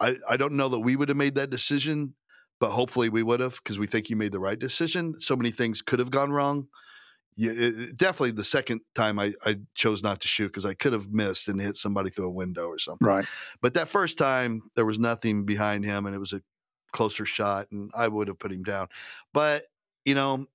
I, 0.01 0.17
I 0.29 0.37
don't 0.37 0.55
know 0.55 0.71
that 0.71 0.81
we 0.81 0.97
would 0.97 1.09
have 1.11 1.19
made 1.19 1.37
that 1.37 1.51
decision, 1.51 2.15
but 2.59 2.71
hopefully 2.71 3.11
we 3.11 3.23
would 3.23 3.41
have 3.41 3.61
because 3.63 3.79
we 3.79 3.87
think 3.87 4.09
you 4.09 4.17
made 4.17 4.33
the 4.33 4.41
right 4.41 4.59
decision. 4.59 5.21
So 5.21 5.37
many 5.37 5.51
things 5.51 5.83
could 5.83 5.99
have 5.99 6.11
gone 6.11 6.33
wrong. 6.33 6.69
Yeah, 7.37 7.53
it, 7.53 7.97
definitely 7.97 8.31
the 8.31 8.45
second 8.45 8.81
time 8.95 9.19
I, 9.19 9.35
I 9.45 9.57
chose 9.75 10.03
not 10.03 10.21
to 10.21 10.29
shoot 10.29 10.47
because 10.47 10.65
I 10.65 10.75
could 10.75 10.93
have 10.93 11.11
missed 11.11 11.49
and 11.49 11.61
hit 11.61 11.77
somebody 11.77 12.09
through 12.09 12.29
a 12.29 12.31
window 12.31 12.69
or 12.69 12.79
something. 12.79 13.07
Right. 13.07 13.27
But 13.61 13.75
that 13.75 13.89
first 13.89 14.19
time 14.19 14.63
there 14.77 14.87
was 14.87 15.01
nothing 15.01 15.45
behind 15.45 15.85
him 15.85 16.07
and 16.07 16.15
it 16.15 16.21
was 16.21 16.33
a 16.33 16.41
closer 16.95 17.27
shot, 17.27 17.67
and 17.71 17.91
I 17.95 18.09
would 18.09 18.29
have 18.29 18.39
put 18.39 18.53
him 18.53 18.63
down. 18.63 18.87
But 19.35 19.65
you 20.07 20.15
know, 20.15 20.47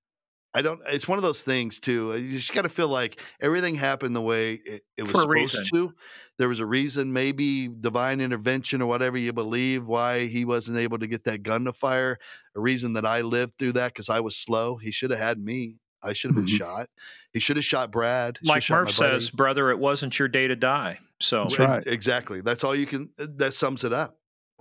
I 0.54 0.64
don't. 0.64 0.82
It's 0.88 1.08
one 1.08 1.20
of 1.20 1.24
those 1.24 1.44
things 1.44 1.80
too. 1.80 2.14
Uh, 2.14 2.16
you 2.16 2.32
just 2.32 2.54
got 2.54 2.64
to 2.64 2.70
feel 2.70 2.88
like 2.88 3.22
everything 3.40 3.76
happened 3.76 4.16
the 4.16 4.22
way 4.22 4.54
it, 4.54 4.82
it 4.98 5.04
was 5.04 5.12
supposed 5.12 5.30
reason. 5.30 5.66
to. 5.72 5.94
There 6.40 6.48
was 6.48 6.62
a 6.62 6.66
reason, 6.66 7.12
maybe 7.12 7.68
divine 7.68 8.22
intervention 8.22 8.82
or 8.82 8.88
whatever 8.88 9.18
you 9.18 9.34
believe, 9.34 9.86
why 9.86 10.28
he 10.28 10.46
wasn't 10.46 10.78
able 10.78 10.98
to 11.00 11.08
get 11.08 11.26
that 11.26 11.44
gun 11.44 11.66
to 11.66 11.74
fire. 11.74 12.18
A 12.56 12.60
reason 12.60 12.94
that 12.94 13.06
I 13.06 13.22
lived 13.22 13.56
through 13.60 13.74
that 13.74 13.94
because 13.94 14.10
I 14.10 14.22
was 14.22 14.38
slow. 14.38 14.78
He 14.78 14.92
should 14.92 15.12
have 15.12 15.20
had 15.20 15.38
me. 15.38 15.76
I 16.02 16.14
should 16.14 16.30
have 16.30 16.36
been 16.36 16.46
mm-hmm. 16.46 16.56
shot. 16.56 16.90
He 17.34 17.42
should 17.42 17.58
have 17.58 17.66
shot 17.66 17.92
Brad. 17.92 18.40
Like 18.42 18.68
Murph 18.70 18.92
says, 18.92 19.30
brother, 19.30 19.70
it 19.70 19.80
wasn't 19.80 20.18
your 20.18 20.30
day 20.30 20.48
to 20.48 20.56
die. 20.56 21.00
So 21.20 21.44
That's 21.44 21.60
right. 21.60 21.84
exactly. 21.86 22.40
That's 22.40 22.64
all 22.64 22.74
you 22.74 22.86
can. 22.86 23.10
That 23.18 23.54
sums 23.54 23.84
it 23.84 23.92
up. 23.92 24.16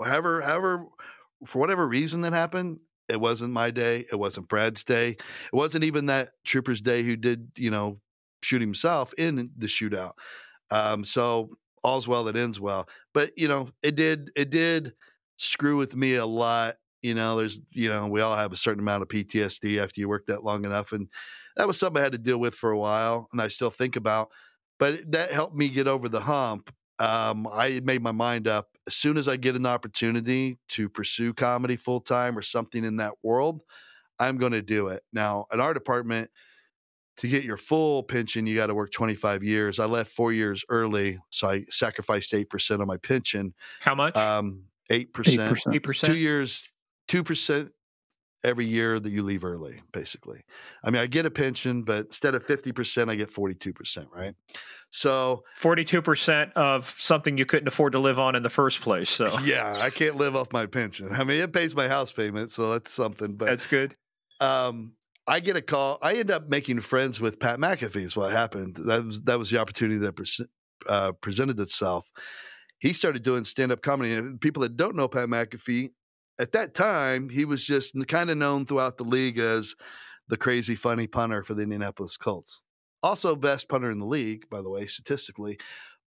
However, 0.04 0.42
however 0.42 0.86
for 1.46 1.58
whatever 1.58 1.86
reason 1.86 2.22
that 2.22 2.32
happened, 2.32 2.80
it 3.08 3.20
wasn't 3.20 3.52
my 3.52 3.70
day. 3.70 4.04
It 4.12 4.16
wasn't 4.16 4.48
Brad's 4.48 4.84
day. 4.84 5.10
It 5.10 5.18
wasn't 5.52 5.84
even 5.84 6.06
that 6.06 6.30
trooper's 6.44 6.80
day 6.80 7.02
who 7.02 7.16
did, 7.16 7.50
you 7.56 7.70
know, 7.70 8.00
shoot 8.42 8.60
himself 8.60 9.12
in 9.16 9.50
the 9.56 9.66
shootout. 9.66 10.12
Um, 10.70 11.04
so 11.04 11.50
all's 11.82 12.06
well 12.08 12.24
that 12.24 12.36
ends 12.36 12.60
well. 12.60 12.88
But 13.14 13.32
you 13.36 13.48
know, 13.48 13.70
it 13.82 13.96
did 13.96 14.30
it 14.36 14.50
did 14.50 14.92
screw 15.36 15.76
with 15.76 15.96
me 15.96 16.16
a 16.16 16.26
lot. 16.26 16.76
You 17.02 17.14
know, 17.14 17.36
there's 17.36 17.60
you 17.70 17.88
know, 17.88 18.06
we 18.06 18.20
all 18.20 18.36
have 18.36 18.52
a 18.52 18.56
certain 18.56 18.80
amount 18.80 19.02
of 19.02 19.08
PTSD 19.08 19.78
after 19.78 20.00
you 20.00 20.08
work 20.08 20.26
that 20.26 20.44
long 20.44 20.64
enough, 20.64 20.92
and 20.92 21.08
that 21.56 21.66
was 21.66 21.78
something 21.78 22.00
I 22.00 22.04
had 22.04 22.12
to 22.12 22.18
deal 22.18 22.38
with 22.38 22.54
for 22.54 22.70
a 22.70 22.78
while, 22.78 23.28
and 23.32 23.40
I 23.40 23.48
still 23.48 23.70
think 23.70 23.96
about. 23.96 24.30
But 24.78 25.10
that 25.12 25.32
helped 25.32 25.56
me 25.56 25.68
get 25.68 25.88
over 25.88 26.08
the 26.08 26.20
hump 26.20 26.72
um, 26.98 27.46
I 27.52 27.80
made 27.84 28.02
my 28.02 28.12
mind 28.12 28.48
up. 28.48 28.68
As 28.86 28.94
soon 28.94 29.16
as 29.16 29.28
I 29.28 29.36
get 29.36 29.56
an 29.56 29.66
opportunity 29.66 30.58
to 30.70 30.88
pursue 30.88 31.32
comedy 31.32 31.76
full 31.76 32.00
time 32.00 32.36
or 32.36 32.42
something 32.42 32.84
in 32.84 32.96
that 32.96 33.12
world, 33.22 33.62
I'm 34.18 34.36
going 34.36 34.52
to 34.52 34.62
do 34.62 34.88
it. 34.88 35.02
Now, 35.12 35.46
in 35.52 35.60
our 35.60 35.74
department, 35.74 36.30
to 37.18 37.28
get 37.28 37.44
your 37.44 37.56
full 37.56 38.02
pension, 38.02 38.46
you 38.46 38.54
got 38.54 38.66
to 38.66 38.74
work 38.74 38.92
25 38.92 39.42
years. 39.42 39.78
I 39.78 39.86
left 39.86 40.10
four 40.10 40.32
years 40.32 40.64
early, 40.68 41.18
so 41.30 41.48
I 41.48 41.64
sacrificed 41.68 42.32
8% 42.32 42.80
of 42.80 42.86
my 42.86 42.96
pension. 42.96 43.54
How 43.80 43.94
much? 43.94 44.16
Um, 44.16 44.64
8%. 44.90 45.08
8%. 45.12 45.80
8%. 45.80 46.06
Two 46.06 46.16
years, 46.16 46.62
2% 47.08 47.70
every 48.44 48.66
year 48.66 48.98
that 49.00 49.10
you 49.10 49.22
leave 49.22 49.44
early, 49.44 49.80
basically. 49.92 50.42
I 50.84 50.90
mean, 50.90 51.02
I 51.02 51.06
get 51.06 51.26
a 51.26 51.30
pension, 51.30 51.82
but 51.82 52.06
instead 52.06 52.34
of 52.34 52.46
50%, 52.46 53.10
I 53.10 53.14
get 53.14 53.32
42%, 53.32 54.06
right? 54.12 54.34
So 54.90 55.44
42% 55.60 56.52
of 56.52 56.94
something 56.98 57.36
you 57.36 57.46
couldn't 57.46 57.68
afford 57.68 57.92
to 57.92 57.98
live 57.98 58.18
on 58.18 58.36
in 58.36 58.42
the 58.42 58.50
first 58.50 58.80
place. 58.80 59.10
So, 59.10 59.38
yeah, 59.44 59.78
I 59.80 59.90
can't 59.90 60.16
live 60.16 60.36
off 60.36 60.52
my 60.52 60.66
pension. 60.66 61.10
I 61.12 61.24
mean, 61.24 61.40
it 61.40 61.52
pays 61.52 61.74
my 61.74 61.88
house 61.88 62.12
payment, 62.12 62.50
so 62.50 62.72
that's 62.72 62.90
something, 62.90 63.34
but 63.34 63.46
that's 63.46 63.66
good. 63.66 63.96
Um, 64.40 64.92
I 65.26 65.40
get 65.40 65.56
a 65.56 65.62
call. 65.62 65.98
I 66.00 66.14
end 66.14 66.30
up 66.30 66.48
making 66.48 66.80
friends 66.80 67.20
with 67.20 67.38
Pat 67.38 67.58
McAfee. 67.58 67.96
Is 67.96 68.16
what 68.16 68.32
happened. 68.32 68.76
That 68.76 69.04
was 69.04 69.22
that 69.22 69.38
was 69.38 69.50
the 69.50 69.60
opportunity 69.60 69.98
that 69.98 70.48
uh, 70.88 71.12
presented 71.12 71.60
itself. 71.60 72.10
He 72.78 72.92
started 72.92 73.24
doing 73.24 73.44
stand 73.44 73.72
up 73.72 73.82
comedy, 73.82 74.14
and 74.14 74.40
people 74.40 74.62
that 74.62 74.76
don't 74.76 74.96
know 74.96 75.06
Pat 75.06 75.28
McAfee, 75.28 75.90
at 76.38 76.52
that 76.52 76.74
time, 76.74 77.28
he 77.28 77.44
was 77.44 77.64
just 77.64 77.94
kind 78.08 78.30
of 78.30 78.36
known 78.36 78.66
throughout 78.66 78.96
the 78.96 79.04
league 79.04 79.38
as 79.38 79.74
the 80.28 80.36
crazy 80.36 80.74
funny 80.74 81.06
punter 81.06 81.42
for 81.42 81.54
the 81.54 81.62
Indianapolis 81.62 82.16
Colts. 82.16 82.62
Also, 83.02 83.36
best 83.36 83.68
punter 83.68 83.90
in 83.90 83.98
the 83.98 84.06
league, 84.06 84.48
by 84.50 84.60
the 84.60 84.70
way, 84.70 84.86
statistically. 84.86 85.58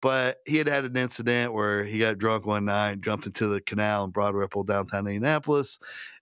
But 0.02 0.38
he 0.46 0.56
had 0.56 0.66
had 0.66 0.84
an 0.84 0.96
incident 0.96 1.52
where 1.52 1.84
he 1.84 1.98
got 1.98 2.18
drunk 2.18 2.46
one 2.46 2.64
night, 2.64 3.00
jumped 3.02 3.26
into 3.26 3.48
the 3.48 3.60
canal 3.60 4.04
in 4.04 4.10
Broad 4.10 4.34
Ripple, 4.34 4.64
downtown 4.64 5.06
Indianapolis. 5.06 5.78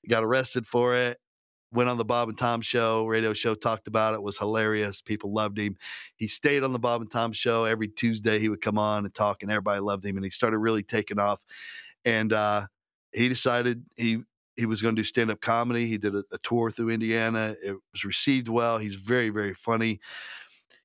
Got 0.09 0.25
arrested 0.25 0.67
for 0.67 0.95
it 0.95 1.19
went 1.73 1.89
on 1.89 1.99
the 1.99 2.05
Bob 2.05 2.29
and 2.29 2.39
Tom 2.39 2.61
show, 2.61 3.07
radio 3.07 3.33
show, 3.33 3.55
talked 3.55 3.89
about 3.89 4.15
it, 4.15 4.23
was 4.23 4.39
hilarious. 4.39 5.03
People 5.03 5.33
loved 5.33 5.59
him. 5.59 5.77
He 6.17 6.27
stayed 6.27 6.65
on 6.65 6.73
the 6.73 6.79
Bob 6.79 7.03
and 7.03 7.11
Tom 7.11 7.33
show 7.33 7.65
every 7.65 7.89
Tuesday. 7.89 8.39
He 8.39 8.49
would 8.49 8.63
come 8.63 8.79
on 8.79 9.05
and 9.05 9.15
talk, 9.15 9.43
and 9.43 9.51
everybody 9.51 9.81
loved 9.81 10.05
him. 10.05 10.17
And 10.17 10.25
he 10.25 10.31
started 10.31 10.59
really 10.59 10.83
taking 10.83 11.19
off. 11.19 11.45
And 12.05 12.33
uh, 12.33 12.67
he 13.13 13.29
decided 13.29 13.85
he 13.97 14.23
he 14.57 14.67
was 14.67 14.83
going 14.83 14.97
to 14.97 15.01
do 15.01 15.05
stand 15.05 15.31
up 15.31 15.41
comedy. 15.41 15.87
He 15.87 15.99
did 15.99 16.15
a, 16.17 16.25
a, 16.33 16.39
tour 16.39 16.71
through 16.71 16.91
Indiana. 16.91 17.55
It 17.65 17.77
was 17.93 18.05
received 18.05 18.49
well. 18.49 18.79
He's 18.79 18.97
very 18.97 19.31
very 19.31 19.55
funny. 19.55 20.01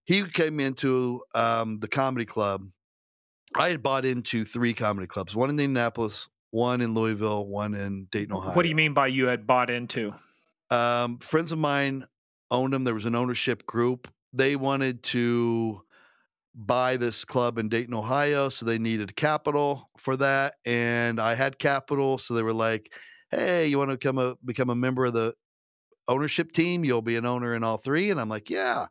He 0.06 0.24
came 0.26 0.60
into 0.60 1.22
um, 1.34 1.80
the 1.80 1.88
comedy 1.88 2.26
club. 2.26 2.68
I 3.56 3.70
had 3.70 3.82
bought 3.82 4.06
into 4.06 4.46
three 4.46 4.74
comedy 4.74 5.08
clubs: 5.08 5.36
one 5.36 5.50
in 5.50 5.60
Indianapolis, 5.60 6.30
one 6.52 6.82
in 6.82 6.94
Louisville, 6.94 7.48
one 7.48 7.74
in 7.74 8.08
Dayton, 8.12 8.36
Ohio. 8.36 8.54
What 8.54 8.64
do 8.64 8.70
you 8.70 8.76
mean 8.76 8.94
by 8.94 9.08
you 9.08 9.28
had 9.28 9.48
bought 9.48 9.70
into? 9.70 10.14
Um, 10.70 11.20
friends 11.20 11.52
of 11.52 11.60
mine 11.60 12.06
owned 12.52 12.74
them. 12.74 12.84
There 12.84 12.94
was 12.94 13.06
an 13.06 13.16
ownership 13.16 13.66
group. 13.66 14.08
They 14.34 14.56
wanted 14.56 15.04
to 15.04 15.84
buy 16.56 16.98
this 16.98 17.26
club 17.26 17.58
in 17.58 17.70
Dayton, 17.70 17.94
Ohio, 17.94 18.50
so 18.50 18.66
they 18.66 18.78
needed 18.78 19.16
capital 19.16 19.90
for 19.98 20.16
that, 20.18 20.56
and 20.66 21.20
I 21.20 21.36
had 21.36 21.60
capital, 21.60 22.18
so 22.18 22.34
they 22.34 22.44
were 22.44 22.54
like, 22.54 22.94
"Hey, 23.32 23.68
you 23.68 23.78
want 23.78 23.92
to 23.92 23.98
become 23.98 24.18
a 24.18 24.36
become 24.46 24.70
a 24.70 24.76
member 24.76 25.06
of 25.06 25.14
the 25.14 25.34
ownership 26.08 26.52
team? 26.52 26.86
You'll 26.86 27.02
be 27.02 27.16
an 27.16 27.26
owner 27.26 27.56
in 27.56 27.64
all 27.64 27.78
three. 27.78 28.12
And 28.12 28.20
I'm 28.20 28.30
like, 28.30 28.50
"Yeah." 28.50 28.88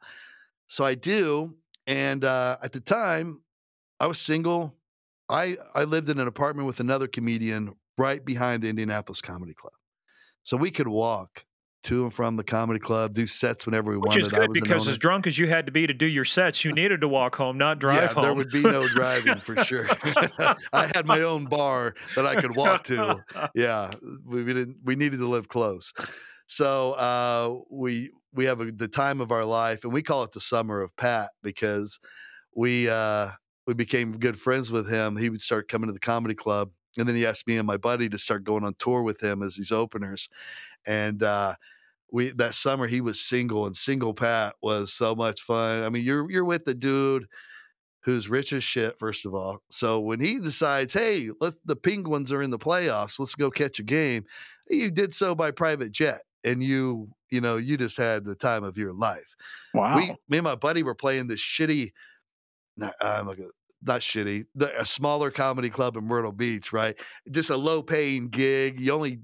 So 0.69 0.85
I 0.85 0.95
do, 0.95 1.55
and 1.87 2.25
uh, 2.25 2.59
at 2.63 2.73
the 2.73 2.81
time, 2.81 3.43
I 4.01 4.07
was 4.07 4.21
single. 4.21 4.75
I 5.29 5.57
I 5.75 5.85
lived 5.85 6.09
in 6.11 6.19
an 6.21 6.29
apartment 6.29 6.67
with 6.67 6.81
another 6.81 7.09
comedian 7.09 7.75
right 7.99 8.25
behind 8.25 8.63
the 8.63 8.69
Indianapolis 8.69 9.21
Comedy 9.21 9.55
Club, 9.55 9.75
so 10.43 10.57
we 10.57 10.71
could 10.71 10.89
walk 10.89 11.45
to 11.85 12.05
and 12.05 12.14
from 12.14 12.37
the 12.37 12.45
comedy 12.45 12.78
club, 12.78 13.12
do 13.12 13.26
sets 13.26 13.66
whenever 13.66 13.91
we 13.91 13.97
Which 13.97 14.09
wanted. 14.09 14.24
Which 14.24 14.33
is 14.33 14.39
good 14.39 14.53
because 14.53 14.89
as 14.89 14.99
drunk 14.99 15.26
as 15.26 15.39
you 15.39 15.49
had 15.49 15.66
to 15.66 15.72
be 15.72 15.87
to 15.87 15.95
do 15.95 16.07
your 16.07 16.24
sets, 16.24 16.64
you 16.64 16.72
needed 16.74 17.01
to 17.01 17.09
walk 17.09 17.37
home, 17.37 17.59
not 17.59 17.78
drive 17.78 18.03
yeah, 18.03 18.09
home. 18.09 18.22
There 18.22 18.35
would 18.35 18.51
be 18.51 18.62
no 18.62 18.87
driving 18.95 19.39
for 19.41 19.57
sure. 19.64 19.89
I 20.72 20.91
had 20.95 21.07
my 21.07 21.22
own 21.22 21.47
bar 21.47 21.95
that 22.16 22.26
I 22.26 22.41
could 22.41 22.55
walk 22.57 22.85
to. 22.85 23.24
Yeah, 23.55 23.91
we, 24.24 24.45
we 24.45 24.55
didn't. 24.55 24.78
We 24.85 24.97
needed 24.97 25.18
to 25.18 25.28
live 25.28 25.49
close, 25.49 25.93
so 26.47 26.93
uh, 26.93 27.59
we 27.70 28.11
we 28.35 28.45
have 28.47 28.61
a, 28.61 28.70
the 28.72 28.89
time 28.89 29.20
of 29.20 29.33
our 29.33 29.45
life, 29.45 29.85
and 29.85 29.93
we 29.93 30.03
call 30.03 30.22
it 30.24 30.33
the 30.33 30.41
summer 30.41 30.80
of 30.80 30.95
Pat 30.97 31.30
because 31.43 31.99
we 32.55 32.89
uh, 32.89 33.30
we 33.66 33.74
became 33.74 34.18
good 34.18 34.39
friends 34.39 34.70
with 34.70 34.89
him. 34.89 35.16
He 35.16 35.30
would 35.30 35.41
start 35.41 35.68
coming 35.68 35.89
to 35.89 35.93
the 35.93 36.01
comedy 36.01 36.35
club, 36.35 36.70
and 36.99 37.09
then 37.09 37.16
he 37.16 37.26
asked 37.26 37.47
me 37.47 37.59
and 37.59 37.66
my 37.66 37.76
buddy 37.76 38.09
to 38.09 38.18
start 38.18 38.45
going 38.45 38.64
on 38.64 38.74
tour 38.78 39.03
with 39.03 39.20
him 39.20 39.43
as 39.43 39.57
these 39.57 39.72
openers, 39.72 40.28
and 40.87 41.22
uh, 41.22 41.55
we 42.13 42.31
that 42.33 42.55
summer 42.55 42.87
he 42.87 43.01
was 43.01 43.21
single 43.21 43.67
and 43.67 43.77
single 43.77 44.15
Pat 44.15 44.55
was 44.63 44.93
so 44.93 45.15
much 45.15 45.41
fun. 45.41 45.83
I 45.83 45.89
mean, 45.89 46.05
you're 46.05 46.31
you're 46.31 46.45
with 46.45 46.65
the 46.65 46.75
dude 46.75 47.27
who's 48.05 48.29
rich 48.29 48.53
as 48.53 48.65
shit, 48.65 48.99
first 48.99 49.25
of 49.25 49.35
all. 49.35 49.63
So 49.71 50.01
when 50.01 50.21
he 50.21 50.39
decides, 50.39 50.93
hey, 50.93 51.31
let 51.41 51.55
the 51.65 51.77
Penguins 51.77 52.33
are 52.33 52.43
in 52.43 52.51
the 52.51 52.59
playoffs, 52.59 53.19
let's 53.19 53.35
go 53.35 53.51
catch 53.51 53.79
a 53.79 53.85
game, 53.85 54.25
you 54.69 54.91
did 54.91 55.15
so 55.15 55.35
by 55.35 55.51
private 55.51 55.93
jet. 55.93 56.23
And 56.45 56.63
you, 56.65 57.09
you 57.31 57.41
know, 57.41 57.57
you 57.57 57.77
just 57.77 57.97
had 57.97 58.25
the 58.25 58.35
time 58.35 58.65
of 58.65 58.77
your 58.77 58.93
life. 58.93 59.37
Wow. 59.73 59.97
We, 59.97 60.07
me 60.29 60.39
and 60.39 60.43
my 60.43 60.57
buddy 60.57 60.83
were 60.83 60.97
playing 60.97 61.29
this 61.29 61.41
shitty, 61.41 61.93
not, 62.77 62.95
uh, 63.01 63.23
not 63.81 64.01
shitty, 64.01 64.47
the, 64.57 64.81
a 64.81 64.85
smaller 64.85 65.31
comedy 65.31 65.71
club 65.71 65.97
in 65.97 66.05
Myrtle 66.05 66.33
Beach, 66.33 66.73
right? 66.73 66.97
Just 67.31 67.51
a 67.51 67.57
low 67.57 67.81
paying 67.81 68.29
gig. 68.29 68.81
You 68.81 68.93
only 68.93 69.21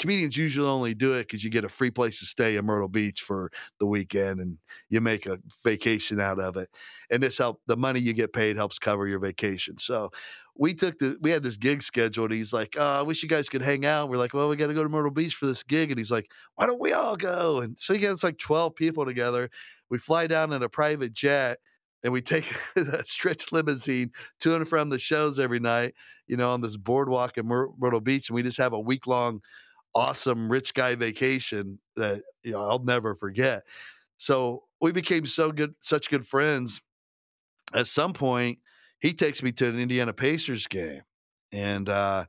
comedians 0.00 0.36
usually 0.36 0.66
only 0.66 0.94
do 0.94 1.12
it 1.12 1.28
because 1.28 1.44
you 1.44 1.50
get 1.50 1.64
a 1.64 1.68
free 1.68 1.90
place 1.90 2.18
to 2.18 2.26
stay 2.26 2.56
in 2.56 2.64
Myrtle 2.64 2.88
Beach 2.88 3.20
for 3.20 3.52
the 3.78 3.86
weekend 3.86 4.40
and 4.40 4.56
you 4.88 5.00
make 5.00 5.26
a 5.26 5.38
vacation 5.62 6.18
out 6.18 6.40
of 6.40 6.56
it. 6.56 6.70
And 7.10 7.22
this 7.22 7.38
help 7.38 7.60
the 7.66 7.76
money 7.76 8.00
you 8.00 8.14
get 8.14 8.32
paid 8.32 8.56
helps 8.56 8.78
cover 8.78 9.06
your 9.06 9.18
vacation. 9.18 9.78
So 9.78 10.10
we 10.56 10.74
took 10.74 10.98
the 10.98 11.16
we 11.20 11.30
had 11.30 11.42
this 11.42 11.58
gig 11.58 11.82
scheduled. 11.82 12.32
He's 12.32 12.52
like, 12.52 12.76
oh, 12.78 13.00
I 13.00 13.02
wish 13.02 13.22
you 13.22 13.28
guys 13.28 13.48
could 13.48 13.62
hang 13.62 13.84
out. 13.84 14.08
We're 14.08 14.16
like, 14.16 14.34
well, 14.34 14.48
we 14.48 14.56
got 14.56 14.68
to 14.68 14.74
go 14.74 14.82
to 14.82 14.88
Myrtle 14.88 15.10
Beach 15.10 15.34
for 15.34 15.46
this 15.46 15.62
gig. 15.62 15.90
And 15.90 15.98
he's 15.98 16.10
like, 16.10 16.30
why 16.56 16.66
don't 16.66 16.80
we 16.80 16.92
all 16.92 17.16
go? 17.16 17.60
And 17.60 17.78
so 17.78 17.92
he 17.92 18.00
gets 18.00 18.24
like 18.24 18.38
12 18.38 18.74
people 18.74 19.04
together. 19.04 19.50
We 19.90 19.98
fly 19.98 20.26
down 20.26 20.52
in 20.52 20.62
a 20.62 20.68
private 20.68 21.12
jet 21.12 21.58
and 22.02 22.12
we 22.12 22.22
take 22.22 22.50
a 22.76 23.04
stretch 23.04 23.52
limousine 23.52 24.12
to 24.40 24.56
and 24.56 24.66
from 24.66 24.88
the 24.88 24.98
shows 24.98 25.38
every 25.38 25.60
night, 25.60 25.94
you 26.26 26.38
know, 26.38 26.50
on 26.50 26.62
this 26.62 26.78
boardwalk 26.78 27.36
in 27.36 27.46
Myrtle 27.46 28.00
Beach. 28.00 28.30
And 28.30 28.34
we 28.34 28.42
just 28.42 28.58
have 28.58 28.72
a 28.72 28.80
week 28.80 29.06
long 29.06 29.42
awesome 29.94 30.50
rich 30.50 30.74
guy 30.74 30.94
vacation 30.94 31.78
that 31.96 32.22
you 32.42 32.52
know 32.52 32.60
I'll 32.60 32.82
never 32.82 33.14
forget. 33.14 33.62
So 34.18 34.64
we 34.80 34.92
became 34.92 35.26
so 35.26 35.50
good, 35.52 35.74
such 35.80 36.10
good 36.10 36.26
friends. 36.26 36.80
At 37.74 37.86
some 37.86 38.12
point, 38.12 38.58
he 39.00 39.12
takes 39.12 39.42
me 39.42 39.52
to 39.52 39.68
an 39.68 39.78
Indiana 39.78 40.12
Pacers 40.12 40.66
game, 40.66 41.02
and 41.52 41.88
uh, 41.88 42.24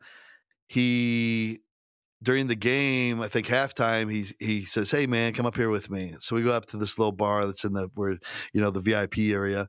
he 0.68 1.60
during 2.24 2.48
the 2.48 2.56
game, 2.56 3.22
I 3.22 3.28
think 3.28 3.48
halftime, 3.48 4.12
he 4.12 4.26
he 4.40 4.66
says, 4.66 4.92
"Hey 4.92 5.08
man, 5.08 5.34
come 5.34 5.46
up 5.46 5.56
here 5.56 5.70
with 5.70 5.90
me." 5.90 6.16
So 6.20 6.36
we 6.36 6.44
go 6.44 6.52
up 6.52 6.68
to 6.68 6.78
this 6.78 6.98
little 6.98 7.12
bar 7.12 7.46
that's 7.46 7.64
in 7.64 7.74
the 7.74 7.90
where 7.96 8.18
you 8.54 8.62
know 8.62 8.72
the 8.72 8.82
VIP 8.82 9.20
area, 9.20 9.68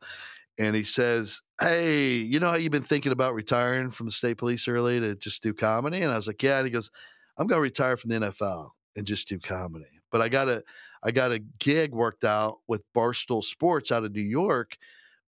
and 0.58 0.76
he 0.76 0.84
says, 0.84 1.40
"Hey, 1.60 2.14
you 2.16 2.40
know 2.40 2.50
how 2.50 2.56
you've 2.56 2.72
been 2.72 2.82
thinking 2.82 3.12
about 3.12 3.34
retiring 3.34 3.90
from 3.90 4.06
the 4.06 4.12
state 4.12 4.38
police 4.38 4.68
early 4.68 5.00
to 5.00 5.16
just 5.16 5.42
do 5.42 5.54
comedy?" 5.54 6.02
And 6.02 6.12
I 6.12 6.16
was 6.16 6.26
like, 6.26 6.42
"Yeah." 6.42 6.58
And 6.58 6.66
he 6.66 6.72
goes, 6.72 6.90
I'm 7.38 7.46
going 7.46 7.58
to 7.58 7.62
retire 7.62 7.96
from 7.96 8.10
the 8.10 8.16
NFL 8.16 8.70
and 8.96 9.06
just 9.06 9.28
do 9.28 9.38
comedy. 9.38 9.86
But 10.10 10.20
I 10.20 10.28
got 10.28 10.48
a 10.48 10.62
I 11.04 11.10
got 11.10 11.32
a 11.32 11.40
gig 11.58 11.92
worked 11.92 12.24
out 12.24 12.58
with 12.68 12.82
Barstool 12.94 13.42
Sports 13.42 13.90
out 13.90 14.04
of 14.04 14.12
New 14.12 14.22
York 14.22 14.76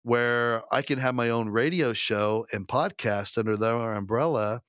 where 0.04 0.62
I 0.72 0.82
can 0.82 0.98
have 0.98 1.14
my 1.14 1.30
own 1.30 1.48
radio 1.48 1.92
show 1.92 2.46
and 2.52 2.68
podcast 2.68 3.38
under 3.38 3.56
their 3.56 3.94
umbrella 3.94 4.60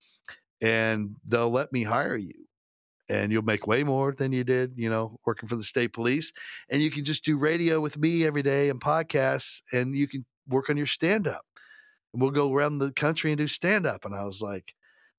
and 0.62 1.16
they'll 1.26 1.52
let 1.52 1.72
me 1.72 1.84
hire 1.84 2.16
you. 2.16 2.34
And 3.08 3.32
you'll 3.32 3.44
make 3.44 3.68
way 3.68 3.84
more 3.84 4.14
than 4.14 4.32
you 4.32 4.44
did, 4.44 4.74
you 4.78 4.90
know, 4.90 5.20
working 5.26 5.48
for 5.48 5.58
the 5.58 5.64
state 5.64 5.94
police. 5.94 6.32
And 6.72 6.82
you 6.82 6.90
can 6.90 7.04
just 7.04 7.24
do 7.24 7.38
radio 7.38 7.80
with 7.80 8.00
me 8.00 8.26
every 8.26 8.42
day 8.42 8.70
and 8.70 8.82
podcasts 8.82 9.62
and 9.72 9.96
you 9.96 10.08
can 10.08 10.26
work 10.48 10.70
on 10.70 10.78
your 10.78 10.88
stand 10.88 11.28
up. 11.28 11.46
And 12.14 12.22
we'll 12.22 12.32
go 12.32 12.52
around 12.52 12.80
the 12.80 12.94
country 12.94 13.32
and 13.32 13.38
do 13.38 13.48
stand 13.48 13.86
up. 13.86 14.06
And 14.06 14.16
I 14.16 14.24
was 14.24 14.42
like, 14.42 14.74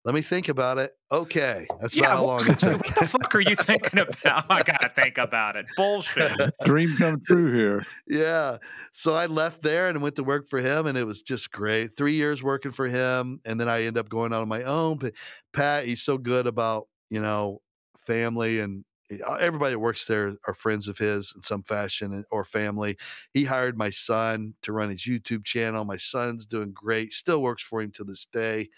let 0.07 0.15
me 0.15 0.23
think 0.23 0.49
about 0.49 0.79
it. 0.79 0.93
Okay, 1.11 1.67
that's 1.81 1.97
yeah, 1.97 2.05
about 2.05 2.17
how 2.17 2.25
long 2.25 2.47
it 2.51 2.61
took. 2.61 2.87
What 2.87 2.95
the 2.95 3.09
fuck 3.09 3.35
are 3.35 3.41
you 3.41 3.57
thinking 3.57 3.99
about? 3.99 4.47
I 4.49 4.63
gotta 4.63 4.89
think 4.89 5.19
about 5.19 5.57
it. 5.57 5.67
Bullshit. 5.77 6.31
Dream 6.65 6.97
come 6.97 7.21
true 7.27 7.53
here. 7.53 7.85
Yeah. 8.07 8.59
So 8.93 9.15
I 9.15 9.27
left 9.27 9.63
there 9.63 9.89
and 9.89 10.01
went 10.01 10.15
to 10.15 10.23
work 10.23 10.49
for 10.49 10.61
him, 10.61 10.87
and 10.87 10.97
it 10.97 11.03
was 11.03 11.23
just 11.23 11.51
great. 11.51 11.97
Three 11.97 12.15
years 12.15 12.41
working 12.41 12.71
for 12.71 12.87
him, 12.87 13.41
and 13.45 13.59
then 13.59 13.69
I 13.69 13.83
end 13.83 13.99
up 13.99 14.09
going 14.09 14.33
out 14.33 14.43
on 14.43 14.49
my 14.49 14.63
own. 14.63 14.99
But 14.99 15.13
Pat, 15.53 15.87
he's 15.87 16.03
so 16.03 16.19
good 16.19 16.47
about 16.47 16.87
you 17.09 17.21
know 17.21 17.61
family 18.07 18.61
and 18.61 18.85
eh, 19.11 19.19
everybody 19.41 19.73
that 19.73 19.81
works 19.81 20.05
there 20.05 20.37
are 20.47 20.55
friends 20.55 20.87
of 20.87 20.99
his 20.99 21.33
in 21.35 21.43
some 21.43 21.65
fashion 21.65 22.21
eh, 22.21 22.23
or 22.31 22.45
family. 22.45 22.97
He 23.33 23.43
hired 23.43 23.77
my 23.77 23.91
son 23.91 24.55
to 24.63 24.73
run 24.73 24.91
his 24.91 25.05
YouTube 25.05 25.45
channel. 25.45 25.85
My 25.85 25.97
son's 25.97 26.47
doing 26.47 26.71
great, 26.73 27.13
still 27.13 27.43
works 27.43 27.65
for 27.65 27.83
him 27.83 27.91
to 27.97 28.05
this 28.05 28.25
day. 28.25 28.69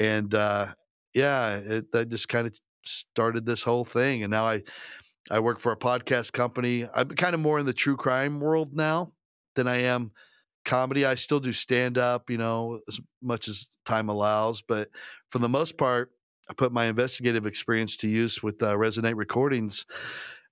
And 0.00 0.34
uh, 0.34 0.68
yeah, 1.14 1.56
it, 1.56 1.92
that 1.92 2.08
just 2.08 2.28
kind 2.28 2.46
of 2.46 2.54
started 2.84 3.46
this 3.46 3.62
whole 3.62 3.84
thing. 3.84 4.22
And 4.22 4.30
now 4.30 4.46
I, 4.46 4.62
I 5.30 5.40
work 5.40 5.60
for 5.60 5.72
a 5.72 5.76
podcast 5.76 6.32
company. 6.32 6.86
I'm 6.94 7.08
kind 7.08 7.34
of 7.34 7.40
more 7.40 7.58
in 7.58 7.66
the 7.66 7.72
true 7.72 7.96
crime 7.96 8.40
world 8.40 8.74
now 8.74 9.12
than 9.54 9.68
I 9.68 9.82
am 9.82 10.12
comedy. 10.64 11.04
I 11.04 11.14
still 11.14 11.40
do 11.40 11.52
stand 11.52 11.98
up, 11.98 12.30
you 12.30 12.38
know, 12.38 12.80
as 12.88 12.98
much 13.22 13.48
as 13.48 13.66
time 13.84 14.08
allows. 14.08 14.62
But 14.62 14.88
for 15.30 15.38
the 15.38 15.48
most 15.48 15.76
part, 15.76 16.10
I 16.50 16.54
put 16.54 16.72
my 16.72 16.86
investigative 16.86 17.46
experience 17.46 17.96
to 17.98 18.08
use 18.08 18.42
with 18.42 18.62
uh, 18.62 18.74
Resonate 18.74 19.16
Recordings, 19.16 19.86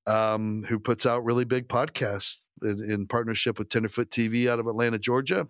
um, 0.07 0.65
who 0.69 0.79
puts 0.79 1.05
out 1.05 1.25
really 1.25 1.45
big 1.45 1.69
podcasts 1.69 2.37
in, 2.62 2.91
in 2.91 3.07
partnership 3.07 3.59
with 3.59 3.69
Tenderfoot 3.69 4.11
TV 4.11 4.49
out 4.49 4.61
of 4.61 4.67
Atlanta, 4.67 4.99
Georgia. 4.99 5.49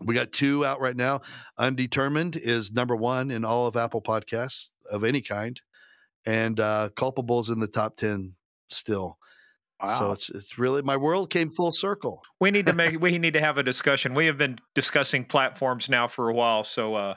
We 0.00 0.14
got 0.14 0.32
two 0.32 0.64
out 0.64 0.80
right 0.80 0.96
now. 0.96 1.22
Undetermined 1.58 2.36
is 2.36 2.72
number 2.72 2.94
one 2.94 3.30
in 3.30 3.44
all 3.44 3.66
of 3.66 3.76
Apple 3.76 4.02
Podcasts 4.02 4.70
of 4.90 5.04
any 5.04 5.20
kind, 5.20 5.60
and 6.26 6.58
uh, 6.60 6.90
Culpable 6.96 7.40
is 7.40 7.50
in 7.50 7.58
the 7.58 7.68
top 7.68 7.96
ten 7.96 8.34
still. 8.68 9.18
Wow. 9.82 9.98
So 9.98 10.12
it's 10.12 10.30
it's 10.30 10.58
really 10.58 10.82
my 10.82 10.96
world 10.96 11.30
came 11.30 11.50
full 11.50 11.72
circle. 11.72 12.22
We 12.40 12.50
need 12.50 12.66
to 12.66 12.74
make 12.74 13.00
we 13.00 13.18
need 13.18 13.34
to 13.34 13.40
have 13.40 13.58
a 13.58 13.62
discussion. 13.62 14.14
We 14.14 14.26
have 14.26 14.38
been 14.38 14.58
discussing 14.74 15.24
platforms 15.24 15.88
now 15.88 16.08
for 16.08 16.28
a 16.28 16.34
while, 16.34 16.64
so 16.64 16.94
uh, 16.94 17.14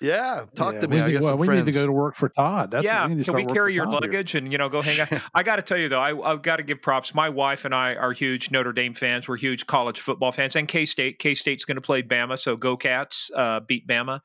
yeah, 0.00 0.44
talk 0.54 0.74
yeah, 0.74 0.80
to 0.80 0.88
me. 0.88 0.96
Need, 0.96 1.02
I 1.02 1.12
got 1.12 1.22
well, 1.22 1.36
we 1.36 1.46
friends. 1.46 1.66
need 1.66 1.72
to 1.72 1.78
go 1.78 1.86
to 1.86 1.92
work 1.92 2.16
for 2.16 2.30
Todd. 2.30 2.70
That's 2.70 2.84
yeah, 2.84 3.06
can 3.06 3.34
we 3.34 3.44
carry 3.44 3.74
your 3.74 3.84
Todd 3.84 4.04
luggage 4.04 4.32
here. 4.32 4.40
and 4.40 4.50
you 4.50 4.58
know 4.58 4.68
go 4.68 4.80
hang 4.80 5.00
out? 5.00 5.22
I 5.34 5.42
got 5.42 5.56
to 5.56 5.62
tell 5.62 5.76
you 5.76 5.88
though, 5.88 6.00
I, 6.00 6.30
have 6.30 6.42
got 6.42 6.56
to 6.56 6.62
give 6.62 6.80
props. 6.80 7.14
My 7.14 7.28
wife 7.28 7.64
and 7.64 7.74
I 7.74 7.94
are 7.94 8.12
huge 8.12 8.50
Notre 8.50 8.72
Dame 8.72 8.94
fans. 8.94 9.28
We're 9.28 9.36
huge 9.36 9.66
college 9.66 10.00
football 10.00 10.32
fans, 10.32 10.56
and 10.56 10.66
K 10.66 10.86
State. 10.86 11.18
K 11.18 11.34
State's 11.34 11.64
going 11.64 11.76
to 11.76 11.82
play 11.82 12.02
Bama, 12.02 12.38
so 12.38 12.56
go 12.56 12.76
Cats! 12.76 13.30
Uh, 13.36 13.60
beat 13.60 13.86
Bama 13.86 14.20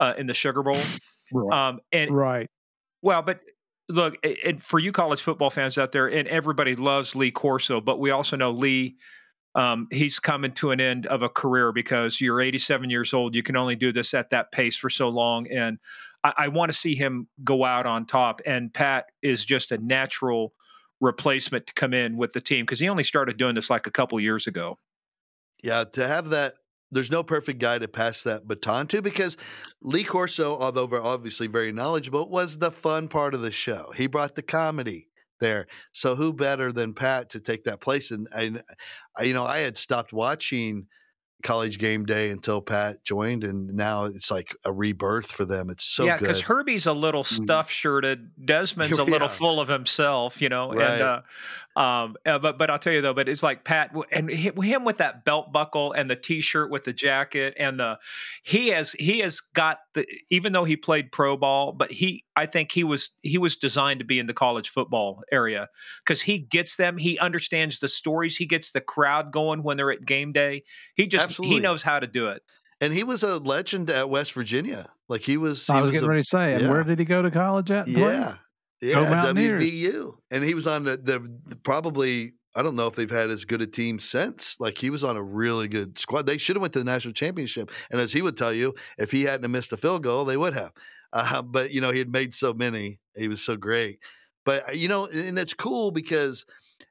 uh, 0.00 0.14
in 0.16 0.26
the 0.26 0.34
Sugar 0.34 0.62
Bowl. 0.62 0.80
Right. 1.32 1.68
Um, 1.68 1.80
and, 1.92 2.10
right. 2.10 2.48
Well, 3.02 3.22
but 3.22 3.40
look, 3.88 4.16
and 4.44 4.62
for 4.62 4.78
you 4.78 4.92
college 4.92 5.20
football 5.20 5.50
fans 5.50 5.78
out 5.78 5.92
there, 5.92 6.06
and 6.06 6.26
everybody 6.28 6.74
loves 6.74 7.14
Lee 7.14 7.30
Corso, 7.30 7.80
but 7.80 8.00
we 8.00 8.10
also 8.10 8.36
know 8.36 8.50
Lee 8.50 8.96
um, 9.54 9.88
he's 9.90 10.18
coming 10.18 10.52
to 10.52 10.70
an 10.70 10.80
end 10.80 11.06
of 11.06 11.22
a 11.22 11.28
career 11.28 11.72
because 11.72 12.20
you're 12.20 12.40
87 12.40 12.90
years 12.90 13.14
old. 13.14 13.34
You 13.34 13.42
can 13.42 13.56
only 13.56 13.76
do 13.76 13.92
this 13.92 14.14
at 14.14 14.30
that 14.30 14.52
pace 14.52 14.76
for 14.76 14.90
so 14.90 15.08
long. 15.08 15.48
And 15.50 15.78
I, 16.22 16.32
I 16.36 16.48
want 16.48 16.70
to 16.70 16.78
see 16.78 16.94
him 16.94 17.28
go 17.44 17.64
out 17.64 17.86
on 17.86 18.06
top. 18.06 18.40
And 18.46 18.72
Pat 18.72 19.06
is 19.22 19.44
just 19.44 19.72
a 19.72 19.78
natural 19.78 20.52
replacement 21.00 21.66
to 21.66 21.74
come 21.74 21.94
in 21.94 22.16
with 22.16 22.32
the 22.32 22.40
team 22.40 22.64
because 22.64 22.80
he 22.80 22.88
only 22.88 23.04
started 23.04 23.36
doing 23.36 23.54
this 23.54 23.70
like 23.70 23.86
a 23.86 23.90
couple 23.90 24.18
years 24.20 24.46
ago. 24.46 24.78
Yeah, 25.62 25.84
to 25.84 26.06
have 26.06 26.30
that, 26.30 26.54
there's 26.90 27.10
no 27.10 27.22
perfect 27.22 27.58
guy 27.58 27.78
to 27.78 27.88
pass 27.88 28.22
that 28.22 28.46
baton 28.46 28.86
to 28.88 29.02
because 29.02 29.36
Lee 29.82 30.04
Corso, 30.04 30.58
although 30.58 30.88
obviously 31.02 31.46
very 31.46 31.72
knowledgeable, 31.72 32.28
was 32.28 32.58
the 32.58 32.70
fun 32.70 33.08
part 33.08 33.34
of 33.34 33.42
the 33.42 33.50
show. 33.50 33.92
He 33.94 34.06
brought 34.06 34.34
the 34.34 34.42
comedy 34.42 35.07
there. 35.40 35.66
So 35.92 36.14
who 36.14 36.32
better 36.32 36.72
than 36.72 36.94
Pat 36.94 37.30
to 37.30 37.40
take 37.40 37.64
that 37.64 37.80
place? 37.80 38.10
And, 38.10 38.26
and 38.34 38.62
I, 39.16 39.24
you 39.24 39.34
know, 39.34 39.44
I 39.44 39.58
had 39.58 39.76
stopped 39.76 40.12
watching 40.12 40.86
college 41.42 41.78
game 41.78 42.04
day 42.04 42.30
until 42.30 42.60
Pat 42.60 43.02
joined, 43.04 43.44
and 43.44 43.68
now 43.74 44.04
it's 44.04 44.30
like 44.30 44.56
a 44.64 44.72
rebirth 44.72 45.30
for 45.30 45.44
them. 45.44 45.70
It's 45.70 45.84
so 45.84 46.04
yeah, 46.04 46.16
because 46.16 46.40
Herbie's 46.40 46.86
a 46.86 46.92
little 46.92 47.22
mm-hmm. 47.22 47.44
stuff 47.44 47.70
shirted. 47.70 48.30
Desmond's 48.44 48.98
a 48.98 49.04
little 49.04 49.28
yeah. 49.28 49.34
full 49.34 49.60
of 49.60 49.68
himself, 49.68 50.42
you 50.42 50.48
know, 50.48 50.72
right. 50.72 50.90
and 50.90 51.02
uh, 51.02 51.20
um, 51.78 52.16
uh, 52.26 52.40
but 52.40 52.58
but 52.58 52.70
I'll 52.70 52.78
tell 52.78 52.92
you 52.92 53.00
though, 53.00 53.14
but 53.14 53.28
it's 53.28 53.42
like 53.42 53.62
Pat 53.62 53.94
and 54.10 54.28
him 54.28 54.84
with 54.84 54.98
that 54.98 55.24
belt 55.24 55.52
buckle 55.52 55.92
and 55.92 56.10
the 56.10 56.16
T-shirt 56.16 56.70
with 56.72 56.82
the 56.82 56.92
jacket 56.92 57.54
and 57.56 57.78
the 57.78 58.00
he 58.42 58.70
has 58.70 58.90
he 58.92 59.20
has 59.20 59.38
got 59.38 59.78
the 59.94 60.04
even 60.28 60.52
though 60.52 60.64
he 60.64 60.76
played 60.76 61.12
pro 61.12 61.36
ball, 61.36 61.70
but 61.70 61.92
he 61.92 62.24
I 62.34 62.46
think 62.46 62.72
he 62.72 62.82
was 62.82 63.10
he 63.22 63.38
was 63.38 63.54
designed 63.54 64.00
to 64.00 64.04
be 64.04 64.18
in 64.18 64.26
the 64.26 64.34
college 64.34 64.70
football 64.70 65.22
area 65.30 65.68
because 66.04 66.20
he 66.20 66.38
gets 66.38 66.74
them. 66.74 66.98
He 66.98 67.16
understands 67.20 67.78
the 67.78 67.86
stories. 67.86 68.36
He 68.36 68.46
gets 68.46 68.72
the 68.72 68.80
crowd 68.80 69.30
going 69.30 69.62
when 69.62 69.76
they're 69.76 69.92
at 69.92 70.04
game 70.04 70.32
day. 70.32 70.64
He 70.96 71.06
just 71.06 71.26
Absolutely. 71.26 71.58
he 71.58 71.62
knows 71.62 71.84
how 71.84 72.00
to 72.00 72.08
do 72.08 72.26
it. 72.26 72.42
And 72.80 72.92
he 72.92 73.04
was 73.04 73.22
a 73.22 73.38
legend 73.38 73.88
at 73.88 74.10
West 74.10 74.32
Virginia. 74.32 74.90
Like 75.08 75.20
he 75.20 75.36
was. 75.36 75.64
He 75.64 75.72
I 75.72 75.80
was, 75.80 75.90
was 75.90 75.92
getting 75.92 76.08
a, 76.08 76.10
ready 76.10 76.22
to 76.22 76.28
say. 76.28 76.54
And 76.54 76.62
yeah. 76.62 76.70
where 76.70 76.82
did 76.82 76.98
he 76.98 77.04
go 77.04 77.22
to 77.22 77.30
college 77.30 77.70
at? 77.70 77.86
Yeah, 77.86 78.34
yeah, 78.80 79.22
WVU, 79.22 80.14
and 80.30 80.44
he 80.44 80.54
was 80.54 80.66
on 80.66 80.84
the, 80.84 80.96
the, 80.96 81.18
the 81.46 81.56
probably 81.56 82.34
I 82.54 82.62
don't 82.62 82.76
know 82.76 82.86
if 82.86 82.96
they've 82.96 83.10
had 83.10 83.30
as 83.30 83.44
good 83.44 83.62
a 83.62 83.66
team 83.66 83.98
since. 83.98 84.56
Like 84.58 84.78
he 84.78 84.90
was 84.90 85.04
on 85.04 85.16
a 85.16 85.22
really 85.22 85.68
good 85.68 85.98
squad. 85.98 86.26
They 86.26 86.38
should 86.38 86.56
have 86.56 86.60
went 86.60 86.72
to 86.72 86.80
the 86.80 86.84
national 86.84 87.14
championship. 87.14 87.70
And 87.90 88.00
as 88.00 88.12
he 88.12 88.22
would 88.22 88.36
tell 88.36 88.52
you, 88.52 88.74
if 88.98 89.12
he 89.12 89.22
hadn't 89.22 89.50
missed 89.50 89.72
a 89.72 89.76
field 89.76 90.02
goal, 90.02 90.24
they 90.24 90.36
would 90.36 90.54
have. 90.54 90.72
Uh, 91.12 91.42
but 91.42 91.70
you 91.70 91.80
know, 91.80 91.92
he 91.92 91.98
had 91.98 92.10
made 92.10 92.34
so 92.34 92.52
many. 92.52 92.98
He 93.16 93.28
was 93.28 93.40
so 93.40 93.56
great. 93.56 94.00
But 94.44 94.68
uh, 94.68 94.72
you 94.72 94.88
know, 94.88 95.06
and 95.06 95.38
it's 95.38 95.54
cool 95.54 95.90
because 95.90 96.44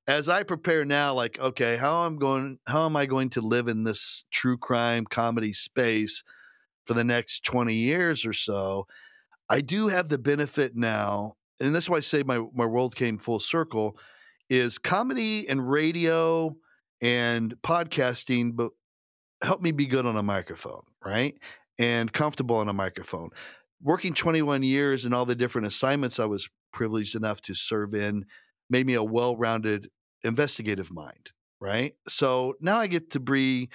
as 0.07 0.29
I 0.29 0.43
prepare 0.43 0.85
now, 0.85 1.13
like, 1.13 1.39
okay, 1.39 1.75
how 1.75 2.03
I'm 2.05 2.17
going, 2.17 2.59
how 2.67 2.85
am 2.85 2.95
I 2.95 3.05
going 3.05 3.29
to 3.31 3.41
live 3.41 3.67
in 3.67 3.83
this 3.83 4.25
true 4.31 4.57
crime 4.57 5.05
comedy 5.05 5.53
space 5.53 6.23
for 6.85 6.93
the 6.93 7.03
next 7.03 7.43
20 7.43 7.73
years 7.73 8.25
or 8.25 8.33
so? 8.33 8.87
I 9.49 9.61
do 9.61 9.87
have 9.87 10.09
the 10.09 10.17
benefit 10.17 10.75
now 10.75 11.35
and 11.59 11.73
that's 11.73 11.89
why 11.89 11.97
I 11.97 12.01
say 12.01 12.23
my 12.23 12.41
my 12.53 12.65
world 12.65 12.95
came 12.95 13.17
full 13.17 13.39
circle, 13.39 13.97
is 14.49 14.77
comedy 14.77 15.47
and 15.49 15.69
radio 15.69 16.55
and 17.01 17.53
podcasting, 17.61 18.55
but 18.55 18.71
help 19.43 19.61
me 19.61 19.71
be 19.71 19.85
good 19.85 20.05
on 20.05 20.15
a 20.15 20.23
microphone, 20.23 20.83
right? 21.05 21.35
And 21.79 22.11
comfortable 22.11 22.57
on 22.57 22.69
a 22.69 22.73
microphone. 22.73 23.29
Working 23.81 24.13
21 24.13 24.63
years 24.63 25.05
and 25.05 25.13
all 25.13 25.25
the 25.25 25.35
different 25.35 25.67
assignments 25.67 26.19
I 26.19 26.25
was 26.25 26.49
privileged 26.73 27.15
enough 27.15 27.41
to 27.41 27.53
serve 27.53 27.93
in 27.93 28.25
made 28.69 28.87
me 28.87 28.95
a 28.95 29.03
well-rounded 29.03 29.89
investigative 30.23 30.91
mind, 30.91 31.31
right? 31.61 31.93
So 32.07 32.55
now 32.59 32.79
I 32.79 32.87
get 32.87 33.11
to 33.11 33.19
be 33.19 33.69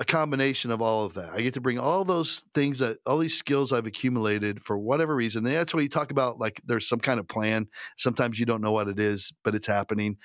a 0.00 0.04
combination 0.04 0.70
of 0.70 0.80
all 0.80 1.04
of 1.04 1.14
that. 1.14 1.32
I 1.32 1.40
get 1.40 1.54
to 1.54 1.60
bring 1.60 1.78
all 1.78 2.04
those 2.04 2.44
things 2.54 2.78
that 2.78 2.98
all 3.04 3.18
these 3.18 3.36
skills 3.36 3.72
I've 3.72 3.86
accumulated 3.86 4.62
for 4.62 4.78
whatever 4.78 5.14
reason. 5.14 5.44
And 5.44 5.56
that's 5.56 5.74
why 5.74 5.80
you 5.80 5.88
talk 5.88 6.12
about 6.12 6.38
like 6.38 6.60
there's 6.64 6.88
some 6.88 7.00
kind 7.00 7.18
of 7.18 7.26
plan. 7.26 7.66
Sometimes 7.96 8.38
you 8.38 8.46
don't 8.46 8.62
know 8.62 8.72
what 8.72 8.88
it 8.88 9.00
is, 9.00 9.32
but 9.42 9.54
it's 9.56 9.66
happening. 9.66 10.16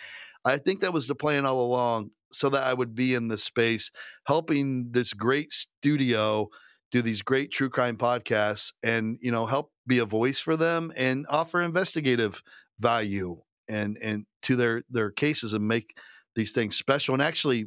I 0.46 0.58
think 0.58 0.82
that 0.82 0.94
was 0.94 1.08
the 1.08 1.16
plan 1.16 1.46
all 1.46 1.60
along 1.60 2.12
so 2.32 2.50
that 2.50 2.64
I 2.64 2.74
would 2.74 2.94
be 2.94 3.16
in 3.16 3.28
this 3.28 3.44
space 3.44 3.92
helping 4.26 4.92
this 4.92 5.14
great 5.14 5.52
studio 5.52 6.50
do 6.92 7.02
these 7.02 7.24
great 7.24 7.52
true 7.52 7.70
crime 7.70 7.98
podcasts 7.98 8.72
and 8.84 9.18
you 9.22 9.32
know 9.32 9.46
help 9.46 9.72
be 9.88 10.00
a 10.00 10.06
voice 10.06 10.40
for 10.40 10.56
them 10.56 10.92
and 10.96 11.26
offer 11.30 11.62
investigative 11.62 12.44
value 12.80 13.40
and 13.68 13.98
and 14.02 14.26
to 14.44 14.56
their 14.56 14.84
their 14.90 15.10
cases 15.10 15.54
and 15.54 15.68
make 15.68 15.98
these 16.36 16.52
things 16.52 16.76
special 16.76 17.14
and 17.14 17.22
actually 17.22 17.66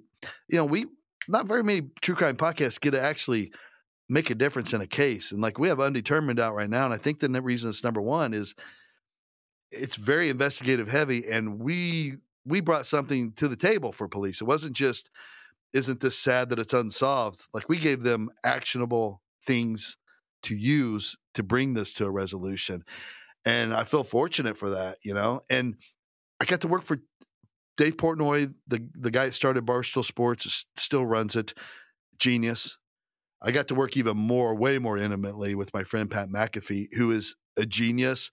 you 0.49 0.57
know 0.57 0.65
we 0.65 0.87
not 1.29 1.47
very 1.47 1.63
many 1.63 1.89
true 2.01 2.15
crime 2.15 2.37
podcasts 2.37 2.81
get 2.81 2.93
to 2.93 3.01
actually 3.01 3.53
make 4.09 4.31
a 4.31 4.35
difference 4.35 4.73
in 4.73 4.81
a 4.81 4.87
case. 4.87 5.33
And 5.33 5.41
like 5.41 5.59
we 5.59 5.69
have 5.69 5.81
undetermined 5.81 6.41
out 6.41 6.55
right 6.55 6.71
now, 6.71 6.85
and 6.85 6.95
I 6.95 6.99
think 6.99 7.21
the 7.21 7.43
reason 7.43 7.71
it's 7.71 7.85
number 7.85 8.01
one 8.01 8.35
is 8.35 8.55
it's 9.71 9.97
very 9.97 10.31
investigative 10.31 10.89
heavy, 10.89 11.29
and 11.31 11.59
we 11.59 12.17
we 12.45 12.61
brought 12.61 12.87
something 12.87 13.33
to 13.33 13.49
the 13.49 13.57
table 13.57 13.93
for 13.93 14.09
police. 14.09 14.41
It 14.41 14.45
wasn't 14.47 14.77
just 14.77 15.11
isn't 15.73 16.01
this 16.01 16.19
sad 16.19 16.49
that 16.51 16.59
it's 16.59 16.73
unsolved? 16.73 17.43
Like 17.53 17.69
we 17.69 17.79
gave 17.79 18.03
them 18.03 18.31
actionable 18.45 19.21
things 19.47 19.97
to 20.45 20.57
use 20.57 21.17
to 21.35 21.43
bring 21.43 21.75
this 21.75 21.93
to 21.95 22.07
a 22.07 22.11
resolution. 22.11 22.85
And 23.45 23.75
I 23.75 23.85
feel 23.85 24.05
fortunate 24.05 24.57
for 24.57 24.71
that, 24.71 24.99
you 25.03 25.13
know. 25.13 25.43
And 25.51 25.77
I 26.41 26.45
got 26.45 26.63
to 26.63 26.69
work 26.69 26.83
for 26.83 26.99
Dave 27.77 27.97
Portnoy, 27.97 28.53
the 28.67 28.87
the 28.95 29.11
guy 29.11 29.27
that 29.27 29.35
started 29.35 29.67
Barstool 29.67 30.05
Sports, 30.05 30.67
still 30.77 31.05
runs 31.05 31.37
it. 31.37 31.55
Genius. 32.19 32.79
I 33.43 33.51
got 33.51 33.69
to 33.69 33.75
work 33.75 33.97
even 33.97 34.17
more, 34.17 34.55
way 34.55 34.79
more 34.79 34.97
intimately 34.97 35.55
with 35.55 35.73
my 35.75 35.85
friend 35.85 36.11
Pat 36.11 36.31
McAfee, 36.31 36.89
who 36.95 37.13
is 37.13 37.37
a 37.59 37.67
genius. 37.67 38.31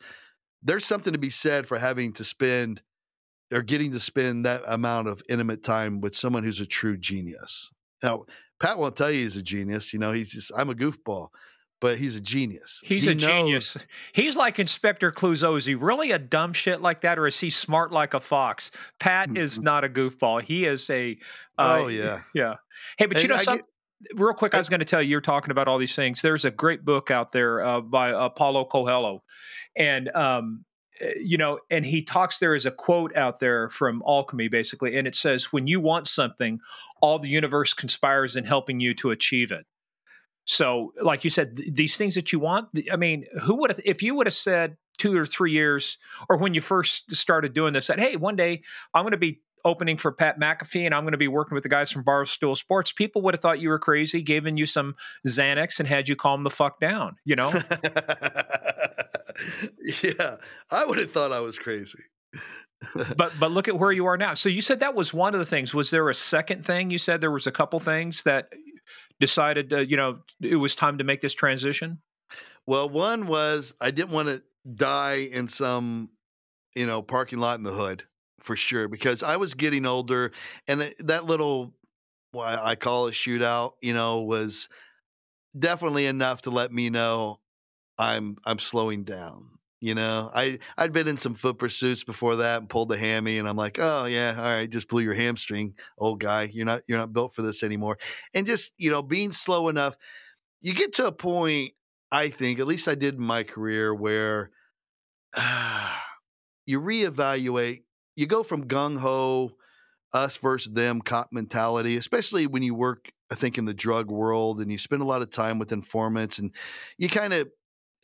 There's 0.64 0.86
something 0.86 1.12
to 1.12 1.20
be 1.20 1.30
said 1.30 1.68
for 1.68 1.78
having 1.78 2.14
to 2.14 2.24
spend 2.24 2.82
or 3.52 3.62
getting 3.62 3.92
to 3.92 4.00
spend 4.00 4.46
that 4.46 4.64
amount 4.66 5.10
of 5.10 5.22
intimate 5.30 5.64
time 5.64 6.00
with 6.00 6.16
someone 6.16 6.44
who's 6.44 6.62
a 6.62 6.66
true 6.66 6.98
genius. 6.98 7.70
Now, 8.02 8.26
Pat 8.62 8.80
won't 8.80 8.96
tell 8.96 9.12
you 9.12 9.24
he's 9.24 9.36
a 9.36 9.44
genius. 9.44 9.92
You 9.92 10.00
know, 10.00 10.14
he's 10.14 10.32
just 10.32 10.52
I'm 10.56 10.70
a 10.70 10.74
goofball 10.74 11.28
but 11.84 11.98
he's 11.98 12.16
a 12.16 12.22
genius. 12.22 12.80
He's 12.82 13.04
he 13.04 13.12
a 13.12 13.14
knows. 13.14 13.24
genius. 13.30 13.78
He's 14.14 14.38
like 14.38 14.58
Inspector 14.58 15.12
Clouseau. 15.12 15.58
Is 15.58 15.66
he 15.66 15.76
really 15.76 16.12
a 16.12 16.18
dumb 16.18 16.54
shit 16.54 16.82
like 16.82 17.02
that, 17.02 17.20
or 17.20 17.28
is 17.28 17.38
he 17.38 17.50
smart 17.50 17.92
like 17.92 18.14
a 18.14 18.22
fox? 18.22 18.72
Pat 19.02 19.28
mm-hmm. 19.28 19.36
is 19.36 19.60
not 19.60 19.84
a 19.84 19.90
goofball. 19.90 20.42
He 20.42 20.64
is 20.66 20.90
a. 20.90 21.18
Uh, 21.58 21.80
oh 21.82 21.88
yeah, 21.88 22.22
yeah. 22.34 22.56
Hey, 22.98 23.06
but 23.06 23.18
and 23.18 23.24
you 23.24 23.28
know 23.28 23.38
something. 23.38 23.66
Real 24.16 24.34
quick, 24.34 24.56
I 24.56 24.60
was 24.60 24.70
going 24.70 24.80
to 24.80 24.86
tell 24.86 25.02
you, 25.02 25.10
you're 25.10 25.20
talking 25.20 25.52
about 25.52 25.68
all 25.68 25.78
these 25.78 25.94
things. 25.94 26.22
There's 26.22 26.46
a 26.46 26.52
great 26.52 26.86
book 26.86 27.12
out 27.12 27.34
there 27.34 27.62
uh, 27.62 27.82
by 27.82 28.14
uh, 28.14 28.30
Paulo 28.30 28.64
Coelho, 28.64 29.22
and 29.76 30.08
um, 30.16 30.64
you 31.18 31.38
know, 31.38 31.60
and 31.70 31.86
he 31.86 32.02
talks 32.02 32.40
there 32.40 32.56
is 32.56 32.66
a 32.66 32.72
quote 32.72 33.14
out 33.18 33.42
there 33.42 33.68
from 33.68 34.02
Alchemy, 34.08 34.48
basically, 34.48 34.96
and 34.98 35.06
it 35.06 35.16
says, 35.16 35.52
When 35.52 35.68
you 35.68 35.82
want 35.82 36.08
something, 36.08 36.62
all 37.02 37.20
the 37.20 37.28
universe 37.28 37.74
conspires 37.74 38.38
in 38.38 38.46
helping 38.46 38.80
you 38.80 38.94
to 38.96 39.12
achieve 39.12 39.52
it. 39.52 39.66
So, 40.46 40.94
like 41.02 41.24
you 41.24 41.30
said, 41.30 41.58
th- 41.58 41.74
these 41.74 41.98
things 41.98 42.16
that 42.16 42.32
you 42.34 42.40
want, 42.40 42.70
I 42.92 42.96
mean, 42.96 43.26
who 43.42 43.56
would 43.56 43.72
have, 43.72 43.80
if 43.86 44.02
you 44.02 44.16
would 44.16 44.28
have 44.28 44.34
said 44.34 44.78
two 44.98 45.18
or 45.18 45.26
three 45.26 45.52
years, 45.52 45.98
or 46.30 46.38
when 46.38 46.54
you 46.54 46.62
first 46.62 47.16
started 47.16 47.54
doing 47.54 47.74
this, 47.74 47.88
that, 47.88 48.00
hey, 48.00 48.16
one 48.16 48.36
day 48.36 48.64
I'm 48.94 49.04
going 49.04 49.12
to 49.12 49.18
be 49.18 49.42
opening 49.66 49.98
for 49.98 50.12
Pat 50.12 50.40
McAfee 50.40 50.86
and 50.86 50.94
I'm 50.94 51.04
going 51.04 51.14
to 51.14 51.18
be 51.18 51.28
working 51.28 51.56
with 51.56 51.64
the 51.64 51.70
guys 51.70 51.92
from 51.92 52.04
Barstool 52.04 52.58
Sports, 52.58 52.92
people 52.92 53.22
would 53.22 53.34
have 53.34 53.42
thought 53.42 53.60
you 53.60 53.70
were 53.70 53.80
crazy, 53.80 54.22
given 54.22 54.58
you 54.58 54.66
some 54.66 54.96
Xanax 55.28 55.80
and 55.80 55.88
had 55.88 56.10
you 56.10 56.16
calm 56.16 56.44
the 56.44 56.50
fuck 56.50 56.80
down, 56.80 57.16
you 57.26 57.36
know? 57.36 57.50
yeah, 60.04 60.36
I 60.72 60.86
would 60.86 60.98
have 60.98 61.12
thought 61.12 61.32
I 61.32 61.40
was 61.40 61.58
crazy. 61.58 62.00
but 63.16 63.32
but 63.40 63.52
look 63.52 63.68
at 63.70 63.80
where 63.80 63.92
you 63.92 64.06
are 64.06 64.18
now. 64.18 64.34
So 64.34 64.50
you 64.50 64.62
said 64.62 64.82
that 64.82 64.94
was 64.94 65.14
one 65.14 65.34
of 65.34 65.40
the 65.40 65.46
things. 65.46 65.74
Was 65.74 65.90
there 65.90 66.10
a 66.10 66.14
second 66.14 66.66
thing? 66.66 66.90
You 66.90 66.98
said 66.98 67.22
there 67.22 67.32
was 67.32 67.48
a 67.48 67.52
couple 67.52 67.80
things 67.80 68.24
that 68.24 68.50
decided, 69.24 69.72
uh, 69.72 69.80
you 69.80 69.96
know, 69.96 70.18
it 70.42 70.58
was 70.58 70.76
time 70.76 70.98
to 70.98 71.06
make 71.06 71.22
this 71.22 71.34
transition? 71.34 71.98
Well, 72.66 72.90
one 72.90 73.26
was 73.26 73.74
I 73.80 73.92
didn't 73.92 74.12
want 74.12 74.28
to 74.28 74.44
die 74.70 75.30
in 75.32 75.48
some, 75.48 76.10
you 76.76 76.86
know, 76.86 77.02
parking 77.02 77.40
lot 77.40 77.58
in 77.58 77.64
the 77.64 77.72
hood 77.72 78.04
for 78.42 78.58
sure 78.58 78.90
because 78.90 79.24
I 79.24 79.38
was 79.38 79.54
getting 79.54 79.86
older 79.86 80.34
and 80.68 80.94
that 81.00 81.24
little 81.24 81.74
what 82.34 82.60
I 82.60 82.76
call 82.76 83.08
a 83.08 83.12
shootout, 83.12 83.74
you 83.82 83.94
know, 83.94 84.24
was 84.24 84.68
definitely 85.58 86.06
enough 86.06 86.42
to 86.42 86.50
let 86.50 86.74
me 86.74 86.90
know 86.90 87.40
I'm 87.98 88.36
I'm 88.46 88.60
slowing 88.60 89.06
down. 89.06 89.53
You 89.84 89.96
know, 89.96 90.32
I 90.34 90.60
I'd 90.78 90.94
been 90.94 91.10
in 91.10 91.18
some 91.18 91.36
foot 91.36 91.58
pursuits 91.58 92.06
before 92.06 92.38
that 92.38 92.62
and 92.62 92.70
pulled 92.70 92.88
the 92.88 92.98
hammy, 92.98 93.38
and 93.38 93.50
I'm 93.50 93.58
like, 93.58 93.80
oh 93.82 94.06
yeah, 94.06 94.34
all 94.38 94.44
right, 94.44 94.70
just 94.70 94.88
blew 94.88 95.02
your 95.02 95.14
hamstring, 95.14 95.74
old 95.98 96.22
guy. 96.22 96.44
You're 96.54 96.66
not 96.66 96.84
you're 96.88 97.00
not 97.00 97.12
built 97.12 97.36
for 97.36 97.42
this 97.42 97.64
anymore. 97.64 97.98
And 98.34 98.46
just 98.46 98.72
you 98.78 98.90
know, 98.90 99.02
being 99.02 99.34
slow 99.34 99.68
enough, 99.68 99.98
you 100.62 100.74
get 100.74 100.94
to 100.94 101.08
a 101.08 101.12
point. 101.12 101.74
I 102.14 102.30
think, 102.30 102.60
at 102.60 102.66
least 102.66 102.88
I 102.88 102.96
did 102.96 103.16
in 103.16 103.22
my 103.24 103.44
career, 103.44 103.94
where 103.94 104.52
uh, 105.36 105.94
you 106.66 106.80
reevaluate. 106.80 107.82
You 108.16 108.26
go 108.26 108.42
from 108.42 108.70
gung 108.70 108.98
ho, 108.98 109.52
us 110.14 110.38
versus 110.38 110.72
them 110.72 111.02
cop 111.02 111.28
mentality, 111.34 111.98
especially 111.98 112.48
when 112.48 112.64
you 112.64 112.74
work, 112.74 113.12
I 113.30 113.36
think, 113.36 113.58
in 113.58 113.66
the 113.66 113.74
drug 113.74 114.10
world 114.10 114.62
and 114.62 114.72
you 114.72 114.78
spend 114.78 115.02
a 115.02 115.06
lot 115.06 115.22
of 115.22 115.30
time 115.30 115.60
with 115.60 115.74
informants 115.74 116.40
and 116.40 116.52
you 116.98 117.10
kind 117.10 117.34
of 117.34 117.50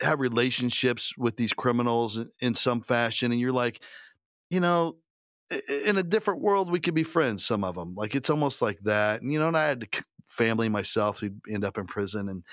have 0.00 0.20
relationships 0.20 1.14
with 1.16 1.36
these 1.36 1.52
criminals 1.52 2.18
in, 2.40 2.54
some 2.54 2.80
fashion, 2.80 3.32
and 3.32 3.40
you're 3.40 3.52
like, 3.52 3.82
you 4.48 4.60
know, 4.60 4.96
in 5.84 5.98
a 5.98 6.02
different 6.02 6.40
world, 6.40 6.70
we 6.70 6.80
could 6.80 6.94
be 6.94 7.02
friends. 7.02 7.44
Some 7.44 7.64
of 7.64 7.74
them, 7.74 7.94
like 7.96 8.14
it's 8.14 8.30
almost 8.30 8.62
like 8.62 8.78
that. 8.84 9.22
And 9.22 9.32
you 9.32 9.38
know, 9.38 9.48
and 9.48 9.56
I 9.56 9.66
had 9.66 9.88
family 10.28 10.68
myself 10.68 11.20
who'd 11.20 11.40
end 11.50 11.64
up 11.64 11.78
in 11.78 11.86
prison, 11.86 12.28
and 12.28 12.44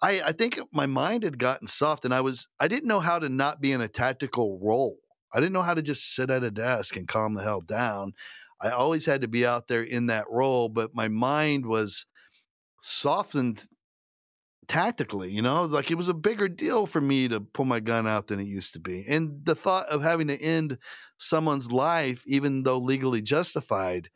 I, 0.00 0.22
I 0.26 0.32
think 0.32 0.60
my 0.72 0.86
mind 0.86 1.24
had 1.24 1.38
gotten 1.38 1.66
soft, 1.66 2.04
and 2.04 2.14
I 2.14 2.20
was, 2.20 2.46
I 2.60 2.68
didn't 2.68 2.88
know 2.88 3.00
how 3.00 3.18
to 3.18 3.28
not 3.28 3.60
be 3.60 3.72
in 3.72 3.80
a 3.80 3.88
tactical 3.88 4.58
role. 4.62 4.96
I 5.32 5.40
didn't 5.40 5.52
know 5.52 5.62
how 5.62 5.74
to 5.74 5.82
just 5.82 6.14
sit 6.14 6.30
at 6.30 6.44
a 6.44 6.50
desk 6.50 6.96
and 6.96 7.08
calm 7.08 7.34
the 7.34 7.42
hell 7.42 7.60
down. 7.60 8.12
I 8.60 8.70
always 8.70 9.04
had 9.04 9.20
to 9.22 9.28
be 9.28 9.44
out 9.44 9.68
there 9.68 9.82
in 9.82 10.06
that 10.06 10.26
role, 10.30 10.68
but 10.68 10.94
my 10.94 11.08
mind 11.08 11.66
was 11.66 12.06
softened 12.80 13.66
tactically, 14.68 15.32
you 15.32 15.42
know, 15.42 15.64
like 15.64 15.90
it 15.90 15.96
was 15.96 16.08
a 16.08 16.14
bigger 16.14 16.48
deal 16.48 16.86
for 16.86 17.00
me 17.00 17.26
to 17.28 17.40
pull 17.40 17.64
my 17.64 17.80
gun 17.80 18.06
out 18.06 18.26
than 18.26 18.38
it 18.38 18.46
used 18.46 18.74
to 18.74 18.80
be. 18.80 19.04
And 19.08 19.44
the 19.44 19.54
thought 19.54 19.86
of 19.88 20.02
having 20.02 20.28
to 20.28 20.40
end 20.40 20.78
someone's 21.18 21.72
life, 21.72 22.22
even 22.26 22.62
though 22.62 22.78
legally 22.78 23.22
justified, 23.22 24.10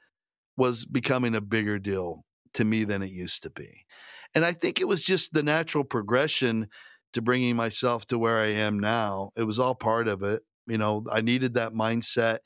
was 0.57 0.85
becoming 0.85 1.35
a 1.35 1.41
bigger 1.41 1.79
deal 1.79 2.25
to 2.55 2.65
me 2.65 2.85
than 2.85 3.03
it 3.03 3.11
used 3.11 3.43
to 3.43 3.51
be. 3.51 3.87
And 4.35 4.45
I 4.45 4.53
think 4.53 4.81
it 4.81 4.89
was 4.89 5.05
just 5.05 5.33
the 5.33 5.43
natural 5.43 5.85
progression 5.85 6.69
to 7.15 7.23
bringing 7.23 7.57
myself 7.57 8.07
to 8.07 8.19
where 8.19 8.39
I 8.39 8.49
am 8.49 8.79
now. 8.79 9.31
It 9.37 9.45
was 9.45 9.59
all 9.59 9.75
part 9.75 10.09
of 10.09 10.23
it. 10.23 10.43
You 10.67 10.79
know, 10.79 11.05
I 11.11 11.21
needed 11.23 11.55
that 11.55 11.73
mindset 11.73 12.39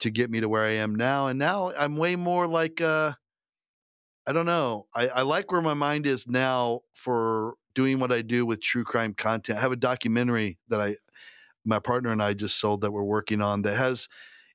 to 0.00 0.10
get 0.10 0.30
me 0.30 0.40
to 0.40 0.48
where 0.48 0.64
I 0.64 0.72
am 0.72 0.94
now. 0.94 1.28
And 1.28 1.38
now 1.38 1.72
I'm 1.76 1.96
way 1.96 2.16
more 2.16 2.46
like, 2.46 2.80
uh, 2.80 3.12
I 4.26 4.32
don't 4.32 4.46
know. 4.46 4.86
I, 4.94 5.08
I 5.08 5.22
like 5.22 5.52
where 5.52 5.62
my 5.62 5.74
mind 5.74 6.06
is 6.06 6.26
now 6.26 6.80
for 6.94 7.54
doing 7.74 7.98
what 8.00 8.10
I 8.12 8.22
do 8.22 8.44
with 8.44 8.60
true 8.60 8.84
crime 8.84 9.14
content. 9.14 9.58
I 9.58 9.62
have 9.62 9.72
a 9.72 9.76
documentary 9.76 10.58
that 10.68 10.80
I, 10.80 10.96
my 11.64 11.78
partner 11.78 12.10
and 12.10 12.22
I 12.22 12.34
just 12.34 12.58
sold 12.58 12.80
that 12.80 12.92
we're 12.92 13.02
working 13.04 13.40
on 13.40 13.62
that 13.62 13.76
has, 13.76 14.08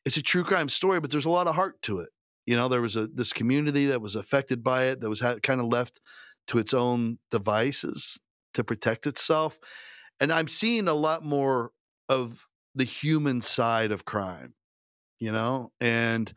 it's 0.05 0.17
a 0.17 0.21
true 0.21 0.43
crime 0.43 0.69
story, 0.69 0.99
but 0.99 1.11
there's 1.11 1.25
a 1.25 1.29
lot 1.29 1.47
of 1.47 1.55
heart 1.55 1.81
to 1.83 1.99
it. 1.99 2.09
You 2.45 2.55
know, 2.55 2.67
there 2.67 2.81
was 2.81 2.95
a 2.95 3.07
this 3.07 3.31
community 3.33 3.85
that 3.87 4.01
was 4.01 4.15
affected 4.15 4.63
by 4.63 4.85
it 4.85 5.01
that 5.01 5.09
was 5.09 5.19
ha- 5.19 5.37
kind 5.43 5.61
of 5.61 5.67
left 5.67 6.01
to 6.47 6.57
its 6.57 6.73
own 6.73 7.19
devices 7.29 8.19
to 8.55 8.63
protect 8.63 9.05
itself, 9.05 9.59
and 10.19 10.33
I'm 10.33 10.47
seeing 10.47 10.87
a 10.87 10.93
lot 10.93 11.23
more 11.23 11.71
of 12.09 12.47
the 12.73 12.83
human 12.83 13.41
side 13.41 13.91
of 13.91 14.05
crime. 14.05 14.55
You 15.19 15.31
know, 15.31 15.71
and 15.79 16.33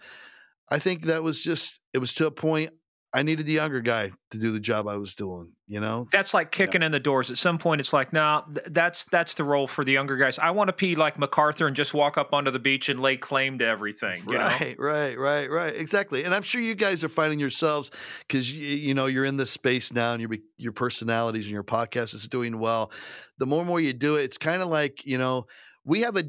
I 0.69 0.79
think 0.79 1.07
that 1.07 1.23
was 1.23 1.43
just 1.43 1.81
it 1.95 1.99
was 1.99 2.13
to 2.15 2.27
a 2.27 2.31
point 2.31 2.75
I 3.15 3.23
needed 3.23 3.47
the 3.47 3.53
younger 3.53 3.81
guy 3.81 4.11
to 4.33 4.39
do 4.39 4.51
the 4.51 4.59
job 4.59 4.89
I 4.89 4.97
was 4.97 5.15
doing. 5.15 5.53
You 5.69 5.81
know, 5.81 6.09
that's 6.11 6.35
like 6.35 6.51
kicking 6.51 6.83
in 6.83 6.91
the 6.91 7.01
doors. 7.01 7.31
At 7.31 7.39
some 7.39 7.59
point, 7.59 7.81
it's 7.81 7.93
like, 7.93 8.13
nah, 8.13 8.43
th- 8.43 8.67
that's 8.71 9.05
that's 9.05 9.35
the 9.35 9.45
role 9.45 9.69
for 9.69 9.85
the 9.85 9.93
younger 9.93 10.17
guys. 10.17 10.39
I 10.39 10.51
want 10.51 10.69
to 10.69 10.75
be 10.75 10.97
like 10.97 11.17
MacArthur 11.17 11.69
and 11.69 11.77
just 11.77 11.95
walk 11.95 12.19
up 12.19 12.33
onto 12.33 12.51
the 12.51 12.59
beach 12.59 12.89
and 12.89 12.99
lay 12.99 13.17
claim 13.17 13.59
to 13.61 13.67
everything. 13.67 14.25
right, 14.27 14.77
know? 14.77 14.85
right, 14.85 15.17
right, 15.17 15.49
right. 15.49 15.75
Exactly. 15.77 16.25
And 16.25 16.35
I'm 16.35 16.43
sure 16.43 16.61
you 16.61 16.75
guys 16.75 17.05
are 17.05 17.09
finding 17.09 17.39
yourselves 17.39 17.93
because 18.27 18.53
you, 18.53 18.67
you 18.67 18.95
know 18.95 19.07
you're 19.07 19.25
in 19.25 19.37
this 19.37 19.53
space 19.53 19.93
now, 19.93 20.13
and 20.13 20.21
your 20.21 20.31
your 20.59 20.73
personalities 20.73 21.45
and 21.45 21.53
your 21.53 21.65
podcast 21.65 22.15
is 22.15 22.27
doing 22.27 22.59
well. 22.59 22.91
The 23.39 23.47
more 23.47 23.61
and 23.61 23.69
more 23.69 23.81
you 23.81 23.93
do 23.93 24.17
it, 24.17 24.25
it's 24.25 24.39
kind 24.39 24.61
of 24.61 24.69
like 24.69 25.07
you 25.07 25.19
know 25.19 25.47
we 25.85 26.01
have 26.01 26.17
a, 26.17 26.25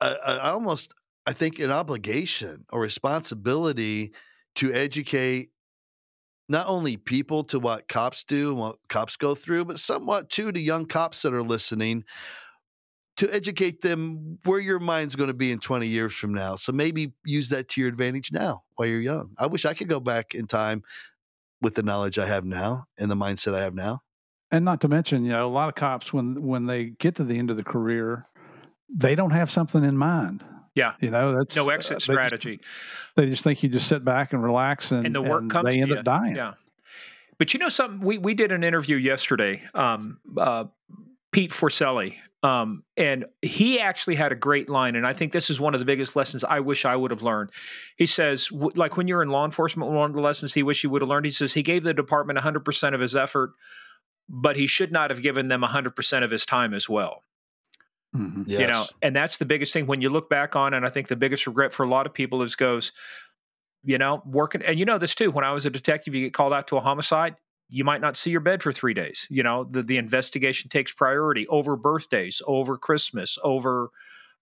a, 0.00 0.16
a 0.26 0.52
almost 0.52 0.92
I 1.26 1.34
think 1.34 1.58
an 1.58 1.70
obligation 1.70 2.64
or 2.70 2.80
responsibility 2.80 4.12
to 4.56 4.72
educate 4.72 5.50
not 6.48 6.66
only 6.68 6.96
people 6.96 7.44
to 7.44 7.58
what 7.58 7.88
cops 7.88 8.24
do 8.24 8.50
and 8.50 8.58
what 8.58 8.76
cops 8.88 9.16
go 9.16 9.34
through, 9.34 9.64
but 9.64 9.80
somewhat 9.80 10.30
too 10.30 10.52
to 10.52 10.60
young 10.60 10.86
cops 10.86 11.22
that 11.22 11.34
are 11.34 11.42
listening 11.42 12.04
to 13.16 13.32
educate 13.34 13.80
them 13.80 14.38
where 14.44 14.60
your 14.60 14.78
mind's 14.78 15.16
going 15.16 15.28
to 15.28 15.34
be 15.34 15.50
in 15.50 15.58
20 15.58 15.86
years 15.86 16.12
from 16.12 16.34
now. 16.34 16.56
So 16.56 16.72
maybe 16.72 17.12
use 17.24 17.48
that 17.48 17.68
to 17.70 17.80
your 17.80 17.88
advantage 17.88 18.30
now 18.30 18.62
while 18.76 18.88
you're 18.88 19.00
young. 19.00 19.32
I 19.38 19.46
wish 19.46 19.64
I 19.64 19.74
could 19.74 19.88
go 19.88 20.00
back 20.00 20.34
in 20.34 20.46
time 20.46 20.82
with 21.62 21.74
the 21.74 21.82
knowledge 21.82 22.18
I 22.18 22.26
have 22.26 22.44
now 22.44 22.86
and 22.98 23.10
the 23.10 23.16
mindset 23.16 23.54
I 23.54 23.62
have 23.62 23.74
now. 23.74 24.02
And 24.50 24.64
not 24.64 24.80
to 24.82 24.88
mention, 24.88 25.24
you 25.24 25.30
know, 25.30 25.46
a 25.46 25.48
lot 25.48 25.68
of 25.68 25.74
cops 25.74 26.12
when 26.12 26.42
when 26.46 26.66
they 26.66 26.84
get 26.84 27.16
to 27.16 27.24
the 27.24 27.36
end 27.36 27.50
of 27.50 27.56
the 27.56 27.64
career, 27.64 28.26
they 28.88 29.14
don't 29.16 29.32
have 29.32 29.50
something 29.50 29.82
in 29.82 29.96
mind. 29.96 30.44
Yeah, 30.76 30.92
you 31.00 31.10
know 31.10 31.34
that's 31.34 31.56
no 31.56 31.70
exit 31.70 31.96
uh, 31.96 32.00
strategy. 32.00 32.50
They 32.50 32.56
just, 32.56 33.16
they 33.16 33.26
just, 33.30 33.44
think 33.44 33.62
you 33.62 33.70
just 33.70 33.88
sit 33.88 34.04
back 34.04 34.34
and 34.34 34.42
relax, 34.44 34.90
and, 34.90 35.06
and 35.06 35.14
the 35.14 35.22
work 35.22 35.40
and 35.40 35.50
comes. 35.50 35.64
They 35.64 35.80
end 35.80 35.90
you. 35.90 35.96
up 35.96 36.04
dying. 36.04 36.36
Yeah, 36.36 36.52
but 37.38 37.54
you 37.54 37.58
know 37.58 37.70
something? 37.70 38.00
We 38.06 38.18
we 38.18 38.34
did 38.34 38.52
an 38.52 38.62
interview 38.62 38.96
yesterday. 38.96 39.62
Um, 39.74 40.20
uh, 40.36 40.64
Pete 41.32 41.50
Forcelli, 41.50 42.18
um, 42.42 42.84
and 42.98 43.24
he 43.40 43.80
actually 43.80 44.16
had 44.16 44.32
a 44.32 44.34
great 44.34 44.68
line, 44.68 44.96
and 44.96 45.06
I 45.06 45.14
think 45.14 45.32
this 45.32 45.48
is 45.48 45.58
one 45.58 45.72
of 45.72 45.80
the 45.80 45.86
biggest 45.86 46.14
lessons 46.14 46.44
I 46.44 46.60
wish 46.60 46.84
I 46.84 46.94
would 46.94 47.10
have 47.10 47.22
learned. 47.22 47.50
He 47.96 48.04
says, 48.04 48.48
w- 48.48 48.72
like 48.74 48.98
when 48.98 49.08
you're 49.08 49.22
in 49.22 49.30
law 49.30 49.46
enforcement, 49.46 49.90
one 49.90 50.10
of 50.10 50.14
the 50.14 50.22
lessons 50.22 50.52
he 50.52 50.62
wish 50.62 50.82
he 50.82 50.88
would 50.88 51.00
have 51.00 51.08
learned. 51.08 51.24
He 51.24 51.32
says 51.32 51.54
he 51.54 51.62
gave 51.62 51.84
the 51.84 51.94
department 51.94 52.36
100 52.36 52.66
percent 52.66 52.94
of 52.94 53.00
his 53.00 53.16
effort, 53.16 53.52
but 54.28 54.56
he 54.56 54.66
should 54.66 54.92
not 54.92 55.08
have 55.08 55.22
given 55.22 55.48
them 55.48 55.62
100 55.62 55.96
percent 55.96 56.22
of 56.22 56.30
his 56.30 56.44
time 56.44 56.74
as 56.74 56.86
well. 56.86 57.22
Mm-hmm. 58.16 58.42
Yes. 58.46 58.60
You 58.60 58.66
know, 58.66 58.84
and 59.02 59.14
that's 59.14 59.36
the 59.36 59.44
biggest 59.44 59.72
thing 59.72 59.86
when 59.86 60.00
you 60.00 60.08
look 60.08 60.30
back 60.30 60.56
on, 60.56 60.74
and 60.74 60.86
I 60.86 60.90
think 60.90 61.08
the 61.08 61.16
biggest 61.16 61.46
regret 61.46 61.72
for 61.72 61.84
a 61.84 61.88
lot 61.88 62.06
of 62.06 62.14
people 62.14 62.42
is 62.42 62.54
goes, 62.54 62.92
you 63.84 63.98
know, 63.98 64.22
working, 64.26 64.62
and 64.62 64.78
you 64.78 64.84
know 64.84 64.98
this 64.98 65.14
too. 65.14 65.30
When 65.30 65.44
I 65.44 65.52
was 65.52 65.66
a 65.66 65.70
detective, 65.70 66.14
you 66.14 66.24
get 66.24 66.34
called 66.34 66.52
out 66.52 66.66
to 66.68 66.76
a 66.76 66.80
homicide, 66.80 67.36
you 67.68 67.84
might 67.84 68.00
not 68.00 68.16
see 68.16 68.30
your 68.30 68.40
bed 68.40 68.62
for 68.62 68.72
three 68.72 68.94
days. 68.94 69.26
You 69.30 69.42
know, 69.42 69.64
the 69.70 69.82
the 69.82 69.98
investigation 69.98 70.70
takes 70.70 70.92
priority 70.92 71.46
over 71.48 71.76
birthdays, 71.76 72.40
over 72.46 72.78
Christmas, 72.78 73.38
over 73.42 73.90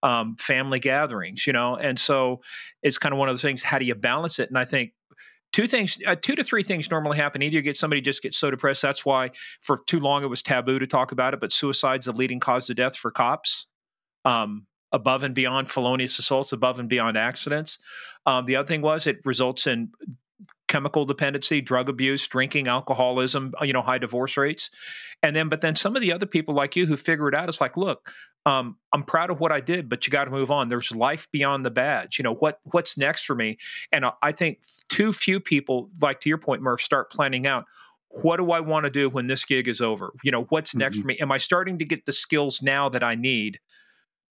um, 0.03 0.37
family 0.37 0.79
gatherings. 0.79 1.47
You 1.47 1.53
know, 1.53 1.77
and 1.77 1.99
so 1.99 2.41
it's 2.83 2.99
kind 2.99 3.13
of 3.13 3.19
one 3.19 3.29
of 3.29 3.37
the 3.37 3.43
things. 3.43 3.63
How 3.63 3.79
do 3.79 3.85
you 3.85 3.95
balance 3.95 4.39
it? 4.39 4.49
And 4.49 4.59
I 4.59 4.65
think 4.65 4.93
two 5.55 5.69
things 5.69 5.97
uh, 6.05 6.17
two 6.21 6.35
to 6.35 6.43
three 6.43 6.65
things 6.65 6.91
normally 6.91 7.17
happen. 7.17 7.41
Either 7.41 7.55
you 7.55 7.63
get 7.63 7.77
somebody 7.77 8.01
just 8.01 8.23
gets 8.23 8.37
so 8.37 8.51
depressed 8.51 8.83
that's 8.83 9.05
why 9.05 9.31
for 9.63 9.79
too 9.87 10.01
long 10.01 10.25
it 10.25 10.27
was 10.27 10.43
taboo 10.43 10.81
to 10.81 10.87
talk 10.87 11.13
about 11.13 11.33
it 11.33 11.39
but 11.39 11.53
suicide's 11.53 12.07
the 12.07 12.13
leading 12.13 12.41
cause 12.41 12.69
of 12.69 12.75
death 12.75 12.97
for 12.97 13.13
cops 13.13 13.67
um, 14.25 14.67
above 14.91 15.23
and 15.23 15.33
beyond 15.33 15.71
felonious 15.71 16.19
assaults 16.19 16.51
above 16.51 16.81
and 16.81 16.89
beyond 16.89 17.17
accidents. 17.17 17.79
Um, 18.27 18.47
the 18.47 18.57
other 18.57 18.67
thing 18.67 18.83
was 18.83 19.07
it 19.07 19.19
results 19.25 19.69
in 19.69 19.93
chemical 20.75 21.05
dependency, 21.05 21.61
drug 21.61 21.89
abuse, 21.89 22.27
drinking, 22.27 22.67
alcoholism, 22.67 23.55
you 23.63 23.73
know, 23.73 23.81
high 23.81 23.99
divorce 23.99 24.37
rates. 24.37 24.71
And 25.23 25.37
then, 25.37 25.49
but 25.49 25.61
then 25.61 25.77
some 25.77 25.95
of 25.95 26.03
the 26.03 26.13
other 26.13 26.27
people 26.27 26.53
like 26.53 26.75
you 26.75 26.85
who 26.85 26.97
figure 26.97 27.29
it 27.29 27.35
out, 27.35 27.49
it's 27.49 27.61
like, 27.61 27.77
look, 27.77 28.11
um, 28.45 28.77
I'm 28.93 29.05
proud 29.05 29.31
of 29.31 29.39
what 29.39 29.53
I 29.53 29.61
did, 29.61 29.89
but 29.89 30.05
you 30.05 30.11
got 30.11 30.25
to 30.25 30.33
move 30.33 30.51
on. 30.51 30.67
There's 30.67 30.91
life 30.91 31.29
beyond 31.31 31.65
the 31.65 31.71
badge. 31.71 32.19
You 32.19 32.25
know 32.25 32.35
what 32.35 32.59
what's 32.73 32.99
next 32.99 33.25
for 33.25 33.37
me? 33.37 33.59
And 33.93 34.05
I 34.21 34.33
think 34.33 34.59
too 34.89 35.13
few 35.13 35.39
people, 35.39 35.91
like 36.03 36.19
to 36.23 36.29
your 36.29 36.39
point, 36.39 36.61
Murph, 36.61 36.83
start 36.83 37.09
planning 37.09 37.47
out. 37.47 37.67
What 38.09 38.39
do 38.39 38.51
I 38.51 38.59
want 38.59 38.83
to 38.83 38.91
do 38.91 39.09
when 39.09 39.29
this 39.29 39.45
gig 39.45 39.69
is 39.69 39.81
over? 39.81 40.13
You 40.25 40.33
know, 40.33 40.43
what's 40.49 40.75
next 40.75 40.97
mm-hmm. 40.97 41.03
for 41.03 41.07
me? 41.07 41.19
Am 41.21 41.31
I 41.31 41.39
starting 41.39 41.79
to 41.79 41.85
get 41.85 42.05
the 42.05 42.13
skills 42.13 42.63
now 42.63 42.89
that 42.89 43.05
I 43.05 43.15
need 43.15 43.61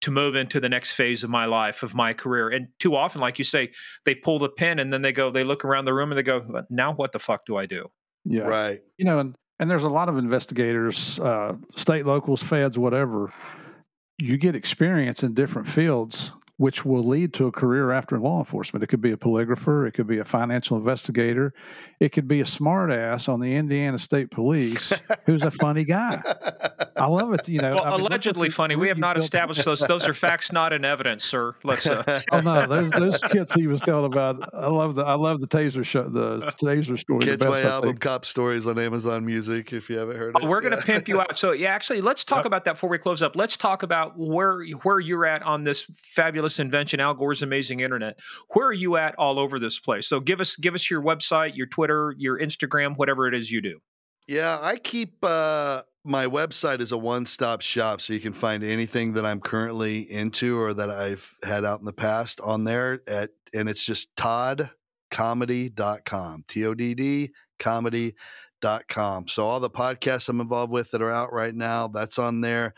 to 0.03 0.11
move 0.11 0.35
into 0.35 0.59
the 0.59 0.69
next 0.69 0.91
phase 0.91 1.23
of 1.23 1.30
my 1.30 1.45
life, 1.45 1.84
of 1.84 1.95
my 1.95 2.13
career? 2.13 2.49
And 2.49 2.67
too 2.80 2.95
often, 2.95 3.19
like 3.19 3.38
you 3.38 3.43
say, 3.43 3.71
they 4.05 4.15
pull 4.15 4.39
the 4.39 4.49
pin 4.49 4.80
and 4.80 4.93
then 4.93 5.01
they 5.01 5.11
go, 5.11 5.31
they 5.31 5.43
look 5.43 5.65
around 5.65 5.85
the 5.85 5.93
room 5.93 6.11
and 6.11 6.17
they 6.17 6.23
go, 6.23 6.63
now 6.69 6.93
what 6.93 7.11
the 7.11 7.19
fuck 7.19 7.45
do 7.45 7.57
I 7.57 7.65
do? 7.65 7.88
Yeah. 8.25 8.43
Right. 8.43 8.80
You 8.97 9.05
know, 9.05 9.19
and, 9.19 9.35
and 9.59 9.69
there's 9.69 9.84
a 9.84 9.89
lot 9.89 10.09
of 10.09 10.17
investigators, 10.17 11.19
uh, 11.19 11.53
state, 11.75 12.05
locals, 12.05 12.41
feds, 12.41 12.77
whatever, 12.77 13.34
you 14.17 14.38
get 14.38 14.55
experience 14.55 15.23
in 15.23 15.34
different 15.34 15.67
fields 15.67 16.31
which 16.57 16.85
will 16.85 17.03
lead 17.03 17.34
to 17.34 17.47
a 17.47 17.51
career 17.51 17.91
after 17.91 18.19
law 18.19 18.39
enforcement. 18.39 18.84
It 18.84 18.88
could 18.88 19.01
be 19.01 19.11
a 19.11 19.17
polygrapher, 19.17 19.88
it 19.88 19.93
could 19.93 20.07
be 20.07 20.19
a 20.19 20.25
financial 20.25 20.77
investigator, 20.77 21.53
it 21.99 22.11
could 22.11 22.27
be 22.27 22.41
a 22.41 22.45
smartass 22.45 23.27
on 23.27 23.39
the 23.39 23.55
Indiana 23.55 23.97
State 23.97 24.30
Police 24.30 24.93
who's 25.25 25.41
a 25.43 25.51
funny 25.51 25.84
guy. 25.84 26.21
I 26.95 27.07
love 27.07 27.34
it. 27.34 27.47
You 27.49 27.59
know, 27.59 27.73
well, 27.73 27.85
I 27.85 27.91
mean, 27.91 28.01
allegedly 28.01 28.49
funny. 28.49 28.75
We 28.75 28.88
have 28.88 28.99
not 28.99 29.17
established 29.17 29.65
those. 29.65 29.80
Those 29.80 30.07
are 30.07 30.13
facts, 30.13 30.51
not 30.51 30.73
in 30.73 30.85
evidence, 30.85 31.25
sir. 31.25 31.55
Let's. 31.63 31.88
Uh... 31.88 32.21
oh 32.31 32.41
no, 32.41 32.67
those 32.67 32.91
those 32.91 33.21
kids 33.23 33.51
he 33.53 33.67
was 33.67 33.81
telling 33.81 34.05
about. 34.05 34.53
I 34.53 34.67
love 34.67 34.95
the 34.95 35.03
I 35.03 35.15
love 35.15 35.41
the 35.41 35.47
taser 35.47 35.84
show, 35.84 36.07
the 36.07 36.41
taser 36.61 36.99
story. 36.99 37.25
Kids, 37.25 37.45
my 37.45 37.61
album, 37.63 37.97
Cop 37.97 38.25
Stories 38.25 38.67
on 38.67 38.77
Amazon 38.77 39.25
Music. 39.25 39.73
If 39.73 39.89
you 39.89 39.97
haven't 39.97 40.17
heard 40.17 40.35
it, 40.35 40.41
oh, 40.43 40.47
we're 40.47 40.61
going 40.61 40.77
to 40.77 40.84
pimp 40.84 41.07
you 41.07 41.19
out. 41.19 41.38
So 41.38 41.51
yeah, 41.51 41.69
actually, 41.69 42.01
let's 42.01 42.23
talk 42.23 42.45
about 42.45 42.63
that 42.65 42.73
before 42.73 42.89
we 42.89 42.99
close 42.99 43.21
up. 43.21 43.35
Let's 43.35 43.57
talk 43.57 43.81
about 43.81 44.13
where 44.17 44.63
where 44.84 44.99
you're 44.99 45.25
at 45.25 45.41
on 45.41 45.63
this 45.63 45.88
fabulous 46.03 46.42
invention, 46.59 46.99
Al 46.99 47.13
Gore's 47.13 47.41
amazing 47.41 47.79
internet. 47.79 48.19
Where 48.49 48.67
are 48.67 48.73
you 48.73 48.97
at 48.97 49.15
all 49.17 49.39
over 49.39 49.59
this 49.59 49.79
place? 49.79 50.07
So 50.07 50.19
give 50.19 50.39
us 50.39 50.55
give 50.55 50.75
us 50.75 50.87
your 50.89 51.01
website, 51.01 51.55
your 51.55 51.67
Twitter, 51.67 52.13
your 52.17 52.39
Instagram, 52.39 52.97
whatever 52.97 53.27
it 53.27 53.33
is 53.33 53.51
you 53.51 53.61
do. 53.61 53.79
Yeah, 54.27 54.57
I 54.61 54.77
keep 54.77 55.15
uh, 55.23 55.81
my 56.05 56.27
website 56.27 56.81
is 56.81 56.91
a 56.91 56.97
one-stop 56.97 57.61
shop, 57.61 58.01
so 58.01 58.13
you 58.13 58.19
can 58.19 58.33
find 58.33 58.63
anything 58.63 59.13
that 59.13 59.25
I'm 59.25 59.39
currently 59.39 60.11
into 60.11 60.59
or 60.59 60.73
that 60.73 60.89
I've 60.89 61.29
had 61.43 61.65
out 61.65 61.79
in 61.79 61.85
the 61.85 61.93
past 61.93 62.41
on 62.41 62.63
there. 62.63 63.01
At 63.07 63.31
and 63.53 63.69
it's 63.69 63.85
just 63.85 64.07
toddcomedy.com, 64.15 66.45
T 66.47 66.65
O 66.65 66.73
D 66.73 66.93
D 66.93 67.31
comedy.com. 67.63 69.27
So 69.27 69.45
all 69.45 69.59
the 69.59 69.69
podcasts 69.69 70.29
I'm 70.29 70.41
involved 70.41 70.71
with 70.71 70.91
that 70.91 71.01
are 71.01 71.11
out 71.11 71.33
right 71.33 71.55
now, 71.55 71.87
that's 71.87 72.19
on 72.19 72.41
there. 72.41 72.73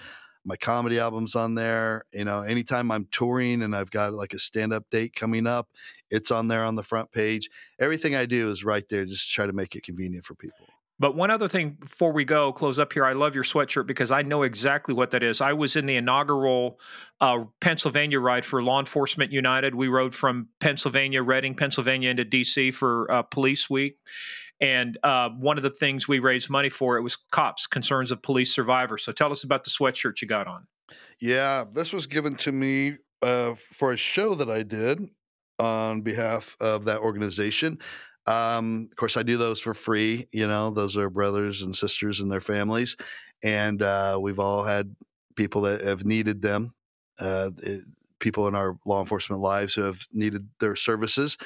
My 0.45 0.55
comedy 0.55 0.99
album's 0.99 1.35
on 1.35 1.55
there. 1.55 2.05
You 2.13 2.23
know, 2.23 2.41
anytime 2.41 2.91
I'm 2.91 3.07
touring 3.11 3.63
and 3.63 3.75
I've 3.75 3.91
got 3.91 4.13
like 4.13 4.33
a 4.33 4.39
stand-up 4.39 4.85
date 4.91 5.15
coming 5.15 5.47
up, 5.47 5.67
it's 6.11 6.31
on 6.31 6.47
there 6.47 6.63
on 6.63 6.75
the 6.75 6.83
front 6.83 7.11
page. 7.11 7.49
Everything 7.79 8.15
I 8.15 8.25
do 8.25 8.49
is 8.51 8.63
right 8.63 8.87
there 8.87 9.05
just 9.05 9.27
to 9.27 9.33
try 9.33 9.45
to 9.45 9.53
make 9.53 9.75
it 9.75 9.83
convenient 9.83 10.25
for 10.25 10.35
people. 10.35 10.67
But 10.97 11.15
one 11.15 11.29
other 11.29 11.49
thing 11.49 11.71
before 11.71 12.13
we 12.13 12.23
go, 12.23 12.53
close 12.53 12.79
up 12.79 12.93
here, 12.93 13.03
I 13.03 13.13
love 13.13 13.35
your 13.35 13.43
sweatshirt 13.43 13.85
because 13.85 14.11
I 14.11 14.21
know 14.21 14.43
exactly 14.43 14.93
what 14.93 15.11
that 15.11 15.23
is. 15.23 15.41
I 15.41 15.51
was 15.51 15.75
in 15.75 15.85
the 15.85 15.97
inaugural 15.97 16.79
uh, 17.19 17.43
Pennsylvania 17.59 18.19
ride 18.19 18.45
for 18.45 18.63
Law 18.63 18.79
Enforcement 18.79 19.31
United. 19.31 19.75
We 19.75 19.89
rode 19.89 20.15
from 20.15 20.47
Pennsylvania, 20.61 21.21
Reading, 21.21 21.53
Pennsylvania, 21.53 22.11
into 22.11 22.23
DC 22.23 22.73
for 22.73 23.11
uh, 23.11 23.21
Police 23.23 23.69
Week. 23.69 23.97
And 24.61 24.97
uh, 25.03 25.29
one 25.29 25.57
of 25.57 25.63
the 25.63 25.69
things 25.69 26.07
we 26.07 26.19
raised 26.19 26.49
money 26.49 26.69
for 26.69 26.97
it 26.97 27.01
was 27.01 27.17
cops, 27.31 27.67
concerns 27.67 28.11
of 28.11 28.21
police 28.21 28.53
survivors. 28.53 29.03
So 29.03 29.11
tell 29.11 29.31
us 29.31 29.43
about 29.43 29.63
the 29.63 29.69
sweatshirt 29.69 30.21
you 30.21 30.27
got 30.27 30.47
on. 30.47 30.65
Yeah, 31.19 31.65
this 31.73 31.91
was 31.91 32.07
given 32.07 32.35
to 32.37 32.51
me 32.51 32.97
uh, 33.21 33.55
for 33.55 33.91
a 33.91 33.97
show 33.97 34.35
that 34.35 34.49
I 34.49 34.63
did 34.63 34.99
on 35.59 36.01
behalf 36.01 36.55
of 36.59 36.85
that 36.85 36.99
organization. 36.99 37.79
Um, 38.27 38.87
of 38.91 38.95
course, 38.95 39.17
I 39.17 39.23
do 39.23 39.37
those 39.37 39.61
for 39.61 39.73
free. 39.73 40.27
You 40.31 40.47
know, 40.47 40.71
those 40.71 40.97
are 40.97 41.09
brothers 41.09 41.61
and 41.61 41.75
sisters 41.75 42.19
and 42.19 42.31
their 42.31 42.41
families, 42.41 42.97
and 43.43 43.81
uh, 43.81 44.17
we've 44.19 44.39
all 44.39 44.63
had 44.63 44.95
people 45.35 45.61
that 45.61 45.81
have 45.81 46.05
needed 46.05 46.41
them. 46.41 46.73
Uh, 47.19 47.51
it, 47.57 47.81
people 48.19 48.47
in 48.47 48.55
our 48.55 48.77
law 48.85 48.99
enforcement 48.99 49.41
lives 49.41 49.75
who 49.75 49.83
have 49.83 49.99
needed 50.11 50.47
their 50.59 50.75
services, 50.75 51.37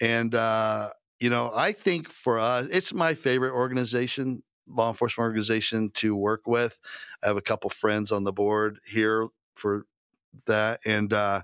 and 0.00 0.34
uh, 0.34 0.90
you 1.20 1.30
know, 1.30 1.50
I 1.54 1.72
think 1.72 2.10
for 2.10 2.38
us, 2.38 2.66
it's 2.70 2.92
my 2.92 3.14
favorite 3.14 3.52
organization, 3.52 4.42
law 4.68 4.88
enforcement 4.88 5.24
organization 5.24 5.90
to 5.94 6.14
work 6.14 6.46
with. 6.46 6.78
I 7.22 7.28
have 7.28 7.36
a 7.36 7.42
couple 7.42 7.70
friends 7.70 8.12
on 8.12 8.24
the 8.24 8.32
board 8.32 8.80
here 8.86 9.28
for 9.54 9.86
that, 10.46 10.80
and 10.84 11.12
uh, 11.12 11.42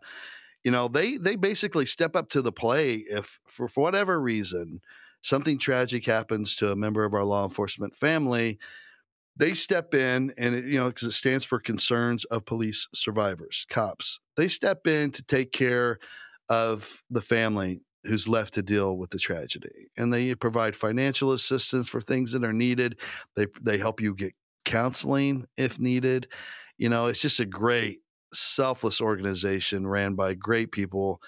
you 0.65 0.71
know 0.71 0.89
they 0.89 1.17
they 1.17 1.37
basically 1.37 1.87
step 1.87 2.17
up 2.17 2.29
to 2.31 2.43
the 2.43 2.53
play 2.53 2.97
if 3.09 3.41
for, 3.47 3.69
for 3.69 3.83
whatever 3.83 4.21
reason 4.21 4.81
something 5.21 5.59
tragic 5.59 6.05
happens 6.07 6.57
to 6.57 6.71
a 6.71 6.77
member 6.77 7.05
of 7.05 7.15
our 7.15 7.25
law 7.25 7.45
enforcement 7.45 7.95
family 7.95 8.59
they 9.37 9.55
step 9.55 9.95
in 9.95 10.33
and 10.39 10.55
it, 10.55 10.65
you 10.65 10.79
know 10.79 10.89
because 10.89 11.07
it 11.09 11.13
stands 11.13 11.45
for 11.45 11.59
concerns 11.59 12.25
of 12.27 12.45
police 12.45 12.89
survivors 12.95 13.67
cops 13.69 14.21
they 14.37 14.49
step 14.49 14.87
in 14.87 15.11
to 15.11 15.23
take 15.23 15.53
care 15.53 15.99
of 16.49 17.03
the 17.11 17.23
family 17.23 17.81
who's 18.05 18.27
left 18.27 18.55
to 18.55 18.63
deal 18.63 18.97
with 18.97 19.11
the 19.11 19.19
tragedy 19.19 19.89
and 19.97 20.13
they 20.13 20.35
provide 20.35 20.75
financial 20.75 21.33
assistance 21.33 21.89
for 21.89 22.01
things 22.01 22.33
that 22.33 22.45
are 22.45 22.53
needed 22.53 22.99
they 23.37 23.47
they 23.61 23.79
help 23.79 24.01
you 24.01 24.15
get 24.15 24.35
counseling 24.65 25.47
if 25.57 25.79
needed 25.79 26.29
you 26.79 26.89
know 26.89 27.07
it's 27.07 27.21
just 27.21 27.41
a 27.41 27.45
great 27.45 28.01
selfless 28.33 29.01
organization 29.01 29.87
ran 29.87 30.15
by 30.15 30.35
great 30.35 30.73
people. 30.73 31.21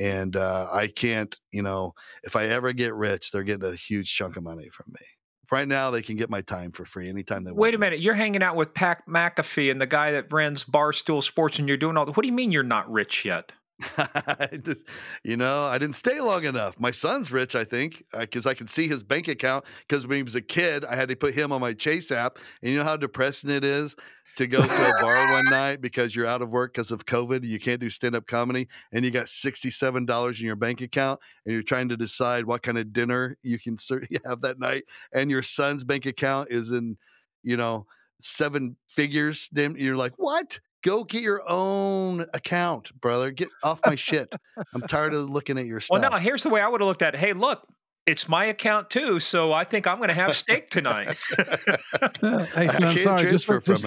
And 0.00 0.36
uh, 0.36 0.68
I 0.72 0.88
can't, 0.88 1.38
you 1.52 1.62
know, 1.62 1.92
if 2.24 2.34
I 2.34 2.46
ever 2.46 2.72
get 2.72 2.94
rich, 2.94 3.30
they're 3.30 3.42
getting 3.42 3.70
a 3.70 3.76
huge 3.76 4.14
chunk 4.14 4.36
of 4.36 4.42
money 4.42 4.68
from 4.70 4.86
me. 4.88 5.06
Right 5.50 5.68
now, 5.68 5.90
they 5.90 6.00
can 6.00 6.16
get 6.16 6.30
my 6.30 6.40
time 6.40 6.72
for 6.72 6.86
free 6.86 7.10
anytime 7.10 7.44
they 7.44 7.50
Wait 7.50 7.56
want. 7.56 7.60
Wait 7.60 7.74
a 7.74 7.78
minute. 7.78 8.00
You're 8.00 8.14
hanging 8.14 8.42
out 8.42 8.56
with 8.56 8.72
Pat 8.72 9.02
McAfee 9.06 9.70
and 9.70 9.78
the 9.78 9.86
guy 9.86 10.12
that 10.12 10.32
runs 10.32 10.64
Barstool 10.64 11.22
Sports, 11.22 11.58
and 11.58 11.68
you're 11.68 11.76
doing 11.76 11.98
all 11.98 12.06
that. 12.06 12.16
What 12.16 12.22
do 12.22 12.28
you 12.28 12.32
mean 12.32 12.52
you're 12.52 12.62
not 12.62 12.90
rich 12.90 13.26
yet? 13.26 13.52
just, 14.62 14.86
you 15.24 15.36
know, 15.36 15.64
I 15.64 15.78
didn't 15.78 15.96
stay 15.96 16.20
long 16.20 16.44
enough. 16.44 16.78
My 16.78 16.90
son's 16.90 17.32
rich, 17.32 17.54
I 17.54 17.64
think, 17.64 18.04
because 18.18 18.46
uh, 18.46 18.50
I 18.50 18.54
can 18.54 18.66
see 18.66 18.88
his 18.88 19.02
bank 19.02 19.28
account. 19.28 19.64
Because 19.86 20.06
when 20.06 20.18
he 20.18 20.22
was 20.22 20.34
a 20.34 20.42
kid, 20.42 20.84
I 20.84 20.94
had 20.94 21.08
to 21.08 21.16
put 21.16 21.34
him 21.34 21.52
on 21.52 21.60
my 21.60 21.72
Chase 21.72 22.10
app, 22.10 22.38
and 22.62 22.72
you 22.72 22.78
know 22.78 22.84
how 22.84 22.96
depressing 22.96 23.50
it 23.50 23.64
is 23.64 23.96
to 24.36 24.46
go 24.46 24.66
to 24.66 24.88
a 24.88 25.02
bar 25.02 25.30
one 25.30 25.44
night 25.50 25.80
because 25.80 26.16
you're 26.16 26.26
out 26.26 26.42
of 26.42 26.50
work 26.50 26.72
because 26.72 26.90
of 26.90 27.04
COVID. 27.04 27.44
You 27.44 27.58
can't 27.58 27.80
do 27.80 27.90
stand 27.90 28.14
up 28.14 28.26
comedy 28.26 28.68
and 28.92 29.04
you 29.04 29.10
got 29.10 29.26
$67 29.26 30.40
in 30.40 30.46
your 30.46 30.56
bank 30.56 30.80
account 30.80 31.20
and 31.44 31.52
you're 31.52 31.62
trying 31.62 31.88
to 31.90 31.96
decide 31.96 32.44
what 32.44 32.62
kind 32.62 32.78
of 32.78 32.92
dinner 32.92 33.36
you 33.42 33.58
can 33.58 33.76
have 34.24 34.40
that 34.40 34.58
night. 34.58 34.84
And 35.12 35.30
your 35.30 35.42
son's 35.42 35.84
bank 35.84 36.06
account 36.06 36.50
is 36.50 36.70
in, 36.70 36.96
you 37.42 37.56
know, 37.56 37.86
seven 38.20 38.76
figures. 38.88 39.48
Then 39.52 39.76
you're 39.78 39.96
like, 39.96 40.14
what? 40.16 40.58
Go 40.82 41.04
get 41.04 41.22
your 41.22 41.42
own 41.48 42.26
account, 42.34 42.92
brother. 43.00 43.30
Get 43.30 43.48
off 43.62 43.80
my 43.86 43.94
shit. 43.94 44.34
I'm 44.74 44.82
tired 44.82 45.14
of 45.14 45.30
looking 45.30 45.58
at 45.58 45.66
your 45.66 45.80
stuff. 45.80 46.00
Well, 46.00 46.10
no, 46.10 46.16
here's 46.18 46.42
the 46.42 46.50
way 46.50 46.60
I 46.60 46.68
would 46.68 46.80
have 46.80 46.88
looked 46.88 47.02
at 47.02 47.14
it. 47.14 47.20
Hey, 47.20 47.32
look, 47.32 47.66
it's 48.04 48.28
my 48.28 48.46
account 48.46 48.90
too, 48.90 49.20
so 49.20 49.52
I 49.52 49.62
think 49.62 49.86
I'm 49.86 49.98
going 49.98 50.08
to 50.08 50.14
have 50.14 50.36
steak 50.36 50.70
tonight. 50.70 51.16
Uh, 52.22 52.44
hey, 52.46 52.68
so 52.68 52.86
I'm 52.86 52.98
sorry, 52.98 53.30
just, 53.30 53.46
for, 53.46 53.60
just, 53.60 53.84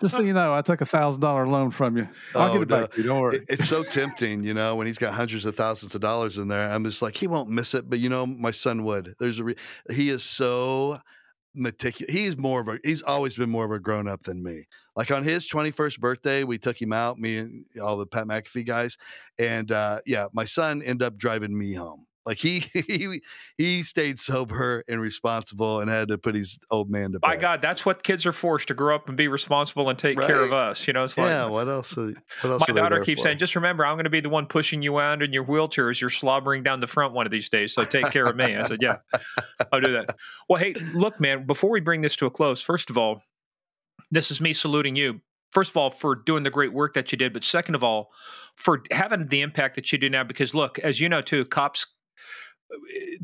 just, 0.00 0.14
so 0.14 0.20
you 0.20 0.32
know, 0.32 0.54
I 0.54 0.60
took 0.62 0.80
a 0.80 0.86
thousand 0.86 1.20
dollar 1.20 1.46
loan 1.46 1.70
from 1.70 1.96
you. 1.96 2.06
I'll 2.34 2.50
oh, 2.50 2.52
get 2.52 2.62
it 2.62 2.68
no. 2.68 2.80
back 2.80 2.92
to 2.92 2.96
you. 2.98 3.08
Don't 3.08 3.20
worry. 3.20 3.40
it's 3.48 3.68
so 3.68 3.82
tempting, 3.82 4.44
you 4.44 4.54
know, 4.54 4.76
when 4.76 4.86
he's 4.86 4.98
got 4.98 5.14
hundreds 5.14 5.44
of 5.44 5.56
thousands 5.56 5.94
of 5.94 6.00
dollars 6.00 6.36
in 6.38 6.48
there. 6.48 6.70
I'm 6.70 6.84
just 6.84 7.00
like, 7.00 7.16
he 7.16 7.26
won't 7.26 7.48
miss 7.48 7.74
it, 7.74 7.88
but 7.88 7.98
you 7.98 8.08
know, 8.08 8.26
my 8.26 8.50
son 8.50 8.84
would. 8.84 9.14
There's 9.18 9.38
a 9.38 9.44
re- 9.44 9.56
he 9.90 10.10
is 10.10 10.22
so 10.22 11.00
meticulous. 11.54 12.14
He's 12.14 12.36
more 12.36 12.60
of 12.60 12.68
a. 12.68 12.78
He's 12.84 13.02
always 13.02 13.36
been 13.36 13.50
more 13.50 13.64
of 13.64 13.70
a 13.70 13.78
grown 13.78 14.08
up 14.08 14.22
than 14.24 14.42
me. 14.42 14.66
Like 14.96 15.10
on 15.10 15.24
his 15.24 15.48
21st 15.48 15.98
birthday, 15.98 16.44
we 16.44 16.58
took 16.58 16.80
him 16.80 16.92
out, 16.92 17.18
me 17.18 17.38
and 17.38 17.64
all 17.82 17.96
the 17.96 18.06
Pat 18.06 18.26
McAfee 18.26 18.66
guys, 18.66 18.96
and 19.38 19.70
uh, 19.72 19.98
yeah, 20.06 20.26
my 20.32 20.44
son 20.44 20.82
ended 20.82 21.06
up 21.06 21.16
driving 21.16 21.56
me 21.56 21.74
home 21.74 22.06
like 22.26 22.38
he 22.38 22.60
he 22.88 23.20
he 23.58 23.82
stayed 23.82 24.18
sober 24.18 24.84
and 24.88 25.00
responsible 25.00 25.80
and 25.80 25.90
had 25.90 26.08
to 26.08 26.18
put 26.18 26.34
his 26.34 26.58
old 26.70 26.90
man 26.90 27.12
to 27.12 27.18
bed. 27.18 27.26
My 27.26 27.36
God, 27.36 27.60
that's 27.60 27.84
what 27.84 28.02
kids 28.02 28.26
are 28.26 28.32
forced 28.32 28.68
to 28.68 28.74
grow 28.74 28.94
up 28.94 29.08
and 29.08 29.16
be 29.16 29.28
responsible 29.28 29.88
and 29.90 29.98
take 29.98 30.18
right. 30.18 30.26
care 30.26 30.42
of 30.42 30.52
us. 30.52 30.86
You 30.86 30.92
know, 30.92 31.04
it's 31.04 31.16
like 31.16 31.28
yeah. 31.28 31.46
What 31.46 31.68
else? 31.68 31.96
What 31.96 32.14
else 32.44 32.68
my 32.68 32.74
daughter 32.74 33.00
keeps 33.00 33.20
for? 33.20 33.28
saying, 33.28 33.38
just 33.38 33.54
remember, 33.54 33.84
I'm 33.84 33.96
going 33.96 34.04
to 34.04 34.10
be 34.10 34.20
the 34.20 34.28
one 34.28 34.46
pushing 34.46 34.82
you 34.82 34.98
out 34.98 35.22
in 35.22 35.32
your 35.32 35.44
wheelchair 35.44 35.90
as 35.90 36.00
you're 36.00 36.10
slobbering 36.10 36.62
down 36.62 36.80
the 36.80 36.86
front 36.86 37.12
one 37.12 37.26
of 37.26 37.32
these 37.32 37.48
days. 37.48 37.74
So 37.74 37.82
take 37.82 38.10
care 38.10 38.24
of 38.24 38.36
me. 38.36 38.56
I 38.56 38.66
said, 38.66 38.78
yeah, 38.80 38.96
I'll 39.72 39.80
do 39.80 39.92
that. 39.92 40.16
Well, 40.48 40.60
hey, 40.60 40.74
look, 40.94 41.20
man. 41.20 41.46
Before 41.46 41.70
we 41.70 41.80
bring 41.80 42.00
this 42.00 42.16
to 42.16 42.26
a 42.26 42.30
close, 42.30 42.60
first 42.60 42.90
of 42.90 42.98
all, 42.98 43.22
this 44.14 44.30
is 44.30 44.40
me 44.40 44.52
saluting 44.52 44.96
you 44.96 45.20
first 45.52 45.70
of 45.70 45.76
all 45.76 45.90
for 45.90 46.14
doing 46.14 46.42
the 46.42 46.50
great 46.50 46.72
work 46.72 46.94
that 46.94 47.12
you 47.12 47.18
did 47.18 47.32
but 47.32 47.44
second 47.44 47.74
of 47.74 47.84
all 47.84 48.10
for 48.56 48.82
having 48.90 49.26
the 49.28 49.40
impact 49.40 49.74
that 49.74 49.90
you 49.92 49.98
do 49.98 50.08
now 50.08 50.24
because 50.24 50.54
look 50.54 50.78
as 50.80 51.00
you 51.00 51.08
know 51.08 51.20
too 51.20 51.44
cops 51.44 51.86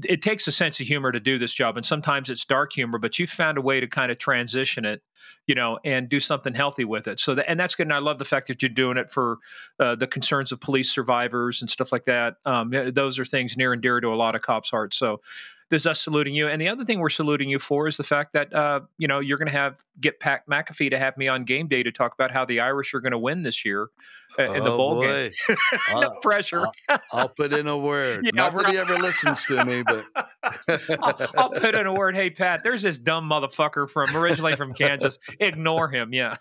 it, 0.05 0.23
takes 0.23 0.47
a 0.47 0.53
sense 0.53 0.81
of 0.81 0.87
humor 0.87 1.12
to 1.12 1.21
do 1.21 1.39
this 1.39 1.53
job, 1.53 1.77
and 1.77 1.85
sometimes 1.85 2.31
it's 2.31 2.45
dark 2.45 2.73
humor, 2.73 2.99
but 2.99 3.19
you 3.19 3.27
found 3.27 3.59
a 3.59 3.61
way 3.61 3.81
to 3.81 3.87
kind 3.87 4.11
of 4.12 4.19
transition 4.19 4.85
it, 4.85 5.03
you 5.47 5.55
know, 5.55 5.79
and 5.85 6.09
do 6.09 6.21
something 6.21 6.55
healthy 6.55 6.85
with 6.85 7.07
it. 7.07 7.21
So, 7.21 7.35
that, 7.35 7.49
and 7.49 7.59
that's 7.59 7.75
good. 7.75 7.87
And 7.87 7.93
I 7.93 7.99
love 7.99 8.19
the 8.19 8.25
fact 8.25 8.49
that 8.49 8.62
you're 8.62 8.69
doing 8.69 8.97
it 8.97 9.11
for 9.11 9.39
uh, 9.79 9.97
the 9.97 10.07
concerns 10.07 10.53
of 10.53 10.61
police 10.61 10.93
survivors 10.93 11.61
and 11.61 11.71
stuff 11.71 11.93
like 11.93 12.05
that. 12.05 12.35
Um, 12.45 12.73
those 12.93 13.19
are 13.19 13.25
things 13.25 13.57
near 13.57 13.73
and 13.73 13.83
dear 13.83 14.01
to 14.01 14.09
a 14.09 14.15
lot 14.17 14.35
of 14.35 14.43
cops' 14.43 14.71
hearts. 14.71 14.97
So, 14.97 15.21
this 15.71 15.83
is 15.83 15.87
us 15.87 16.03
saluting 16.03 16.35
you. 16.35 16.49
And 16.49 16.61
the 16.61 16.69
other 16.69 16.85
thing 16.85 16.99
we're 16.99 17.09
saluting 17.11 17.49
you 17.49 17.59
for 17.59 17.87
is 17.87 17.97
the 17.97 18.03
fact 18.05 18.33
that 18.35 18.53
uh, 18.53 18.81
you 18.99 19.09
know 19.09 19.21
you're 19.21 19.39
going 19.39 19.47
to 19.51 19.53
have 19.57 19.83
get 20.01 20.19
Pat 20.21 20.43
McAfee 20.49 20.91
to 20.91 20.99
have 20.99 21.17
me 21.17 21.29
on 21.29 21.45
game 21.45 21.69
day 21.69 21.83
to 21.83 21.93
talk 21.93 22.13
about 22.13 22.31
how 22.31 22.45
the 22.45 22.61
Irish 22.61 22.93
are 22.93 23.01
going 23.01 23.13
to 23.13 23.19
win 23.19 23.43
this 23.43 23.65
year 23.65 23.89
uh, 24.39 24.43
in 24.53 24.65
the 24.65 24.71
Oh, 24.73 24.77
bowl 24.77 24.95
boy. 24.97 25.07
game. 25.07 25.33
no 25.93 26.01
I'll- 26.01 26.21
pressure. 26.21 26.65
I'll 27.13 27.29
put 27.29 27.53
in 27.53 27.67
a 27.69 27.79
word. 27.91 28.25
Yeah, 28.25 28.31
Not 28.35 28.55
that 28.57 28.67
he 28.71 28.79
ever 28.79 28.99
listens 28.99 29.45
to 29.47 29.65
me, 29.65 29.83
but 29.83 30.05
I'll, 31.01 31.29
I'll 31.39 31.51
put 31.51 31.75
in 31.75 31.87
a 31.87 31.93
word. 31.93 32.15
Hey, 32.17 32.31
Pat, 32.31 32.61
there's 32.63 32.83
this 32.83 32.99
dumb 32.99 33.29
motherfucker 33.31 33.89
from 33.89 34.15
originally 34.17 34.53
from 34.53 34.75
Kansas. 34.75 35.19
Ignore 35.39 35.89
him. 35.89 36.13
Yeah. 36.13 36.37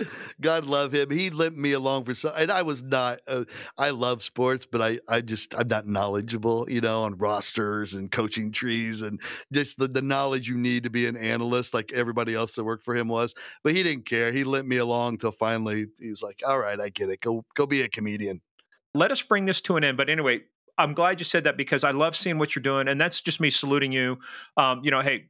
God 0.40 0.66
love 0.66 0.92
him. 0.92 1.10
He 1.10 1.30
limped 1.30 1.58
me 1.58 1.72
along 1.72 2.04
for 2.04 2.14
so, 2.14 2.32
and 2.36 2.50
I 2.50 2.62
was 2.62 2.82
not. 2.82 3.20
Uh, 3.26 3.44
I 3.78 3.90
love 3.90 4.22
sports, 4.22 4.66
but 4.66 4.80
I, 4.80 4.98
I 5.08 5.20
just, 5.20 5.54
I'm 5.54 5.68
not 5.68 5.86
knowledgeable, 5.86 6.68
you 6.68 6.80
know, 6.80 7.02
on 7.02 7.16
rosters 7.16 7.94
and 7.94 8.10
coaching 8.10 8.52
trees 8.52 9.02
and 9.02 9.20
just 9.52 9.78
the, 9.78 9.88
the 9.88 10.02
knowledge 10.02 10.48
you 10.48 10.56
need 10.56 10.84
to 10.84 10.90
be 10.90 11.06
an 11.06 11.16
analyst, 11.16 11.74
like 11.74 11.92
everybody 11.92 12.34
else 12.34 12.54
that 12.54 12.64
worked 12.64 12.84
for 12.84 12.96
him 12.96 13.08
was. 13.08 13.34
But 13.62 13.74
he 13.74 13.82
didn't 13.82 14.06
care. 14.06 14.32
He 14.32 14.44
limped 14.44 14.68
me 14.68 14.78
along 14.78 15.18
till 15.18 15.32
finally 15.32 15.86
he 16.00 16.10
was 16.10 16.22
like, 16.22 16.42
"All 16.46 16.58
right, 16.58 16.80
I 16.80 16.88
get 16.88 17.08
it. 17.10 17.20
Go, 17.20 17.44
go 17.54 17.66
be 17.66 17.82
a 17.82 17.88
comedian." 17.88 18.40
Let 18.94 19.10
us 19.10 19.22
bring 19.22 19.44
this 19.44 19.60
to 19.62 19.76
an 19.76 19.84
end. 19.84 19.96
But 19.96 20.08
anyway, 20.08 20.42
I'm 20.78 20.94
glad 20.94 21.20
you 21.20 21.24
said 21.24 21.44
that 21.44 21.56
because 21.56 21.84
I 21.84 21.90
love 21.90 22.16
seeing 22.16 22.38
what 22.38 22.54
you're 22.54 22.62
doing, 22.62 22.88
and 22.88 23.00
that's 23.00 23.20
just 23.20 23.40
me 23.40 23.50
saluting 23.50 23.92
you. 23.92 24.18
Um, 24.56 24.80
you 24.82 24.90
know, 24.90 25.00
hey, 25.00 25.26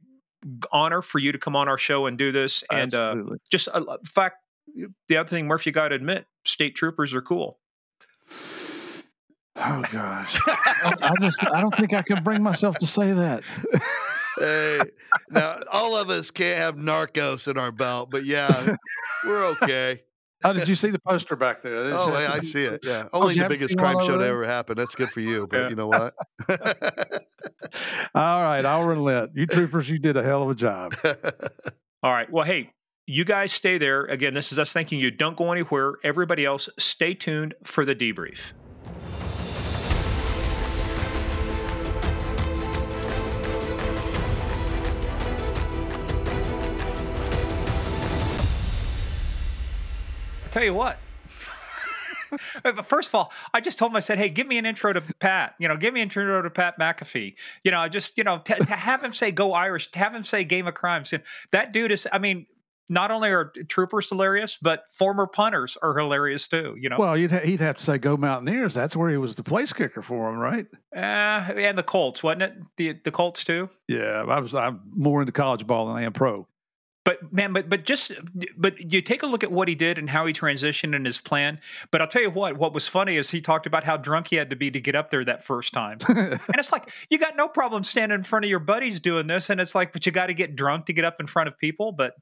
honor 0.71 1.01
for 1.01 1.19
you 1.19 1.31
to 1.31 1.37
come 1.37 1.55
on 1.55 1.67
our 1.67 1.77
show 1.77 2.05
and 2.05 2.17
do 2.17 2.31
this, 2.31 2.63
and 2.71 2.93
uh, 2.93 3.15
just 3.51 3.67
uh, 3.73 3.97
fact, 4.05 4.37
the 5.07 5.17
other 5.17 5.29
thing, 5.29 5.47
Murphy, 5.47 5.69
you 5.69 5.73
got 5.73 5.89
to 5.89 5.95
admit, 5.95 6.25
state 6.45 6.75
troopers 6.75 7.13
are 7.13 7.21
cool. 7.21 7.59
oh 9.57 9.83
gosh, 9.91 10.39
I, 10.47 10.93
I 11.01 11.13
just 11.21 11.39
I 11.53 11.61
don't 11.61 11.75
think 11.75 11.93
I 11.93 12.01
can 12.01 12.23
bring 12.23 12.41
myself 12.43 12.77
to 12.79 12.87
say 12.87 13.11
that. 13.13 13.43
Hey, 14.37 14.81
now 15.29 15.59
all 15.71 15.95
of 15.95 16.09
us 16.09 16.29
can't 16.31 16.57
have 16.59 16.75
narcos 16.75 17.47
in 17.49 17.57
our 17.57 17.71
belt, 17.71 18.09
but 18.11 18.25
yeah, 18.25 18.75
we're 19.23 19.45
okay. 19.45 20.01
How 20.43 20.51
did 20.53 20.67
you 20.67 20.75
see 20.75 20.89
the 20.91 20.99
poster 20.99 21.35
back 21.35 21.61
there? 21.63 21.75
Oh, 21.85 21.87
It's- 21.87 22.21
yeah, 22.21 22.31
I 22.33 22.39
see 22.41 22.65
it. 22.65 22.81
Yeah, 22.83 23.07
oh, 23.13 23.21
only 23.21 23.35
you 23.35 23.43
the 23.43 23.49
biggest 23.49 23.77
crime 23.77 23.99
show 24.01 24.17
to 24.17 24.25
ever 24.25 24.45
happen. 24.45 24.75
That's 24.77 24.93
good 24.93 25.09
for 25.09 25.21
you, 25.21 25.47
but 25.49 25.57
Yeah. 25.57 25.69
you 25.69 25.75
know 25.75 25.87
what? 25.87 26.13
All 28.13 28.41
right, 28.41 28.63
I'll 28.65 28.83
relent. 28.85 29.31
You 29.35 29.45
troopers, 29.47 29.89
you 29.89 29.97
did 29.99 30.17
a 30.17 30.23
hell 30.23 30.43
of 30.43 30.49
a 30.49 30.55
job. 30.55 30.93
All 32.03 32.11
right. 32.11 32.31
Well, 32.31 32.45
hey, 32.45 32.71
you 33.07 33.23
guys 33.23 33.51
stay 33.51 33.77
there. 33.77 34.05
Again, 34.05 34.33
this 34.33 34.51
is 34.51 34.59
us 34.59 34.73
thanking 34.73 34.99
you. 34.99 35.11
Don't 35.11 35.37
go 35.37 35.51
anywhere. 35.51 35.95
Everybody 36.03 36.45
else, 36.45 36.69
stay 36.79 37.13
tuned 37.13 37.53
for 37.63 37.85
the 37.85 37.95
debrief. 37.95 38.39
I 50.43 50.47
tell 50.49 50.63
you 50.63 50.73
what. 50.73 50.97
But 52.63 52.65
uh, 52.79 52.81
First 52.81 53.09
of 53.09 53.15
all, 53.15 53.31
I 53.53 53.61
just 53.61 53.77
told 53.77 53.91
him, 53.91 53.97
I 53.97 53.99
said, 53.99 54.17
hey, 54.17 54.29
give 54.29 54.47
me 54.47 54.57
an 54.57 54.65
intro 54.65 54.91
to 54.91 55.01
Pat. 55.01 55.53
You 55.59 55.67
know, 55.67 55.77
give 55.77 55.93
me 55.93 56.01
an 56.01 56.05
intro 56.05 56.41
to 56.41 56.49
Pat 56.49 56.79
McAfee. 56.79 57.35
You 57.63 57.71
know, 57.71 57.79
I 57.79 57.87
just, 57.87 58.17
you 58.17 58.23
know, 58.23 58.39
to, 58.39 58.55
to 58.55 58.75
have 58.75 59.03
him 59.03 59.13
say 59.13 59.31
go 59.31 59.53
Irish, 59.53 59.91
to 59.91 59.99
have 59.99 60.15
him 60.15 60.23
say 60.23 60.43
Game 60.43 60.67
of 60.67 60.73
Crimes. 60.73 61.13
That 61.51 61.71
dude 61.71 61.91
is, 61.91 62.07
I 62.11 62.17
mean, 62.17 62.47
not 62.89 63.11
only 63.11 63.29
are 63.29 63.51
troopers 63.67 64.09
hilarious, 64.09 64.57
but 64.61 64.83
former 64.91 65.27
punters 65.27 65.77
are 65.81 65.97
hilarious 65.97 66.47
too. 66.47 66.75
You 66.79 66.89
know, 66.89 66.97
Well, 66.99 67.17
you'd 67.17 67.31
ha- 67.31 67.39
he'd 67.39 67.61
have 67.61 67.77
to 67.77 67.83
say 67.83 67.97
go 67.97 68.15
Mountaineers. 68.17 68.73
That's 68.73 68.95
where 68.95 69.09
he 69.09 69.17
was 69.17 69.35
the 69.35 69.43
place 69.43 69.73
kicker 69.73 70.01
for 70.01 70.29
him, 70.29 70.37
right? 70.37 70.67
uh, 70.95 70.99
and 70.99 71.77
the 71.77 71.83
Colts, 71.83 72.21
wasn't 72.21 72.43
it? 72.43 72.53
The 72.77 72.99
the 73.03 73.11
Colts 73.11 73.43
too. 73.43 73.69
Yeah, 73.87 74.23
I 74.27 74.39
was. 74.39 74.53
I'm 74.53 74.81
more 74.95 75.21
into 75.21 75.31
college 75.31 75.65
ball 75.65 75.87
than 75.87 75.95
I 75.97 76.03
am 76.03 76.13
pro. 76.13 76.47
But 77.05 77.31
man, 77.31 77.53
but 77.53 77.69
but 77.69 77.85
just 77.85 78.11
but 78.57 78.91
you 78.91 78.99
take 78.99 79.21
a 79.21 79.27
look 79.27 79.43
at 79.43 79.51
what 79.51 79.67
he 79.67 79.75
did 79.75 79.99
and 79.99 80.09
how 80.09 80.25
he 80.25 80.33
transitioned 80.33 80.95
in 80.95 81.05
his 81.05 81.21
plan. 81.21 81.59
But 81.91 82.01
I'll 82.01 82.07
tell 82.07 82.23
you 82.23 82.31
what, 82.31 82.57
what 82.57 82.73
was 82.73 82.87
funny 82.87 83.15
is 83.17 83.29
he 83.29 83.41
talked 83.41 83.67
about 83.67 83.83
how 83.83 83.95
drunk 83.95 84.29
he 84.29 84.35
had 84.37 84.49
to 84.49 84.55
be 84.55 84.71
to 84.71 84.81
get 84.81 84.95
up 84.95 85.11
there 85.11 85.23
that 85.23 85.43
first 85.43 85.71
time. 85.71 85.99
and 86.07 86.39
it's 86.55 86.71
like 86.71 86.89
you 87.11 87.19
got 87.19 87.35
no 87.35 87.47
problem 87.47 87.83
standing 87.83 88.15
in 88.15 88.23
front 88.23 88.43
of 88.43 88.49
your 88.49 88.59
buddies 88.59 88.99
doing 88.99 89.27
this, 89.27 89.51
and 89.51 89.61
it's 89.61 89.75
like, 89.75 89.93
but 89.93 90.07
you 90.07 90.11
got 90.11 90.27
to 90.27 90.33
get 90.33 90.55
drunk 90.55 90.87
to 90.87 90.93
get 90.93 91.05
up 91.05 91.19
in 91.19 91.27
front 91.27 91.47
of 91.47 91.55
people. 91.59 91.91
But 91.91 92.15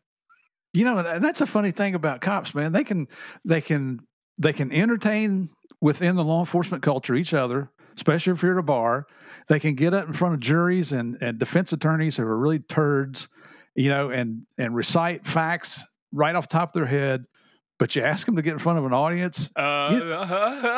You 0.73 0.85
know, 0.85 0.97
and- 0.97 1.23
that's 1.23 1.41
a 1.41 1.45
funny 1.45 1.71
thing 1.71 1.95
about 1.95 2.21
cops, 2.21 2.53
man. 2.55 2.71
They 2.71 2.83
can 2.83 3.07
they 3.45 3.61
can 3.61 3.99
they 4.39 4.53
can 4.53 4.71
entertain 4.71 5.49
within 5.81 6.15
the 6.15 6.23
law 6.23 6.39
enforcement 6.39 6.81
culture 6.83 7.13
each 7.15 7.33
other, 7.33 7.69
especially 7.95 8.33
if 8.33 8.41
you're 8.41 8.53
at 8.53 8.59
a 8.59 8.63
bar. 8.63 9.05
They 9.49 9.59
can 9.59 9.75
get 9.75 9.93
up 9.93 10.07
in 10.07 10.13
front 10.13 10.33
of 10.35 10.39
juries 10.39 10.91
and, 10.93 11.17
and 11.21 11.37
defense 11.37 11.73
attorneys 11.73 12.15
who 12.17 12.23
are 12.23 12.37
really 12.37 12.59
turds, 12.59 13.27
you 13.75 13.89
know, 13.89 14.09
and 14.09 14.43
and 14.57 14.73
recite 14.75 15.27
facts 15.27 15.79
right 16.11 16.35
off 16.35 16.47
the 16.49 16.53
top 16.53 16.69
of 16.69 16.73
their 16.73 16.85
head. 16.85 17.25
But 17.79 17.95
you 17.95 18.03
ask 18.03 18.25
them 18.25 18.35
to 18.37 18.41
get 18.41 18.53
in 18.53 18.59
front 18.59 18.79
of 18.79 18.85
an 18.85 18.93
audience. 18.93 19.51
uh, 19.55 19.89
You- 19.91 19.97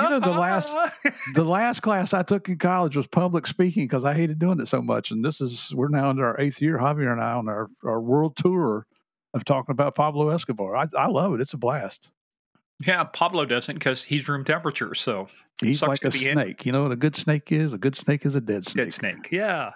you 0.04 0.10
know, 0.10 0.20
the 0.20 0.32
last- 0.32 0.76
The 1.36 1.44
last 1.44 1.82
class 1.82 2.14
I 2.14 2.24
took 2.24 2.50
in 2.50 2.58
college 2.58 2.96
was 2.98 3.06
public 3.08 3.46
speaking 3.48 3.84
because 3.86 4.06
I 4.06 4.14
hated 4.14 4.40
doing 4.40 4.60
it 4.60 4.68
so 4.68 4.82
much. 4.82 5.12
And 5.12 5.24
this 5.24 5.40
is 5.42 5.72
we're 5.76 5.90
now 5.90 6.10
into 6.10 6.24
our 6.24 6.40
eighth 6.40 6.62
year, 6.62 6.78
Javier 6.80 7.12
and 7.12 7.22
I, 7.22 7.34
on 7.34 7.48
our, 7.48 7.70
our 7.86 8.02
world 8.02 8.36
tour 8.38 8.88
of 9.36 9.46
talking 9.46 9.72
about 9.74 9.94
Pablo 9.94 10.30
Escobar. 10.30 10.76
I, 10.76 10.86
I 10.98 11.08
love 11.08 11.34
it. 11.36 11.42
It's 11.42 11.54
a 11.54 11.58
blast. 11.58 12.10
yeah, 12.86 13.04
Pablo 13.04 13.46
doesn't 13.46 13.76
because 13.76 14.04
he's 14.04 14.28
room 14.28 14.44
temperature, 14.44 14.96
so 14.96 15.28
He's 15.62 15.82
like 15.84 16.04
a 16.04 16.10
be 16.10 16.26
in. 16.28 16.34
snake. 16.34 16.66
You 16.66 16.72
know 16.72 16.84
what 16.84 16.92
a 16.92 16.96
good 16.98 17.16
snake 17.16 17.52
is? 17.52 17.72
A 17.74 17.78
good 17.78 17.96
snake 17.96 18.26
is 18.26 18.36
a 18.36 18.42
dead 18.42 18.66
snake. 18.66 18.86
Dead 18.88 18.94
snake. 18.94 19.28
Yeah. 19.32 19.72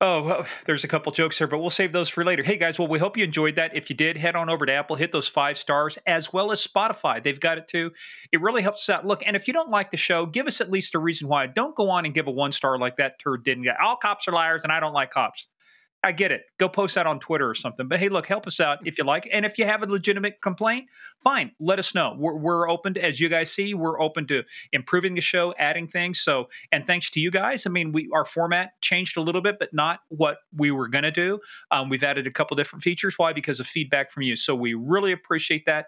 Oh, 0.00 0.22
well, 0.22 0.46
there's 0.66 0.82
a 0.84 0.88
couple 0.88 1.12
jokes 1.12 1.38
here, 1.38 1.46
but 1.46 1.58
we'll 1.58 1.70
save 1.70 1.92
those 1.92 2.08
for 2.08 2.24
later. 2.24 2.42
Hey, 2.42 2.56
guys, 2.56 2.78
well, 2.78 2.88
we 2.88 2.98
hope 2.98 3.16
you 3.16 3.24
enjoyed 3.24 3.56
that. 3.56 3.76
If 3.76 3.88
you 3.88 3.96
did, 3.96 4.16
head 4.16 4.34
on 4.34 4.50
over 4.50 4.66
to 4.66 4.72
Apple, 4.72 4.96
hit 4.96 5.12
those 5.12 5.28
five 5.28 5.56
stars, 5.56 5.98
as 6.06 6.32
well 6.32 6.50
as 6.50 6.66
Spotify. 6.66 7.22
They've 7.22 7.38
got 7.38 7.58
it 7.58 7.68
too. 7.68 7.92
It 8.32 8.40
really 8.40 8.60
helps 8.60 8.88
us 8.88 8.94
out. 8.94 9.06
Look, 9.06 9.22
and 9.24 9.36
if 9.36 9.46
you 9.46 9.54
don't 9.54 9.68
like 9.70 9.90
the 9.90 9.96
show, 9.96 10.26
give 10.26 10.46
us 10.46 10.60
at 10.60 10.70
least 10.70 10.94
a 10.94 10.98
reason 10.98 11.28
why. 11.28 11.46
Don't 11.46 11.76
go 11.76 11.88
on 11.90 12.04
and 12.06 12.12
give 12.14 12.26
a 12.26 12.30
one 12.32 12.50
star 12.52 12.76
like 12.78 12.96
that 12.96 13.18
turd 13.20 13.44
didn't 13.44 13.62
get. 13.64 13.78
All 13.80 13.96
cops 13.96 14.26
are 14.26 14.32
liars, 14.32 14.64
and 14.64 14.72
I 14.72 14.80
don't 14.80 14.92
like 14.94 15.10
cops. 15.10 15.48
I 16.04 16.12
get 16.12 16.30
it. 16.30 16.42
Go 16.58 16.68
post 16.68 16.94
that 16.96 17.06
on 17.06 17.18
Twitter 17.18 17.48
or 17.48 17.54
something. 17.54 17.88
But 17.88 17.98
hey, 17.98 18.10
look, 18.10 18.26
help 18.26 18.46
us 18.46 18.60
out 18.60 18.86
if 18.86 18.98
you 18.98 19.04
like. 19.04 19.26
And 19.32 19.46
if 19.46 19.58
you 19.58 19.64
have 19.64 19.82
a 19.82 19.86
legitimate 19.86 20.42
complaint, 20.42 20.86
fine, 21.22 21.50
let 21.58 21.78
us 21.78 21.94
know. 21.94 22.14
We're, 22.18 22.36
we're 22.36 22.68
open 22.68 22.94
to, 22.94 23.04
as 23.04 23.20
you 23.20 23.30
guys 23.30 23.50
see, 23.50 23.72
we're 23.72 24.00
open 24.00 24.26
to 24.26 24.42
improving 24.72 25.14
the 25.14 25.22
show, 25.22 25.54
adding 25.58 25.88
things. 25.88 26.20
So, 26.20 26.48
and 26.72 26.86
thanks 26.86 27.08
to 27.10 27.20
you 27.20 27.30
guys. 27.30 27.66
I 27.66 27.70
mean, 27.70 27.92
we 27.92 28.08
our 28.14 28.26
format 28.26 28.72
changed 28.82 29.16
a 29.16 29.22
little 29.22 29.40
bit, 29.40 29.56
but 29.58 29.72
not 29.72 30.00
what 30.08 30.38
we 30.54 30.70
were 30.70 30.88
going 30.88 31.04
to 31.04 31.10
do. 31.10 31.40
Um, 31.70 31.88
we've 31.88 32.04
added 32.04 32.26
a 32.26 32.30
couple 32.30 32.54
different 32.56 32.82
features. 32.82 33.18
Why? 33.18 33.32
Because 33.32 33.58
of 33.58 33.66
feedback 33.66 34.10
from 34.10 34.24
you. 34.24 34.36
So 34.36 34.54
we 34.54 34.74
really 34.74 35.12
appreciate 35.12 35.64
that. 35.66 35.86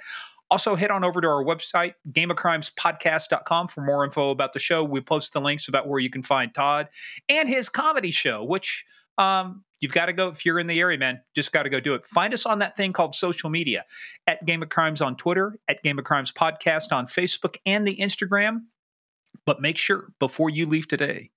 Also, 0.49 0.77
head 0.77 0.93
on 0.93 1.03
over 1.03 1.21
to 1.21 1.27
our 1.27 1.45
website, 1.45 1.95
gameofcrimespodcast.com, 2.13 3.69
for 3.69 3.81
more 3.81 4.05
info 4.05 4.31
about 4.31 4.53
the 4.53 4.61
show. 4.61 4.85
We 4.85 5.01
post 5.01 5.33
the 5.33 5.41
links 5.41 5.67
about 5.67 5.89
where 5.89 5.99
you 5.99 6.09
can 6.09 6.23
find 6.23 6.55
Todd 6.55 6.89
and 7.29 7.49
his 7.49 7.69
comedy 7.69 8.13
show, 8.13 8.45
which 8.45 8.85
um, 9.19 9.65
you've 9.81 9.93
got 9.93 10.07
to 10.07 10.13
go 10.13 10.29
if 10.29 10.45
you're 10.45 10.59
in 10.59 10.67
the 10.67 10.81
area, 10.81 10.99
man. 10.99 11.21
Just 11.35 11.53
got 11.53 11.65
to 11.65 11.71
go 11.71 11.81
do 11.81 11.95
it. 11.95 12.05
Find 12.05 12.33
us 12.35 12.47
on 12.47 12.59
that 12.61 12.77
thing 12.77 12.93
called 12.93 13.15
social 13.15 13.51
media 13.51 13.85
at 14.27 14.45
Game 14.47 14.63
of 14.63 14.69
Crimes 14.69 15.01
on 15.01 15.17
Twitter, 15.17 15.59
at 15.69 15.83
Game 15.83 15.99
of 15.99 16.05
Crimes 16.05 16.33
Podcast 16.33 16.93
on 16.93 17.07
Facebook 17.07 17.57
and 17.67 17.87
the 17.87 17.97
Instagram. 17.97 18.61
But 19.45 19.61
make 19.61 19.79
sure 19.79 20.09
before 20.19 20.51
you 20.51 20.67
leave 20.67 20.89
today, 20.89 21.31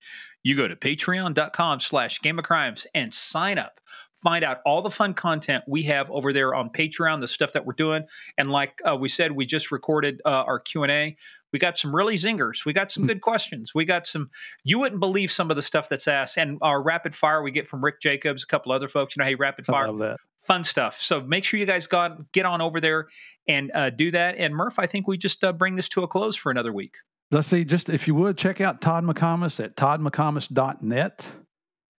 you 0.43 0.56
go 0.56 0.68
to 0.68 0.76
patreon.com 0.76 1.80
slash 1.80 2.22
game 2.22 2.39
of 2.39 2.45
crimes 2.45 2.88
and 2.93 3.14
sign 3.14 3.57
up. 3.57 3.80
Find 4.23 4.43
out 4.43 4.57
all 4.65 4.81
the 4.81 4.89
fun 4.89 5.14
content 5.14 5.64
we 5.65 5.84
have 5.84 6.11
over 6.11 6.34
there 6.34 6.53
on 6.53 6.69
Patreon, 6.69 7.22
the 7.22 7.27
stuff 7.27 7.53
that 7.53 7.65
we're 7.65 7.73
doing. 7.73 8.03
And 8.38 8.51
like 8.51 8.73
uh, 8.85 8.95
we 8.95 9.07
said, 9.07 9.31
we 9.31 9.45
just 9.45 9.72
recorded 9.72 10.22
uh, 10.26 10.30
our 10.30 10.60
Q&A. 10.60 11.15
We 11.52 11.60
got 11.60 11.78
some 11.78 11.96
really 11.96 12.16
zingers. 12.16 12.66
We 12.66 12.74
got 12.74 12.92
some 12.92 13.08
good 13.08 13.22
questions. 13.22 13.74
We 13.74 13.86
got 13.86 14.06
some, 14.08 14.30
you 14.64 14.80
wouldn't 14.80 15.00
believe 15.00 15.32
some 15.32 15.50
of 15.50 15.56
the 15.56 15.62
stuff 15.62 15.90
that's 15.90 16.08
asked. 16.08 16.38
And 16.38 16.58
our 16.62 16.82
rapid 16.82 17.16
fire 17.16 17.42
we 17.42 17.52
get 17.52 17.68
from 17.68 17.84
Rick 17.84 18.02
Jacobs, 18.02 18.44
a 18.44 18.48
couple 18.48 18.72
other 18.72 18.88
folks. 18.88 19.16
You 19.16 19.24
know, 19.24 19.28
hey, 19.28 19.36
rapid 19.36 19.66
I 19.70 19.72
fire 19.72 19.88
love 19.88 20.00
that. 20.00 20.18
fun 20.46 20.64
stuff. 20.64 21.02
So 21.02 21.22
make 21.22 21.44
sure 21.44 21.60
you 21.60 21.66
guys 21.66 21.88
got 21.88 22.32
get 22.32 22.46
on 22.46 22.62
over 22.62 22.80
there 22.80 23.08
and 23.48 23.72
uh, 23.74 23.90
do 23.90 24.12
that. 24.12 24.36
And 24.38 24.56
Murph, 24.56 24.80
I 24.80 24.86
think 24.86 25.08
we 25.08 25.18
just 25.18 25.44
uh, 25.44 25.52
bring 25.54 25.76
this 25.76 25.90
to 25.90 26.04
a 26.04 26.08
close 26.08 26.36
for 26.36 26.52
another 26.52 26.72
week. 26.74 26.94
Let's 27.32 27.48
see, 27.48 27.64
just 27.64 27.90
if 27.90 28.08
you 28.08 28.16
would 28.16 28.38
check 28.38 28.60
out 28.60 28.82
Todd 28.82 29.04
McComas 29.04 29.64
at 29.64 29.76
toddmccomas.net. 29.76 31.28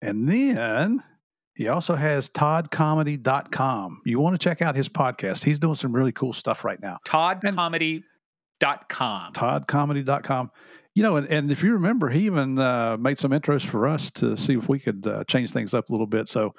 And 0.03 0.29
then 0.29 1.03
he 1.55 1.69
also 1.69 1.95
has 1.95 2.29
toddcomedy.com. 2.31 4.03
You 4.05 4.19
want 4.19 4.35
to 4.35 4.43
check 4.43 4.63
out 4.63 4.75
his 4.75 4.89
podcast. 4.89 5.45
He's 5.45 5.59
doing 5.59 5.75
some 5.75 5.93
really 5.93 6.13
cool 6.13 6.33
stuff 6.33 6.65
right 6.65 6.81
now. 6.81 6.99
ToddComedy.com. 8.61 9.33
toddcomedy.com. 9.33 10.51
you 10.95 11.03
know, 11.03 11.17
and, 11.17 11.27
and 11.29 11.51
if 11.51 11.63
you 11.63 11.73
remember, 11.73 12.09
he 12.09 12.27
even 12.27 12.59
uh, 12.59 12.97
made 12.99 13.19
some 13.19 13.31
intros 13.33 13.65
for 13.65 13.89
us 13.89 14.11
to 14.13 14.37
see 14.37 14.55
if 14.55 14.69
we 14.69 14.79
could 14.79 15.07
uh, 15.07 15.25
change 15.25 15.53
things 15.53 15.75
up 15.75 15.89
a 15.89 15.93
little 15.93 16.07
bit. 16.07 16.29
So 16.29 16.55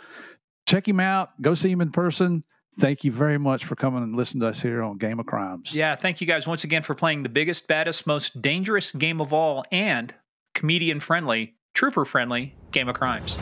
check 0.68 0.88
him 0.88 0.99
out. 0.99 1.30
Go 1.41 1.56
see 1.56 1.72
him 1.72 1.82
in 1.82 1.91
person. 1.91 2.44
Thank 2.80 3.03
you 3.03 3.11
very 3.11 3.38
much 3.38 3.65
for 3.65 3.76
coming 3.76 4.02
and 4.02 4.15
listening 4.15 4.41
to 4.41 4.48
us 4.48 4.61
here 4.61 4.82
on 4.82 4.98
Game 4.98 5.19
of 5.19 5.26
Crimes. 5.26 5.73
Yeah, 5.73 5.95
thank 5.95 6.22
you 6.22 6.28
guys 6.28 6.48
once 6.48 6.64
again 6.64 6.84
for 6.84 6.95
playing 6.95 7.22
the 7.23 7.30
biggest, 7.30 7.68
baddest, 7.68 8.07
most 8.07 8.41
dangerous 8.41 8.94
game 8.94 9.19
of 9.19 9.34
all 9.34 9.65
and 9.72 10.14
comedian 10.56 11.02
friendly, 11.02 11.56
trooper 11.73 12.06
friendly 12.06 12.56
Game 12.72 12.88
of 12.88 12.95
Crimes. 12.95 13.38